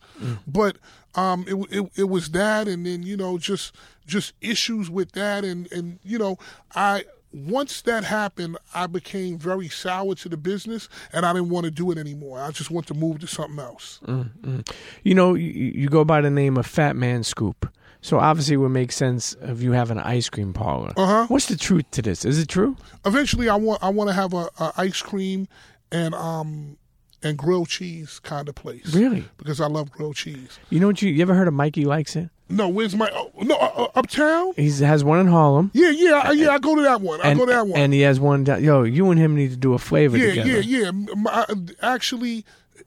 But 0.47 0.79
um, 1.15 1.45
it, 1.47 1.55
it 1.71 1.91
it 1.97 2.05
was 2.09 2.31
that, 2.31 2.69
and 2.69 2.87
then 2.87 3.03
you 3.03 3.17
know 3.17 3.37
just 3.39 3.75
just 4.07 4.33
issues 4.41 4.89
with 4.91 5.13
that, 5.13 5.45
and 5.45 5.71
and 5.73 5.99
you 6.03 6.19
know 6.19 6.39
I. 6.75 7.05
Once 7.37 7.83
that 7.83 8.03
happened, 8.03 8.57
I 8.75 8.87
became 8.87 9.39
very 9.39 9.69
sour 9.69 10.15
to 10.15 10.29
the 10.29 10.39
business, 10.39 10.89
and 11.13 11.27
I 11.27 11.35
didn't 11.35 11.51
want 11.51 11.65
to 11.67 11.71
do 11.71 11.91
it 11.91 11.99
anymore. 11.99 12.41
I 12.41 12.51
just 12.51 12.71
want 12.71 12.87
to 12.87 12.95
move 12.95 13.19
to 13.21 13.27
something 13.27 13.59
else. 13.59 14.01
You 15.05 15.15
know, 15.15 15.35
you, 15.35 15.51
you 15.51 15.89
go 15.91 16.03
by 16.03 16.23
the 16.23 16.31
name 16.31 16.57
of 16.57 16.67
Fatman 16.67 17.27
Scoop. 17.27 17.71
So 18.01 18.19
obviously, 18.19 18.55
it 18.55 18.59
would 18.59 18.71
make 18.71 18.91
sense 18.91 19.35
of 19.35 19.63
you 19.63 19.73
having 19.73 19.99
an 19.99 20.05
ice 20.05 20.31
cream 20.31 20.53
parlor. 20.53 20.93
Uh-huh. 20.97 21.27
What's 21.27 21.47
the 21.47 21.57
truth 21.57 21.91
to 21.91 22.03
this? 22.03 22.25
Is 22.25 22.39
it 22.39 22.49
true? 22.49 22.77
Eventually, 23.05 23.49
I 23.49 23.57
want 23.57 23.83
I 23.83 23.89
want 23.91 24.09
to 24.09 24.15
have 24.15 24.33
a, 24.33 24.49
a 24.59 24.73
ice 24.77 25.03
cream 25.03 25.49
and 25.93 26.15
um 26.15 26.79
and 27.23 27.37
grilled 27.37 27.69
cheese 27.69 28.19
kind 28.21 28.49
of 28.49 28.55
place. 28.55 28.95
Really? 28.95 29.25
Because 29.39 29.61
I 29.61 29.67
love 29.67 29.91
grilled 29.91 30.17
cheese. 30.17 30.59
You 30.71 30.79
know 30.81 30.87
what? 30.87 31.03
You, 31.03 31.11
you 31.11 31.21
ever 31.23 31.35
heard 31.35 31.49
of 31.49 31.55
Mikey 31.55 31.85
Likes 31.85 32.15
It? 32.17 32.31
No, 32.49 32.69
where's 32.69 32.95
my 32.95 33.11
oh, 33.13 33.33
no 33.43 33.57
uh, 33.57 33.73
uh, 33.77 33.89
uptown? 33.97 34.53
He 34.55 34.71
has 34.71 35.03
one 35.03 35.19
in 35.19 35.27
Harlem. 35.27 35.71
Yeah, 35.75 35.91
yeah, 35.91 36.23
I- 36.25 36.33
yeah. 36.33 36.51
I 36.51 36.59
go 36.59 36.77
to 36.77 36.83
that 36.83 37.01
one. 37.01 37.21
I 37.21 37.31
and, 37.31 37.39
go 37.39 37.47
to 37.47 37.53
that 37.53 37.67
one. 37.67 37.81
and 37.81 37.93
he 37.93 38.03
has 38.03 38.21
one 38.21 38.45
down. 38.45 38.63
Yo, 38.63 38.85
you 38.85 39.11
and 39.11 39.19
him 39.19 39.35
need 39.35 39.51
to 39.51 39.57
do 39.57 39.75
a 39.75 39.79
flavor 39.79 40.17
yeah, 40.17 40.29
together. 40.29 40.61
yeah, 40.61 40.85
yeah. 40.85 40.91
My, 40.91 41.45
actually, 41.83 42.45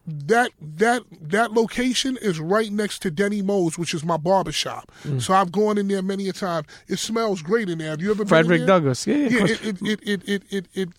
that 0.07 0.51
that 0.62 1.03
that 1.22 1.51
location 1.51 2.18
is 2.22 2.39
right 2.39 2.72
next 2.72 3.01
to 3.03 3.12
Denny 3.12 3.41
Mo's, 3.41 3.78
which 3.78 3.93
is 3.93 4.03
my 4.03 4.18
barber 4.18 4.51
shop. 4.51 4.91
Mm. 5.03 5.22
So 5.22 5.34
I've 5.34 5.51
gone 5.51 5.78
in 5.78 5.88
there 5.89 6.01
many 6.01 6.30
a 6.30 6.34
time. 6.34 6.64
It 6.88 6.99
smells 6.99 7.41
great 7.41 7.70
in 7.70 7.80
there. 7.80 7.89
Have 7.91 8.01
you 8.01 8.12
ever 8.12 8.26
Frederick? 8.26 8.66
Douglass. 8.66 9.05
Yeah, 9.05 9.16
yeah. 9.16 9.26
of 9.26 9.34
Yeah, 9.34 9.43
it 9.43 9.64
it, 9.64 9.82
it 9.82 9.99
it 10.03 10.24
it 10.26 10.43
it 10.51 10.66
it 10.74 10.89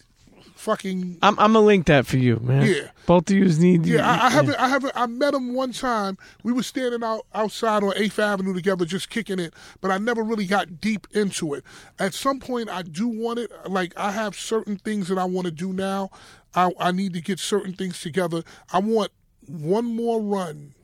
fucking 0.61 1.19
I'm 1.23 1.39
I'm 1.39 1.55
gonna 1.55 1.65
link 1.65 1.87
that 1.87 2.07
for 2.07 2.19
you, 2.19 2.37
man. 2.41 2.67
Yeah. 2.67 2.91
Both 3.07 3.31
of 3.31 3.37
you 3.37 3.47
need. 3.47 3.87
Yeah, 3.87 4.09
I, 4.09 4.27
I 4.27 4.31
haven't. 4.31 4.55
I 4.57 4.69
haven't. 4.69 4.93
I 4.95 5.07
met 5.07 5.35
him 5.35 5.55
one 5.55 5.73
time. 5.73 6.19
We 6.43 6.53
were 6.53 6.63
standing 6.63 7.03
out 7.03 7.27
outside 7.35 7.83
on 7.83 7.95
Eighth 7.97 8.19
Avenue 8.19 8.55
together, 8.55 8.85
just 8.85 9.11
kicking 9.11 9.39
it. 9.39 9.55
But 9.81 9.91
I 9.91 9.99
never 9.99 10.23
really 10.23 10.47
got 10.47 10.81
deep 10.81 11.07
into 11.13 11.55
it. 11.55 11.65
At 11.99 12.15
some 12.15 12.39
point, 12.39 12.69
I 12.69 12.83
do 12.83 13.09
want 13.09 13.39
it. 13.39 13.51
Like 13.69 13.95
I 13.97 14.13
have 14.13 14.37
certain 14.37 14.77
things 14.77 15.09
that 15.09 15.19
I 15.19 15.25
want 15.25 15.47
to 15.47 15.51
do 15.51 15.73
now. 15.73 16.11
I, 16.55 16.71
I 16.79 16.93
need 16.93 17.15
to 17.15 17.21
get 17.21 17.39
certain 17.39 17.73
things 17.73 18.01
together. 18.01 18.43
I 18.73 18.81
want 18.81 19.13
one 19.47 19.85
more 19.85 20.21
run, 20.21 20.75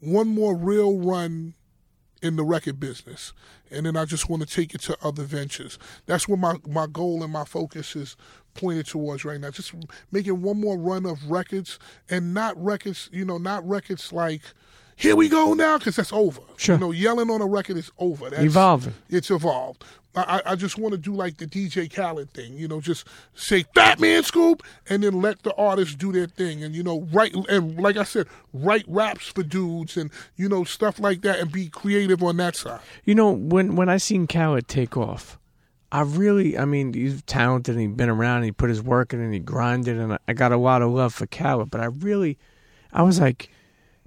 one 0.00 0.28
more 0.28 0.56
real 0.56 0.98
run 0.98 1.54
in 2.22 2.36
the 2.36 2.44
record 2.44 2.80
business. 2.80 3.32
And 3.70 3.86
then 3.86 3.96
I 3.96 4.06
just 4.06 4.30
want 4.30 4.42
to 4.42 4.48
take 4.48 4.74
it 4.74 4.80
to 4.82 4.96
other 5.02 5.24
ventures. 5.24 5.78
That's 6.06 6.26
where 6.26 6.38
my, 6.38 6.54
my 6.66 6.86
goal 6.86 7.22
and 7.22 7.32
my 7.32 7.44
focus 7.44 7.94
is 7.94 8.16
pointed 8.54 8.86
towards 8.86 9.24
right 9.24 9.40
now. 9.40 9.50
Just 9.50 9.74
making 10.10 10.42
one 10.42 10.60
more 10.60 10.78
run 10.78 11.06
of 11.06 11.30
records 11.30 11.78
and 12.08 12.32
not 12.32 12.62
records, 12.62 13.10
you 13.12 13.24
know, 13.24 13.38
not 13.38 13.66
records 13.68 14.12
like, 14.12 14.42
here 14.96 15.16
we 15.16 15.28
go 15.28 15.54
now, 15.54 15.78
because 15.78 15.96
that's 15.96 16.12
over. 16.12 16.40
Sure. 16.56 16.76
You 16.76 16.80
know, 16.80 16.90
yelling 16.92 17.30
on 17.30 17.40
a 17.40 17.46
record 17.46 17.76
is 17.76 17.90
over. 17.98 18.30
That's, 18.30 18.42
Evolving. 18.42 18.94
It's 19.10 19.30
evolved. 19.30 19.84
I, 20.14 20.40
I 20.46 20.52
I 20.52 20.54
just 20.54 20.78
want 20.78 20.92
to 20.92 20.98
do 20.98 21.12
like 21.12 21.38
the 21.38 21.46
DJ 21.46 21.92
Khaled 21.92 22.30
thing, 22.30 22.56
you 22.56 22.68
know, 22.68 22.80
just 22.80 23.06
say 23.34 23.64
Fatman 23.74 24.24
Scoop 24.24 24.62
and 24.88 25.02
then 25.02 25.20
let 25.20 25.42
the 25.42 25.52
artists 25.56 25.94
do 25.96 26.12
their 26.12 26.26
thing 26.26 26.62
and, 26.62 26.74
you 26.74 26.82
know, 26.82 27.08
write, 27.12 27.34
and 27.48 27.76
like 27.80 27.96
I 27.96 28.04
said, 28.04 28.28
write 28.52 28.84
raps 28.86 29.26
for 29.26 29.42
dudes 29.42 29.96
and, 29.96 30.10
you 30.36 30.48
know, 30.48 30.62
stuff 30.62 31.00
like 31.00 31.22
that 31.22 31.40
and 31.40 31.50
be 31.50 31.68
creative 31.68 32.22
on 32.22 32.36
that 32.36 32.54
side. 32.54 32.80
You 33.04 33.14
know, 33.16 33.32
when 33.32 33.74
when 33.74 33.88
I 33.88 33.96
seen 33.96 34.26
Khaled 34.28 34.68
take 34.68 34.96
off, 34.96 35.38
I 35.94 36.00
really, 36.02 36.58
I 36.58 36.64
mean, 36.64 36.92
he's 36.92 37.22
talented 37.22 37.76
and 37.76 37.86
he's 37.86 37.96
been 37.96 38.08
around 38.08 38.38
and 38.38 38.46
he 38.46 38.50
put 38.52 38.68
his 38.68 38.82
work 38.82 39.12
in 39.14 39.20
and 39.20 39.32
he 39.32 39.38
grinded 39.38 39.96
and 39.96 40.18
I- 40.26 40.32
got 40.32 40.50
a 40.50 40.56
lot 40.56 40.82
of 40.82 40.90
love 40.90 41.14
for 41.14 41.26
Khaled, 41.26 41.70
but 41.70 41.80
I 41.80 41.84
really, 41.86 42.36
I 42.92 43.02
was 43.02 43.20
like, 43.20 43.48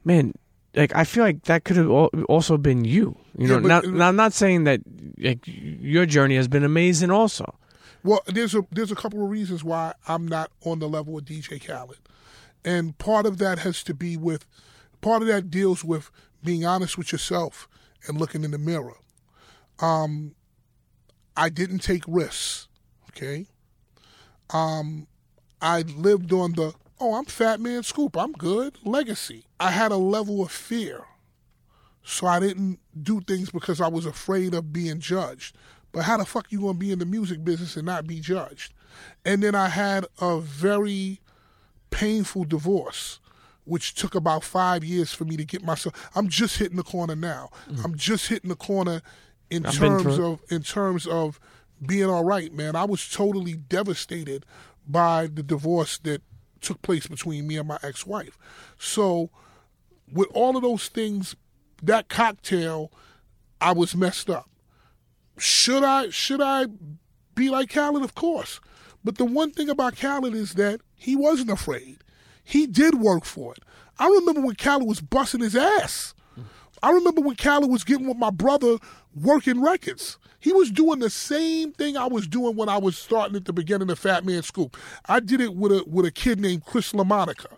man, 0.03 0.33
like 0.75 0.93
I 0.93 1.05
feel 1.05 1.23
like 1.23 1.43
that 1.43 1.63
could 1.63 1.77
have 1.77 1.89
also 1.89 2.57
been 2.57 2.83
you. 2.83 3.17
You 3.37 3.47
know, 3.47 3.53
Yeah, 3.55 3.59
but- 3.61 3.85
now, 3.85 3.91
now 3.97 4.07
I'm 4.09 4.17
not 4.17 4.33
saying 4.33 4.65
that 4.65 4.81
like 5.17 5.39
your 5.45 6.05
journey 6.05 6.35
has 6.35 6.49
been 6.49 6.65
amazing 6.65 7.09
also. 7.09 7.55
Well, 8.03 8.19
there's 8.27 8.53
a 8.53 8.65
there's 8.71 8.91
a 8.91 8.95
couple 8.95 9.23
of 9.23 9.29
reasons 9.29 9.63
why 9.63 9.93
I'm 10.09 10.27
not 10.27 10.51
on 10.65 10.79
the 10.79 10.89
level 10.89 11.17
of 11.17 11.23
DJ 11.25 11.57
Khaled, 11.65 11.99
and 12.65 12.97
part 12.97 13.25
of 13.25 13.37
that 13.37 13.59
has 13.59 13.81
to 13.83 13.93
be 13.93 14.17
with, 14.17 14.45
part 15.01 15.21
of 15.21 15.27
that 15.29 15.49
deals 15.49 15.83
with 15.85 16.11
being 16.43 16.65
honest 16.65 16.97
with 16.97 17.11
yourself 17.13 17.67
and 18.07 18.17
looking 18.19 18.43
in 18.43 18.51
the 18.51 18.57
mirror. 18.59 18.95
Um, 19.79 20.35
I 21.37 21.49
didn't 21.49 21.79
take 21.79 22.03
risks. 22.07 22.67
Okay. 23.11 23.45
Um, 24.49 25.07
I 25.61 25.81
lived 25.81 26.33
on 26.33 26.53
the 26.53 26.73
oh 26.99 27.15
I'm 27.15 27.25
Fatman 27.25 27.85
Scoop 27.85 28.17
I'm 28.17 28.31
good 28.33 28.77
legacy. 28.83 29.45
I 29.59 29.71
had 29.71 29.91
a 29.91 29.97
level 29.97 30.41
of 30.41 30.51
fear, 30.51 31.05
so 32.03 32.27
I 32.27 32.39
didn't 32.39 32.79
do 33.01 33.21
things 33.21 33.49
because 33.51 33.79
I 33.79 33.87
was 33.87 34.05
afraid 34.05 34.53
of 34.53 34.73
being 34.73 34.99
judged. 34.99 35.55
But 35.91 36.03
how 36.03 36.17
the 36.17 36.25
fuck 36.25 36.51
you 36.51 36.61
gonna 36.61 36.73
be 36.73 36.91
in 36.91 36.99
the 36.99 37.05
music 37.05 37.43
business 37.43 37.75
and 37.77 37.85
not 37.85 38.07
be 38.07 38.19
judged? 38.19 38.73
And 39.25 39.43
then 39.43 39.55
I 39.55 39.69
had 39.69 40.05
a 40.19 40.39
very 40.39 41.19
painful 41.91 42.45
divorce, 42.45 43.19
which 43.65 43.93
took 43.93 44.15
about 44.15 44.43
five 44.43 44.83
years 44.83 45.13
for 45.13 45.25
me 45.25 45.37
to 45.37 45.45
get 45.45 45.63
myself. 45.63 46.09
I'm 46.15 46.29
just 46.29 46.57
hitting 46.57 46.77
the 46.77 46.83
corner 46.83 47.15
now. 47.15 47.49
I'm 47.83 47.95
just 47.95 48.27
hitting 48.27 48.49
the 48.49 48.55
corner 48.55 49.01
in. 49.49 49.65
I've 49.65 49.75
terms 49.75 50.19
of 50.19 50.41
in 50.49 50.63
terms 50.63 51.07
of 51.07 51.39
being 51.85 52.09
all 52.09 52.23
right, 52.23 52.53
man. 52.53 52.75
I 52.75 52.85
was 52.85 53.07
totally 53.09 53.53
devastated 53.53 54.45
by 54.87 55.27
the 55.27 55.43
divorce 55.43 55.97
that 55.99 56.21
took 56.61 56.81
place 56.81 57.07
between 57.07 57.47
me 57.47 57.57
and 57.57 57.67
my 57.67 57.77
ex-wife. 57.83 58.37
So, 58.77 59.29
with 60.11 60.27
all 60.33 60.55
of 60.55 60.63
those 60.63 60.87
things, 60.87 61.35
that 61.83 62.09
cocktail, 62.09 62.91
I 63.61 63.73
was 63.73 63.95
messed 63.95 64.29
up. 64.29 64.49
Should 65.37 65.83
I 65.83 66.09
should 66.09 66.41
I 66.41 66.65
be 67.35 67.49
like 67.49 67.69
Khaled? 67.69 68.03
Of 68.03 68.15
course. 68.15 68.59
But 69.03 69.17
the 69.17 69.25
one 69.25 69.51
thing 69.51 69.69
about 69.69 69.97
Khaled 69.97 70.33
is 70.33 70.55
that 70.55 70.81
he 70.95 71.15
wasn't 71.15 71.51
afraid. 71.51 71.99
He 72.43 72.65
did 72.65 72.95
work 72.95 73.23
for 73.23 73.53
it. 73.53 73.59
I 73.99 74.07
remember 74.07 74.41
when 74.41 74.55
Khaled 74.55 74.87
was 74.87 75.01
busting 75.01 75.41
his 75.41 75.55
ass. 75.55 76.13
I 76.83 76.91
remember 76.91 77.21
when 77.21 77.35
Khaled 77.35 77.69
was 77.69 77.83
getting 77.83 78.07
with 78.07 78.17
my 78.17 78.29
brother 78.29 78.77
working 79.15 79.61
records. 79.61 80.17
He 80.39 80.53
was 80.53 80.69
doing 80.69 80.99
the 80.99 81.09
same 81.09 81.71
thing 81.71 81.97
I 81.97 82.05
was 82.05 82.27
doing 82.27 82.55
when 82.55 82.69
I 82.69 82.77
was 82.77 82.97
starting 82.97 83.35
at 83.35 83.45
the 83.45 83.53
beginning 83.53 83.89
of 83.89 83.99
Fatman 83.99 84.43
Scoop. 84.43 84.77
I 85.07 85.19
did 85.19 85.41
it 85.41 85.55
with 85.55 85.71
a 85.71 85.83
with 85.87 86.05
a 86.05 86.11
kid 86.11 86.39
named 86.39 86.65
Chris 86.65 86.93
LaMonica. 86.93 87.57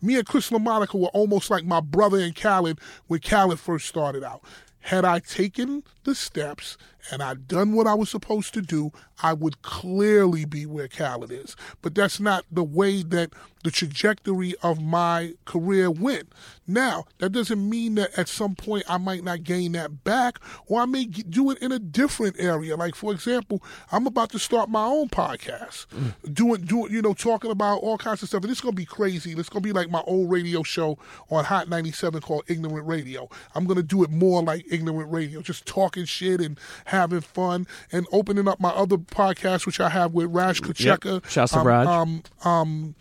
Me 0.00 0.16
and 0.16 0.26
Chris 0.26 0.50
LaMonica 0.50 0.98
were 0.98 1.08
almost 1.08 1.50
like 1.50 1.64
my 1.64 1.80
brother 1.80 2.18
and 2.18 2.34
Khaled 2.34 2.78
when 3.06 3.20
Khaled 3.20 3.60
first 3.60 3.86
started 3.86 4.24
out. 4.24 4.42
Had 4.80 5.04
I 5.04 5.18
taken 5.18 5.82
the 6.04 6.14
steps 6.14 6.76
and 7.10 7.22
I'd 7.22 7.46
done 7.46 7.72
what 7.72 7.86
I 7.86 7.94
was 7.94 8.10
supposed 8.10 8.54
to 8.54 8.62
do, 8.62 8.92
I 9.22 9.32
would 9.32 9.62
clearly 9.62 10.44
be 10.44 10.66
where 10.66 10.88
Khaled 10.88 11.30
is. 11.30 11.56
But 11.82 11.94
that's 11.94 12.18
not 12.18 12.44
the 12.50 12.64
way 12.64 13.02
that 13.02 13.30
the 13.62 13.70
trajectory 13.70 14.54
of 14.62 14.80
my 14.80 15.32
career 15.46 15.90
went. 15.90 16.32
Now, 16.66 17.04
that 17.18 17.30
doesn't 17.30 17.68
mean 17.68 17.94
that 17.94 18.18
at 18.18 18.28
some 18.28 18.54
point 18.54 18.84
I 18.88 18.98
might 18.98 19.24
not 19.24 19.42
gain 19.42 19.72
that 19.72 20.04
back 20.04 20.38
or 20.66 20.80
I 20.80 20.86
may 20.86 21.04
do 21.06 21.50
it 21.50 21.58
in 21.58 21.72
a 21.72 21.78
different 21.78 22.36
area. 22.38 22.76
Like, 22.76 22.94
for 22.94 23.12
example, 23.12 23.62
I'm 23.90 24.06
about 24.06 24.30
to 24.30 24.38
start 24.38 24.68
my 24.68 24.84
own 24.84 25.08
podcast, 25.08 25.86
mm. 25.86 26.34
doing, 26.34 26.62
doing, 26.62 26.92
you 26.92 27.00
know, 27.00 27.14
talking 27.14 27.50
about 27.50 27.78
all 27.78 27.96
kinds 27.96 28.22
of 28.22 28.28
stuff. 28.28 28.42
And 28.42 28.50
it's 28.50 28.60
going 28.60 28.74
to 28.74 28.80
be 28.80 28.84
crazy. 28.84 29.32
It's 29.32 29.48
going 29.48 29.62
to 29.62 29.66
be 29.66 29.72
like 29.72 29.90
my 29.90 30.02
old 30.06 30.30
radio 30.30 30.62
show 30.62 30.98
on 31.30 31.44
Hot 31.44 31.68
97 31.68 32.20
called 32.20 32.44
Ignorant 32.48 32.86
Radio. 32.86 33.28
I'm 33.54 33.64
going 33.64 33.76
to 33.76 33.82
do 33.82 34.02
it 34.02 34.10
more 34.10 34.42
like 34.42 34.66
Ignorant 34.70 35.10
Radio, 35.10 35.40
just 35.40 35.66
talking 35.94 36.04
shit 36.04 36.40
and 36.40 36.58
having 36.86 37.20
fun 37.20 37.66
and 37.92 38.06
opening 38.12 38.48
up 38.48 38.60
my 38.60 38.70
other 38.70 38.98
podcast, 38.98 39.66
which 39.66 39.80
I 39.80 39.88
have 39.88 40.12
with 40.12 40.26
Raj 40.30 40.60
Kacheka. 40.60 41.26
Shouts 41.28 41.52
to 41.52 41.60
um, 41.60 41.66
Raj. 41.66 41.86
Um, 41.86 42.22
um, 42.44 42.94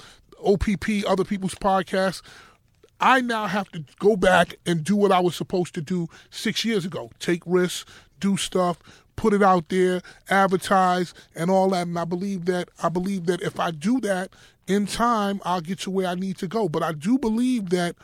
OPP, 0.43 1.05
other 1.07 1.23
people's 1.23 1.55
podcasts. 1.55 2.21
I 2.99 3.21
now 3.21 3.47
have 3.47 3.69
to 3.71 3.83
go 3.99 4.15
back 4.15 4.55
and 4.65 4.83
do 4.83 4.95
what 4.95 5.11
I 5.11 5.19
was 5.19 5.35
supposed 5.35 5.73
to 5.75 5.81
do 5.81 6.07
six 6.29 6.63
years 6.63 6.85
ago 6.85 7.11
take 7.19 7.41
risks, 7.45 7.89
do 8.19 8.37
stuff, 8.37 8.79
put 9.15 9.33
it 9.33 9.43
out 9.43 9.69
there, 9.69 10.01
advertise, 10.29 11.13
and 11.35 11.49
all 11.49 11.69
that. 11.69 11.87
And 11.87 11.97
I 11.99 12.05
believe 12.05 12.45
that 12.45 12.69
I 12.81 12.89
believe 12.89 13.25
that 13.25 13.41
if 13.41 13.59
I 13.59 13.71
do 13.71 13.99
that 14.01 14.29
in 14.67 14.85
time, 14.85 15.41
I'll 15.43 15.61
get 15.61 15.79
to 15.79 15.91
where 15.91 16.07
I 16.07 16.15
need 16.15 16.37
to 16.37 16.47
go. 16.47 16.69
But 16.69 16.83
I 16.83 16.93
do 16.93 17.17
believe 17.17 17.69
that 17.71 17.95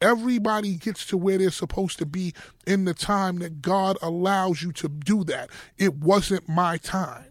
everybody 0.00 0.76
gets 0.76 1.06
to 1.06 1.16
where 1.16 1.38
they're 1.38 1.50
supposed 1.50 1.98
to 1.98 2.06
be 2.06 2.32
in 2.66 2.84
the 2.84 2.94
time 2.94 3.38
that 3.38 3.62
God 3.62 3.96
allows 4.02 4.62
you 4.62 4.72
to 4.72 4.88
do 4.88 5.24
that. 5.24 5.50
It 5.78 5.94
wasn't 5.96 6.48
my 6.48 6.76
time. 6.78 7.24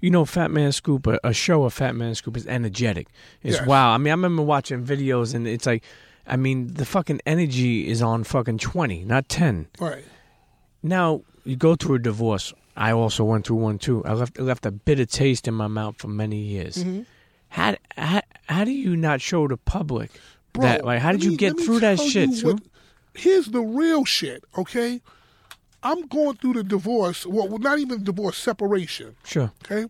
You 0.00 0.10
know, 0.10 0.24
Fatman 0.24 0.74
Scoop, 0.74 1.06
a, 1.06 1.18
a 1.24 1.32
show 1.32 1.64
of 1.64 1.74
Fatman 1.74 2.16
Scoop 2.16 2.36
is 2.36 2.46
energetic. 2.46 3.08
It's 3.42 3.56
Yes. 3.58 3.66
wow. 3.66 3.90
I 3.90 3.98
mean, 3.98 4.08
I 4.08 4.14
remember 4.14 4.42
watching 4.42 4.84
videos 4.84 5.34
and 5.34 5.46
it's 5.46 5.66
like, 5.66 5.84
I 6.26 6.36
mean, 6.36 6.74
the 6.74 6.84
fucking 6.84 7.20
energy 7.24 7.88
is 7.88 8.02
on 8.02 8.24
fucking 8.24 8.58
20, 8.58 9.04
not 9.04 9.28
10. 9.28 9.68
Right. 9.78 10.04
Now, 10.82 11.22
you 11.44 11.56
go 11.56 11.76
through 11.76 11.96
a 11.96 11.98
divorce. 12.00 12.52
I 12.76 12.92
also 12.92 13.24
went 13.24 13.46
through 13.46 13.56
one 13.56 13.78
too. 13.78 14.04
I 14.04 14.12
left 14.12 14.38
left 14.38 14.66
a 14.66 14.70
bitter 14.70 15.06
taste 15.06 15.48
in 15.48 15.54
my 15.54 15.66
mouth 15.66 15.96
for 15.98 16.08
many 16.08 16.36
years. 16.36 16.76
Mm-hmm. 16.76 17.02
How, 17.48 17.76
how 17.96 18.20
how 18.48 18.64
do 18.64 18.72
you 18.72 18.96
not 18.96 19.20
show 19.20 19.48
the 19.48 19.56
public 19.56 20.10
Bro, 20.56 20.64
that? 20.66 20.84
Like, 20.84 21.00
how 21.00 21.12
did 21.12 21.24
you 21.24 21.36
get 21.36 21.58
through 21.58 21.80
that 21.80 21.98
shit? 22.00 22.42
what- 22.44 22.62
here's 23.14 23.46
the 23.46 23.60
real 23.60 24.04
shit, 24.04 24.44
okay? 24.56 25.00
I'm 25.82 26.06
going 26.06 26.36
through 26.36 26.54
the 26.54 26.64
divorce. 26.64 27.24
Well, 27.26 27.48
not 27.58 27.78
even 27.78 28.02
divorce, 28.04 28.36
separation. 28.36 29.14
Sure. 29.24 29.52
Okay. 29.64 29.88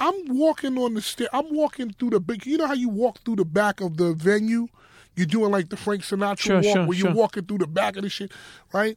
I'm 0.00 0.14
walking 0.36 0.78
on 0.78 0.94
the 0.94 1.02
stair. 1.02 1.28
I'm 1.32 1.54
walking 1.54 1.90
through 1.92 2.10
the 2.10 2.20
big. 2.20 2.46
You 2.46 2.58
know 2.58 2.66
how 2.66 2.74
you 2.74 2.88
walk 2.88 3.18
through 3.24 3.36
the 3.36 3.44
back 3.44 3.80
of 3.80 3.96
the 3.96 4.14
venue? 4.14 4.68
You're 5.16 5.26
doing 5.26 5.50
like 5.50 5.68
the 5.68 5.76
Frank 5.76 6.02
Sinatra 6.02 6.38
Sure, 6.38 6.56
walk, 6.56 6.64
sure, 6.64 6.86
where 6.86 6.96
sure. 6.98 7.08
you're 7.08 7.16
walking 7.16 7.44
through 7.44 7.58
the 7.58 7.66
back 7.66 7.96
of 7.96 8.02
the 8.02 8.08
shit, 8.08 8.30
right? 8.72 8.96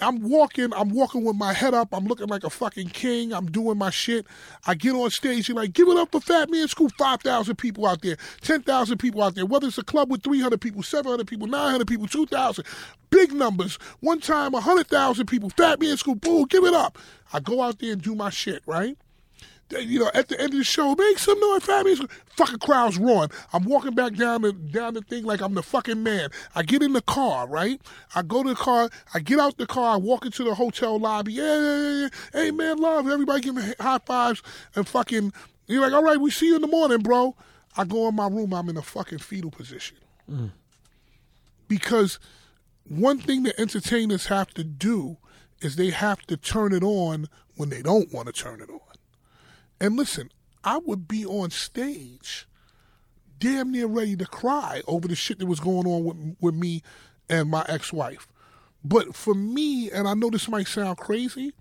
I'm 0.00 0.20
walking. 0.28 0.72
I'm 0.74 0.90
walking 0.90 1.24
with 1.24 1.36
my 1.36 1.52
head 1.52 1.74
up. 1.74 1.88
I'm 1.92 2.06
looking 2.06 2.28
like 2.28 2.44
a 2.44 2.50
fucking 2.50 2.88
king. 2.88 3.32
I'm 3.32 3.46
doing 3.46 3.78
my 3.78 3.90
shit. 3.90 4.26
I 4.66 4.74
get 4.74 4.94
on 4.94 5.10
stage. 5.10 5.48
You're 5.48 5.56
like, 5.56 5.72
give 5.72 5.88
it 5.88 5.96
up 5.96 6.12
for 6.12 6.20
Fatman 6.20 6.68
Scoop. 6.68 6.92
Five 6.98 7.22
thousand 7.22 7.56
people 7.56 7.86
out 7.86 8.02
there. 8.02 8.16
Ten 8.40 8.62
thousand 8.62 8.98
people 8.98 9.22
out 9.22 9.34
there. 9.34 9.46
Whether 9.46 9.68
it's 9.68 9.78
a 9.78 9.84
club 9.84 10.10
with 10.10 10.22
three 10.22 10.40
hundred 10.40 10.60
people, 10.60 10.82
seven 10.82 11.10
hundred 11.10 11.26
people, 11.26 11.46
nine 11.46 11.70
hundred 11.70 11.88
people, 11.88 12.06
two 12.06 12.26
thousand, 12.26 12.64
big 13.10 13.32
numbers. 13.32 13.78
One 14.00 14.20
time, 14.20 14.52
hundred 14.54 14.88
thousand 14.88 15.26
people. 15.26 15.50
Fatman 15.50 15.98
Scoop. 15.98 16.20
Boom, 16.20 16.44
give 16.44 16.64
it 16.64 16.74
up. 16.74 16.98
I 17.32 17.40
go 17.40 17.62
out 17.62 17.78
there 17.78 17.92
and 17.92 18.02
do 18.02 18.14
my 18.14 18.30
shit, 18.30 18.62
right? 18.66 18.96
You 19.78 20.00
know, 20.00 20.10
at 20.14 20.28
the 20.28 20.40
end 20.40 20.52
of 20.52 20.58
the 20.58 20.64
show, 20.64 20.94
make 20.94 21.18
some 21.18 21.38
noise, 21.40 21.64
Fabian. 21.64 22.08
Fucking 22.36 22.58
crowd's 22.58 22.98
roaring. 22.98 23.30
I'm 23.52 23.64
walking 23.64 23.94
back 23.94 24.14
down 24.14 24.42
the 24.42 24.52
down 24.52 24.94
the 24.94 25.02
thing 25.02 25.24
like 25.24 25.40
I'm 25.40 25.54
the 25.54 25.62
fucking 25.62 26.02
man. 26.02 26.30
I 26.54 26.62
get 26.62 26.82
in 26.82 26.92
the 26.92 27.02
car, 27.02 27.46
right? 27.46 27.80
I 28.14 28.22
go 28.22 28.42
to 28.42 28.50
the 28.50 28.54
car. 28.54 28.90
I 29.14 29.20
get 29.20 29.38
out 29.38 29.58
the 29.58 29.66
car. 29.66 29.94
I 29.94 29.96
walk 29.96 30.24
into 30.24 30.44
the 30.44 30.54
hotel 30.54 30.98
lobby. 30.98 31.34
Yeah, 31.34 31.56
yeah, 31.56 31.78
yeah, 31.78 32.00
yeah. 32.00 32.08
Hey, 32.32 32.50
man, 32.50 32.78
love. 32.78 33.08
Everybody 33.08 33.40
give 33.42 33.54
me 33.54 33.74
high 33.78 33.98
fives 33.98 34.42
and 34.74 34.86
fucking. 34.86 35.32
You're 35.66 35.82
like, 35.82 35.92
all 35.92 36.02
right, 36.02 36.20
we 36.20 36.30
see 36.30 36.46
you 36.46 36.56
in 36.56 36.62
the 36.62 36.68
morning, 36.68 36.98
bro. 36.98 37.36
I 37.76 37.84
go 37.84 38.08
in 38.08 38.16
my 38.16 38.28
room. 38.28 38.52
I'm 38.52 38.68
in 38.68 38.76
a 38.76 38.82
fucking 38.82 39.18
fetal 39.18 39.50
position 39.50 39.98
mm. 40.28 40.50
because 41.68 42.18
one 42.88 43.18
thing 43.18 43.44
that 43.44 43.60
entertainers 43.60 44.26
have 44.26 44.52
to 44.54 44.64
do 44.64 45.18
is 45.60 45.76
they 45.76 45.90
have 45.90 46.22
to 46.22 46.36
turn 46.36 46.72
it 46.72 46.82
on 46.82 47.28
when 47.56 47.68
they 47.68 47.82
don't 47.82 48.12
want 48.12 48.26
to 48.26 48.32
turn 48.32 48.60
it 48.60 48.70
on. 48.70 48.89
And 49.80 49.96
listen, 49.96 50.30
I 50.62 50.78
would 50.78 51.08
be 51.08 51.24
on 51.24 51.50
stage 51.50 52.46
damn 53.38 53.72
near 53.72 53.86
ready 53.86 54.14
to 54.16 54.26
cry 54.26 54.82
over 54.86 55.08
the 55.08 55.16
shit 55.16 55.38
that 55.38 55.46
was 55.46 55.60
going 55.60 55.86
on 55.86 56.04
with, 56.04 56.36
with 56.40 56.54
me 56.54 56.82
and 57.28 57.48
my 57.48 57.64
ex 57.68 57.92
wife. 57.92 58.28
But 58.84 59.14
for 59.14 59.34
me, 59.34 59.90
and 59.90 60.06
I 60.06 60.14
know 60.14 60.30
this 60.30 60.48
might 60.48 60.66
sound 60.66 60.98
crazy, 60.98 61.52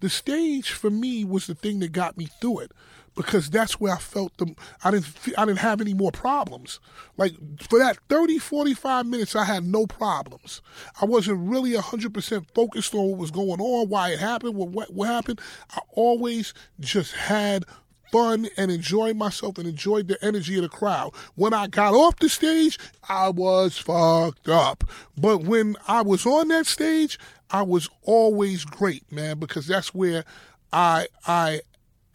the 0.00 0.08
stage 0.08 0.70
for 0.70 0.90
me 0.90 1.24
was 1.24 1.46
the 1.46 1.54
thing 1.54 1.80
that 1.80 1.92
got 1.92 2.16
me 2.16 2.28
through 2.40 2.60
it 2.60 2.72
because 3.18 3.50
that's 3.50 3.80
where 3.80 3.92
I 3.92 3.98
felt 3.98 4.36
the 4.38 4.54
I 4.84 4.92
didn't 4.92 5.08
I 5.36 5.44
didn't 5.44 5.58
have 5.58 5.80
any 5.80 5.92
more 5.92 6.12
problems. 6.12 6.78
Like 7.16 7.32
for 7.68 7.80
that 7.80 7.98
30 8.08 8.38
45 8.38 9.06
minutes 9.06 9.34
I 9.34 9.44
had 9.44 9.64
no 9.64 9.88
problems. 9.88 10.62
I 11.02 11.04
wasn't 11.04 11.50
really 11.50 11.72
100% 11.72 12.46
focused 12.54 12.94
on 12.94 13.10
what 13.10 13.18
was 13.18 13.32
going 13.32 13.60
on, 13.60 13.88
why 13.88 14.10
it 14.10 14.20
happened, 14.20 14.54
what 14.54 14.68
what, 14.68 14.94
what 14.94 15.08
happened. 15.08 15.40
I 15.74 15.80
always 15.90 16.54
just 16.78 17.12
had 17.12 17.64
fun 18.12 18.46
and 18.56 18.70
enjoyed 18.70 19.16
myself 19.16 19.58
and 19.58 19.66
enjoyed 19.66 20.06
the 20.06 20.24
energy 20.24 20.54
of 20.56 20.62
the 20.62 20.68
crowd. 20.68 21.12
When 21.34 21.52
I 21.52 21.66
got 21.66 21.94
off 21.94 22.20
the 22.20 22.28
stage, 22.28 22.78
I 23.08 23.30
was 23.30 23.76
fucked 23.76 24.48
up. 24.48 24.84
But 25.20 25.42
when 25.42 25.74
I 25.88 26.02
was 26.02 26.24
on 26.24 26.48
that 26.48 26.66
stage, 26.66 27.18
I 27.50 27.62
was 27.62 27.90
always 28.02 28.64
great, 28.64 29.10
man, 29.10 29.40
because 29.40 29.66
that's 29.66 29.92
where 29.92 30.24
I 30.72 31.08
I 31.26 31.62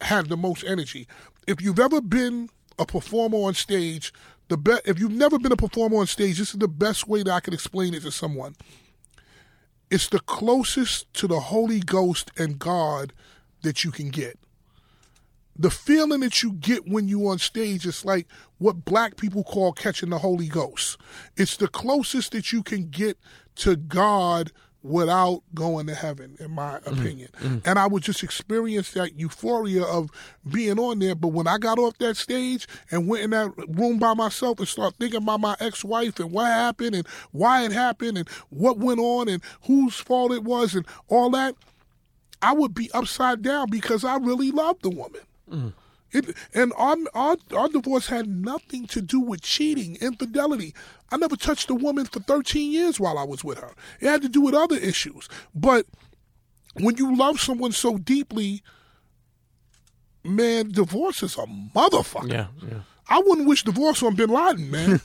had 0.04 0.28
the 0.28 0.36
most 0.36 0.64
energy. 0.64 1.06
If 1.46 1.60
you've 1.60 1.80
ever 1.80 2.00
been 2.00 2.50
a 2.78 2.86
performer 2.86 3.38
on 3.38 3.54
stage, 3.54 4.12
the 4.48 4.56
be- 4.56 4.78
if 4.84 4.98
you've 4.98 5.12
never 5.12 5.38
been 5.38 5.52
a 5.52 5.56
performer 5.56 5.98
on 5.98 6.06
stage, 6.06 6.38
this 6.38 6.50
is 6.50 6.58
the 6.58 6.68
best 6.68 7.08
way 7.08 7.22
that 7.22 7.32
I 7.32 7.40
can 7.40 7.54
explain 7.54 7.94
it 7.94 8.02
to 8.02 8.10
someone. 8.10 8.56
It's 9.90 10.08
the 10.08 10.20
closest 10.20 11.12
to 11.14 11.26
the 11.26 11.40
Holy 11.40 11.80
Ghost 11.80 12.30
and 12.36 12.58
God 12.58 13.12
that 13.62 13.84
you 13.84 13.90
can 13.90 14.10
get 14.10 14.38
the 15.56 15.70
feeling 15.70 16.20
that 16.20 16.42
you 16.42 16.52
get 16.52 16.88
when 16.88 17.08
you 17.08 17.28
on 17.28 17.38
stage 17.38 17.86
is 17.86 18.04
like 18.04 18.26
what 18.58 18.84
black 18.84 19.16
people 19.16 19.44
call 19.44 19.72
catching 19.72 20.10
the 20.10 20.18
Holy 20.18 20.48
Ghost. 20.48 20.98
It's 21.36 21.56
the 21.56 21.68
closest 21.68 22.32
that 22.32 22.52
you 22.52 22.62
can 22.62 22.88
get 22.88 23.18
to 23.56 23.76
God 23.76 24.50
without 24.84 25.42
going 25.54 25.86
to 25.86 25.94
heaven, 25.94 26.36
in 26.38 26.50
my 26.50 26.74
mm-hmm. 26.74 27.00
opinion. 27.00 27.28
Mm-hmm. 27.40 27.68
And 27.68 27.78
I 27.78 27.86
would 27.86 28.02
just 28.02 28.22
experience 28.22 28.92
that 28.92 29.18
euphoria 29.18 29.82
of 29.82 30.10
being 30.48 30.78
on 30.78 30.98
there. 30.98 31.14
But 31.14 31.28
when 31.28 31.46
I 31.48 31.56
got 31.56 31.78
off 31.78 31.96
that 31.98 32.18
stage 32.18 32.68
and 32.90 33.08
went 33.08 33.24
in 33.24 33.30
that 33.30 33.50
room 33.66 33.98
by 33.98 34.12
myself 34.12 34.58
and 34.58 34.68
started 34.68 34.98
thinking 34.98 35.22
about 35.22 35.40
my 35.40 35.56
ex-wife 35.58 36.20
and 36.20 36.30
what 36.30 36.46
happened 36.46 36.94
and 36.94 37.08
why 37.32 37.64
it 37.64 37.72
happened 37.72 38.18
and 38.18 38.28
what 38.50 38.76
went 38.78 39.00
on 39.00 39.28
and 39.28 39.42
whose 39.62 39.96
fault 39.96 40.32
it 40.32 40.44
was 40.44 40.74
and 40.74 40.86
all 41.08 41.30
that, 41.30 41.54
I 42.42 42.52
would 42.52 42.74
be 42.74 42.90
upside 42.92 43.40
down 43.40 43.70
because 43.70 44.04
I 44.04 44.16
really 44.18 44.50
loved 44.50 44.82
the 44.82 44.90
woman. 44.90 45.22
Mm. 45.50 45.72
It, 46.14 46.36
and 46.54 46.72
our, 46.76 46.96
our 47.12 47.36
our 47.56 47.68
divorce 47.68 48.06
had 48.06 48.28
nothing 48.28 48.86
to 48.88 49.02
do 49.02 49.20
with 49.20 49.42
cheating, 49.42 49.96
infidelity. 50.00 50.74
I 51.10 51.16
never 51.16 51.36
touched 51.36 51.70
a 51.70 51.74
woman 51.74 52.06
for 52.06 52.20
13 52.20 52.72
years 52.72 52.98
while 52.98 53.18
I 53.18 53.24
was 53.24 53.44
with 53.44 53.58
her. 53.58 53.74
It 54.00 54.08
had 54.08 54.22
to 54.22 54.28
do 54.28 54.40
with 54.40 54.54
other 54.54 54.76
issues. 54.76 55.28
But 55.54 55.86
when 56.74 56.96
you 56.96 57.16
love 57.16 57.40
someone 57.40 57.72
so 57.72 57.98
deeply, 57.98 58.62
man, 60.22 60.70
divorce 60.70 61.22
is 61.22 61.36
a 61.36 61.46
motherfucker. 61.46 62.32
Yeah, 62.32 62.46
yeah. 62.62 62.80
I 63.08 63.18
wouldn't 63.20 63.46
wish 63.46 63.64
divorce 63.64 64.02
on 64.02 64.14
Bin 64.14 64.30
Laden, 64.30 64.70
man. 64.70 65.00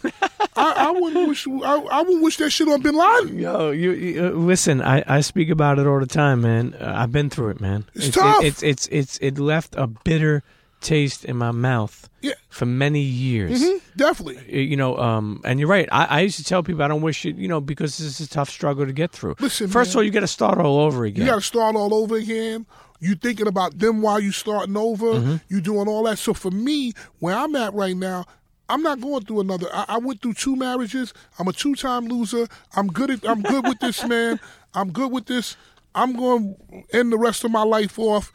I, 0.56 0.74
I 0.88 0.92
wouldn't 0.92 1.28
wish. 1.28 1.48
I, 1.48 1.76
I 1.92 2.02
wouldn't 2.02 2.24
wish 2.24 2.38
that 2.38 2.50
shit 2.50 2.68
on 2.70 2.82
Bin 2.82 2.96
Laden. 2.96 3.38
Yo, 3.38 3.72
you, 3.72 3.92
you 3.92 4.26
uh, 4.26 4.30
listen. 4.30 4.82
I, 4.82 5.04
I 5.06 5.22
speak 5.22 5.50
about 5.50 5.80
it 5.80 5.88
all 5.88 6.00
the 6.00 6.08
time, 6.08 6.42
man. 6.42 6.76
Uh, 6.76 6.94
I've 6.96 7.12
been 7.12 7.30
through 7.30 7.50
it, 7.50 7.60
man. 7.60 7.86
It's 7.94 8.10
tough. 8.10 8.42
It, 8.44 8.48
it's 8.48 8.64
it's 8.64 8.88
it's 8.88 9.18
it 9.20 9.38
left 9.38 9.76
a 9.76 9.88
bitter 9.88 10.44
taste 10.82 11.26
in 11.26 11.36
my 11.38 11.52
mouth 11.52 12.10
Yeah, 12.22 12.34
for 12.50 12.66
many 12.66 13.02
years. 13.02 13.62
mhm, 13.62 13.82
definitely. 13.96 14.64
You 14.66 14.76
know, 14.78 14.98
um, 14.98 15.42
and 15.44 15.60
you're 15.60 15.70
right. 15.70 15.88
I, 15.92 16.06
I 16.06 16.20
used 16.22 16.38
to 16.38 16.44
tell 16.44 16.64
people 16.64 16.84
I 16.84 16.88
don't 16.88 17.02
wish 17.02 17.26
it, 17.26 17.36
you 17.36 17.48
know, 17.48 17.60
because 17.62 17.98
this 17.98 18.20
is 18.20 18.28
a 18.28 18.30
tough 18.30 18.50
struggle 18.50 18.86
to 18.86 18.94
get 18.94 19.12
through. 19.12 19.36
Listen, 19.40 19.68
first 19.68 19.90
man. 19.90 19.92
of 19.92 19.96
all, 19.98 20.04
you 20.04 20.12
got 20.12 20.20
to 20.22 20.28
start 20.28 20.58
all 20.58 20.80
over 20.80 21.06
again. 21.06 21.26
You 21.26 21.32
got 21.32 21.36
to 21.38 21.42
start 21.42 21.76
all 21.76 21.94
over 21.94 22.16
again. 22.16 22.66
You 23.02 23.16
thinking 23.16 23.48
about 23.48 23.80
them 23.80 24.02
while 24.02 24.20
you 24.20 24.32
starting 24.32 24.76
over. 24.76 25.40
You 25.48 25.62
doing 25.62 25.88
all 25.88 26.04
that. 26.04 26.18
So 26.20 26.34
for 26.34 26.52
me, 26.52 26.94
where 27.20 27.36
I'm 27.36 27.56
at 27.56 27.74
right 27.74 27.96
now, 27.96 28.26
I'm 28.68 28.84
not 28.84 29.00
going 29.02 29.24
through 29.24 29.40
another. 29.40 29.68
I, 29.74 29.86
I 29.88 29.98
went 30.00 30.22
through 30.22 30.34
two 30.34 30.56
marriages. 30.56 31.14
I'm 31.40 31.48
a 31.48 31.54
two 31.54 31.76
time 31.76 32.06
loser. 32.08 32.48
I'm 32.76 32.88
good 32.88 33.10
at. 33.10 33.28
I'm 33.28 33.42
good 33.42 33.66
with 33.68 33.80
this 33.80 34.06
man. 34.06 34.40
I'm 34.74 34.92
good 34.92 35.12
with 35.12 35.26
this. 35.28 35.56
I'm 35.96 36.14
going 36.14 36.56
to 36.92 36.98
end 36.98 37.12
the 37.12 37.18
rest 37.18 37.44
of 37.44 37.52
my 37.52 37.64
life 37.64 37.98
off 37.98 38.32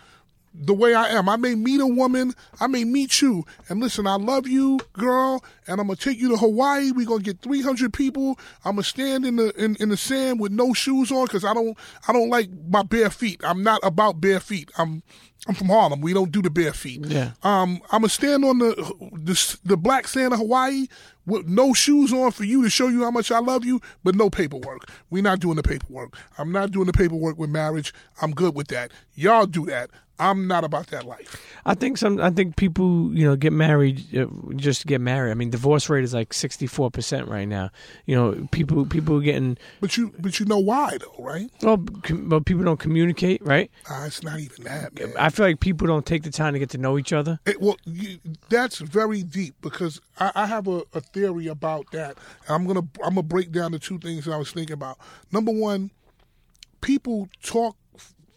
the 0.55 0.73
way 0.75 0.95
I 0.95 1.09
am. 1.09 1.29
I 1.29 1.37
may 1.37 1.55
meet 1.55 1.81
a 1.81 1.87
woman, 1.87 2.33
I 2.61 2.69
may 2.69 2.85
meet 2.85 3.21
you, 3.21 3.45
and 3.69 3.81
listen, 3.81 4.07
I 4.07 4.15
love 4.15 4.47
you, 4.47 4.79
girl, 4.93 5.45
and 5.67 5.81
I'm 5.81 5.89
gonna 5.89 5.97
take 5.97 6.19
you 6.19 6.29
to 6.31 6.37
Hawaii. 6.37 6.93
We're 6.93 7.07
gonna 7.07 7.23
get 7.23 7.41
300 7.41 7.93
people. 7.93 8.39
I'm 8.65 8.77
gonna 8.77 8.85
stand 8.85 9.27
in 9.27 9.37
the 9.37 9.53
in, 9.63 9.77
in 9.77 9.89
the 9.89 9.97
sand 9.97 10.39
with 10.39 10.53
no 10.53 10.73
shoes 10.73 11.11
on 11.11 11.25
because 11.25 11.45
I 11.45 11.53
don't 11.55 11.77
I 12.07 12.13
don't 12.13 12.31
like 12.31 12.49
my 12.69 12.83
bare 12.83 13.11
feet. 13.11 13.41
I'm 13.45 13.63
not 13.63 13.81
about 13.83 14.21
bare 14.21 14.41
feet. 14.41 14.71
I'm 14.79 15.03
I'm 15.47 15.55
from 15.55 15.69
Harlem. 15.69 16.01
We 16.01 16.15
don't 16.15 16.33
do 16.33 16.41
the 16.41 16.51
bare 16.51 16.73
feet. 16.73 17.05
Yeah. 17.05 17.33
Um, 17.43 17.81
I'm 17.91 18.01
gonna 18.01 18.09
stand 18.09 18.45
on 18.45 18.59
the 18.59 18.75
the, 19.13 19.59
the 19.65 19.77
black 19.77 20.09
sand 20.09 20.33
of 20.33 20.39
Hawaii 20.39 20.87
with 21.27 21.47
no 21.47 21.73
shoes 21.75 22.13
on 22.13 22.31
for 22.31 22.45
you 22.45 22.63
to 22.63 22.71
show 22.71 22.89
you 22.89 23.03
how 23.03 23.11
much 23.11 23.31
I 23.31 23.41
love 23.41 23.65
you, 23.65 23.81
but 24.03 24.15
no 24.15 24.31
paperwork. 24.31 24.89
We're 25.11 25.23
not 25.23 25.41
doing 25.41 25.57
the 25.57 25.63
paperwork. 25.63 26.17
I'm 26.39 26.53
not 26.53 26.71
doing 26.71 26.87
the 26.87 26.93
paperwork 26.93 27.39
with 27.39 27.51
marriage. 27.51 27.93
I'm 28.23 28.33
good 28.33 28.55
with 28.55 28.69
that. 28.69 28.93
Y'all 29.15 29.47
do 29.47 29.67
that. 29.67 29.91
I'm 30.19 30.47
not 30.47 30.63
about 30.63 30.89
that 30.89 31.05
life. 31.05 31.41
I 31.67 31.75
think 31.75 31.99
some. 31.99 32.21
I 32.21 32.31
think 32.31 32.57
people, 32.57 33.13
you 33.13 33.27
know, 33.27 33.35
get 33.37 33.53
married 33.53 34.17
uh, 34.17 34.27
just 34.55 34.87
get 34.87 35.01
married. 35.01 35.33
I 35.33 35.35
mean, 35.35 35.51
divorce 35.51 35.89
rate 35.89 36.05
is 36.05 36.15
like 36.15 36.33
sixty 36.33 36.67
four 36.67 36.91
percent 36.91 37.27
right 37.29 37.49
now. 37.49 37.71
You 38.07 38.15
know, 38.15 38.49
people 38.53 38.87
people 38.87 39.17
are 39.19 39.23
getting 39.23 39.59
But 39.81 39.97
you 39.97 40.13
but 40.19 40.39
you 40.39 40.47
know 40.47 40.59
why 40.59 40.99
though, 40.99 41.25
right? 41.25 41.51
well, 41.63 41.79
com- 42.03 42.29
well, 42.29 42.41
people 42.41 42.63
don't 42.65 42.79
communicate, 42.79 43.45
right? 43.45 43.71
Ah, 43.91 44.07
it's 44.07 44.23
not 44.23 44.39
even 44.39 44.65
that, 44.65 44.95
man. 44.95 45.13
I 45.19 45.31
feel 45.31 45.47
like 45.47 45.59
people 45.61 45.87
don't 45.87 46.07
take 46.07 46.23
the 46.23 46.31
time 46.31 46.53
to 46.53 46.59
get 46.59 46.71
to 46.71 46.79
know 46.79 46.97
each 46.97 47.13
other. 47.13 47.41
It, 47.47 47.61
well, 47.61 47.77
you, 47.85 48.19
that's 48.49 48.79
very 48.79 49.23
deep 49.23 49.57
because 49.63 50.01
I, 50.21 50.31
I 50.35 50.47
have 50.47 50.69
a, 50.69 50.83
a 50.93 51.01
theory 51.01 51.49
about 51.49 51.91
that. 51.93 52.19
I'm 52.49 52.67
gonna 52.67 52.87
I'm 53.03 53.15
gonna 53.15 53.23
break 53.23 53.51
down 53.51 53.73
the 53.73 53.79
two 53.81 53.99
things 53.99 54.27
that 54.27 54.33
I 54.33 54.37
was 54.37 54.53
thinking 54.53 54.75
about. 54.75 54.99
Number 55.33 55.51
one, 55.53 55.91
people 56.81 57.29
talk 57.43 57.77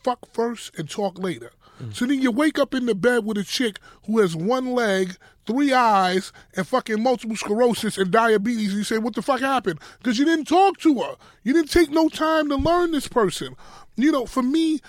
fuck 0.04 0.34
first 0.34 0.78
and 0.80 0.90
talk 0.90 1.20
later. 1.20 1.52
So 1.94 2.06
then 2.06 2.22
you 2.22 2.32
wake 2.32 2.60
up 2.60 2.74
in 2.74 2.86
the 2.86 2.96
bed 2.96 3.26
with 3.26 3.38
a 3.38 3.44
chick 3.44 3.80
who 4.06 4.20
has 4.20 4.36
one 4.36 4.74
leg, 4.74 5.16
three 5.46 5.74
eyes, 5.74 6.32
and 6.56 6.68
fucking 6.68 7.02
multiple 7.02 7.36
sclerosis 7.36 7.98
and 7.98 8.12
diabetes. 8.12 8.70
And 8.70 8.78
you 8.80 8.84
say, 8.84 8.98
what 8.98 9.16
the 9.16 9.22
fuck 9.22 9.40
happened? 9.40 9.80
Because 10.00 10.18
you 10.18 10.26
didn't 10.26 10.48
talk 10.48 10.78
to 10.80 11.00
her. 11.02 11.16
You 11.44 11.54
didn't 11.54 11.72
take 11.72 11.90
no 11.92 12.10
time 12.10 12.50
to 12.50 12.56
learn 12.56 12.92
this 12.92 13.08
person. 13.08 13.56
You 13.96 14.12
know, 14.12 14.26
for 14.26 14.44
me, 14.44 14.80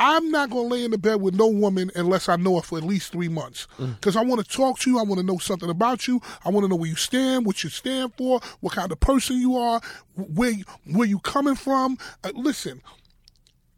I'm 0.00 0.32
not 0.32 0.50
going 0.50 0.68
to 0.68 0.74
lay 0.74 0.84
in 0.84 0.90
the 0.90 0.98
bed 0.98 1.20
with 1.20 1.34
no 1.34 1.46
woman 1.46 1.92
unless 1.94 2.28
I 2.28 2.34
know 2.34 2.56
her 2.56 2.62
for 2.62 2.76
at 2.76 2.82
least 2.82 3.12
three 3.12 3.28
months. 3.28 3.68
Because 3.78 4.16
I 4.16 4.22
want 4.22 4.44
to 4.44 4.56
talk 4.56 4.80
to 4.80 4.90
you. 4.90 4.98
I 4.98 5.02
want 5.04 5.20
to 5.20 5.26
know 5.26 5.38
something 5.38 5.70
about 5.70 6.08
you. 6.08 6.20
I 6.44 6.48
want 6.48 6.64
to 6.64 6.68
know 6.68 6.74
where 6.74 6.88
you 6.90 6.96
stand, 6.96 7.46
what 7.46 7.62
you 7.62 7.70
stand 7.70 8.12
for, 8.16 8.40
what 8.60 8.72
kind 8.72 8.90
of 8.90 8.98
person 8.98 9.36
you 9.36 9.56
are, 9.56 9.80
where 10.16 10.54
where 10.86 11.06
you 11.06 11.20
coming 11.20 11.54
from. 11.54 11.98
Uh, 12.24 12.32
listen, 12.34 12.82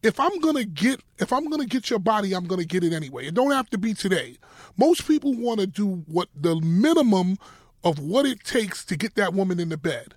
if 0.05 0.21
I'm 0.21 0.39
gonna 0.39 0.65
get 0.65 1.01
if 1.19 1.33
I'm 1.33 1.49
gonna 1.49 1.65
get 1.65 1.89
your 1.89 1.99
body, 1.99 2.35
I'm 2.35 2.47
gonna 2.47 2.65
get 2.65 2.85
it 2.85 2.93
anyway. 2.93 3.27
It 3.27 3.35
don't 3.35 3.53
have 3.53 3.71
to 3.71 3.79
be 3.79 3.95
today. 3.95 4.37
Most 4.77 5.09
people 5.09 5.35
want 5.35 5.61
to 5.61 5.67
do 5.67 6.05
what 6.07 6.29
the 6.37 6.57
minimum 6.61 7.39
of 7.83 7.99
what 7.99 8.27
it 8.27 8.45
takes 8.45 8.85
to 8.87 8.97
get 8.97 9.15
that 9.15 9.33
woman 9.33 9.59
in 9.59 9.71
the 9.71 9.79
bed. 9.79 10.15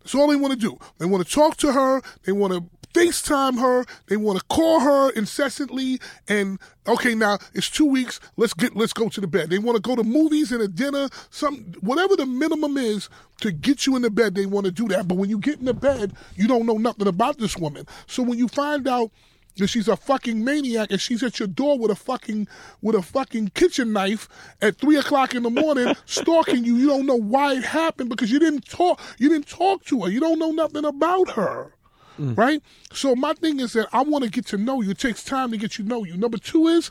That's 0.00 0.14
all 0.14 0.28
they 0.28 0.36
want 0.36 0.54
to 0.54 0.58
do. 0.58 0.78
They 0.98 1.06
want 1.06 1.26
to 1.26 1.32
talk 1.32 1.56
to 1.58 1.72
her. 1.72 2.02
They 2.24 2.32
want 2.32 2.52
to 2.52 2.64
FaceTime 2.94 3.58
her. 3.60 3.84
They 4.06 4.16
want 4.16 4.38
to 4.38 4.44
call 4.46 4.80
her 4.80 5.10
incessantly. 5.10 6.00
And 6.28 6.58
okay, 6.86 7.14
now 7.14 7.38
it's 7.54 7.70
two 7.70 7.86
weeks. 7.86 8.20
Let's 8.36 8.54
get 8.54 8.76
let's 8.76 8.92
go 8.92 9.08
to 9.08 9.20
the 9.20 9.26
bed. 9.26 9.50
They 9.50 9.58
want 9.58 9.76
to 9.76 9.82
go 9.82 9.96
to 9.96 10.04
movies 10.04 10.52
and 10.52 10.62
a 10.62 10.68
dinner. 10.68 11.08
Some 11.30 11.72
whatever 11.80 12.16
the 12.16 12.26
minimum 12.26 12.76
is 12.76 13.08
to 13.40 13.52
get 13.52 13.86
you 13.86 13.96
in 13.96 14.02
the 14.02 14.10
bed. 14.10 14.34
They 14.34 14.46
want 14.46 14.66
to 14.66 14.72
do 14.72 14.88
that. 14.88 15.08
But 15.08 15.16
when 15.16 15.30
you 15.30 15.38
get 15.38 15.58
in 15.58 15.66
the 15.66 15.74
bed, 15.74 16.14
you 16.34 16.48
don't 16.48 16.66
know 16.66 16.78
nothing 16.78 17.06
about 17.06 17.38
this 17.38 17.56
woman. 17.56 17.86
So 18.06 18.22
when 18.22 18.38
you 18.38 18.48
find 18.48 18.88
out 18.88 19.10
that 19.58 19.68
she's 19.68 19.88
a 19.88 19.96
fucking 19.96 20.44
maniac 20.44 20.90
and 20.90 21.00
she's 21.00 21.22
at 21.22 21.38
your 21.38 21.48
door 21.48 21.78
with 21.78 21.90
a 21.90 21.96
fucking 21.96 22.48
with 22.80 22.96
a 22.96 23.02
fucking 23.02 23.48
kitchen 23.48 23.92
knife 23.92 24.28
at 24.62 24.76
three 24.76 24.96
o'clock 24.96 25.34
in 25.34 25.42
the 25.42 25.50
morning 25.50 25.94
stalking 26.06 26.64
you. 26.64 26.76
You 26.76 26.88
don't 26.88 27.06
know 27.06 27.16
why 27.16 27.56
it 27.56 27.64
happened 27.64 28.08
because 28.08 28.30
you 28.30 28.38
didn't 28.38 28.68
talk 28.68 29.00
you 29.18 29.28
didn't 29.28 29.48
talk 29.48 29.84
to 29.86 30.02
her. 30.02 30.10
You 30.10 30.20
don't 30.20 30.38
know 30.38 30.52
nothing 30.52 30.84
about 30.84 31.30
her. 31.30 31.74
Mm. 32.18 32.36
Right? 32.36 32.62
So 32.92 33.14
my 33.14 33.32
thing 33.34 33.60
is 33.60 33.72
that 33.74 33.88
I 33.92 34.02
want 34.02 34.24
to 34.24 34.30
get 34.30 34.46
to 34.46 34.58
know 34.58 34.80
you. 34.80 34.90
It 34.90 34.98
takes 34.98 35.22
time 35.22 35.50
to 35.52 35.56
get 35.56 35.78
you 35.78 35.84
know 35.84 36.04
you. 36.04 36.16
Number 36.16 36.38
two 36.38 36.66
is 36.66 36.90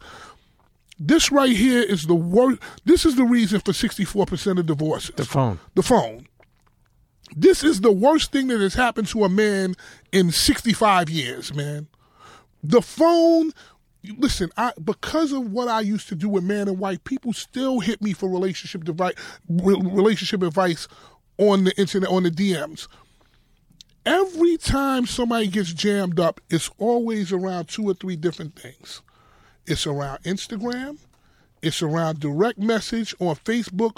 this 0.99 1.31
right 1.31 1.55
here 1.55 1.83
is 1.83 2.07
the 2.07 2.15
worst 2.15 2.59
this 2.85 3.05
is 3.05 3.15
the 3.15 3.23
reason 3.23 3.59
for 3.59 3.73
sixty 3.73 4.05
four 4.05 4.25
percent 4.25 4.59
of 4.59 4.65
divorces. 4.65 5.15
The 5.15 5.25
phone. 5.25 5.59
The 5.75 5.83
phone. 5.83 6.27
This 7.35 7.63
is 7.63 7.81
the 7.81 7.91
worst 7.91 8.31
thing 8.31 8.47
that 8.47 8.61
has 8.61 8.73
happened 8.73 9.07
to 9.09 9.23
a 9.23 9.29
man 9.29 9.75
in 10.11 10.31
65 10.31 11.09
years, 11.09 11.53
man. 11.53 11.87
The 12.63 12.81
phone, 12.81 13.51
listen, 14.17 14.49
I 14.57 14.71
because 14.83 15.31
of 15.31 15.51
what 15.51 15.67
I 15.67 15.81
used 15.81 16.07
to 16.09 16.15
do 16.15 16.29
with 16.29 16.43
man 16.43 16.67
and 16.67 16.79
wife, 16.79 17.03
people 17.03 17.33
still 17.33 17.79
hit 17.79 18.01
me 18.01 18.13
for 18.13 18.29
relationship 18.29 18.83
device, 18.83 19.15
relationship 19.49 20.41
advice 20.41 20.87
on 21.37 21.65
the 21.65 21.77
internet, 21.77 22.09
on 22.09 22.23
the 22.23 22.31
DMs. 22.31 22.87
Every 24.07 24.55
time 24.55 25.05
somebody 25.05 25.47
gets 25.47 25.73
jammed 25.73 26.17
up, 26.17 26.39
it's 26.49 26.69
always 26.77 27.33
around 27.33 27.67
two 27.67 27.83
or 27.83 27.93
three 27.93 28.15
different 28.15 28.57
things. 28.57 29.01
It's 29.65 29.85
around 29.85 30.23
Instagram, 30.23 30.97
it's 31.61 31.81
around 31.81 32.21
direct 32.21 32.57
message 32.57 33.13
on 33.19 33.35
Facebook 33.35 33.97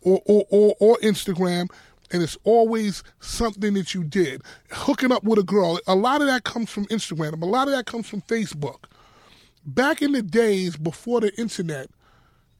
or, 0.00 0.22
or, 0.24 0.46
or, 0.48 0.74
or 0.80 0.96
Instagram, 1.02 1.70
and 2.10 2.22
it's 2.22 2.38
always 2.44 3.02
something 3.20 3.74
that 3.74 3.92
you 3.92 4.04
did. 4.04 4.40
Hooking 4.70 5.12
up 5.12 5.22
with 5.22 5.38
a 5.38 5.42
girl. 5.42 5.78
A 5.86 5.94
lot 5.94 6.22
of 6.22 6.28
that 6.28 6.44
comes 6.44 6.70
from 6.70 6.86
Instagram. 6.86 7.42
A 7.42 7.44
lot 7.44 7.68
of 7.68 7.74
that 7.74 7.84
comes 7.84 8.08
from 8.08 8.22
Facebook. 8.22 8.84
Back 9.66 10.00
in 10.00 10.12
the 10.12 10.22
days 10.22 10.78
before 10.78 11.20
the 11.20 11.38
internet, 11.38 11.90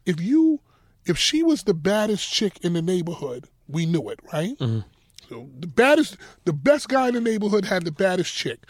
if 0.04 0.20
you 0.20 0.60
if 1.06 1.16
she 1.16 1.42
was 1.42 1.62
the 1.62 1.74
baddest 1.74 2.30
chick 2.30 2.58
in 2.62 2.74
the 2.74 2.82
neighborhood, 2.82 3.48
we 3.66 3.86
knew 3.86 4.10
it, 4.10 4.20
right? 4.30 4.58
Mm-hmm. 4.58 4.80
The 5.58 5.66
baddest, 5.66 6.16
the 6.44 6.52
best 6.52 6.88
guy 6.88 7.08
in 7.08 7.14
the 7.14 7.20
neighborhood 7.20 7.64
had 7.64 7.84
the 7.84 7.92
baddest 7.92 8.34
chick. 8.34 8.60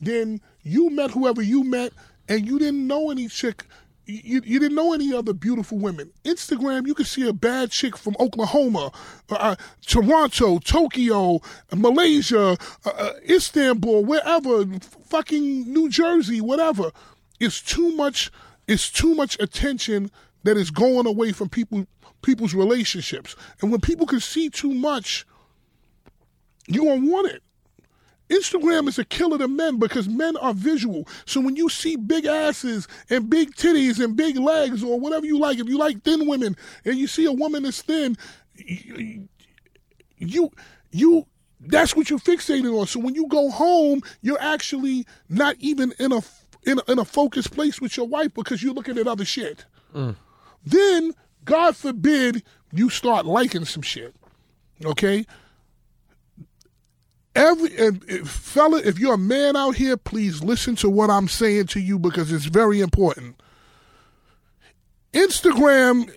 Then 0.00 0.40
you 0.62 0.90
met 0.90 1.12
whoever 1.12 1.42
you 1.42 1.64
met, 1.64 1.92
and 2.28 2.46
you 2.46 2.58
didn't 2.58 2.86
know 2.86 3.10
any 3.10 3.28
chick. 3.28 3.64
You, 4.06 4.42
you 4.44 4.58
didn't 4.58 4.74
know 4.74 4.92
any 4.92 5.14
other 5.14 5.32
beautiful 5.32 5.78
women. 5.78 6.10
Instagram, 6.24 6.86
you 6.86 6.94
could 6.94 7.06
see 7.06 7.26
a 7.28 7.32
bad 7.32 7.70
chick 7.70 7.96
from 7.96 8.16
Oklahoma, 8.18 8.90
uh, 9.30 9.34
uh, 9.34 9.56
Toronto, 9.86 10.58
Tokyo, 10.58 11.40
Malaysia, 11.72 12.56
uh, 12.84 12.90
uh, 12.90 13.12
Istanbul, 13.28 14.04
wherever, 14.04 14.66
fucking 15.04 15.72
New 15.72 15.88
Jersey, 15.88 16.40
whatever. 16.40 16.90
It's 17.38 17.60
too 17.62 17.94
much. 17.94 18.30
It's 18.66 18.90
too 18.90 19.14
much 19.14 19.36
attention 19.40 20.10
that 20.44 20.56
is 20.56 20.70
going 20.70 21.06
away 21.06 21.32
from 21.32 21.48
people 21.48 21.86
people's 22.22 22.54
relationships. 22.54 23.34
And 23.60 23.70
when 23.70 23.80
people 23.80 24.06
can 24.06 24.20
see 24.20 24.48
too 24.48 24.72
much, 24.72 25.26
you 26.66 26.84
won't 26.84 27.10
want 27.10 27.30
it. 27.30 27.42
Instagram 28.28 28.88
is 28.88 28.98
a 28.98 29.04
killer 29.04 29.36
to 29.38 29.48
men 29.48 29.78
because 29.78 30.08
men 30.08 30.36
are 30.38 30.54
visual. 30.54 31.06
So 31.26 31.40
when 31.40 31.56
you 31.56 31.68
see 31.68 31.96
big 31.96 32.24
asses 32.24 32.88
and 33.10 33.28
big 33.28 33.54
titties 33.54 34.02
and 34.02 34.16
big 34.16 34.38
legs 34.38 34.82
or 34.82 34.98
whatever 34.98 35.26
you 35.26 35.38
like, 35.38 35.58
if 35.58 35.68
you 35.68 35.76
like 35.76 36.02
thin 36.02 36.26
women 36.26 36.56
and 36.84 36.96
you 36.96 37.06
see 37.06 37.26
a 37.26 37.32
woman 37.32 37.64
that's 37.64 37.82
thin, 37.82 38.16
you 40.16 40.50
you, 40.90 41.26
that's 41.60 41.96
what 41.96 42.10
you're 42.10 42.18
fixated 42.18 42.78
on. 42.78 42.86
So 42.86 43.00
when 43.00 43.14
you 43.14 43.26
go 43.28 43.50
home, 43.50 44.02
you're 44.20 44.40
actually 44.40 45.06
not 45.28 45.56
even 45.58 45.92
in 45.98 46.12
a 46.12 46.22
in 46.64 46.78
a, 46.78 46.92
in 46.92 46.98
a 46.98 47.04
focused 47.04 47.52
place 47.52 47.80
with 47.80 47.96
your 47.96 48.06
wife 48.06 48.32
because 48.34 48.62
you're 48.62 48.74
looking 48.74 48.98
at 48.98 49.08
other 49.08 49.24
shit. 49.24 49.64
Mm. 49.94 50.16
Then, 50.64 51.12
God 51.44 51.76
forbid, 51.76 52.44
you 52.72 52.88
start 52.88 53.26
liking 53.26 53.64
some 53.64 53.82
shit. 53.82 54.14
Okay? 54.84 55.26
Every 57.34 57.76
and, 57.78 58.04
and 58.08 58.28
fella, 58.28 58.80
if 58.84 58.98
you're 58.98 59.14
a 59.14 59.18
man 59.18 59.56
out 59.56 59.76
here, 59.76 59.96
please 59.96 60.42
listen 60.42 60.76
to 60.76 60.90
what 60.90 61.08
I'm 61.08 61.28
saying 61.28 61.68
to 61.68 61.80
you 61.80 61.98
because 61.98 62.30
it's 62.30 62.44
very 62.44 62.80
important. 62.80 63.40
Instagram 65.12 66.12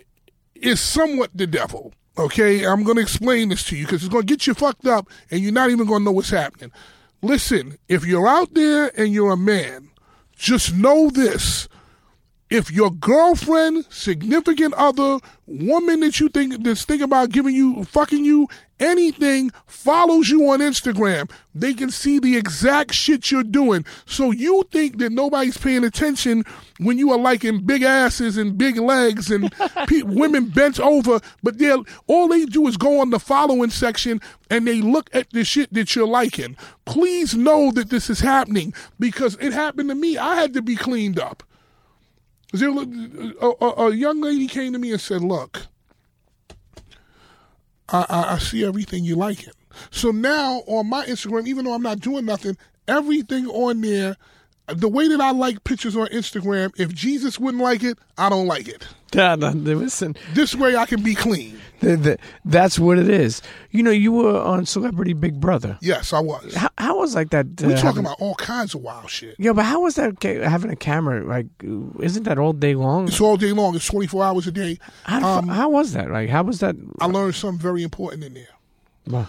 is 0.55 0.79
somewhat 0.79 1.31
the 1.33 1.47
devil. 1.47 1.93
Okay, 2.17 2.65
I'm 2.65 2.83
going 2.83 2.95
to 2.95 3.01
explain 3.01 3.49
this 3.49 3.63
to 3.65 3.75
you 3.75 3.85
because 3.85 4.03
it's 4.03 4.11
going 4.11 4.25
to 4.25 4.33
get 4.33 4.47
you 4.47 4.53
fucked 4.53 4.87
up 4.87 5.09
and 5.29 5.41
you're 5.41 5.51
not 5.51 5.69
even 5.69 5.85
going 5.85 6.01
to 6.01 6.05
know 6.05 6.11
what's 6.11 6.29
happening. 6.29 6.71
Listen, 7.21 7.77
if 7.89 8.05
you're 8.05 8.27
out 8.27 8.53
there 8.53 8.91
and 8.97 9.11
you're 9.11 9.33
a 9.33 9.37
man, 9.37 9.89
just 10.37 10.73
know 10.73 11.09
this. 11.09 11.67
If 12.49 12.71
your 12.71 12.91
girlfriend, 12.91 13.85
significant 13.89 14.75
other, 14.75 15.17
woman 15.47 16.01
that 16.01 16.19
you 16.19 16.29
think 16.29 16.63
that's 16.63 16.85
thinking 16.85 17.05
about 17.05 17.31
giving 17.31 17.55
you, 17.55 17.83
fucking 17.85 18.23
you, 18.23 18.47
anything, 18.79 19.49
follows 19.65 20.29
you 20.29 20.47
on 20.49 20.59
Instagram, 20.59 21.31
they 21.55 21.73
can 21.73 21.89
see 21.89 22.19
the 22.19 22.37
exact 22.37 22.93
shit 22.93 23.31
you're 23.31 23.43
doing. 23.43 23.83
So 24.05 24.29
you 24.29 24.63
think 24.71 24.99
that 24.99 25.11
nobody's 25.11 25.57
paying 25.57 25.83
attention 25.83 26.43
when 26.77 26.99
you 26.99 27.11
are 27.11 27.17
liking 27.17 27.65
big 27.65 27.81
asses 27.81 28.37
and 28.37 28.55
big 28.55 28.77
legs 28.77 29.31
and 29.31 29.51
pe- 29.87 30.03
women 30.03 30.49
bent 30.49 30.79
over, 30.79 31.19
but 31.41 31.57
they 31.57 31.75
all 32.05 32.27
they 32.27 32.45
do 32.45 32.67
is 32.67 32.77
go 32.77 32.99
on 32.99 33.09
the 33.09 33.19
following 33.19 33.71
section 33.71 34.21
and 34.51 34.67
they 34.67 34.81
look 34.81 35.09
at 35.13 35.31
the 35.31 35.43
shit 35.43 35.73
that 35.73 35.95
you're 35.95 36.05
liking. 36.05 36.55
Please 36.85 37.33
know 37.33 37.71
that 37.71 37.89
this 37.89 38.07
is 38.07 38.19
happening 38.19 38.71
because 38.99 39.35
it 39.41 39.51
happened 39.51 39.89
to 39.89 39.95
me. 39.95 40.17
I 40.19 40.35
had 40.35 40.53
to 40.53 40.61
be 40.61 40.75
cleaned 40.75 41.17
up. 41.17 41.41
A, 42.61 43.83
a 43.83 43.95
young 43.95 44.21
lady 44.21 44.47
came 44.47 44.73
to 44.73 44.79
me 44.79 44.91
and 44.91 45.01
said, 45.01 45.21
"Look, 45.21 45.67
I, 47.89 48.05
I, 48.09 48.33
I 48.33 48.37
see 48.39 48.65
everything 48.65 49.03
you 49.03 49.15
like 49.15 49.47
it. 49.47 49.55
So 49.91 50.11
now 50.11 50.63
on 50.67 50.89
my 50.89 51.05
Instagram, 51.05 51.47
even 51.47 51.65
though 51.65 51.73
I'm 51.73 51.81
not 51.81 51.99
doing 51.99 52.25
nothing, 52.25 52.57
everything 52.87 53.47
on 53.47 53.81
there, 53.81 54.15
the 54.67 54.89
way 54.89 55.07
that 55.07 55.21
I 55.21 55.31
like 55.31 55.63
pictures 55.63 55.95
on 55.95 56.07
Instagram, 56.07 56.71
if 56.79 56.93
Jesus 56.93 57.39
wouldn't 57.39 57.61
like 57.61 57.83
it, 57.83 57.97
I 58.17 58.29
don't 58.29 58.47
like 58.47 58.67
it. 58.67 58.87
Yeah, 59.15 59.35
no, 59.35 59.49
listen, 59.51 60.15
This 60.33 60.53
way 60.55 60.75
I 60.75 60.85
can 60.85 61.01
be 61.01 61.15
clean. 61.15 61.59
th- 61.81 62.03
th- 62.03 62.19
that's 62.43 62.77
what 62.77 62.97
it 62.97 63.09
is. 63.09 63.41
You 63.71 63.81
know, 63.83 63.91
you 63.91 64.11
were 64.11 64.39
on 64.41 64.65
Celebrity 64.65 65.13
Big 65.13 65.39
Brother. 65.39 65.77
Yes, 65.81 66.11
I 66.13 66.19
was. 66.19 66.53
How, 66.55 66.69
how 66.77 66.97
was 66.99 67.15
like 67.15 67.29
that? 67.29 67.45
Uh, 67.45 67.67
We're 67.67 67.75
talking 67.75 67.85
having- 67.85 68.05
about 68.05 68.19
all 68.21 68.35
kinds 68.35 68.75
of 68.75 68.81
wild 68.81 69.09
shit. 69.09 69.35
Yeah, 69.39 69.53
but 69.53 69.63
how 69.65 69.81
was 69.81 69.95
that 69.95 70.19
ca- 70.19 70.41
having 70.41 70.71
a 70.71 70.75
camera? 70.75 71.25
Like, 71.25 71.47
isn't 71.99 72.23
that 72.23 72.37
all 72.37 72.53
day 72.53 72.75
long? 72.75 73.07
It's 73.07 73.21
all 73.21 73.37
day 73.37 73.51
long. 73.53 73.75
It's 73.75 73.85
24 73.87 74.23
hours 74.23 74.47
a 74.47 74.51
day. 74.51 74.79
How, 75.03 75.37
um, 75.39 75.47
how 75.47 75.69
was 75.69 75.93
that? 75.93 76.09
Like, 76.11 76.29
how 76.29 76.43
was 76.43 76.59
that? 76.59 76.75
I 76.99 77.05
learned 77.05 77.35
something 77.35 77.59
very 77.61 77.83
important 77.83 78.23
in 78.23 78.33
there. 78.33 78.47
Wow. 79.07 79.27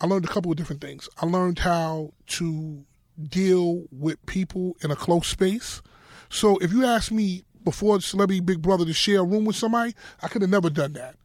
I 0.00 0.06
learned 0.06 0.24
a 0.24 0.28
couple 0.28 0.50
of 0.50 0.56
different 0.56 0.80
things. 0.80 1.08
I 1.20 1.26
learned 1.26 1.58
how 1.60 2.12
to 2.38 2.84
deal 3.28 3.84
with 3.92 4.24
people 4.26 4.76
in 4.82 4.90
a 4.90 4.96
close 4.96 5.26
space. 5.28 5.82
So 6.30 6.56
if 6.58 6.72
you 6.72 6.84
ask 6.86 7.12
me 7.12 7.44
before 7.64 8.00
Celebrity 8.00 8.40
Big 8.40 8.62
Brother 8.62 8.84
to 8.84 8.92
share 8.92 9.20
a 9.20 9.24
room 9.24 9.44
with 9.44 9.56
somebody, 9.56 9.94
I 10.22 10.28
could 10.28 10.42
have 10.42 10.50
never 10.50 10.70
done 10.70 10.94
that. 10.94 11.16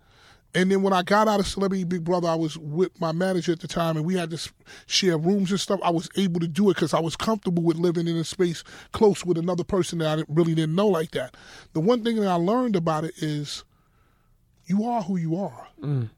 And 0.56 0.72
then 0.72 0.84
when 0.84 0.94
I 0.94 1.03
got 1.03 1.28
out 1.28 1.41
of 1.41 1.48
Celebrity 1.48 1.84
Big 1.84 2.06
Brother, 2.06 2.30
I 2.30 2.36
was 2.36 2.57
with 2.57 2.99
my 3.02 3.12
manager 3.12 3.52
at 3.52 3.60
the 3.60 3.68
time, 3.68 3.98
and 3.98 4.06
we 4.06 4.16
had 4.16 4.30
to 4.32 4.49
share 4.86 5.18
rooms 5.18 5.52
and 5.52 5.60
stuff. 5.60 5.82
I 5.84 5.90
was 5.90 6.10
able 6.16 6.40
to 6.40 6.48
do 6.48 6.70
it 6.70 6.76
because 6.76 6.94
I 6.94 7.02
was 7.02 7.18
comfortable 7.18 7.62
with 7.62 7.76
living 7.76 8.07
in 8.07 8.16
a 8.16 8.24
space 8.24 8.64
close 8.94 9.26
with 9.26 9.38
another 9.38 9.66
person 9.66 9.99
that 9.99 10.20
I 10.20 10.24
really 10.30 10.56
didn't 10.56 10.76
know 10.76 10.88
like 10.88 11.12
that. 11.12 11.36
The 11.74 11.82
one 11.82 12.06
thing 12.06 12.16
that 12.22 12.30
I 12.30 12.36
learned 12.36 12.78
about 12.78 13.03
it 13.03 13.16
is 13.18 13.66
you 14.66 14.86
are 14.86 15.03
who 15.03 15.18
you 15.18 15.36
are. 15.36 15.68
Mm. 15.82 16.10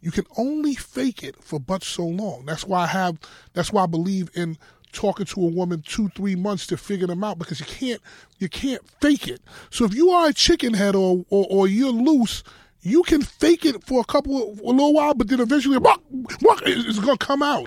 You 0.00 0.12
can 0.12 0.26
only 0.36 0.74
fake 0.74 1.24
it 1.24 1.42
for 1.42 1.58
but 1.58 1.82
so 1.82 2.06
long. 2.06 2.44
That's 2.46 2.64
why 2.64 2.82
I 2.82 2.86
have. 2.86 3.18
That's 3.54 3.72
why 3.72 3.82
I 3.82 3.86
believe 3.86 4.30
in 4.34 4.56
talking 4.94 5.26
to 5.26 5.40
a 5.42 5.46
woman 5.46 5.82
two, 5.86 6.08
three 6.10 6.36
months 6.36 6.66
to 6.68 6.76
figure 6.76 7.06
them 7.06 7.22
out 7.22 7.38
because 7.38 7.60
you 7.60 7.66
can't. 7.66 8.00
You 8.38 8.48
can't 8.48 8.82
fake 9.00 9.28
it. 9.28 9.42
So 9.70 9.84
if 9.84 9.94
you 9.94 10.10
are 10.10 10.28
a 10.28 10.32
chicken 10.32 10.74
head 10.74 10.94
or 10.96 11.24
or, 11.30 11.46
or 11.50 11.68
you're 11.68 11.90
loose, 11.90 12.42
you 12.84 13.02
can 13.02 13.22
fake 13.22 13.64
it 13.64 13.82
for 13.82 14.00
a 14.00 14.04
couple 14.04 14.52
of, 14.52 14.60
a 14.60 14.62
little 14.62 14.92
while, 14.92 15.14
but 15.14 15.28
then 15.28 15.40
eventually, 15.40 15.78
walk, 15.78 16.02
walk, 16.42 16.62
it's 16.66 16.98
gonna 16.98 17.16
come 17.16 17.42
out. 17.42 17.66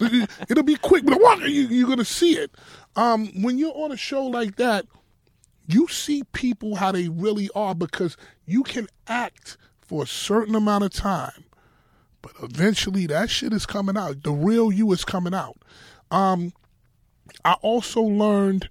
It'll 0.48 0.62
be 0.64 0.76
quick, 0.76 1.04
but 1.04 1.20
walk, 1.20 1.40
you, 1.40 1.66
you're 1.66 1.88
gonna 1.88 2.04
see 2.04 2.38
it. 2.38 2.50
Um, 2.96 3.26
when 3.42 3.58
you're 3.58 3.76
on 3.76 3.92
a 3.92 3.96
show 3.96 4.24
like 4.24 4.56
that, 4.56 4.86
you 5.66 5.86
see 5.88 6.24
people 6.32 6.76
how 6.76 6.92
they 6.92 7.08
really 7.08 7.50
are 7.54 7.74
because 7.74 8.16
you 8.46 8.62
can 8.62 8.88
act 9.06 9.58
for 9.82 10.02
a 10.04 10.06
certain 10.06 10.54
amount 10.54 10.84
of 10.84 10.94
time, 10.94 11.44
but 12.22 12.32
eventually 12.42 13.06
that 13.06 13.28
shit 13.28 13.52
is 13.52 13.66
coming 13.66 13.98
out. 13.98 14.22
The 14.22 14.32
real 14.32 14.72
you 14.72 14.90
is 14.92 15.04
coming 15.04 15.34
out. 15.34 15.58
Um, 16.10 16.52
I 17.44 17.54
also 17.54 18.02
learned, 18.02 18.68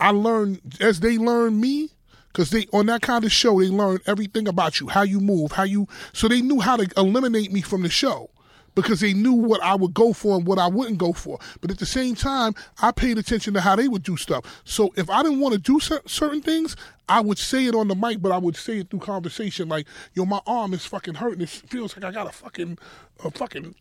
I 0.00 0.10
learned 0.10 0.60
as 0.80 1.00
they 1.00 1.18
learned 1.18 1.60
me, 1.60 1.90
because 2.32 2.50
they 2.50 2.66
on 2.72 2.86
that 2.86 3.02
kind 3.02 3.24
of 3.24 3.32
show 3.32 3.58
they 3.58 3.68
learn 3.68 3.98
everything 4.06 4.46
about 4.46 4.80
you, 4.80 4.88
how 4.88 5.02
you 5.02 5.20
move, 5.20 5.52
how 5.52 5.64
you. 5.64 5.88
So 6.12 6.28
they 6.28 6.40
knew 6.40 6.60
how 6.60 6.76
to 6.76 6.88
eliminate 6.96 7.52
me 7.52 7.62
from 7.62 7.82
the 7.82 7.88
show 7.88 8.30
because 8.76 9.00
they 9.00 9.12
knew 9.12 9.32
what 9.32 9.60
I 9.60 9.74
would 9.74 9.92
go 9.92 10.12
for 10.12 10.36
and 10.36 10.46
what 10.46 10.60
I 10.60 10.68
wouldn't 10.68 10.98
go 10.98 11.12
for. 11.12 11.40
But 11.60 11.72
at 11.72 11.78
the 11.78 11.86
same 11.86 12.14
time, 12.14 12.54
I 12.80 12.92
paid 12.92 13.18
attention 13.18 13.54
to 13.54 13.60
how 13.60 13.74
they 13.74 13.88
would 13.88 14.04
do 14.04 14.16
stuff. 14.16 14.62
So 14.62 14.92
if 14.96 15.10
I 15.10 15.24
didn't 15.24 15.40
want 15.40 15.54
to 15.54 15.60
do 15.60 15.80
certain 15.80 16.40
things, 16.40 16.76
I 17.08 17.20
would 17.20 17.38
say 17.38 17.66
it 17.66 17.74
on 17.74 17.88
the 17.88 17.96
mic, 17.96 18.22
but 18.22 18.30
I 18.30 18.38
would 18.38 18.54
say 18.54 18.78
it 18.78 18.90
through 18.90 19.00
conversation. 19.00 19.68
Like, 19.68 19.88
yo, 20.14 20.24
my 20.24 20.40
arm 20.46 20.74
is 20.74 20.86
fucking 20.86 21.14
hurting. 21.14 21.40
It 21.40 21.48
feels 21.48 21.96
like 21.96 22.04
I 22.04 22.12
got 22.12 22.28
a 22.28 22.32
fucking, 22.32 22.78
a 23.24 23.30
fucking 23.32 23.74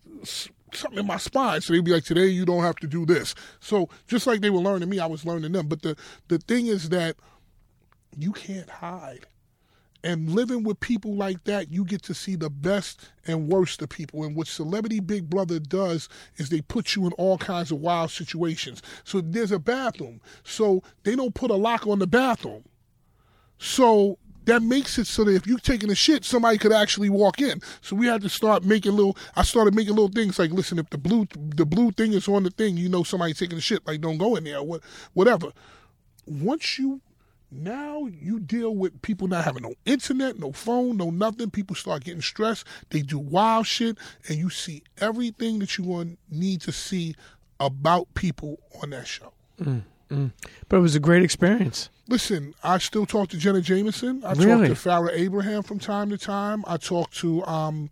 something 0.78 1.00
in 1.00 1.08
my 1.08 1.18
spine. 1.18 1.62
So 1.62 1.74
they'd 1.74 1.84
be 1.84 1.92
like, 1.92 2.06
today 2.06 2.28
you 2.28 2.46
don't 2.46 2.64
have 2.64 2.78
to 2.78 2.88
do 2.88 3.06
this. 3.06 3.36
So 3.60 3.90
just 4.08 4.28
like 4.28 4.42
they 4.42 4.50
were 4.50 4.60
learning 4.60 4.90
me, 4.90 5.00
I 5.00 5.06
was 5.06 5.26
learning 5.26 5.52
them. 5.52 5.68
But 5.68 5.82
the 5.82 5.96
the 6.28 6.38
thing 6.40 6.68
is 6.68 6.90
that 6.90 7.16
you 8.18 8.32
can't 8.32 8.70
hide. 8.70 9.26
And 10.04 10.30
living 10.30 10.64
with 10.64 10.80
people 10.80 11.16
like 11.16 11.44
that, 11.46 11.72
you 11.72 11.84
get 11.84 12.04
to 12.04 12.14
see 12.14 12.36
the 12.36 12.50
best 12.50 13.10
and 13.26 13.50
worst 13.50 13.82
of 13.82 13.90
people. 13.90 14.24
And 14.24 14.36
what 14.36 14.48
Celebrity 14.48 15.00
Big 15.00 15.30
Brother 15.30 15.60
does 15.60 16.08
is 16.38 16.50
they 16.50 16.62
put 16.62 16.96
you 16.96 17.08
in 17.08 17.14
all 17.14 17.38
kinds 17.38 17.72
of 17.72 17.80
wild 17.80 18.12
situations. 18.12 18.82
So 19.04 19.22
there's 19.22 19.52
a 19.52 19.60
bathroom. 19.60 20.22
So 20.44 20.84
they 21.04 21.16
don't 21.16 21.34
put 21.34 21.52
a 21.52 21.56
lock 21.56 21.88
on 21.88 22.00
the 22.00 22.08
bathroom. 22.08 22.64
So 23.58 24.20
that 24.48 24.64
makes 24.64 24.98
it 24.98 25.08
so 25.08 25.26
that 25.26 25.36
if 25.36 25.46
you're 25.46 25.60
taking 25.60 25.92
a 25.92 25.96
shit, 25.96 26.24
somebody 26.24 26.58
could 26.58 26.72
actually 26.72 27.10
walk 27.10 27.42
in. 27.42 27.62
So 27.82 27.96
we 27.96 28.08
had 28.08 28.22
to 28.22 28.30
start 28.30 28.64
making 28.64 28.94
little. 28.94 29.18
I 29.36 29.44
started 29.44 29.76
making 29.76 29.94
little 29.94 30.08
things 30.10 30.40
like, 30.40 30.52
listen, 30.52 30.80
if 30.80 30.90
the 30.90 30.98
blue 30.98 31.28
the 31.36 31.66
blue 31.66 31.92
thing 31.92 32.14
is 32.14 32.28
on 32.28 32.44
the 32.44 32.50
thing, 32.50 32.78
you 32.78 32.90
know 32.90 33.04
somebody's 33.04 33.40
taking 33.40 33.58
a 33.58 33.62
shit. 33.62 33.86
Like, 33.86 34.02
don't 34.02 34.18
go 34.18 34.36
in 34.38 34.46
there. 34.46 34.64
What, 34.64 34.82
whatever. 35.14 35.52
Once 36.26 36.80
you 36.80 37.02
now 37.52 38.06
you 38.06 38.40
deal 38.40 38.76
with 38.76 39.02
people 39.02 39.28
not 39.28 39.44
having 39.44 39.64
no 39.64 39.74
internet, 39.86 40.40
no 40.40 40.54
phone, 40.54 40.96
no 40.96 41.10
nothing. 41.10 41.52
People 41.52 41.76
start 41.76 42.06
getting 42.06 42.22
stressed. 42.22 42.66
They 42.90 43.02
do 43.02 43.20
wild 43.20 43.68
shit, 43.68 43.98
and 44.30 44.38
you 44.38 44.50
see 44.50 44.84
everything 45.00 45.60
that 45.60 45.78
you 45.78 45.84
want 45.84 46.20
need 46.32 46.62
to 46.62 46.72
see 46.72 47.16
about 47.60 48.14
people 48.14 48.60
on 48.82 48.92
that 48.92 49.08
show. 49.08 49.34
Mm. 49.60 49.84
But 50.10 50.78
it 50.78 50.80
was 50.80 50.96
a 50.96 51.00
great 51.00 51.24
experience. 51.24 51.90
Listen, 52.10 52.54
I 52.64 52.78
still 52.78 53.06
talk 53.06 53.30
to 53.30 53.38
Jenna 53.38 53.62
Jameson. 53.62 54.24
I 54.24 54.32
Really? 54.34 54.70
talk 54.70 54.78
to 54.78 54.90
Farrah 54.90 55.12
Abraham 55.14 55.64
from 55.64 55.80
time 55.80 56.10
to 56.10 56.18
time. 56.18 56.64
I 56.68 56.78
talk 56.78 57.12
to 57.16 57.44
um, 57.46 57.90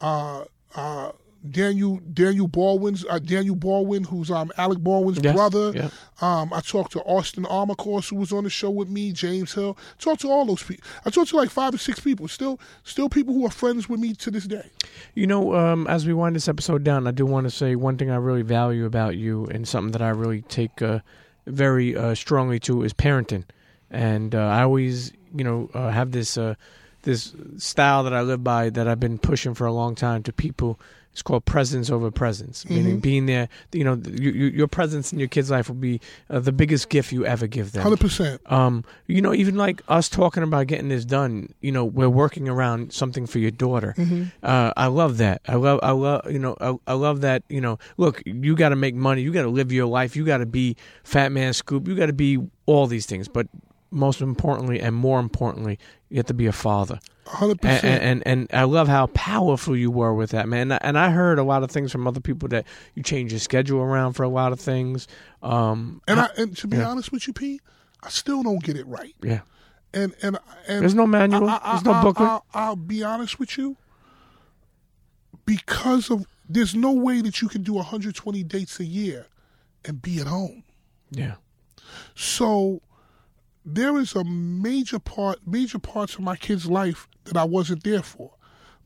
uh, 0.00 0.44
uh, 0.74 1.12
Daniel 1.50 2.00
Daniel 2.12 2.48
Baldwin's 2.48 3.04
uh, 3.08 3.18
Daniel 3.20 3.54
Baldwin, 3.54 4.02
who's 4.04 4.30
um, 4.30 4.50
Alec 4.56 4.78
Baldwin's 4.80 5.20
Yes, 5.22 5.34
brother. 5.36 5.72
yeah. 5.74 5.90
Um, 6.20 6.52
I 6.52 6.60
talked 6.60 6.92
to 6.92 7.00
Austin 7.02 7.44
Armacost, 7.44 8.10
who 8.10 8.16
was 8.16 8.32
on 8.32 8.44
the 8.44 8.50
show 8.50 8.70
with 8.70 8.88
me. 8.88 9.12
James 9.12 9.52
Hill. 9.54 9.76
Talked 9.98 10.22
to 10.22 10.28
all 10.30 10.46
those 10.46 10.62
people. 10.62 10.84
I 11.04 11.10
talked 11.10 11.30
to 11.30 11.36
like 11.36 11.50
five 11.50 11.74
or 11.74 11.78
six 11.78 12.00
people. 12.00 12.26
Still, 12.26 12.58
still 12.82 13.08
people 13.08 13.34
who 13.34 13.46
are 13.46 13.50
friends 13.50 13.88
with 13.88 14.00
me 14.00 14.14
to 14.14 14.30
this 14.32 14.46
day. 14.46 14.68
You 15.14 15.26
know, 15.28 15.54
um, 15.54 15.86
as 15.86 16.06
we 16.06 16.12
wind 16.14 16.34
this 16.34 16.48
episode 16.48 16.82
down, 16.82 17.06
I 17.06 17.12
do 17.12 17.24
want 17.24 17.44
to 17.44 17.50
say 17.50 17.76
one 17.76 17.98
thing 17.98 18.10
I 18.10 18.16
really 18.16 18.42
value 18.42 18.84
about 18.84 19.16
you 19.16 19.46
and 19.46 19.68
something 19.68 19.92
that 19.92 20.02
I 20.02 20.08
really 20.08 20.42
take 20.42 20.82
uh, 20.82 21.00
very 21.48 21.96
uh, 21.96 22.14
strongly 22.14 22.58
to 22.60 22.82
is 22.82 22.92
parenting. 22.92 23.44
And 23.90 24.34
uh, 24.34 24.38
I 24.38 24.62
always, 24.62 25.12
you 25.34 25.44
know, 25.44 25.70
uh, 25.74 25.90
have 25.90 26.12
this 26.12 26.36
uh, 26.36 26.54
this 27.02 27.34
style 27.56 28.04
that 28.04 28.12
I 28.12 28.22
live 28.22 28.44
by 28.44 28.70
that 28.70 28.86
I've 28.86 29.00
been 29.00 29.18
pushing 29.18 29.54
for 29.54 29.66
a 29.66 29.72
long 29.72 29.94
time 29.94 30.22
to 30.24 30.32
people. 30.32 30.78
It's 31.18 31.22
called 31.24 31.44
presence 31.46 31.90
over 31.90 32.12
presents, 32.12 32.64
meaning 32.70 33.00
being 33.00 33.26
there. 33.26 33.48
You 33.72 33.82
know, 33.82 34.00
you, 34.06 34.30
you, 34.30 34.46
your 34.50 34.68
presence 34.68 35.12
in 35.12 35.18
your 35.18 35.26
kid's 35.26 35.50
life 35.50 35.66
will 35.66 35.74
be 35.74 36.00
uh, 36.30 36.38
the 36.38 36.52
biggest 36.52 36.90
gift 36.90 37.10
you 37.10 37.26
ever 37.26 37.48
give 37.48 37.72
them. 37.72 37.82
Hundred 37.82 37.98
percent. 37.98 38.40
Um, 38.46 38.84
you 39.08 39.20
know, 39.20 39.34
even 39.34 39.56
like 39.56 39.82
us 39.88 40.08
talking 40.08 40.44
about 40.44 40.68
getting 40.68 40.90
this 40.90 41.04
done, 41.04 41.52
you 41.60 41.72
know, 41.72 41.84
we're 41.84 42.08
working 42.08 42.48
around 42.48 42.92
something 42.92 43.26
for 43.26 43.40
your 43.40 43.50
daughter. 43.50 43.96
Uh, 44.44 44.72
I 44.76 44.86
love 44.86 45.16
that. 45.16 45.40
I 45.48 45.56
love, 45.56 45.80
I 45.82 45.90
love, 45.90 46.30
you 46.30 46.38
know, 46.38 46.56
I, 46.60 46.76
I 46.86 46.92
love 46.92 47.22
that. 47.22 47.42
You 47.48 47.62
know, 47.62 47.80
look, 47.96 48.22
you 48.24 48.54
got 48.54 48.68
to 48.68 48.76
make 48.76 48.94
money. 48.94 49.22
You 49.22 49.32
got 49.32 49.42
to 49.42 49.48
live 49.48 49.72
your 49.72 49.86
life. 49.86 50.14
You 50.14 50.24
got 50.24 50.38
to 50.38 50.46
be 50.46 50.76
Fatman 51.02 51.52
Scoop. 51.52 51.88
You 51.88 51.96
got 51.96 52.06
to 52.06 52.12
be 52.12 52.38
all 52.66 52.86
these 52.86 53.06
things. 53.06 53.26
But 53.26 53.48
most 53.90 54.20
importantly, 54.20 54.80
and 54.80 54.94
more 54.94 55.18
importantly, 55.20 55.78
you 56.08 56.16
have 56.18 56.26
to 56.26 56.34
be 56.34 56.46
a 56.46 56.52
father. 56.52 56.98
Hundred 57.26 57.58
And, 57.62 57.80
percent. 57.80 58.02
and 58.02 58.22
and 58.26 58.48
I 58.54 58.64
love 58.64 58.88
how 58.88 59.06
powerful 59.08 59.76
you 59.76 59.90
were 59.90 60.14
with 60.14 60.30
that, 60.30 60.48
man. 60.48 60.72
And 60.72 60.98
I 60.98 61.10
heard 61.10 61.38
a 61.38 61.42
lot 61.42 61.62
of 61.62 61.70
things 61.70 61.92
from 61.92 62.06
other 62.06 62.20
people 62.20 62.48
that 62.48 62.66
you 62.94 63.02
change 63.02 63.32
your 63.32 63.38
schedule 63.40 63.80
around 63.80 64.14
for 64.14 64.22
a 64.22 64.28
lot 64.28 64.52
of 64.52 64.60
things. 64.60 65.06
Um, 65.42 66.00
And 66.08 66.20
I 66.20 66.28
and 66.38 66.56
to 66.56 66.66
be 66.66 66.78
Yeah. 66.78 66.88
honest 66.88 67.12
with 67.12 67.26
you, 67.26 67.34
Pete, 67.34 67.60
I 68.02 68.08
still 68.08 68.42
don't 68.42 68.62
get 68.62 68.76
it 68.76 68.86
right. 68.86 69.14
yeah, 69.22 69.40
And 69.92 70.14
and 70.22 70.38
and 70.66 70.80
There's 70.82 70.94
no 70.94 71.06
manual. 71.06 71.48
I, 71.50 71.60
There's 71.72 71.84
no 71.84 71.92
I, 71.92 72.02
booklet. 72.02 72.28
I'll, 72.28 72.44
I'll 72.54 72.76
be 72.76 73.04
honest 73.04 73.38
with 73.38 73.58
you. 73.58 73.76
Because 75.44 76.10
of 76.10 76.26
there's 76.48 76.74
no 76.74 76.92
way 76.92 77.20
that 77.20 77.40
you 77.42 77.48
can 77.48 77.62
do 77.62 77.74
120 77.74 78.42
dates 78.44 78.80
a 78.80 78.84
year 78.84 79.26
and 79.84 80.00
be 80.00 80.18
at 80.20 80.26
home. 80.26 80.62
yeah. 81.10 81.34
So 82.14 82.80
there 83.74 83.98
is 83.98 84.14
a 84.14 84.24
major 84.24 84.98
part, 84.98 85.46
major 85.46 85.78
parts 85.78 86.14
of 86.14 86.20
my 86.20 86.36
kid's 86.36 86.66
life 86.66 87.06
that 87.24 87.36
I 87.36 87.44
wasn't 87.44 87.84
there 87.84 88.02
for, 88.02 88.32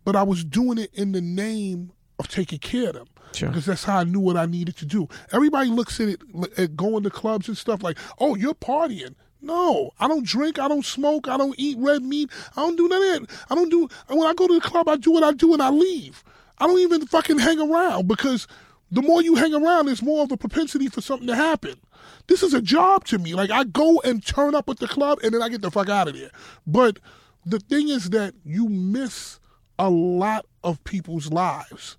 but 0.05 0.17
I 0.17 0.25
was 0.25 0.45
doing 0.45 0.79
it 0.79 0.91
in 0.93 1.13
the 1.13 1.21
name 1.21 1.93
of 2.19 2.29
taking 2.29 2.59
care 2.59 2.89
of 2.89 2.95
them. 2.95 3.07
Sure. 3.33 3.49
Because 3.49 3.67
that's 3.67 3.85
how 3.85 3.99
I 3.99 4.05
knew 4.05 4.21
what 4.21 4.37
I 4.37 4.47
needed 4.47 4.77
to 4.79 4.85
do. 4.85 5.09
Everybody 5.31 5.71
looks 5.71 6.01
at 6.01 6.09
it 6.09 6.21
at 6.59 6.77
going 6.77 7.05
to 7.05 7.11
clubs 7.11 7.49
and 7.49 7.57
stuff 7.57 7.83
like, 7.83 7.99
"Oh, 8.19 8.35
you're 8.35 8.55
partying." 8.55 9.15
No, 9.41 9.91
I 9.99 10.07
don't 10.07 10.25
drink. 10.25 10.59
I 10.59 10.69
don't 10.69 10.85
smoke. 10.85 11.29
I 11.29 11.37
don't 11.37 11.55
eat 11.59 11.77
red 11.79 12.03
meat. 12.03 12.31
I 12.57 12.61
don't 12.61 12.77
do 12.77 12.89
none 12.89 13.03
of 13.03 13.29
that. 13.29 13.37
I 13.51 13.55
don't 13.55 13.71
do. 13.71 13.89
When 14.09 14.27
I 14.27 14.35
go 14.35 14.47
to 14.47 14.55
the 14.55 14.61
club, 14.61 14.89
I 14.89 14.97
do 14.97 15.13
what 15.13 15.25
I 15.25 15.33
do 15.33 15.53
and 15.53 15.63
I 15.63 15.71
leave. 15.71 16.23
I 16.59 16.67
don't 16.67 16.79
even 16.79 17.07
fucking 17.07 17.39
hang 17.39 17.61
around 17.61 18.07
because 18.07 18.47
the 18.91 19.03
more 19.03 19.23
you 19.23 19.35
hang 19.35 19.55
around, 19.55 19.87
there's 19.87 20.03
more 20.03 20.23
of 20.23 20.31
a 20.31 20.37
propensity 20.37 20.89
for 20.89 21.01
something 21.01 21.27
to 21.27 21.35
happen. 21.35 21.81
This 22.27 22.43
is 22.43 22.55
a 22.55 22.62
job 22.62 23.05
to 23.07 23.19
me. 23.19 23.35
Like 23.35 23.51
I 23.51 23.65
go 23.65 24.01
and 24.05 24.24
turn 24.24 24.55
up 24.55 24.69
at 24.69 24.79
the 24.79 24.89
club 24.89 25.19
and 25.23 25.35
then 25.35 25.43
I 25.43 25.49
get 25.49 25.62
the 25.62 25.70
fuck 25.70 25.89
out 25.89 26.09
of 26.09 26.15
there. 26.15 26.31
But 26.66 26.99
the 27.45 27.59
thing 27.59 27.89
is 27.89 28.11
that 28.11 28.35
you 28.45 28.69
miss 28.69 29.41
a 29.79 29.91
lot 29.91 30.47
of 30.62 30.83
people's 30.85 31.31
lives. 31.33 31.97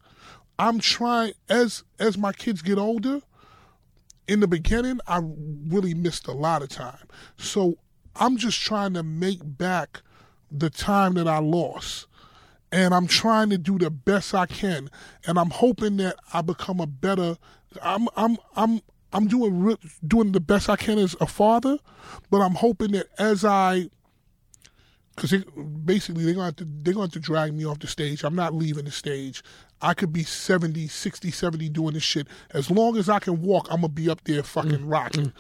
I'm 0.58 0.80
trying 0.80 1.34
as 1.50 1.84
as 2.00 2.18
my 2.18 2.32
kids 2.32 2.62
get 2.62 2.78
older. 2.78 3.22
In 4.26 4.40
the 4.40 4.48
beginning, 4.48 5.00
I 5.06 5.20
really 5.68 5.94
missed 5.94 6.28
a 6.28 6.32
lot 6.32 6.62
of 6.62 6.70
time. 6.70 7.08
So 7.38 7.76
I'm 8.16 8.38
just 8.38 8.62
trying 8.62 8.94
to 8.94 9.04
make 9.04 9.40
back 9.44 10.02
the 10.50 10.70
time 10.70 11.16
that 11.16 11.28
I 11.28 11.40
lost. 11.40 12.08
And 12.72 12.94
I'm 12.94 13.06
trying 13.06 13.50
to 13.50 13.58
do 13.58 13.78
the 13.78 13.92
best 13.92 14.34
I 14.34 14.46
can. 14.46 14.90
And 15.28 15.38
I'm 15.38 15.50
hoping 15.50 15.98
that 15.98 16.16
I 16.34 16.42
become 16.42 16.80
a 16.80 16.88
better 16.88 17.38
I'm 17.82 18.08
I'm 18.16 18.38
I'm 18.56 18.82
I'm 19.14 19.28
doing 19.28 19.60
re- 19.60 19.78
doing 20.06 20.32
the 20.32 20.40
best 20.40 20.70
I 20.70 20.76
can 20.76 20.98
as 20.98 21.16
a 21.22 21.28
father, 21.28 21.78
but 22.30 22.42
I'm 22.42 22.56
hoping 22.56 22.92
that 22.94 23.08
as 23.18 23.46
I 23.46 23.90
because 25.16 25.44
basically 25.86 26.26
they're 26.26 26.34
going 26.34 26.54
to 26.54 26.66
they're 26.66 26.94
going 26.94 27.10
to 27.10 27.14
to 27.14 27.20
drag 27.20 27.54
me 27.54 27.66
off 27.66 27.80
the 27.80 27.88
stage. 27.88 28.24
I'm 28.24 28.36
not 28.36 28.54
leaving 28.54 28.86
the 28.86 28.92
stage. 28.92 29.44
I 29.82 29.94
could 29.94 30.14
be 30.14 30.24
70, 30.24 30.88
60, 30.88 31.30
70 31.30 31.70
doing 31.70 31.94
this 31.94 32.04
shit. 32.04 32.28
As 32.52 32.72
long 32.72 32.98
as 32.98 33.10
I 33.10 33.20
can 33.20 33.42
walk, 33.42 33.68
I'm 33.70 33.82
going 33.82 33.94
to 33.94 34.02
be 34.02 34.10
up 34.10 34.24
there 34.24 34.42
fucking 34.42 34.80
mm, 34.80 34.92
rocking. 34.92 35.26
Mm. 35.26 35.34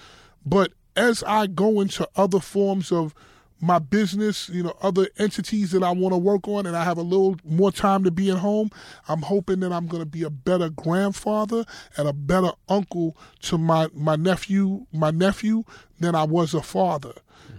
But 0.45 0.73
as 0.95 1.23
I 1.23 1.47
go 1.47 1.79
into 1.79 2.07
other 2.15 2.39
forms 2.39 2.91
of 2.91 3.15
my 3.63 3.79
business, 3.79 4.49
you 4.49 4.61
know, 4.61 4.75
other 4.81 5.07
entities 5.17 5.71
that 5.71 5.83
I 5.83 5.91
want 5.91 6.13
to 6.13 6.17
work 6.17 6.49
on, 6.49 6.65
and 6.65 6.75
I 6.75 6.83
have 6.83 6.97
a 6.97 7.01
little 7.01 7.37
more 7.45 7.71
time 7.71 8.03
to 8.03 8.11
be 8.11 8.29
at 8.29 8.39
home, 8.39 8.69
I'm 9.07 9.21
hoping 9.21 9.61
that 9.61 9.71
I'm 9.71 9.87
going 9.87 10.03
to 10.03 10.09
be 10.09 10.23
a 10.23 10.29
better 10.29 10.69
grandfather 10.69 11.63
and 11.95 12.09
a 12.09 12.13
better 12.13 12.51
uncle 12.67 13.15
to 13.43 13.57
my 13.57 13.87
my 13.93 14.17
nephew, 14.17 14.85
my 14.91 15.11
nephew, 15.11 15.63
than 16.01 16.13
I 16.13 16.25
was 16.25 16.53
a 16.53 16.61
father. 16.61 17.13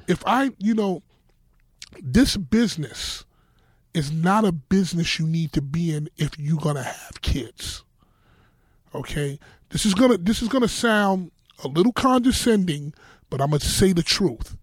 If 0.06 0.22
I, 0.26 0.50
you 0.58 0.74
know, 0.74 1.02
this 2.02 2.36
business 2.36 3.24
is 3.94 4.12
not 4.12 4.44
a 4.44 4.52
business 4.52 5.18
you 5.18 5.26
need 5.26 5.52
to 5.54 5.62
be 5.62 5.94
in 5.94 6.10
if 6.18 6.38
you're 6.38 6.60
going 6.60 6.76
to 6.76 6.82
have 6.82 7.22
kids. 7.22 7.82
Okay? 8.94 9.38
This 9.70 9.86
is 9.86 9.94
going 9.94 10.10
to 10.10 10.18
this 10.18 10.42
is 10.42 10.48
going 10.48 10.62
to 10.62 10.68
sound 10.68 11.30
a 11.62 11.68
little 11.68 11.92
condescending, 11.92 12.92
but 13.30 13.40
I'm 13.40 13.48
going 13.48 13.60
to 13.60 13.66
say 13.66 13.94
the 13.94 14.02
truth. 14.02 14.58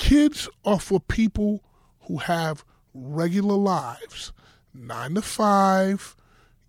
Kids 0.00 0.48
are 0.64 0.80
for 0.80 0.98
people 0.98 1.62
who 2.00 2.16
have 2.16 2.64
regular 2.94 3.54
lives. 3.54 4.32
9 4.72 5.14
to 5.14 5.20
5, 5.22 6.16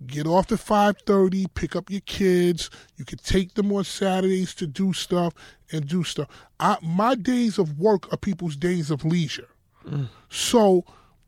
get 0.05 0.27
off 0.27 0.51
at 0.51 0.59
5:30, 0.59 1.47
pick 1.53 1.73
up 1.73 1.89
your 1.89 2.01
kids. 2.01 2.69
You 2.97 3.05
can 3.05 3.19
take 3.19 3.53
them 3.53 3.71
on 3.71 3.85
Saturdays 3.85 4.53
to 4.55 4.67
do 4.67 4.91
stuff 4.91 5.33
and 5.71 5.87
do 5.87 6.03
stuff. 6.03 6.27
I, 6.59 6.77
my 6.81 7.15
days 7.15 7.57
of 7.57 7.79
work 7.79 8.11
are 8.11 8.17
people's 8.17 8.57
days 8.57 8.91
of 8.91 9.05
leisure. 9.05 9.47
Mm. 9.87 10.09
So 10.29 10.83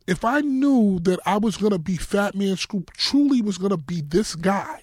if 0.06 0.26
I 0.26 0.42
knew 0.42 1.00
that 1.04 1.22
I 1.26 1.38
was 1.38 1.56
going 1.56 1.72
to 1.72 1.80
be 1.80 1.96
Fatman 1.98 2.58
Scoop, 2.58 2.92
truly 2.92 3.42
was 3.42 3.58
going 3.58 3.72
to 3.72 3.78
be 3.78 4.02
this 4.02 4.36
guy, 4.36 4.82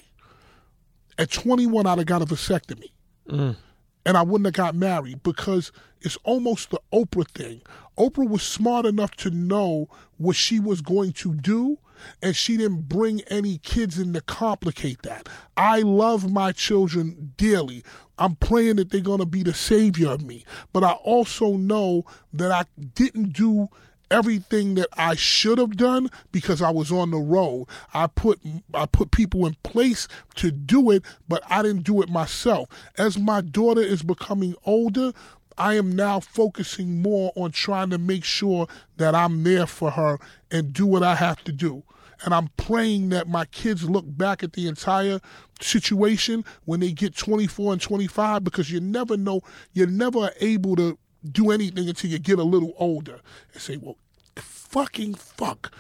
at 1.19 1.31
21, 1.31 1.87
I'd 1.87 1.99
have 1.99 2.07
got 2.07 2.23
a 2.23 2.25
vasectomy. 2.25 2.93
Mm. 3.29 3.57
And 4.05 4.17
I 4.17 4.23
wouldn't 4.23 4.47
have 4.47 4.55
got 4.55 4.75
married 4.75 5.23
because 5.23 5.73
it's 6.01 6.17
almost 6.25 6.71
the 6.71 6.81
Oprah 6.93 7.29
thing. 7.29 7.63
Oprah 7.99 8.29
was 8.29 8.43
smart 8.43 8.87
enough 8.87 9.15
to 9.17 9.31
know 9.31 9.89
what 10.17 10.37
she 10.37 10.59
was 10.59 10.81
going 10.81 11.13
to 11.13 11.35
do, 11.35 11.79
and 12.23 12.35
she 12.35 12.57
didn't 12.57 12.89
bring 12.89 13.21
any 13.29 13.59
kids 13.59 13.99
in 13.99 14.15
to 14.15 14.23
complicate 14.23 15.03
that. 15.03 15.29
I 15.57 15.81
love 15.81 16.33
my 16.33 16.53
children 16.53 17.35
dearly. 17.37 17.85
I'm 18.19 18.37
praying 18.37 18.77
that 18.77 18.91
they're 18.91 19.01
going 19.01 19.21
to 19.21 19.27
be 19.27 19.43
the 19.43 19.55
savior 19.55 20.11
of 20.11 20.23
me. 20.23 20.45
But 20.73 20.85
I 20.85 20.93
also 20.93 21.57
know 21.57 22.05
that 22.33 22.51
I 22.51 22.65
didn't 22.95 23.33
do 23.35 23.69
everything 24.11 24.75
that 24.75 24.89
I 24.97 25.15
should 25.15 25.59
have 25.59 25.77
done 25.77 26.11
because 26.33 26.61
I 26.61 26.71
was 26.71 26.91
on 26.91 27.11
the 27.11 27.19
road. 27.19 27.67
I 27.95 28.07
put 28.07 28.41
I 28.75 28.87
put 28.87 29.11
people 29.11 29.47
in 29.47 29.57
place 29.63 30.09
to 30.37 30.51
do 30.51 30.91
it, 30.91 31.05
but 31.29 31.43
I 31.49 31.63
didn't 31.63 31.85
do 31.85 32.03
it 32.03 32.09
myself. 32.09 32.69
As 32.99 33.19
my 33.19 33.41
daughter 33.41 33.83
is 33.83 34.03
becoming 34.03 34.55
older, 34.65 35.13
I 35.57 35.75
am 35.75 35.93
now 35.95 36.21
focusing 36.21 37.03
more 37.03 37.33
on 37.37 37.53
trying 37.53 37.91
to 37.91 37.99
make 37.99 38.25
sure 38.25 38.67
that 38.97 39.15
I'm 39.15 39.43
there 39.45 39.67
for 39.67 39.91
her 39.91 40.19
and 40.51 40.73
do 40.73 40.87
what 40.87 41.03
I 41.03 41.15
have 41.17 41.45
to 41.45 41.53
do. 41.53 41.83
And 42.25 42.35
I'm 42.35 42.49
praying 42.57 43.11
that 43.11 43.29
my 43.29 43.47
kids 43.47 43.89
look 43.89 44.05
back 44.07 44.43
at 44.43 44.53
the 44.53 44.69
entire 44.69 45.21
situation 45.61 46.45
when 46.65 46.81
they 46.81 46.93
get 46.93 47.17
24 47.17 47.75
and 47.75 47.83
25 47.83 48.45
because 48.45 48.71
you 48.71 48.81
never 48.81 49.17
know, 49.17 49.41
you're 49.73 49.87
never 49.87 50.31
able 50.41 50.77
to 50.77 50.99
do 51.29 51.51
anything 51.51 51.89
until 51.89 52.11
you 52.11 52.19
get 52.19 52.39
a 52.39 52.45
little 52.45 52.75
older 52.79 53.21
and 53.53 53.63
say, 53.63 53.77
well, 53.77 53.97
fucking 54.37 55.15
fuck. 55.15 55.73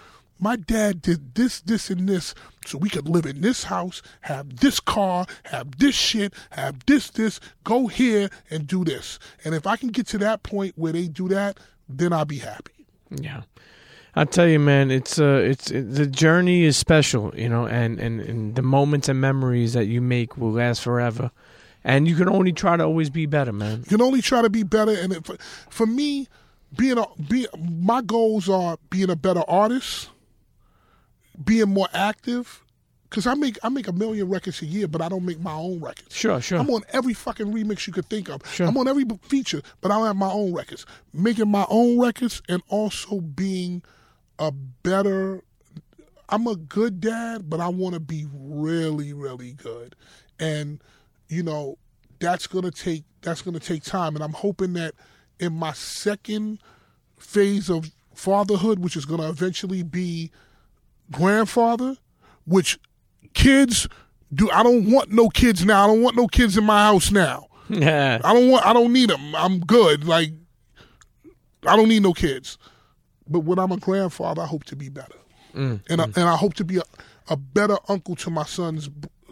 My 0.42 0.56
dad 0.56 1.02
did 1.02 1.34
this, 1.34 1.60
this, 1.60 1.90
and 1.90 2.08
this 2.08 2.34
so 2.64 2.78
we 2.78 2.88
could 2.88 3.08
live 3.08 3.26
in 3.26 3.42
this 3.42 3.64
house, 3.64 4.00
have 4.22 4.60
this 4.60 4.80
car, 4.80 5.26
have 5.44 5.78
this 5.78 5.94
shit, 5.94 6.32
have 6.50 6.84
this, 6.86 7.10
this, 7.10 7.40
go 7.64 7.88
here 7.88 8.30
and 8.50 8.66
do 8.66 8.84
this. 8.84 9.18
And 9.44 9.54
if 9.54 9.66
I 9.66 9.76
can 9.76 9.88
get 9.88 10.06
to 10.08 10.18
that 10.18 10.42
point 10.42 10.74
where 10.76 10.92
they 10.92 11.08
do 11.08 11.28
that, 11.28 11.58
then 11.88 12.12
I'll 12.12 12.24
be 12.24 12.38
happy. 12.38 12.86
Yeah. 13.10 13.42
I 14.14 14.24
tell 14.24 14.48
you, 14.48 14.58
man, 14.58 14.90
it's 14.90 15.20
uh, 15.20 15.40
it's 15.44 15.70
it, 15.70 15.94
the 15.94 16.06
journey 16.06 16.64
is 16.64 16.76
special, 16.76 17.32
you 17.36 17.48
know, 17.48 17.66
and, 17.66 18.00
and 18.00 18.20
and 18.20 18.56
the 18.56 18.62
moments 18.62 19.08
and 19.08 19.20
memories 19.20 19.72
that 19.74 19.84
you 19.84 20.00
make 20.00 20.36
will 20.36 20.50
last 20.50 20.82
forever, 20.82 21.30
and 21.84 22.06
you 22.06 22.16
can 22.16 22.28
only 22.28 22.52
try 22.52 22.76
to 22.76 22.84
always 22.84 23.10
be 23.10 23.26
better, 23.26 23.52
man. 23.52 23.80
You 23.80 23.96
can 23.96 24.02
only 24.02 24.22
try 24.22 24.42
to 24.42 24.50
be 24.50 24.62
better. 24.62 24.92
And 24.92 25.12
it, 25.12 25.24
for, 25.24 25.36
for 25.68 25.86
me, 25.86 26.28
being 26.76 26.98
a 26.98 27.06
be 27.28 27.46
my 27.58 28.02
goals 28.02 28.48
are 28.48 28.78
being 28.90 29.10
a 29.10 29.16
better 29.16 29.42
artist, 29.48 30.10
being 31.42 31.68
more 31.68 31.88
active. 31.92 32.62
Cause 33.08 33.26
I 33.26 33.34
make 33.34 33.58
I 33.64 33.70
make 33.70 33.88
a 33.88 33.92
million 33.92 34.28
records 34.28 34.62
a 34.62 34.66
year, 34.66 34.86
but 34.86 35.02
I 35.02 35.08
don't 35.08 35.24
make 35.24 35.40
my 35.40 35.52
own 35.52 35.80
records. 35.80 36.14
Sure, 36.14 36.40
sure. 36.40 36.60
I'm 36.60 36.70
on 36.70 36.82
every 36.90 37.12
fucking 37.12 37.52
remix 37.52 37.88
you 37.88 37.92
could 37.92 38.08
think 38.08 38.28
of. 38.28 38.40
Sure. 38.46 38.68
I'm 38.68 38.76
on 38.76 38.86
every 38.86 39.04
feature, 39.22 39.62
but 39.80 39.90
I 39.90 39.96
don't 39.96 40.06
have 40.06 40.16
my 40.16 40.30
own 40.30 40.54
records. 40.54 40.86
Making 41.12 41.48
my 41.48 41.66
own 41.68 41.98
records 41.98 42.40
and 42.48 42.62
also 42.68 43.20
being 43.20 43.82
a 44.38 44.52
better. 44.52 45.42
I'm 46.28 46.46
a 46.46 46.54
good 46.54 47.00
dad, 47.00 47.50
but 47.50 47.58
I 47.58 47.66
want 47.66 47.94
to 47.94 48.00
be 48.00 48.28
really, 48.32 49.12
really 49.12 49.54
good, 49.54 49.96
and 50.38 50.80
you 51.30 51.42
know 51.42 51.78
that's 52.18 52.46
gonna 52.46 52.70
take 52.70 53.04
that's 53.22 53.42
gonna 53.42 53.60
take 53.60 53.82
time, 53.82 54.14
and 54.14 54.24
I'm 54.24 54.32
hoping 54.32 54.74
that 54.74 54.94
in 55.38 55.54
my 55.54 55.72
second 55.72 56.58
phase 57.18 57.70
of 57.70 57.90
fatherhood, 58.14 58.80
which 58.80 58.96
is 58.96 59.04
gonna 59.04 59.28
eventually 59.28 59.82
be 59.82 60.30
grandfather, 61.10 61.96
which 62.44 62.78
kids 63.32 63.88
do. 64.32 64.50
I 64.50 64.62
don't 64.62 64.90
want 64.90 65.10
no 65.10 65.28
kids 65.28 65.64
now. 65.64 65.84
I 65.84 65.86
don't 65.86 66.02
want 66.02 66.16
no 66.16 66.26
kids 66.26 66.56
in 66.58 66.64
my 66.64 66.84
house 66.84 67.10
now. 67.10 67.46
Yeah. 67.68 68.20
I 68.24 68.32
don't 68.34 68.50
want. 68.50 68.66
I 68.66 68.72
don't 68.72 68.92
need 68.92 69.10
them. 69.10 69.34
I'm 69.34 69.60
good. 69.60 70.04
Like 70.04 70.32
I 71.66 71.76
don't 71.76 71.88
need 71.88 72.02
no 72.02 72.12
kids. 72.12 72.58
But 73.28 73.40
when 73.40 73.58
I'm 73.58 73.70
a 73.70 73.76
grandfather, 73.76 74.42
I 74.42 74.46
hope 74.46 74.64
to 74.64 74.76
be 74.76 74.88
better, 74.88 75.14
mm, 75.54 75.80
and 75.88 76.00
I, 76.00 76.06
mm. 76.06 76.16
and 76.16 76.28
I 76.28 76.36
hope 76.36 76.54
to 76.54 76.64
be 76.64 76.78
a, 76.78 76.82
a 77.28 77.36
better 77.36 77.76
uncle 77.88 78.16
to 78.16 78.30
my 78.30 78.42
son's 78.44 78.88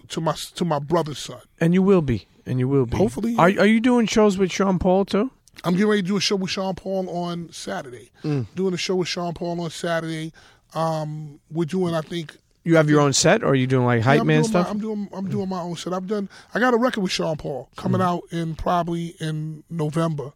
to 0.08 0.20
my 0.20 0.34
to 0.54 0.64
my 0.64 0.78
brother's 0.78 1.18
son. 1.18 1.40
And 1.60 1.74
you 1.74 1.82
will 1.82 2.02
be, 2.02 2.26
and 2.46 2.58
you 2.58 2.68
will 2.68 2.86
be. 2.86 2.96
Hopefully, 2.96 3.34
Are 3.38 3.48
are 3.58 3.66
you 3.66 3.80
doing 3.80 4.06
shows 4.06 4.36
with 4.38 4.50
Sean 4.52 4.78
Paul 4.78 5.04
too? 5.04 5.30
I'm 5.64 5.72
getting 5.74 5.88
ready 5.88 6.02
to 6.02 6.08
do 6.08 6.16
a 6.16 6.20
show 6.20 6.36
with 6.36 6.50
Sean 6.50 6.74
Paul 6.76 7.08
on 7.10 7.50
Saturday. 7.52 8.10
Doing 8.22 8.74
a 8.74 8.76
show 8.76 8.94
with 8.96 9.08
Sean 9.08 9.34
Paul 9.34 9.60
on 9.60 9.70
Saturday. 9.70 10.32
Um, 10.74 11.40
we're 11.50 11.64
doing, 11.64 11.94
I 11.94 12.00
think, 12.02 12.36
You 12.62 12.76
have 12.76 12.88
your 12.88 13.00
own 13.00 13.12
set, 13.12 13.42
or 13.42 13.48
are 13.48 13.54
you 13.56 13.66
doing 13.66 13.84
like 13.86 14.02
hype 14.02 14.18
Yeah, 14.18 14.22
man 14.24 14.44
stuff? 14.44 14.66
My, 14.66 14.70
I'm 14.70 14.78
doing 14.78 15.08
I'm 15.12 15.28
doing 15.28 15.48
my 15.48 15.60
own 15.60 15.74
set. 15.76 15.92
I've 15.92 16.06
done. 16.06 16.28
I 16.54 16.60
got 16.60 16.74
a 16.74 16.76
record 16.76 17.00
with 17.00 17.10
Sean 17.10 17.36
Paul 17.36 17.70
coming 17.76 18.00
Mm-hmm. 18.00 18.08
out 18.08 18.22
in 18.30 18.54
probably 18.54 19.14
in 19.18 19.64
November, 19.68 20.32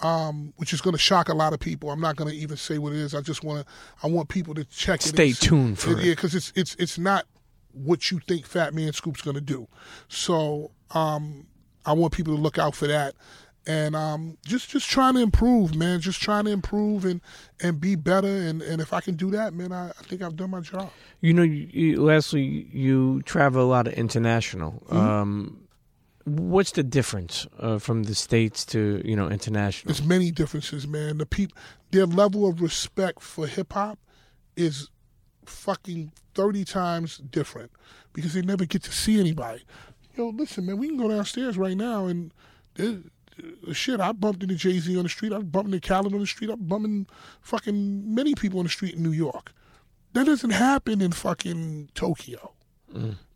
um, 0.00 0.52
which 0.56 0.72
is 0.72 0.80
going 0.80 0.92
to 0.94 0.98
shock 0.98 1.28
a 1.28 1.34
lot 1.34 1.52
of 1.52 1.60
people. 1.60 1.90
I'm 1.90 2.00
not 2.00 2.16
going 2.16 2.30
to 2.30 2.36
even 2.36 2.56
say 2.56 2.78
what 2.78 2.92
it 2.92 2.98
is. 2.98 3.14
I 3.14 3.20
just 3.20 3.42
want 3.42 3.64
to. 3.66 3.72
I 4.02 4.08
want 4.08 4.28
people 4.28 4.54
to 4.54 4.64
check 4.64 5.00
it. 5.00 5.04
Stay 5.08 5.32
tuned 5.32 5.78
for 5.78 5.92
it. 5.92 6.04
Yeah, 6.04 6.12
because 6.12 6.34
it's 6.34 6.52
it's 6.54 6.74
it's 6.76 6.98
not 6.98 7.24
what 7.78 8.10
you 8.10 8.20
think 8.20 8.48
Fatman 8.48 8.94
Scoop's 8.94 9.22
going 9.22 9.34
to 9.34 9.40
do. 9.40 9.68
So 10.08 10.70
um, 10.90 11.46
I 11.84 11.92
want 11.92 12.12
people 12.12 12.34
to 12.34 12.40
look 12.40 12.58
out 12.58 12.74
for 12.74 12.86
that. 12.86 13.14
And 13.66 13.94
um, 13.94 14.38
just 14.46 14.70
just 14.70 14.88
trying 14.88 15.14
to 15.14 15.20
improve, 15.20 15.74
man. 15.74 16.00
Just 16.00 16.22
trying 16.22 16.46
to 16.46 16.50
improve 16.50 17.04
and, 17.04 17.20
and 17.60 17.78
be 17.78 17.96
better. 17.96 18.26
And, 18.26 18.62
and 18.62 18.80
if 18.80 18.94
I 18.94 19.02
can 19.02 19.14
do 19.14 19.30
that, 19.32 19.52
man, 19.52 19.72
I, 19.72 19.90
I 19.90 20.02
think 20.04 20.22
I've 20.22 20.36
done 20.36 20.50
my 20.50 20.60
job. 20.60 20.90
You 21.20 21.34
know, 21.34 21.42
you, 21.42 21.68
you, 21.70 22.02
Leslie, 22.02 22.66
you 22.72 23.20
travel 23.22 23.62
a 23.62 23.68
lot 23.68 23.86
of 23.86 23.92
international. 23.92 24.82
Mm-hmm. 24.86 24.96
Um, 24.96 25.68
what's 26.24 26.72
the 26.72 26.82
difference 26.82 27.46
uh, 27.58 27.78
from 27.78 28.04
the 28.04 28.14
states 28.14 28.64
to 28.66 29.02
you 29.04 29.16
know 29.16 29.28
international? 29.28 29.92
There's 29.92 30.06
many 30.06 30.30
differences, 30.30 30.86
man. 30.86 31.18
The 31.18 31.26
peop, 31.26 31.52
their 31.90 32.06
level 32.06 32.48
of 32.48 32.62
respect 32.62 33.20
for 33.20 33.46
hip 33.46 33.74
hop 33.74 33.98
is 34.56 34.88
fucking 35.44 36.12
thirty 36.38 36.64
times 36.64 37.18
different 37.18 37.72
because 38.12 38.32
they 38.32 38.42
never 38.42 38.64
get 38.64 38.84
to 38.84 38.92
see 38.92 39.18
anybody. 39.18 39.64
Yo, 40.14 40.28
listen, 40.28 40.66
man, 40.66 40.78
we 40.78 40.86
can 40.86 40.96
go 40.96 41.08
downstairs 41.08 41.58
right 41.58 41.76
now 41.76 42.06
and 42.06 42.32
uh, 42.78 43.72
shit. 43.72 43.98
I 43.98 44.12
bumped 44.12 44.44
into 44.44 44.54
Jay 44.54 44.78
Z 44.78 44.96
on 44.96 45.02
the 45.02 45.08
street. 45.08 45.32
I 45.32 45.38
bumped 45.38 45.74
into 45.74 45.86
Khaled 45.86 46.14
on 46.14 46.20
the 46.20 46.26
street. 46.26 46.50
I'm 46.50 46.64
bumping 46.64 47.08
fucking 47.40 48.14
many 48.14 48.36
people 48.36 48.60
on 48.60 48.66
the 48.66 48.70
street 48.70 48.94
in 48.94 49.02
New 49.02 49.10
York. 49.10 49.52
That 50.12 50.26
doesn't 50.26 50.50
happen 50.50 51.02
in 51.02 51.10
fucking 51.10 51.90
Tokyo. 51.94 52.52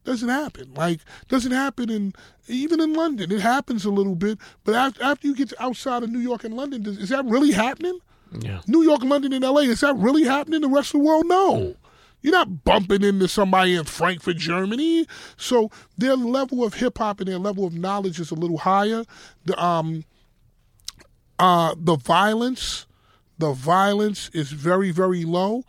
Doesn't 0.04 0.28
happen. 0.28 0.72
Like 0.74 1.00
doesn't 1.26 1.52
happen 1.52 1.90
in 1.90 2.12
even 2.46 2.80
in 2.80 2.94
London. 2.94 3.32
It 3.32 3.40
happens 3.40 3.84
a 3.84 3.90
little 3.90 4.14
bit, 4.14 4.38
but 4.62 4.76
after, 4.76 5.02
after 5.02 5.26
you 5.26 5.34
get 5.34 5.48
to 5.48 5.60
outside 5.62 6.04
of 6.04 6.10
New 6.10 6.20
York 6.20 6.44
and 6.44 6.54
London, 6.54 6.82
does, 6.82 6.98
is 6.98 7.08
that 7.08 7.24
really 7.24 7.50
happening? 7.50 7.98
Yeah. 8.40 8.60
New 8.66 8.82
York, 8.82 9.02
London, 9.02 9.32
and 9.32 9.44
L.A. 9.44 9.64
Is 9.64 9.80
that 9.80 9.94
really 9.96 10.24
happening? 10.24 10.62
The 10.62 10.68
rest 10.68 10.94
of 10.94 11.00
the 11.00 11.06
world, 11.06 11.26
no. 11.26 11.76
You're 12.22 12.32
not 12.32 12.64
bumping 12.64 13.02
into 13.02 13.28
somebody 13.28 13.74
in 13.74 13.84
Frankfurt, 13.84 14.36
Germany. 14.36 15.06
So 15.36 15.70
their 15.98 16.16
level 16.16 16.64
of 16.64 16.74
hip 16.74 16.98
hop 16.98 17.20
and 17.20 17.28
their 17.28 17.38
level 17.38 17.66
of 17.66 17.74
knowledge 17.74 18.20
is 18.20 18.30
a 18.30 18.36
little 18.36 18.58
higher. 18.58 19.04
The 19.44 19.62
um, 19.62 20.04
uh, 21.38 21.74
the 21.76 21.96
violence, 21.96 22.86
the 23.38 23.52
violence 23.52 24.30
is 24.32 24.52
very, 24.52 24.92
very 24.92 25.24
low. 25.24 25.64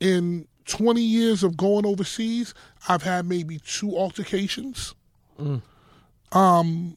In 0.00 0.48
20 0.64 1.02
years 1.02 1.42
of 1.42 1.56
going 1.56 1.84
overseas, 1.84 2.54
I've 2.88 3.02
had 3.02 3.26
maybe 3.26 3.58
two 3.58 3.96
altercations. 3.96 4.94
Um, 6.32 6.96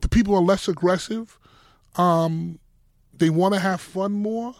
the 0.00 0.08
people 0.08 0.34
are 0.34 0.42
less 0.42 0.68
aggressive. 0.68 1.38
Um, 1.96 2.58
they 3.12 3.30
want 3.30 3.54
to 3.54 3.60
have 3.60 3.80
fun 3.80 4.12
more. 4.12 4.54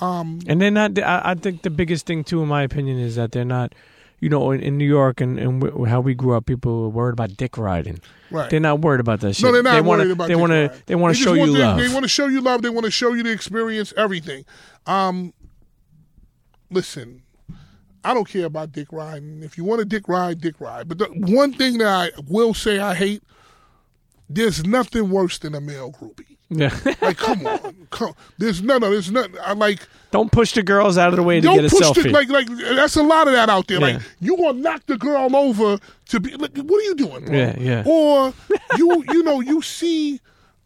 And 0.00 0.60
they're 0.60 0.70
not. 0.70 0.98
I, 0.98 1.22
I 1.24 1.34
think 1.34 1.62
the 1.62 1.70
biggest 1.70 2.06
thing 2.06 2.24
too, 2.24 2.42
in 2.42 2.48
my 2.48 2.62
opinion, 2.62 2.98
is 2.98 3.16
that 3.16 3.32
they're 3.32 3.44
not. 3.44 3.74
You 4.20 4.28
know, 4.28 4.50
in, 4.50 4.60
in 4.60 4.76
New 4.76 4.84
York 4.84 5.20
and, 5.20 5.38
and 5.38 5.60
w- 5.60 5.84
how 5.84 6.00
we 6.00 6.12
grew 6.12 6.34
up, 6.34 6.46
people 6.46 6.82
were 6.82 6.88
worried 6.88 7.12
about 7.12 7.36
dick 7.36 7.56
riding. 7.56 8.00
Right. 8.32 8.50
They're 8.50 8.58
not 8.58 8.80
worried 8.80 8.98
about 8.98 9.20
that 9.20 9.34
shit. 9.34 9.44
No, 9.44 9.52
they're 9.52 9.62
not 9.62 9.74
they 9.74 9.80
wanna, 9.80 10.02
worried 10.02 10.10
about. 10.10 10.26
They 10.26 10.34
dick 10.34 10.40
want 10.40 10.50
to. 10.50 10.56
riding. 10.56 10.82
They 10.86 10.94
want 10.96 11.16
to 11.16 11.22
show 11.22 11.34
you 11.34 11.52
they, 11.52 11.58
love. 11.60 11.78
They 11.78 11.88
want 11.88 12.02
to 12.02 12.08
show 12.08 12.26
you 12.26 12.40
love. 12.40 12.62
They 12.62 12.68
want 12.68 12.84
to 12.84 12.90
show 12.90 13.12
you 13.12 13.22
the 13.22 13.30
experience, 13.30 13.94
everything. 13.96 14.44
Um, 14.86 15.34
listen, 16.68 17.22
I 18.02 18.12
don't 18.12 18.28
care 18.28 18.46
about 18.46 18.72
dick 18.72 18.88
riding. 18.90 19.44
If 19.44 19.56
you 19.56 19.62
want 19.62 19.78
to 19.80 19.84
dick 19.84 20.08
ride, 20.08 20.40
dick 20.40 20.60
ride. 20.60 20.88
But 20.88 20.98
the 20.98 21.04
one 21.06 21.52
thing 21.52 21.78
that 21.78 21.86
I 21.86 22.10
will 22.26 22.54
say 22.54 22.80
I 22.80 22.94
hate, 22.94 23.22
there's 24.28 24.64
nothing 24.66 25.10
worse 25.10 25.38
than 25.38 25.54
a 25.54 25.60
male 25.60 25.92
groupie. 25.92 26.37
Yeah. 26.50 26.76
Like, 27.02 27.18
come 27.18 27.46
on, 27.46 27.86
come. 27.90 28.14
There's 28.38 28.62
no, 28.62 28.78
no, 28.78 28.90
there's 28.90 29.10
nothing. 29.10 29.34
I 29.42 29.52
like. 29.52 29.86
Don't 30.10 30.32
push 30.32 30.52
the 30.52 30.62
girls 30.62 30.96
out 30.96 31.10
of 31.10 31.16
the 31.16 31.22
way 31.22 31.40
to 31.40 31.46
get 31.46 31.64
a 31.64 31.68
push 31.68 31.80
selfie. 31.82 32.04
the 32.04 32.10
like 32.10 32.28
like 32.28 32.48
that's 32.48 32.96
a 32.96 33.02
lot 33.02 33.28
of 33.28 33.34
that 33.34 33.50
out 33.50 33.66
there. 33.68 33.78
Yeah. 33.78 33.86
Like 33.94 34.02
you 34.20 34.36
gonna 34.36 34.58
knock 34.58 34.86
the 34.86 34.96
girl 34.96 35.36
over 35.36 35.78
to 36.06 36.20
be 36.20 36.34
like 36.36 36.56
what 36.56 36.80
are 36.80 36.84
you 36.84 36.94
doing, 36.94 37.26
bro? 37.26 37.36
Yeah, 37.36 37.58
yeah. 37.58 37.82
Or 37.86 38.32
you 38.78 39.04
you 39.08 39.22
know 39.22 39.40
you 39.40 39.60
see, 39.60 40.20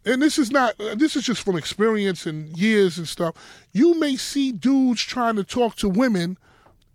and 0.05 0.21
this 0.21 0.39
is 0.39 0.51
not 0.51 0.77
this 0.77 1.17
is 1.17 1.25
just 1.25 1.43
from 1.43 1.57
experience 1.57 2.25
and 2.25 2.57
years 2.57 2.97
and 2.97 3.07
stuff. 3.07 3.35
You 3.73 3.99
may 3.99 4.15
see 4.15 4.53
dudes 4.53 5.01
trying 5.01 5.35
to 5.35 5.43
talk 5.43 5.75
to 5.77 5.89
women, 5.89 6.37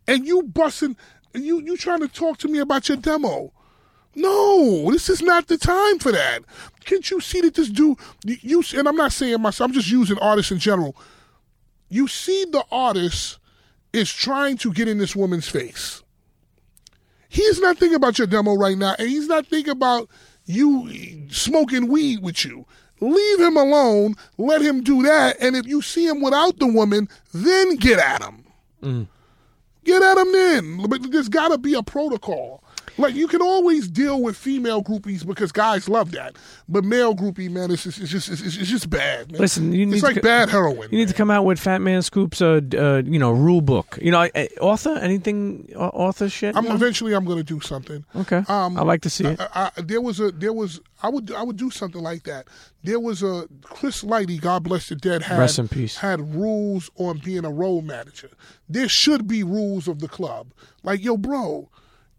and 0.07 0.27
you 0.27 0.43
busting 0.43 0.97
and 1.35 1.45
you 1.45 1.61
you 1.61 1.77
trying 1.77 2.01
to 2.01 2.09
talk 2.09 2.39
to 2.39 2.49
me 2.49 2.59
about 2.59 2.89
your 2.89 2.97
demo. 2.97 3.53
No, 4.15 4.91
this 4.91 5.09
is 5.09 5.23
not 5.23 5.47
the 5.47 5.59
time 5.59 5.99
for 5.99 6.11
that. 6.13 6.41
Can't 6.85 7.09
you 7.11 7.21
see 7.21 7.41
that 7.43 7.55
this 7.55 7.69
dude 7.69 7.99
you, 8.25 8.63
and 8.75 8.89
I'm 8.89 8.97
not 8.97 9.13
saying 9.13 9.41
myself, 9.41 9.69
I'm 9.69 9.75
just 9.75 9.91
using 9.91 10.19
artists 10.19 10.51
in 10.51 10.59
general 10.59 10.97
you 11.89 12.09
see 12.09 12.45
the 12.45 12.65
artist 12.71 13.39
is 13.93 14.13
trying 14.13 14.57
to 14.59 14.73
get 14.73 14.89
in 14.89 14.99
this 14.99 15.17
woman's 15.17 15.49
face. 15.49 16.03
He's 17.29 17.61
not 17.61 17.79
thinking 17.79 17.97
about 17.97 18.19
your 18.19 18.27
demo 18.27 18.55
right 18.55 18.77
now, 18.77 18.95
and 18.99 19.09
he's 19.09 19.27
not 19.27 19.47
thinking 19.47 19.73
about 19.73 20.09
you 20.47 21.29
smoking 21.31 21.89
weed 21.89 22.23
with 22.23 22.45
you. 22.45 22.67
Leave 23.01 23.41
him 23.41 23.57
alone, 23.57 24.15
let 24.39 24.61
him 24.61 24.83
do 24.83 25.03
that, 25.03 25.37
and 25.41 25.55
if 25.55 25.67
you 25.67 25.81
see 25.83 26.07
him 26.07 26.21
without 26.21 26.59
the 26.59 26.67
woman, 26.67 27.09
then 27.33 27.77
get 27.77 27.99
at 27.99 28.23
him. 28.23 28.45
Mm. 28.83 29.09
Get 29.85 30.03
at 30.03 30.19
him 30.19 30.33
then. 30.33 30.87
But 30.89 31.11
there's 31.11 31.29
got 31.29 31.49
to 31.49 31.59
be 31.59 31.75
a 31.75 31.83
protocol. 31.83 32.65
Like 32.99 33.15
you 33.15 33.29
can 33.29 33.41
always 33.41 33.89
deal 33.89 34.21
with 34.21 34.37
female 34.37 34.83
groupies 34.83 35.25
because 35.27 35.53
guys 35.53 35.89
love 35.89 36.11
that, 36.13 36.37
but 36.69 36.85
male 36.85 37.15
groupie 37.15 37.49
man, 37.51 37.71
it's 37.71 37.85
just 37.85 38.01
it's 38.01 38.11
just 38.11 38.29
it's, 38.29 38.43
it's 38.43 38.69
just 38.69 38.91
bad. 38.91 39.31
Man. 39.33 39.41
Listen, 39.41 39.73
you 39.73 39.87
need 39.87 39.93
it's 39.95 40.01
to 40.03 40.07
like 40.09 40.17
co- 40.17 40.23
bad 40.23 40.49
heroin. 40.51 40.89
You 40.91 40.99
need 40.99 41.09
to 41.09 41.15
come 41.15 41.31
out 41.31 41.45
with 41.45 41.61
Fatman 41.61 42.03
Scoop's, 42.05 42.43
uh, 42.43 42.61
uh, 42.77 43.03
you 43.05 43.19
know, 43.19 43.31
rule 43.31 43.61
book. 43.61 43.99
You 44.03 44.11
know, 44.11 44.19
I- 44.21 44.31
I- 44.35 44.49
author 44.61 44.97
anything, 44.97 45.71
au- 45.77 45.89
author 45.89 46.29
shit. 46.29 46.57
I'm 46.57 46.67
eventually 46.67 47.15
I'm 47.15 47.25
going 47.25 47.39
to 47.39 47.45
do 47.45 47.61
something. 47.61 48.05
Okay, 48.17 48.43
Um, 48.49 48.77
I 48.77 48.83
like 48.83 49.03
to 49.03 49.11
see 49.11 49.25
it. 49.27 49.41
I, 49.55 49.71
there 49.77 50.01
was 50.01 50.19
a 50.21 50.33
there 50.33 50.53
was 50.53 50.81
I 51.03 51.09
would 51.09 51.33
I 51.33 51.43
would 51.43 51.57
do 51.57 51.71
something 51.71 52.03
like 52.03 52.25
that. 52.25 52.49
There 52.83 53.01
was 53.01 53.23
a 53.23 53.47
Chris 53.63 54.03
Lighty, 54.03 54.41
God 54.41 54.65
bless 54.65 54.89
the 54.89 54.97
dead, 54.97 55.23
had 55.23 55.39
Rest 55.39 55.59
in 55.59 55.69
peace. 55.69 55.97
had 55.99 56.35
rules 56.35 56.91
on 56.97 57.19
being 57.25 57.45
a 57.45 57.51
role 57.51 57.83
manager. 57.83 58.31
There 58.69 58.89
should 58.89 59.27
be 59.29 59.43
rules 59.45 59.87
of 59.89 60.01
the 60.01 60.09
club. 60.09 60.53
Like 60.83 61.03
yo, 61.05 61.17
bro, 61.17 61.69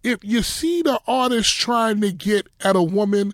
if 0.04 0.24
you 0.24 0.42
see 0.44 0.82
the 0.82 1.00
artist 1.08 1.56
trying 1.56 2.02
to 2.02 2.12
get 2.12 2.48
at 2.62 2.76
a 2.76 2.84
woman. 2.84 3.34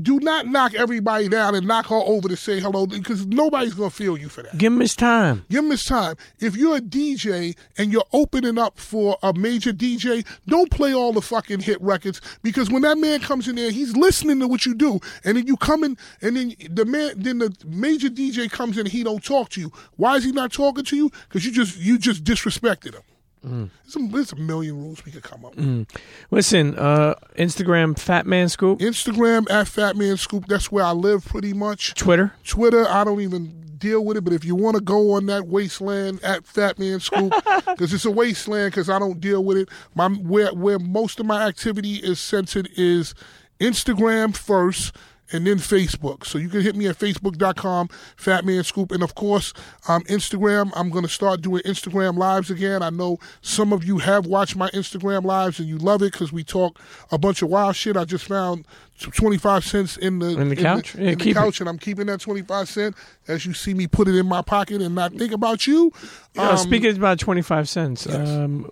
Do 0.00 0.18
not 0.20 0.46
knock 0.46 0.72
everybody 0.72 1.28
down 1.28 1.54
and 1.54 1.66
knock 1.66 1.86
her 1.88 1.94
over 1.94 2.26
to 2.26 2.34
say 2.34 2.58
hello 2.58 2.86
because 2.86 3.26
nobody's 3.26 3.74
gonna 3.74 3.90
feel 3.90 4.16
you 4.16 4.30
for 4.30 4.42
that. 4.42 4.56
Give 4.56 4.72
him 4.72 4.80
his 4.80 4.96
time. 4.96 5.44
Give 5.50 5.62
him 5.62 5.70
his 5.70 5.84
time. 5.84 6.16
If 6.40 6.56
you're 6.56 6.76
a 6.76 6.80
DJ 6.80 7.54
and 7.76 7.92
you're 7.92 8.06
opening 8.10 8.56
up 8.56 8.78
for 8.78 9.18
a 9.22 9.34
major 9.34 9.70
DJ, 9.70 10.26
don't 10.46 10.70
play 10.70 10.94
all 10.94 11.12
the 11.12 11.20
fucking 11.20 11.60
hit 11.60 11.80
records 11.82 12.22
because 12.42 12.70
when 12.70 12.82
that 12.82 12.96
man 12.96 13.20
comes 13.20 13.46
in 13.46 13.56
there, 13.56 13.70
he's 13.70 13.94
listening 13.94 14.40
to 14.40 14.48
what 14.48 14.64
you 14.64 14.74
do, 14.74 14.98
and 15.24 15.36
then 15.36 15.46
you 15.46 15.58
come 15.58 15.84
in, 15.84 15.98
and 16.22 16.36
then 16.36 16.54
the 16.70 16.86
man, 16.86 17.12
then 17.16 17.38
the 17.38 17.54
major 17.66 18.08
DJ 18.08 18.50
comes 18.50 18.78
in, 18.78 18.86
and 18.86 18.92
he 18.92 19.04
don't 19.04 19.22
talk 19.22 19.50
to 19.50 19.60
you. 19.60 19.70
Why 19.96 20.16
is 20.16 20.24
he 20.24 20.32
not 20.32 20.54
talking 20.54 20.84
to 20.84 20.96
you? 20.96 21.10
Because 21.28 21.44
you 21.44 21.52
just 21.52 21.76
you 21.76 21.98
just 21.98 22.24
disrespected 22.24 22.94
him. 22.94 23.02
There's, 23.42 23.96
a, 23.96 24.08
there's 24.08 24.32
a 24.32 24.36
million 24.36 24.78
rules 24.78 25.04
we 25.04 25.12
could 25.12 25.22
come 25.22 25.44
up 25.44 25.56
with. 25.56 25.86
Listen, 26.30 26.78
uh, 26.78 27.14
Instagram, 27.36 27.94
Fatman 27.94 28.50
Scoop. 28.50 28.78
Instagram 28.78 29.50
at 29.50 29.66
Fatman 29.66 30.18
Scoop. 30.18 30.46
That's 30.46 30.70
where 30.70 30.84
I 30.84 30.92
live 30.92 31.24
pretty 31.24 31.52
much. 31.52 31.94
Twitter. 31.94 32.32
Twitter, 32.44 32.86
I 32.88 33.04
don't 33.04 33.20
even 33.20 33.62
deal 33.82 34.04
with 34.04 34.16
it. 34.16 34.22
But 34.22 34.32
if 34.32 34.44
you 34.44 34.54
want 34.54 34.76
to 34.76 34.82
go 34.82 35.12
on 35.12 35.26
that 35.26 35.48
wasteland 35.48 36.22
at 36.22 36.44
Fatman 36.44 37.02
Scoop, 37.02 37.32
because 37.66 37.92
it's 37.92 38.04
a 38.04 38.10
wasteland, 38.10 38.70
because 38.72 38.88
I 38.88 38.98
don't 38.98 39.20
deal 39.20 39.44
with 39.44 39.58
it. 39.58 39.68
My 39.94 40.08
where 40.08 40.54
where 40.54 40.78
most 40.78 41.20
of 41.20 41.26
my 41.26 41.46
activity 41.46 41.96
is 41.96 42.20
centered 42.20 42.70
is 42.76 43.14
Instagram 43.60 44.36
first. 44.36 44.94
And 45.32 45.46
then 45.46 45.56
Facebook. 45.56 46.26
So 46.26 46.38
you 46.38 46.48
can 46.48 46.60
hit 46.60 46.76
me 46.76 46.86
at 46.86 46.98
facebook.com, 46.98 47.88
Fatman 48.16 48.64
Scoop. 48.64 48.92
And 48.92 49.02
of 49.02 49.14
course, 49.14 49.52
um, 49.88 50.02
Instagram. 50.04 50.70
I'm 50.76 50.90
going 50.90 51.04
to 51.04 51.10
start 51.10 51.40
doing 51.40 51.62
Instagram 51.62 52.16
lives 52.16 52.50
again. 52.50 52.82
I 52.82 52.90
know 52.90 53.18
some 53.40 53.72
of 53.72 53.84
you 53.84 53.98
have 53.98 54.26
watched 54.26 54.56
my 54.56 54.68
Instagram 54.70 55.24
lives 55.24 55.58
and 55.58 55.68
you 55.68 55.78
love 55.78 56.02
it 56.02 56.12
because 56.12 56.32
we 56.32 56.44
talk 56.44 56.78
a 57.10 57.18
bunch 57.18 57.42
of 57.42 57.48
wild 57.48 57.76
shit. 57.76 57.96
I 57.96 58.04
just 58.04 58.26
found 58.26 58.66
25 59.00 59.64
cents 59.64 59.96
in 59.96 60.18
the, 60.20 60.38
In 60.38 60.48
the 60.48 60.56
couch? 60.56 60.94
Yeah, 60.94 61.00
in 61.12 61.18
the 61.18 61.24
keep 61.24 61.30
it. 61.32 61.34
couch 61.40 61.60
and 61.60 61.68
I'm 61.68 61.78
keeping 61.78 62.06
that 62.06 62.20
25 62.20 62.68
cent 62.68 62.94
as 63.26 63.44
you 63.46 63.52
see 63.54 63.74
me 63.74 63.86
put 63.86 64.06
it 64.08 64.14
in 64.14 64.26
my 64.26 64.42
pocket 64.42 64.80
and 64.82 64.94
not 64.94 65.12
think 65.14 65.32
about 65.32 65.66
you. 65.66 65.92
Uh, 66.36 66.50
Um, 66.50 66.56
speaking 66.58 66.94
about 66.96 67.18
twenty 67.18 67.42
five 67.42 67.68
cents, 67.68 68.06
yes. 68.08 68.28
um, 68.28 68.68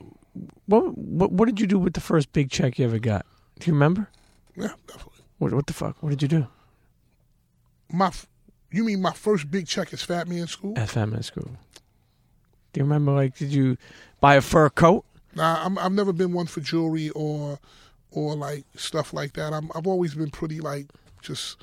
what, 0.66 0.96
what 0.96 1.32
what 1.32 1.46
did 1.46 1.58
you 1.60 1.66
do 1.66 1.78
with 1.78 1.94
the 1.94 2.00
first 2.00 2.32
big 2.32 2.50
check 2.50 2.78
you 2.78 2.84
ever 2.84 2.98
got? 2.98 3.26
Do 3.58 3.66
you 3.66 3.72
remember? 3.72 4.08
yeah, 4.56 4.68
definitely. 4.86 5.09
What 5.40 5.52
what 5.54 5.66
the 5.66 5.72
fuck? 5.72 5.96
What 6.02 6.10
did 6.10 6.20
you 6.22 6.28
do 6.28 6.46
My, 7.90 8.08
f- 8.08 8.26
you 8.70 8.84
mean 8.84 9.00
my 9.02 9.12
first 9.12 9.50
big 9.50 9.66
check 9.66 9.92
is 9.92 10.04
Fatman 10.06 10.48
Scoop? 10.48 10.78
at 10.78 10.88
Fatman 10.90 11.24
Scoop. 11.24 11.48
Do 12.72 12.78
you 12.78 12.84
remember? 12.84 13.12
Like, 13.12 13.36
did 13.36 13.50
you 13.52 13.76
buy 14.20 14.34
a 14.36 14.40
fur 14.42 14.68
coat? 14.70 15.04
Nah, 15.34 15.64
I'm, 15.64 15.78
I've 15.78 15.92
never 15.92 16.12
been 16.12 16.32
one 16.32 16.46
for 16.46 16.60
jewelry 16.60 17.08
or, 17.10 17.58
or 18.10 18.34
like 18.36 18.64
stuff 18.76 19.12
like 19.14 19.32
that. 19.32 19.52
I'm, 19.52 19.70
I've 19.74 19.86
always 19.86 20.14
been 20.14 20.30
pretty 20.30 20.60
like 20.60 20.86
just. 21.22 21.56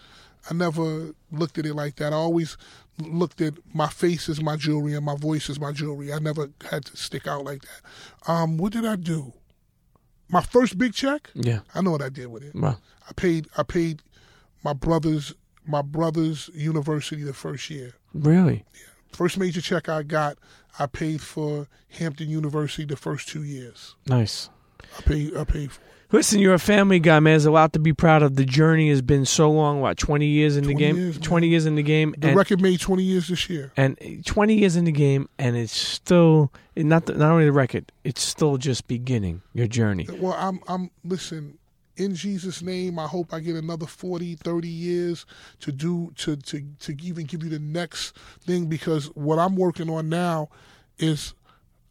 I 0.50 0.54
never 0.54 1.12
looked 1.32 1.58
at 1.58 1.66
it 1.66 1.74
like 1.76 1.98
that. 1.98 2.14
I 2.14 2.16
always 2.16 2.56
looked 3.00 3.42
at 3.42 3.54
my 3.74 3.88
face 3.90 4.28
as 4.30 4.42
my 4.42 4.56
jewelry 4.56 4.94
and 4.96 5.06
my 5.06 5.16
voice 5.18 5.50
as 5.50 5.60
my 5.60 5.72
jewelry. 5.74 6.12
I 6.14 6.20
never 6.20 6.50
had 6.72 6.86
to 6.86 6.98
stick 6.98 7.28
out 7.28 7.44
like 7.44 7.62
that. 7.62 8.32
Um, 8.32 8.58
what 8.58 8.72
did 8.74 8.86
I 8.86 8.96
do? 8.96 9.34
My 10.30 10.42
first 10.42 10.78
big 10.78 10.94
check. 10.94 11.30
Yeah. 11.34 11.60
I 11.74 11.82
know 11.82 11.92
what 11.92 12.02
I 12.02 12.10
did 12.10 12.28
with 12.28 12.44
it. 12.44 12.54
Well, 12.56 12.80
I 13.08 13.14
paid 13.14 13.48
I 13.58 13.64
paid 13.64 14.02
my 14.64 14.74
brother's 14.74 15.34
my 15.66 15.82
brother's 15.82 16.50
university 16.54 17.24
the 17.24 17.34
first 17.34 17.70
year. 17.70 17.94
really? 18.14 18.66
Yeah. 18.74 18.82
First 19.14 19.38
major 19.38 19.62
check 19.62 19.88
I 19.90 20.04
got, 20.04 20.38
I 20.80 20.86
paid 20.86 21.22
for 21.22 21.68
Hampton 21.90 22.30
University 22.30 22.84
the 22.86 22.98
first 22.98 23.28
two 23.30 23.44
years. 23.44 23.96
Nice. 24.08 24.50
I 24.98 25.02
paid 25.02 25.36
I 25.36 25.44
paid 25.44 25.72
for 25.72 25.82
it. 25.82 25.88
Listen, 26.12 26.40
you're 26.40 26.54
a 26.54 26.60
family 26.60 27.00
guy, 27.00 27.20
man. 27.20 27.34
There's 27.34 27.46
a 27.46 27.52
lot 27.52 27.74
to 27.74 27.80
be 27.80 27.92
proud 27.92 28.24
of. 28.24 28.36
The 28.36 28.46
journey 28.46 28.90
has 28.90 29.02
been 29.02 29.26
so 29.26 29.52
long. 29.52 29.82
What, 29.82 29.98
20 29.98 30.26
years 30.26 30.56
in 30.56 30.66
the 30.66 30.74
game? 30.74 30.96
years, 30.96 31.16
man. 31.16 31.24
20 31.24 31.48
years 31.48 31.66
in 31.66 31.76
the 31.76 31.84
game. 31.84 32.16
The 32.18 32.30
and, 32.30 32.38
record 32.38 32.62
made 32.62 32.80
twenty 32.80 33.04
years 33.04 33.28
this 33.28 33.50
year. 33.50 33.74
and 33.76 33.98
20 34.26 34.56
years 34.56 34.78
in 34.78 34.86
the 34.86 34.92
game, 34.92 35.28
and 35.38 35.58
it's 35.58 35.76
still 35.76 36.52
not 36.78 37.08
the, 37.08 37.14
not 37.14 37.32
only 37.32 37.46
the 37.46 37.52
record. 37.52 37.92
It's 38.06 38.22
still 38.22 38.58
just 38.58 38.88
beginning 38.88 39.42
your 39.54 39.68
journey. 39.68 40.08
Well, 40.20 40.36
I'm 40.38 40.62
I'm 40.70 40.92
listen, 41.04 41.58
in 41.98 42.16
Jesus' 42.16 42.62
name, 42.62 43.00
I 43.00 43.08
hope 43.08 43.34
I 43.34 43.40
get 43.40 43.56
another 43.56 43.86
40, 43.86 44.36
30 44.36 44.68
years 44.68 45.26
to 45.60 45.72
do 45.72 46.14
to 46.18 46.38
to 46.38 46.62
to 46.80 46.96
even 47.04 47.26
give 47.26 47.44
you 47.44 47.50
the 47.50 47.60
next 47.60 48.16
thing 48.42 48.68
because 48.68 49.08
what 49.16 49.40
I'm 49.40 49.56
working 49.58 49.90
on 49.90 50.08
now 50.08 50.50
is 51.00 51.34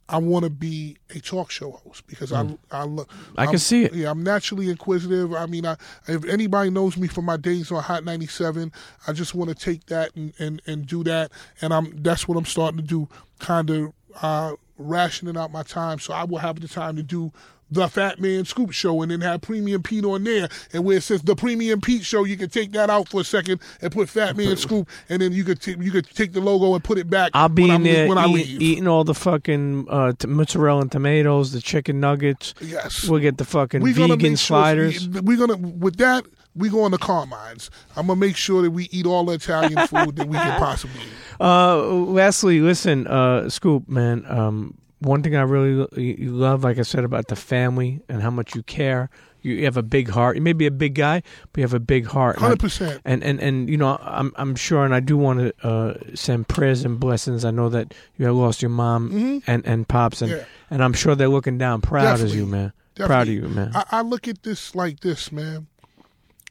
I 0.09 0.19
want 0.19 0.45
to 0.45 0.51
be 0.51 0.97
a 1.15 1.19
talk 1.19 1.51
show 1.51 1.73
host 1.73 2.07
because 2.07 2.33
I 2.33 2.47
I 2.71 2.85
look 2.85 3.09
Mm. 3.11 3.33
I 3.37 3.45
can 3.47 3.49
I'm- 3.55 3.59
see 3.59 3.85
it. 3.85 3.95
Yeah, 3.95 4.11
I'm 4.11 4.23
naturally 4.23 4.71
inquisitive. 4.71 5.33
I 5.35 5.47
mean, 5.47 5.67
I 5.67 5.77
if 6.07 6.25
anybody 6.25 6.71
knows 6.71 6.97
me 6.97 7.09
from 7.09 7.25
my 7.25 7.37
days 7.37 7.73
on 7.73 7.83
Hot 7.83 8.05
97, 8.05 8.73
I 9.07 9.13
just 9.13 9.35
want 9.35 9.49
to 9.51 9.55
take 9.57 9.87
that 9.87 10.15
and, 10.15 10.33
and, 10.39 10.63
and 10.67 10.87
do 10.87 11.03
that, 11.05 11.33
and 11.61 11.75
I'm 11.75 12.03
that's 12.03 12.29
what 12.29 12.37
I'm 12.39 12.45
starting 12.45 12.79
to 12.79 12.85
do, 12.87 13.09
kind 13.41 13.69
of 13.71 13.93
uh, 14.23 14.53
rationing 14.79 15.37
out 15.37 15.51
my 15.53 15.63
time 15.63 15.99
so 15.99 16.13
I 16.15 16.25
will 16.25 16.39
have 16.39 16.61
the 16.61 16.69
time 16.69 16.97
to 16.97 17.03
do 17.03 17.33
the 17.71 17.87
Fatman 17.87 18.47
Scoop 18.47 18.71
Show 18.71 19.03
and 19.03 19.11
then 19.11 19.21
have 19.23 19.41
Premium 19.41 19.83
Pete 19.83 20.05
on 20.05 20.23
there, 20.25 20.49
and 20.73 20.85
where 20.85 20.99
it 20.99 21.03
says 21.03 21.23
the 21.23 21.35
Premium 21.35 21.81
Pete 21.81 22.05
Show, 22.05 22.25
you 22.25 22.37
can 22.37 22.49
take 22.49 22.73
that 22.73 22.91
out 22.91 23.09
for 23.09 23.21
a 23.23 23.25
second 23.25 23.61
and 23.81 23.91
put 23.93 24.09
Fatman 24.09 24.57
Scoop, 24.57 24.89
and 25.09 25.21
then 25.21 25.33
you 25.33 25.43
could 25.45 25.61
t- 25.61 25.77
you 25.81 25.91
could 25.91 26.07
take 26.11 26.33
the 26.33 26.41
logo 26.41 26.75
and 26.75 26.85
put 26.85 26.97
it 26.99 27.11
back. 27.11 27.33
I'll 27.35 27.49
be 27.49 27.69
in 27.69 27.83
there 27.83 28.09
when 28.09 28.19
I 28.19 28.27
leave. 28.27 28.63
eating 28.63 28.87
all 28.87 29.03
the 29.05 29.15
fucking 29.15 29.87
uh, 29.91 30.13
t- 30.19 30.29
mozzarella 30.29 30.83
and 30.83 30.93
tomatoes, 30.93 31.53
the 31.53 31.61
chicken 31.61 31.99
nuggets. 32.01 32.55
Yes. 32.61 33.09
We'll 33.09 33.21
get 33.21 33.39
the 33.39 33.45
fucking 33.45 33.83
We're 33.83 33.95
vegan 33.95 34.21
sure- 34.21 34.37
sliders. 34.37 35.09
we're 35.09 35.37
gonna 35.37 35.57
with 35.57 35.97
that. 35.97 36.25
we 36.55 36.69
going 36.71 36.93
to 36.93 36.99
Carmine's. 36.99 37.69
I'm 37.97 38.07
gonna 38.07 38.19
make 38.21 38.37
sure 38.37 38.63
that 38.63 38.71
we 38.71 38.85
eat 38.93 39.07
all 39.07 39.25
the 39.25 39.33
Italian 39.35 39.87
food 39.89 40.17
that 40.17 40.29
we 40.29 40.39
can 40.39 40.59
possibly 40.59 41.01
eat. 41.03 41.41
Uh, 41.41 41.85
lastly, 41.85 42.61
listen, 42.61 43.07
uh, 43.09 43.51
Scoop, 43.51 43.89
man. 43.89 44.25
Um, 44.27 44.79
one 45.01 45.23
thing 45.23 45.37
I 45.37 45.43
really 45.43 45.73
lo- 45.75 45.89
you 45.97 46.17
you 46.19 46.31
love, 46.33 46.65
like 46.65 46.79
I 46.79 46.83
said, 46.83 47.05
about 47.05 47.29
the 47.29 47.37
family 47.37 48.01
and 48.09 48.23
how 48.23 48.31
much 48.31 48.55
you 48.55 48.63
care. 48.63 49.11
You, 49.43 49.65
have 49.67 49.77
a 49.77 49.83
big 49.83 50.09
heart. 50.09 50.35
You 50.35 50.43
may 50.43 50.55
be 50.55 50.67
a 50.67 50.73
big 50.73 50.95
guy, 50.97 51.23
but 51.53 51.59
you 51.61 51.63
have 51.63 51.75
a 51.75 51.79
big 51.79 52.07
heart. 52.07 52.37
Hundred 52.39 52.59
percent. 52.59 53.01
And 53.05 53.23
and 53.23 53.39
and 53.39 53.71
you 53.71 53.77
know, 53.77 53.97
I'm 54.03 54.33
I'm 54.35 54.57
sure, 54.57 54.85
and 54.85 54.93
I 54.93 54.99
do 54.99 55.17
want 55.17 55.39
to 55.39 55.67
uh, 55.67 55.95
send 56.17 56.49
prayers 56.49 56.85
and 56.85 56.99
blessings. 56.99 57.45
I 57.45 57.53
know 57.53 57.69
that 57.69 57.95
you 58.17 58.27
have 58.27 58.35
lost 58.35 58.61
your 58.61 58.71
mom 58.71 59.43
and 59.47 59.65
and 59.65 59.87
pops, 59.87 60.21
and 60.23 60.33
Mm-hmm. 60.33 60.41
Yeah. 60.41 60.47
and 60.71 60.83
I'm 60.83 60.93
sure 60.95 61.15
they're 61.15 61.29
looking 61.29 61.59
down, 61.59 61.81
proud 61.81 62.07
as 62.07 62.21
Definitely. 62.23 62.39
you, 62.39 62.47
man. 62.47 62.73
Proud 62.97 63.29
of 63.29 63.35
you, 63.35 63.43
man. 63.43 63.71
I, 63.75 63.85
I 63.99 64.01
look 64.01 64.27
at 64.27 64.43
this 64.43 64.75
like 64.75 64.99
this, 65.01 65.31
man. 65.31 65.69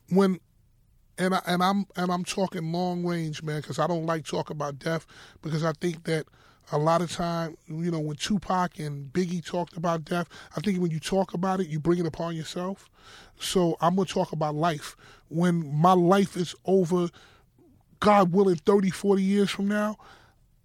When 0.10 0.40
and 1.18 1.34
I 1.36 1.42
and 1.46 1.62
I'm 1.64 1.86
and 1.98 2.12
I'm 2.12 2.24
talking 2.24 2.72
long 2.72 3.04
range, 3.06 3.44
man, 3.44 3.60
because 3.60 3.78
I 3.80 3.88
don't 3.88 4.06
like 4.06 4.26
talk 4.26 4.50
about 4.50 4.80
death 4.80 5.06
because 5.42 5.66
I 5.66 5.74
think 5.74 6.06
that 6.06 6.28
a 6.72 6.78
lot 6.78 7.02
of 7.02 7.12
time, 7.12 7.58
you 7.68 7.92
know, 7.92 8.00
when 8.00 8.18
Tupac 8.18 8.80
and 8.80 9.12
Biggie 9.14 9.46
talked 9.46 9.78
about 9.78 10.06
death, 10.06 10.28
I 10.56 10.62
think 10.62 10.80
when 10.80 10.92
you 10.92 11.00
talk 11.00 11.34
about 11.34 11.60
it, 11.60 11.68
you 11.68 11.80
bring 11.80 12.00
it 12.00 12.06
upon 12.06 12.36
yourself. 12.36 12.90
So 13.40 13.78
I'm 13.82 13.96
gonna 13.96 14.08
talk 14.08 14.32
about 14.32 14.56
life. 14.56 14.96
When 15.30 15.74
my 15.74 15.94
life 15.94 16.36
is 16.38 16.56
over, 16.66 17.10
God 18.00 18.32
willing, 18.32 18.56
30, 18.56 18.90
40 18.90 19.22
years 19.22 19.50
from 19.50 19.68
now, 19.68 19.98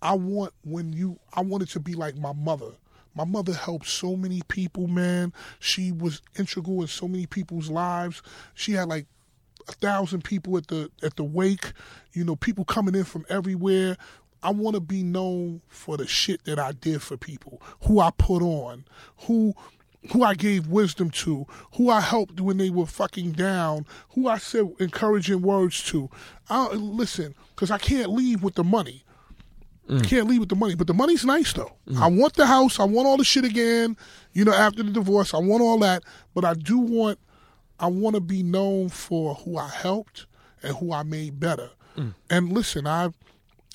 I 0.03 0.15
want 0.15 0.53
when 0.65 0.93
you 0.93 1.19
I 1.35 1.43
want 1.43 1.63
it 1.63 1.69
to 1.71 1.81
be 1.81 1.95
like 1.95 2.17
my 2.17 2.33
mother. 2.33 2.73
My 3.15 3.25
mother 3.25 3.53
helped 3.53 3.87
so 3.87 4.17
many 4.17 4.41
people, 4.49 4.87
man. 4.87 5.33
She 5.59 5.93
was 5.93 6.23
integral 6.39 6.81
in 6.83 6.87
so 6.87 7.09
many 7.09 7.27
people's 7.27 7.69
lives. 7.69 8.23
She 8.55 8.73
had 8.73 8.89
like 8.89 9.07
a 9.69 9.73
thousand 9.73 10.25
people 10.25 10.57
at 10.57 10.69
the 10.69 10.91
at 11.03 11.17
the 11.17 11.25
wake, 11.25 11.73
you 12.13 12.25
know, 12.25 12.37
people 12.37 12.65
coming 12.65 12.95
in 12.95 13.05
from 13.05 13.27
everywhere. 13.29 13.97
I 14.43 14.51
want 14.51 14.75
to 14.75 14.81
be 14.81 15.03
known 15.03 15.61
for 15.69 15.97
the 15.97 16.07
shit 16.07 16.45
that 16.45 16.59
I 16.59 16.73
did 16.73 17.03
for 17.03 17.17
people, 17.17 17.61
who 17.83 18.01
I 18.01 18.11
put 18.11 18.43
on, 18.43 18.85
who 19.27 19.55
who 20.13 20.23
I 20.23 20.35
gave 20.35 20.67
wisdom 20.67 21.11
to, 21.11 21.47
who 21.75 21.91
I 21.91 22.01
helped 22.01 22.41
when 22.41 22.57
they 22.57 22.71
were 22.71 22.87
fucking 22.87 23.33
down, 23.33 23.85
who 24.11 24.29
I 24.29 24.39
said 24.39 24.73
encouraging 24.79 25.43
words 25.43 25.83
to. 25.85 26.09
I, 26.49 26.69
listen, 26.69 27.35
because 27.51 27.71
I 27.71 27.77
can't 27.79 28.11
leave 28.11 28.43
with 28.43 28.55
the 28.55 28.65
money. 28.65 29.05
Mm. 29.89 30.05
Can't 30.05 30.29
leave 30.29 30.41
with 30.41 30.49
the 30.49 30.57
money, 30.57 30.75
but 30.75 30.87
the 30.87 30.95
money's 30.95 31.25
nice 31.25 31.53
though. 31.53 31.73
Mm. 31.89 32.01
I 32.01 32.07
want 32.07 32.35
the 32.35 32.47
house. 32.47 32.79
I 32.79 32.85
want 32.85 33.09
all 33.09 33.17
the 33.17 33.25
shit 33.25 33.45
again. 33.45 33.97
You 34.33 34.45
know, 34.45 34.53
after 34.55 34.83
the 34.83 34.91
divorce, 34.91 35.35
I 35.35 35.39
want 35.39 35.63
all 35.63 35.79
that. 35.81 36.05
But 36.33 36.45
I 36.45 36.55
do 36.55 36.79
want, 36.79 37.19
I 37.79 37.89
want 37.89 38.15
to 38.15 38.21
be 38.21 38.43
known 38.43 38.89
for 38.89 39.35
who 39.35 39.59
I 39.59 39.69
helped 39.69 40.27
and 40.63 40.77
who 40.77 40.93
I 40.93 41.03
made 41.03 41.41
better. 41.41 41.71
Mm. 41.97 42.15
And 42.31 42.53
listen, 42.53 42.87
I, 42.87 43.11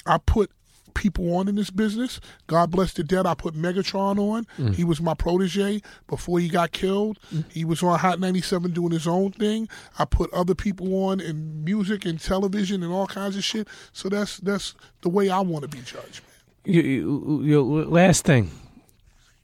I 0.05 0.17
put 0.17 0.51
people 0.95 1.35
on 1.35 1.47
in 1.47 1.55
this 1.55 1.69
business. 1.69 2.19
God 2.47 2.71
bless 2.71 2.93
the 2.93 3.03
dead. 3.03 3.27
I 3.27 3.35
put 3.35 3.53
Megatron 3.53 4.17
on. 4.17 4.47
Mm. 4.57 4.73
He 4.73 4.83
was 4.83 4.99
my 4.99 5.13
protege 5.13 5.81
before 6.07 6.39
he 6.39 6.47
got 6.47 6.71
killed. 6.71 7.19
Mm. 7.31 7.51
He 7.51 7.63
was 7.63 7.83
on 7.83 7.99
Hot 7.99 8.19
97 8.19 8.71
doing 8.71 8.91
his 8.91 9.05
own 9.05 9.31
thing. 9.33 9.69
I 9.99 10.05
put 10.05 10.33
other 10.33 10.55
people 10.55 11.05
on 11.05 11.19
in 11.19 11.63
music 11.63 12.05
and 12.05 12.19
television 12.19 12.81
and 12.81 12.91
all 12.91 13.05
kinds 13.05 13.37
of 13.37 13.43
shit. 13.43 13.67
So 13.91 14.09
that's 14.09 14.37
that's 14.37 14.73
the 15.01 15.09
way 15.09 15.29
I 15.29 15.41
want 15.41 15.61
to 15.63 15.67
be 15.67 15.81
judged, 15.81 16.21
you, 16.63 16.81
you, 16.81 17.41
you, 17.43 17.61
last 17.85 18.25
thing. 18.25 18.49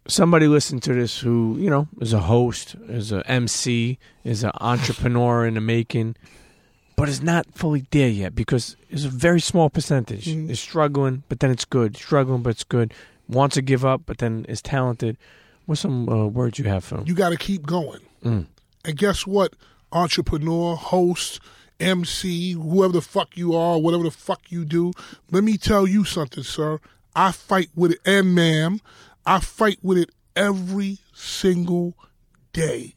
Somebody 0.08 0.48
listen 0.48 0.80
to 0.80 0.94
this 0.94 1.20
who 1.20 1.56
you 1.60 1.70
know 1.70 1.88
is 2.00 2.12
a 2.14 2.20
host, 2.20 2.76
is 2.88 3.12
a 3.12 3.30
MC, 3.30 4.00
is 4.24 4.44
an 4.44 4.52
entrepreneur 4.60 5.46
in 5.46 5.54
the 5.54 5.62
making, 5.62 6.16
but 7.02 7.10
it's 7.10 7.24
not 7.24 7.48
fully 7.56 7.84
there 7.90 8.10
yet 8.10 8.36
because 8.36 8.78
it's 8.92 9.06
a 9.06 9.10
very 9.10 9.42
small 9.42 9.72
percentage. 9.72 10.28
Is 10.28 10.60
struggling, 10.60 11.24
but 11.30 11.40
then 11.40 11.50
it's 11.50 11.66
good. 11.66 11.98
Struggling, 11.98 12.44
but 12.44 12.52
it's 12.52 12.64
good. 12.64 12.94
Wants 13.28 13.56
to 13.56 13.64
give 13.64 13.84
up, 13.84 14.04
but 14.06 14.20
then 14.20 14.46
is 14.48 14.62
talented. 14.62 15.18
What's 15.66 15.82
some 15.82 16.08
uh, 16.08 16.28
words 16.28 16.60
you 16.60 16.66
have 16.66 16.84
for 16.84 17.00
him? 17.00 17.06
You 17.08 17.16
got 17.16 17.30
to 17.30 17.38
keep 17.38 17.66
going. 17.66 18.02
And 18.86 18.98
guess 18.98 19.26
what? 19.26 19.56
Entrepreneur, 19.92 20.76
host, 20.76 21.40
MC, 21.80 22.52
whoever 22.52 22.94
the 22.94 23.02
fuck 23.02 23.36
you 23.36 23.56
are, 23.56 23.80
whatever 23.80 24.04
the 24.04 24.12
fuck 24.12 24.52
you 24.52 24.64
do, 24.64 24.92
let 25.32 25.44
me 25.44 25.58
tell 25.58 25.88
you 25.88 26.04
something, 26.04 26.44
sir. 26.44 26.80
I 27.16 27.32
fight 27.32 27.72
with 27.76 27.94
it, 27.94 28.00
and 28.06 28.36
ma'am, 28.36 28.80
I 29.26 29.40
fight 29.40 29.80
with 29.82 29.98
it 29.98 30.12
every 30.36 31.00
single 31.16 31.96
day. 32.54 32.94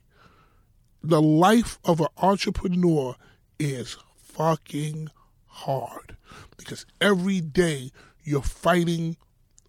The 1.02 1.22
life 1.22 1.78
of 1.86 2.02
an 2.02 2.08
entrepreneur 2.18 3.16
is 3.64 3.96
fucking 4.16 5.08
hard 5.46 6.16
because 6.56 6.86
every 7.00 7.40
day 7.40 7.90
you're 8.22 8.42
fighting 8.42 9.16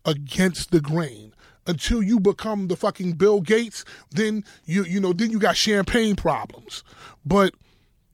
against 0.06 0.72
the 0.72 0.82
grain. 0.82 1.34
Until 1.68 2.04
you 2.04 2.20
become 2.20 2.68
the 2.68 2.76
fucking 2.76 3.14
Bill 3.14 3.42
Gates 3.42 3.84
then 4.12 4.44
you 4.66 4.84
you 4.84 5.00
know 5.00 5.14
then 5.14 5.32
you 5.32 5.40
got 5.40 5.58
champagne 5.58 6.16
problems. 6.16 6.84
But 7.26 7.56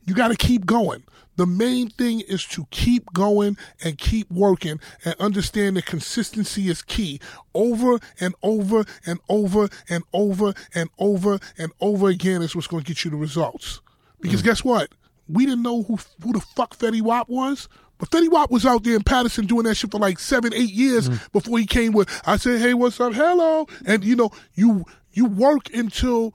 you 0.05 0.15
got 0.15 0.29
to 0.29 0.37
keep 0.37 0.65
going. 0.65 1.03
The 1.35 1.45
main 1.45 1.89
thing 1.89 2.21
is 2.21 2.45
to 2.47 2.67
keep 2.71 3.11
going 3.13 3.57
and 3.83 3.97
keep 3.97 4.29
working 4.31 4.79
and 5.03 5.15
understand 5.19 5.77
that 5.77 5.85
consistency 5.85 6.69
is 6.69 6.81
key. 6.81 7.19
Over 7.53 7.99
and 8.19 8.35
over 8.43 8.85
and 9.05 9.19
over 9.27 9.69
and 9.89 10.03
over 10.13 10.53
and 10.73 10.89
over 10.97 11.39
and 11.57 11.71
over 11.79 12.09
again 12.09 12.41
is 12.41 12.55
what's 12.55 12.67
going 12.67 12.83
to 12.83 12.87
get 12.87 13.03
you 13.03 13.11
the 13.11 13.17
results. 13.17 13.81
Because 14.19 14.41
mm. 14.41 14.45
guess 14.45 14.63
what 14.63 14.91
we 15.31 15.45
didn't 15.45 15.63
know 15.63 15.83
who 15.83 15.97
who 16.23 16.33
the 16.33 16.39
fuck 16.39 16.77
Fetty 16.77 17.01
Wap 17.01 17.29
was 17.29 17.67
but 18.01 18.09
Fetty 18.09 18.31
Wap 18.31 18.49
was 18.49 18.65
out 18.65 18.83
there 18.83 18.95
in 18.95 19.03
Paterson 19.03 19.45
doing 19.45 19.65
that 19.65 19.75
shit 19.75 19.91
for 19.91 19.99
like 19.99 20.17
seven, 20.17 20.55
eight 20.55 20.71
years 20.71 21.07
mm-hmm. 21.07 21.23
before 21.33 21.59
he 21.59 21.67
came 21.67 21.93
with. 21.93 22.09
I 22.25 22.37
said, 22.37 22.59
"Hey, 22.59 22.73
what's 22.73 22.99
up? 22.99 23.13
Hello," 23.13 23.67
and 23.85 24.03
you 24.03 24.15
know, 24.15 24.31
you 24.55 24.85
you 25.11 25.25
work 25.25 25.71
until 25.71 26.33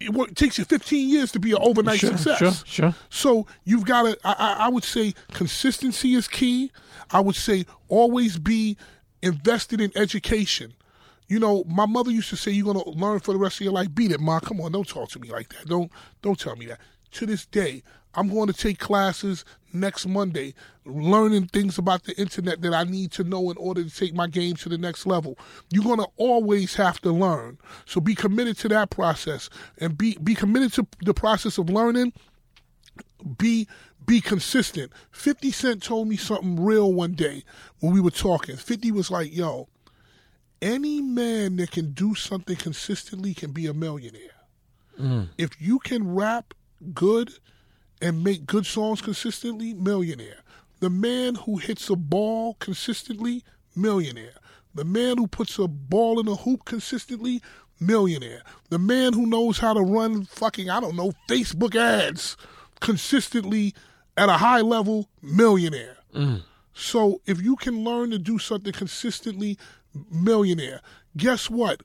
it, 0.00 0.10
work, 0.10 0.32
takes 0.36 0.58
you 0.58 0.64
fifteen 0.64 1.08
years 1.08 1.32
to 1.32 1.40
be 1.40 1.50
an 1.50 1.58
overnight 1.60 1.98
Sure, 1.98 2.10
success. 2.10 2.38
sure, 2.38 2.64
sure. 2.64 2.94
So 3.08 3.48
you've 3.64 3.84
got 3.84 4.02
to. 4.02 4.18
I, 4.22 4.32
I, 4.32 4.52
I 4.66 4.68
would 4.68 4.84
say 4.84 5.12
consistency 5.32 6.14
is 6.14 6.28
key. 6.28 6.70
I 7.10 7.18
would 7.18 7.34
say 7.34 7.66
always 7.88 8.38
be 8.38 8.76
invested 9.22 9.80
in 9.80 9.90
education. 9.96 10.74
You 11.26 11.40
know, 11.40 11.64
my 11.66 11.86
mother 11.86 12.12
used 12.12 12.30
to 12.30 12.36
say, 12.36 12.52
"You're 12.52 12.72
gonna 12.72 12.88
learn 12.90 13.18
for 13.18 13.32
the 13.32 13.38
rest 13.40 13.56
of 13.56 13.62
your 13.62 13.72
life." 13.72 13.92
Beat 13.92 14.12
it, 14.12 14.20
ma. 14.20 14.38
Come 14.38 14.60
on, 14.60 14.70
don't 14.70 14.86
talk 14.86 15.10
to 15.10 15.18
me 15.18 15.30
like 15.32 15.48
that. 15.48 15.66
Don't 15.66 15.90
don't 16.22 16.38
tell 16.38 16.54
me 16.54 16.66
that. 16.66 16.78
To 17.12 17.26
this 17.26 17.46
day, 17.46 17.82
I'm 18.14 18.28
going 18.28 18.46
to 18.48 18.52
take 18.52 18.78
classes 18.78 19.44
next 19.72 20.06
Monday, 20.06 20.54
learning 20.84 21.46
things 21.46 21.78
about 21.78 22.04
the 22.04 22.18
internet 22.20 22.60
that 22.62 22.74
I 22.74 22.84
need 22.84 23.12
to 23.12 23.24
know 23.24 23.50
in 23.50 23.56
order 23.56 23.84
to 23.84 23.90
take 23.90 24.14
my 24.14 24.26
game 24.26 24.56
to 24.56 24.68
the 24.68 24.78
next 24.78 25.06
level. 25.06 25.38
You're 25.70 25.84
going 25.84 25.98
to 25.98 26.08
always 26.16 26.74
have 26.74 27.00
to 27.02 27.12
learn. 27.12 27.58
So 27.84 28.00
be 28.00 28.14
committed 28.14 28.56
to 28.58 28.68
that 28.68 28.90
process 28.90 29.50
and 29.78 29.96
be 29.96 30.16
be 30.22 30.34
committed 30.34 30.72
to 30.74 30.86
the 31.02 31.14
process 31.14 31.58
of 31.58 31.68
learning 31.68 32.12
be 33.38 33.68
be 34.06 34.20
consistent. 34.20 34.92
50 35.12 35.50
Cent 35.50 35.82
told 35.82 36.08
me 36.08 36.16
something 36.16 36.62
real 36.62 36.92
one 36.92 37.12
day 37.12 37.44
when 37.80 37.92
we 37.92 38.00
were 38.00 38.10
talking. 38.10 38.56
50 38.56 38.92
was 38.92 39.10
like, 39.10 39.34
yo, 39.34 39.68
any 40.60 41.00
man 41.00 41.56
that 41.56 41.70
can 41.70 41.92
do 41.92 42.14
something 42.14 42.56
consistently 42.56 43.34
can 43.34 43.52
be 43.52 43.66
a 43.66 43.74
millionaire. 43.74 44.20
Mm. 44.98 45.28
If 45.38 45.60
you 45.60 45.78
can 45.78 46.12
rap 46.14 46.54
good 46.94 47.32
and 48.00 48.24
make 48.24 48.46
good 48.46 48.66
songs 48.66 49.00
consistently, 49.02 49.74
millionaire. 49.74 50.42
The 50.80 50.90
man 50.90 51.34
who 51.34 51.58
hits 51.58 51.90
a 51.90 51.96
ball 51.96 52.54
consistently, 52.54 53.44
millionaire. 53.76 54.34
The 54.74 54.84
man 54.84 55.18
who 55.18 55.26
puts 55.26 55.58
a 55.58 55.68
ball 55.68 56.20
in 56.20 56.28
a 56.28 56.36
hoop 56.36 56.64
consistently, 56.64 57.42
millionaire. 57.78 58.42
The 58.68 58.78
man 58.78 59.12
who 59.12 59.26
knows 59.26 59.58
how 59.58 59.74
to 59.74 59.80
run 59.80 60.24
fucking, 60.24 60.70
I 60.70 60.80
don't 60.80 60.96
know, 60.96 61.12
Facebook 61.28 61.74
ads 61.74 62.36
consistently 62.80 63.74
at 64.16 64.28
a 64.28 64.34
high 64.34 64.60
level, 64.60 65.08
millionaire. 65.22 65.96
Mm. 66.14 66.42
So 66.72 67.20
if 67.26 67.42
you 67.42 67.56
can 67.56 67.84
learn 67.84 68.10
to 68.10 68.18
do 68.18 68.38
something 68.38 68.72
consistently, 68.72 69.58
millionaire. 70.10 70.80
Guess 71.16 71.50
what? 71.50 71.82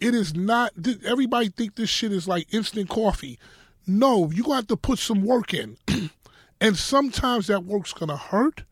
It 0.00 0.14
is 0.14 0.34
not. 0.34 0.72
Everybody 1.04 1.48
think 1.50 1.74
this 1.74 1.90
shit 1.90 2.12
is 2.12 2.26
like 2.26 2.52
instant 2.54 2.88
coffee. 2.88 3.38
No, 3.86 4.30
you 4.30 4.44
got 4.44 4.68
to 4.68 4.76
put 4.76 4.98
some 4.98 5.22
work 5.22 5.54
in, 5.54 5.76
and 6.60 6.76
sometimes 6.76 7.46
that 7.48 7.64
work's 7.64 7.92
gonna 7.92 8.16
hurt, 8.16 8.64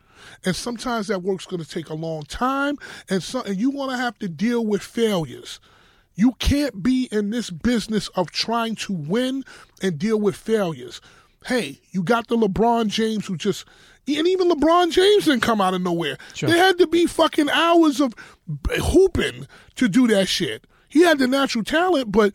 and 0.45 0.55
sometimes 0.55 1.09
that 1.09 1.23
work's 1.23 1.47
gonna 1.47 1.65
take 1.65 1.89
a 1.89 1.95
long 1.95 2.23
time, 2.23 2.77
and 3.09 3.23
so 3.23 3.43
and 3.43 3.57
you 3.57 3.73
gonna 3.73 3.97
have 3.97 4.19
to 4.21 4.29
deal 4.29 4.65
with 4.65 4.83
failures. 4.83 5.61
You 6.19 6.33
can't 6.41 6.83
be 6.83 7.09
in 7.13 7.31
this 7.31 7.49
business 7.49 8.09
of 8.09 8.33
trying 8.33 8.75
to 8.77 8.93
win 8.93 9.45
and 9.81 10.01
deal 10.01 10.21
with 10.21 10.35
failures. 10.35 11.01
Hey, 11.47 11.81
you 11.93 12.03
got 12.03 12.27
the 12.27 12.37
LeBron 12.37 12.89
James 12.89 13.27
who 13.27 13.37
just, 13.37 13.65
and 14.09 14.27
even 14.27 14.51
LeBron 14.51 14.91
James 14.91 15.27
didn't 15.27 15.43
come 15.43 15.61
out 15.61 15.75
of 15.75 15.83
nowhere. 15.83 16.19
Sure. 16.35 16.49
There 16.49 16.59
had 16.59 16.77
to 16.79 16.89
be 16.89 17.07
fucking 17.07 17.49
hours 17.51 18.01
of 18.01 18.17
hooping 18.69 19.47
to 19.77 19.89
do 19.89 20.09
that 20.09 20.27
shit. 20.27 20.67
He 20.89 21.03
had 21.03 21.19
the 21.21 21.29
natural 21.29 21.63
talent, 21.63 22.11
but, 22.11 22.35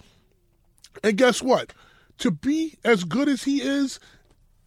and 1.04 1.18
guess 1.18 1.42
what? 1.42 1.74
To 2.24 2.32
be 2.32 2.78
as 2.86 3.04
good 3.04 3.28
as 3.28 3.44
he 3.44 3.62
is, 3.62 4.00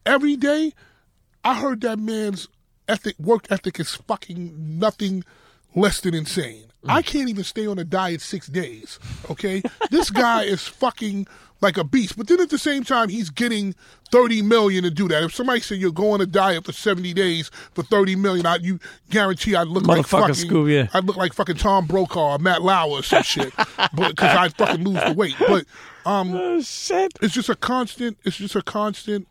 every 0.05 0.37
day, 0.37 0.75
I 1.43 1.55
heard 1.55 1.81
that 1.81 1.99
man's 1.99 2.49
ethic, 2.87 3.19
work 3.19 3.47
ethic 3.49 3.81
is 3.81 3.95
fucking 3.95 4.79
nothing 4.79 5.25
less 5.75 6.03
than 6.03 6.13
insane. 6.13 6.67
I 6.87 7.01
can't 7.01 7.31
even 7.31 7.45
stay 7.45 7.67
on 7.67 7.79
a 7.79 7.85
diet 7.85 8.21
six 8.21 8.47
days. 8.49 8.99
Okay, 9.31 9.63
this 9.91 10.11
guy 10.11 10.43
is 10.43 10.69
fucking 10.69 11.29
like 11.61 11.77
a 11.77 11.85
beast. 11.85 12.17
But 12.17 12.29
then 12.29 12.41
at 12.41 12.51
the 12.51 12.59
same 12.59 12.85
time, 12.85 13.09
he's 13.09 13.31
getting 13.31 13.75
thirty 14.13 14.43
million 14.43 14.85
to 14.85 14.91
do 14.91 15.09
that. 15.09 15.23
If 15.25 15.35
somebody 15.35 15.61
said 15.61 15.79
you're 15.79 15.91
going 15.93 16.21
to 16.21 16.27
diet 16.27 16.65
for 16.65 16.73
seventy 16.73 17.15
days 17.15 17.51
for 17.75 17.83
thirty 17.83 18.17
million, 18.17 18.47
I 18.47 18.57
you 18.57 18.79
guarantee 19.11 19.55
I'd 19.57 19.69
look 19.69 19.87
like 19.87 20.07
fucking 20.07 20.35
Scoob, 20.35 20.73
yeah. 20.73 20.89
I'd 20.95 21.05
look 21.05 21.17
like 21.17 21.33
fucking 21.33 21.57
Tom 21.57 21.87
Brokaw 21.87 22.35
or 22.35 22.39
Matt 22.39 22.63
Lauer 22.63 22.91
or 22.99 23.03
some 23.03 23.23
shit, 23.23 23.53
because 23.95 24.37
I'd 24.37 24.55
fucking 24.57 24.85
lose 24.85 25.03
the 25.05 25.15
weight. 25.15 25.37
But 25.39 25.65
um, 26.05 26.35
Oh 26.35 26.61
shit. 26.61 27.13
it's 27.23 27.35
just 27.35 27.49
a 27.49 27.55
constant. 27.57 28.19
It's 28.25 28.37
just 28.37 28.55
a 28.57 28.63
constant 28.63 29.27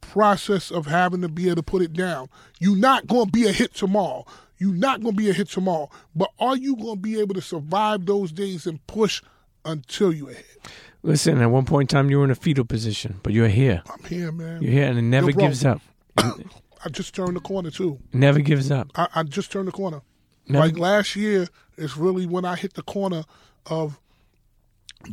process 0.00 0.70
of 0.70 0.86
having 0.86 1.20
to 1.22 1.28
be 1.28 1.46
able 1.46 1.56
to 1.56 1.62
put 1.62 1.82
it 1.82 1.92
down. 1.92 2.28
You're 2.58 2.76
not 2.76 3.06
going 3.06 3.26
to 3.26 3.30
be 3.32 3.46
a 3.48 3.52
hit 3.52 3.74
tomorrow. 3.74 4.24
You're 4.58 4.74
not 4.74 5.00
going 5.02 5.14
to 5.16 5.20
be 5.22 5.30
a 5.30 5.32
hit 5.32 5.48
tomorrow. 5.48 5.90
But 6.14 6.30
are 6.38 6.56
you 6.56 6.76
going 6.76 6.96
to 6.96 7.00
be 7.00 7.20
able 7.20 7.34
to 7.34 7.40
survive 7.42 8.06
those 8.06 8.32
days 8.32 8.66
and 8.66 8.84
push 8.86 9.22
until 9.64 10.12
you're 10.12 10.30
a 10.30 10.34
hit? 10.34 10.68
Listen, 11.02 11.40
at 11.40 11.50
one 11.50 11.64
point 11.64 11.90
in 11.92 11.96
time 11.96 12.10
you 12.10 12.18
were 12.18 12.24
in 12.24 12.30
a 12.30 12.34
fetal 12.36 12.64
position, 12.64 13.18
but 13.22 13.32
you're 13.32 13.48
here. 13.48 13.82
I'm 13.92 14.04
here, 14.04 14.30
man. 14.30 14.62
You're 14.62 14.72
here, 14.72 14.84
and 14.88 14.98
it 14.98 15.02
never 15.02 15.30
Yo, 15.30 15.34
bro. 15.34 15.46
gives 15.46 15.64
up. 15.64 15.80
I 16.16 16.88
just 16.90 17.14
turned 17.14 17.36
the 17.36 17.40
corner 17.40 17.70
too. 17.70 17.98
Never 18.12 18.40
gives 18.40 18.70
up. 18.70 18.90
I, 18.94 19.08
I 19.16 19.22
just 19.24 19.50
turned 19.50 19.68
the 19.68 19.72
corner. 19.72 20.02
Never- 20.46 20.66
like 20.66 20.78
last 20.78 21.16
year 21.16 21.48
is 21.76 21.96
really 21.96 22.26
when 22.26 22.44
I 22.44 22.54
hit 22.56 22.74
the 22.74 22.82
corner 22.82 23.24
of 23.66 23.98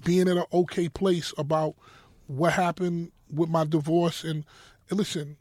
being 0.04 0.28
in 0.28 0.38
an 0.38 0.46
okay 0.54 0.90
place 0.90 1.34
about 1.38 1.76
what 2.28 2.54
happened 2.54 3.12
with 3.32 3.50
my 3.50 3.64
divorce. 3.66 4.24
And, 4.24 4.46
and 4.90 5.00
listen, 5.00 5.38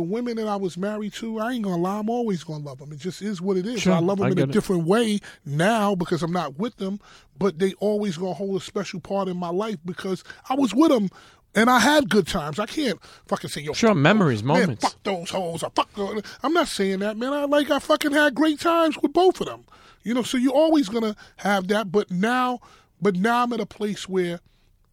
the 0.00 0.06
women 0.06 0.36
that 0.36 0.48
I 0.48 0.56
was 0.56 0.78
married 0.78 1.12
to, 1.14 1.38
I 1.40 1.52
ain't 1.52 1.62
gonna 1.62 1.76
lie, 1.76 1.98
I'm 1.98 2.08
always 2.08 2.42
gonna 2.42 2.64
love 2.64 2.78
them. 2.78 2.90
It 2.90 2.98
just 2.98 3.20
is 3.20 3.42
what 3.42 3.58
it 3.58 3.66
is. 3.66 3.82
Sure, 3.82 3.92
I 3.92 3.98
love 3.98 4.16
them 4.16 4.28
I 4.28 4.30
in 4.30 4.38
a 4.38 4.44
it. 4.44 4.50
different 4.50 4.84
way 4.84 5.20
now 5.44 5.94
because 5.94 6.22
I'm 6.22 6.32
not 6.32 6.58
with 6.58 6.76
them, 6.78 7.00
but 7.38 7.58
they 7.58 7.74
always 7.74 8.16
gonna 8.16 8.32
hold 8.32 8.56
a 8.56 8.64
special 8.64 8.98
part 8.98 9.28
in 9.28 9.36
my 9.36 9.50
life 9.50 9.76
because 9.84 10.24
I 10.48 10.54
was 10.54 10.74
with 10.74 10.90
them. 10.90 11.10
And 11.52 11.68
I 11.68 11.80
had 11.80 12.08
good 12.08 12.28
times. 12.28 12.60
I 12.60 12.66
can't 12.66 12.98
fucking 13.26 13.50
say 13.50 13.60
yo. 13.62 13.72
Sure, 13.72 13.92
memories, 13.94 14.42
man, 14.44 14.60
moments. 14.60 14.84
fuck 14.84 15.02
those 15.02 15.30
hoes. 15.30 15.64
I 15.64 15.68
fuck 15.74 15.92
those. 15.94 16.22
I'm 16.44 16.52
not 16.52 16.68
saying 16.68 17.00
that, 17.00 17.16
man. 17.16 17.32
I 17.32 17.44
like 17.44 17.70
I 17.72 17.80
fucking 17.80 18.12
had 18.12 18.36
great 18.36 18.60
times 18.60 18.96
with 19.02 19.12
both 19.12 19.40
of 19.40 19.48
them. 19.48 19.64
You 20.04 20.14
know, 20.14 20.22
so 20.22 20.38
you're 20.38 20.54
always 20.54 20.88
gonna 20.88 21.16
have 21.38 21.66
that. 21.68 21.90
But 21.90 22.08
now, 22.10 22.60
but 23.02 23.16
now 23.16 23.42
I'm 23.42 23.52
at 23.52 23.58
a 23.60 23.66
place 23.66 24.08
where 24.08 24.38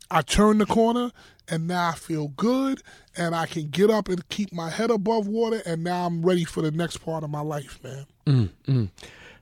I 0.09 0.21
turn 0.23 0.57
the 0.57 0.65
corner 0.65 1.11
and 1.47 1.67
now 1.67 1.89
I 1.89 1.91
feel 1.93 2.29
good 2.29 2.81
and 3.17 3.35
I 3.35 3.45
can 3.45 3.69
get 3.69 3.89
up 3.89 4.09
and 4.09 4.27
keep 4.29 4.53
my 4.53 4.69
head 4.69 4.91
above 4.91 5.27
water 5.27 5.61
and 5.65 5.83
now 5.83 6.05
I'm 6.05 6.21
ready 6.25 6.43
for 6.43 6.61
the 6.61 6.71
next 6.71 6.97
part 6.97 7.23
of 7.23 7.29
my 7.29 7.41
life, 7.41 7.79
man. 7.83 8.49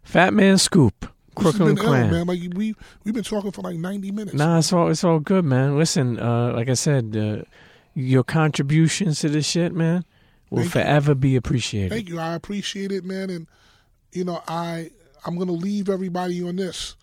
Fatman 0.08 0.60
Scoop, 0.60 0.94
has 1.02 1.12
Crooklyn 1.36 1.76
Clan. 1.76 2.12
man. 2.12 2.28
Like 2.28 2.40
we 2.54 2.76
we've 3.04 3.14
been 3.14 3.24
talking 3.24 3.52
for 3.52 3.62
like 3.62 3.78
90 3.78 4.12
minutes. 4.12 4.36
Nah, 4.36 4.60
it's 4.60 4.72
all 4.72 4.90
it's 4.90 5.04
all 5.04 5.20
good, 5.20 5.46
man. 5.46 5.78
Listen, 5.78 6.20
uh, 6.20 6.54
like 6.54 6.70
I 6.70 6.74
said, 6.74 7.16
uh, 7.16 7.44
your 7.94 8.24
contributions 8.24 9.20
to 9.22 9.30
this 9.30 9.48
shit, 9.48 9.74
man, 9.74 10.06
will 10.50 10.60
Thank 10.60 10.76
you. 10.76 10.82
forever 10.82 11.16
be 11.16 11.36
appreciated. 11.36 11.92
Thank 11.92 12.10
you. 12.10 12.20
I 12.20 12.34
appreciate 12.34 12.92
it, 12.92 13.04
man. 13.04 13.30
And 13.30 13.48
you 14.12 14.24
know, 14.24 14.42
I 14.48 14.92
I'm 15.26 15.38
gonna 15.38 15.52
leave 15.52 15.90
everybody 15.90 16.44
on 16.44 16.58
this. 16.58 16.96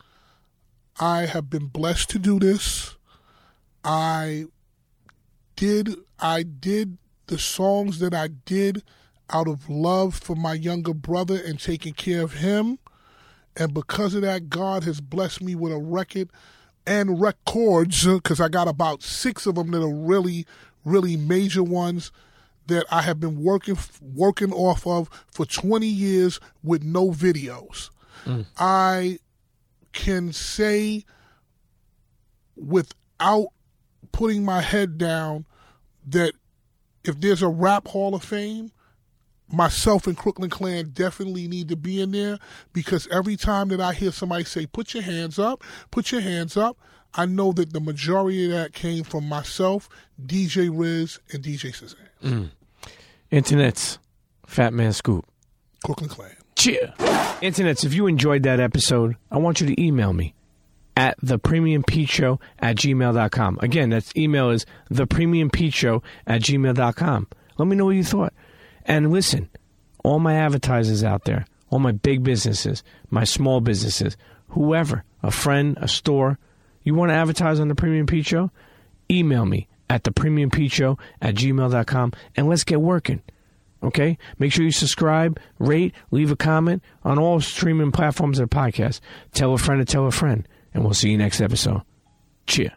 I 1.01 1.27
have 1.27 1.51
been 1.51 1.67
blessed 1.67 2.11
to 2.11 2.19
do 2.19 2.39
this. 2.39 2.97
I 3.85 4.47
did 5.57 5.97
I 6.19 6.43
did 6.43 6.99
the 7.27 7.39
songs 7.39 7.99
that 8.01 8.15
I 8.15 8.29
did 8.29 8.83
out 9.31 9.49
of 9.49 9.69
love 9.69 10.15
for 10.15 10.37
my 10.37 10.55
younger 10.55 10.95
brother 10.95 11.41
and 11.43 11.59
taking 11.59 11.95
care 11.95 12.23
of 12.23 12.35
him. 12.35 12.79
And 13.57 13.75
because 13.75 14.15
of 14.15 14.23
that, 14.23 14.49
God 14.49 14.85
has 14.85 15.01
blessed 15.01 15.43
me 15.43 15.55
with 15.55 15.73
a 15.73 15.79
record 15.79 16.31
and 16.87 17.21
records 17.21 18.07
because 18.07 18.41
I 18.41 18.49
got 18.49 18.69
about 18.69 19.03
six 19.03 19.47
of 19.47 19.55
them 19.55 19.71
that 19.71 19.83
are 19.83 19.95
really, 19.95 20.47
really 20.85 21.17
major 21.17 21.63
ones 21.63 22.13
that 22.67 22.87
I 22.91 23.03
have 23.03 23.21
been 23.21 23.43
working 23.43 23.77
working 24.01 24.53
off 24.53 24.87
of 24.87 25.09
for 25.31 25.45
20 25.45 25.87
years 25.87 26.41
with 26.63 26.83
no 26.83 27.11
videos. 27.11 27.91
Mm. 28.25 28.47
I 28.57 29.19
can 29.93 30.33
say 30.33 31.05
without 32.57 33.49
putting 34.13 34.45
my 34.45 34.61
head 34.61 34.99
down 34.99 35.47
that 36.07 36.35
if 37.05 37.21
there's 37.21 37.43
a 37.43 37.49
rap 37.49 37.89
hall 37.89 38.15
of 38.15 38.23
fame, 38.23 38.71
myself 39.49 40.07
and 40.07 40.17
Crooklyn 40.17 40.51
Clan 40.51 40.91
definitely 40.93 41.49
need 41.49 41.69
to 41.69 41.77
be 41.77 42.01
in 42.01 42.13
there 42.13 42.39
because 42.73 43.07
every 43.09 43.37
time 43.37 43.69
that 43.69 43.81
I 43.81 43.93
hear 43.93 44.13
somebody 44.13 44.45
say, 44.45 44.67
put 44.67 44.95
your 44.95 45.03
hands 45.03 45.39
up, 45.39 45.63
put 45.91 46.13
your 46.13 46.21
hands 46.21 46.57
up, 46.57 46.79
I 47.15 47.27
know 47.27 47.53
that 47.53 47.73
the 47.73 47.81
majority 47.81 48.47
of 48.47 48.53
that 48.53 48.73
came 48.73 49.05
from 49.05 49.29
myself, 49.29 49.89
DJ 50.25 50.71
Riz, 50.73 51.19
and 51.33 51.43
DJ 51.43 51.73
Sizzahandz. 51.73 51.97
Mm. 52.23 52.51
Internet's 53.31 53.99
Fatman 54.47 54.95
Scoop. 54.95 55.27
Crooklyn 55.85 56.09
Clan. 56.09 56.37
Cheer. 56.57 56.95
Internets, 57.43 57.85
if 57.85 57.93
you 57.93 58.07
enjoyed 58.07 58.45
that 58.45 58.61
episode, 58.61 59.17
I 59.31 59.39
want 59.39 59.61
you 59.61 59.67
to 59.67 59.83
email 59.83 60.13
me 60.13 60.35
at 60.97 61.17
the 61.23 61.39
premium 61.39 61.83
Pete 61.83 62.21
at 62.21 62.77
gmail.com. 62.77 63.59
Again, 63.63 63.91
that's 63.91 64.15
email 64.17 64.51
is 64.51 64.67
the 64.91 65.07
premium 65.07 65.51
Pete 65.51 65.85
at 65.85 66.43
gmail.com. 66.43 67.27
Let 67.59 67.69
me 67.69 67.77
know 67.77 67.87
what 67.87 67.97
you 67.97 68.05
thought. 68.05 68.35
And 68.85 69.13
listen, 69.13 69.49
all 70.05 70.19
my 70.19 70.35
advertisers 70.35 71.05
out 71.05 71.25
there, 71.25 71.47
all 71.71 71.79
my 71.79 71.93
big 71.93 72.23
businesses, 72.23 72.83
my 73.11 73.25
small 73.25 73.61
businesses, 73.61 74.17
whoever, 74.49 75.05
a 75.23 75.31
friend, 75.31 75.79
a 75.81 75.89
store, 75.89 76.39
you 76.83 76.95
want 76.95 77.11
to 77.11 77.15
advertise 77.15 77.61
on 77.61 77.69
the 77.69 77.75
Premium 77.75 78.07
Pete 78.07 78.27
Show? 78.27 78.51
Email 79.11 79.47
me 79.47 79.69
at 79.89 80.05
the 80.05 80.11
premium 80.13 80.51
Pete 80.51 80.81
at 80.81 81.35
gmail.com 81.35 82.13
and 82.37 82.49
let's 82.49 82.65
get 82.65 82.81
working. 82.81 83.23
Okay? 83.83 84.19
Make 84.39 84.53
sure 84.53 84.65
you 84.65 84.73
subscribe, 84.73 85.39
rate, 85.59 85.95
leave 86.11 86.31
a 86.31 86.37
comment 86.37 86.83
on 87.05 87.19
all 87.19 87.41
streaming 87.41 87.93
platforms 87.93 88.39
and 88.39 88.51
podcasts. 88.51 89.01
Tell 89.33 89.53
a 89.53 89.59
friend 89.59 89.85
to 89.85 89.91
tell 89.91 90.07
a 90.07 90.13
friend, 90.13 90.47
and 90.75 90.85
we'll 90.85 90.95
see 90.95 91.11
you 91.11 91.19
next 91.19 91.41
episode. 91.41 91.83
Cheers. 92.47 92.73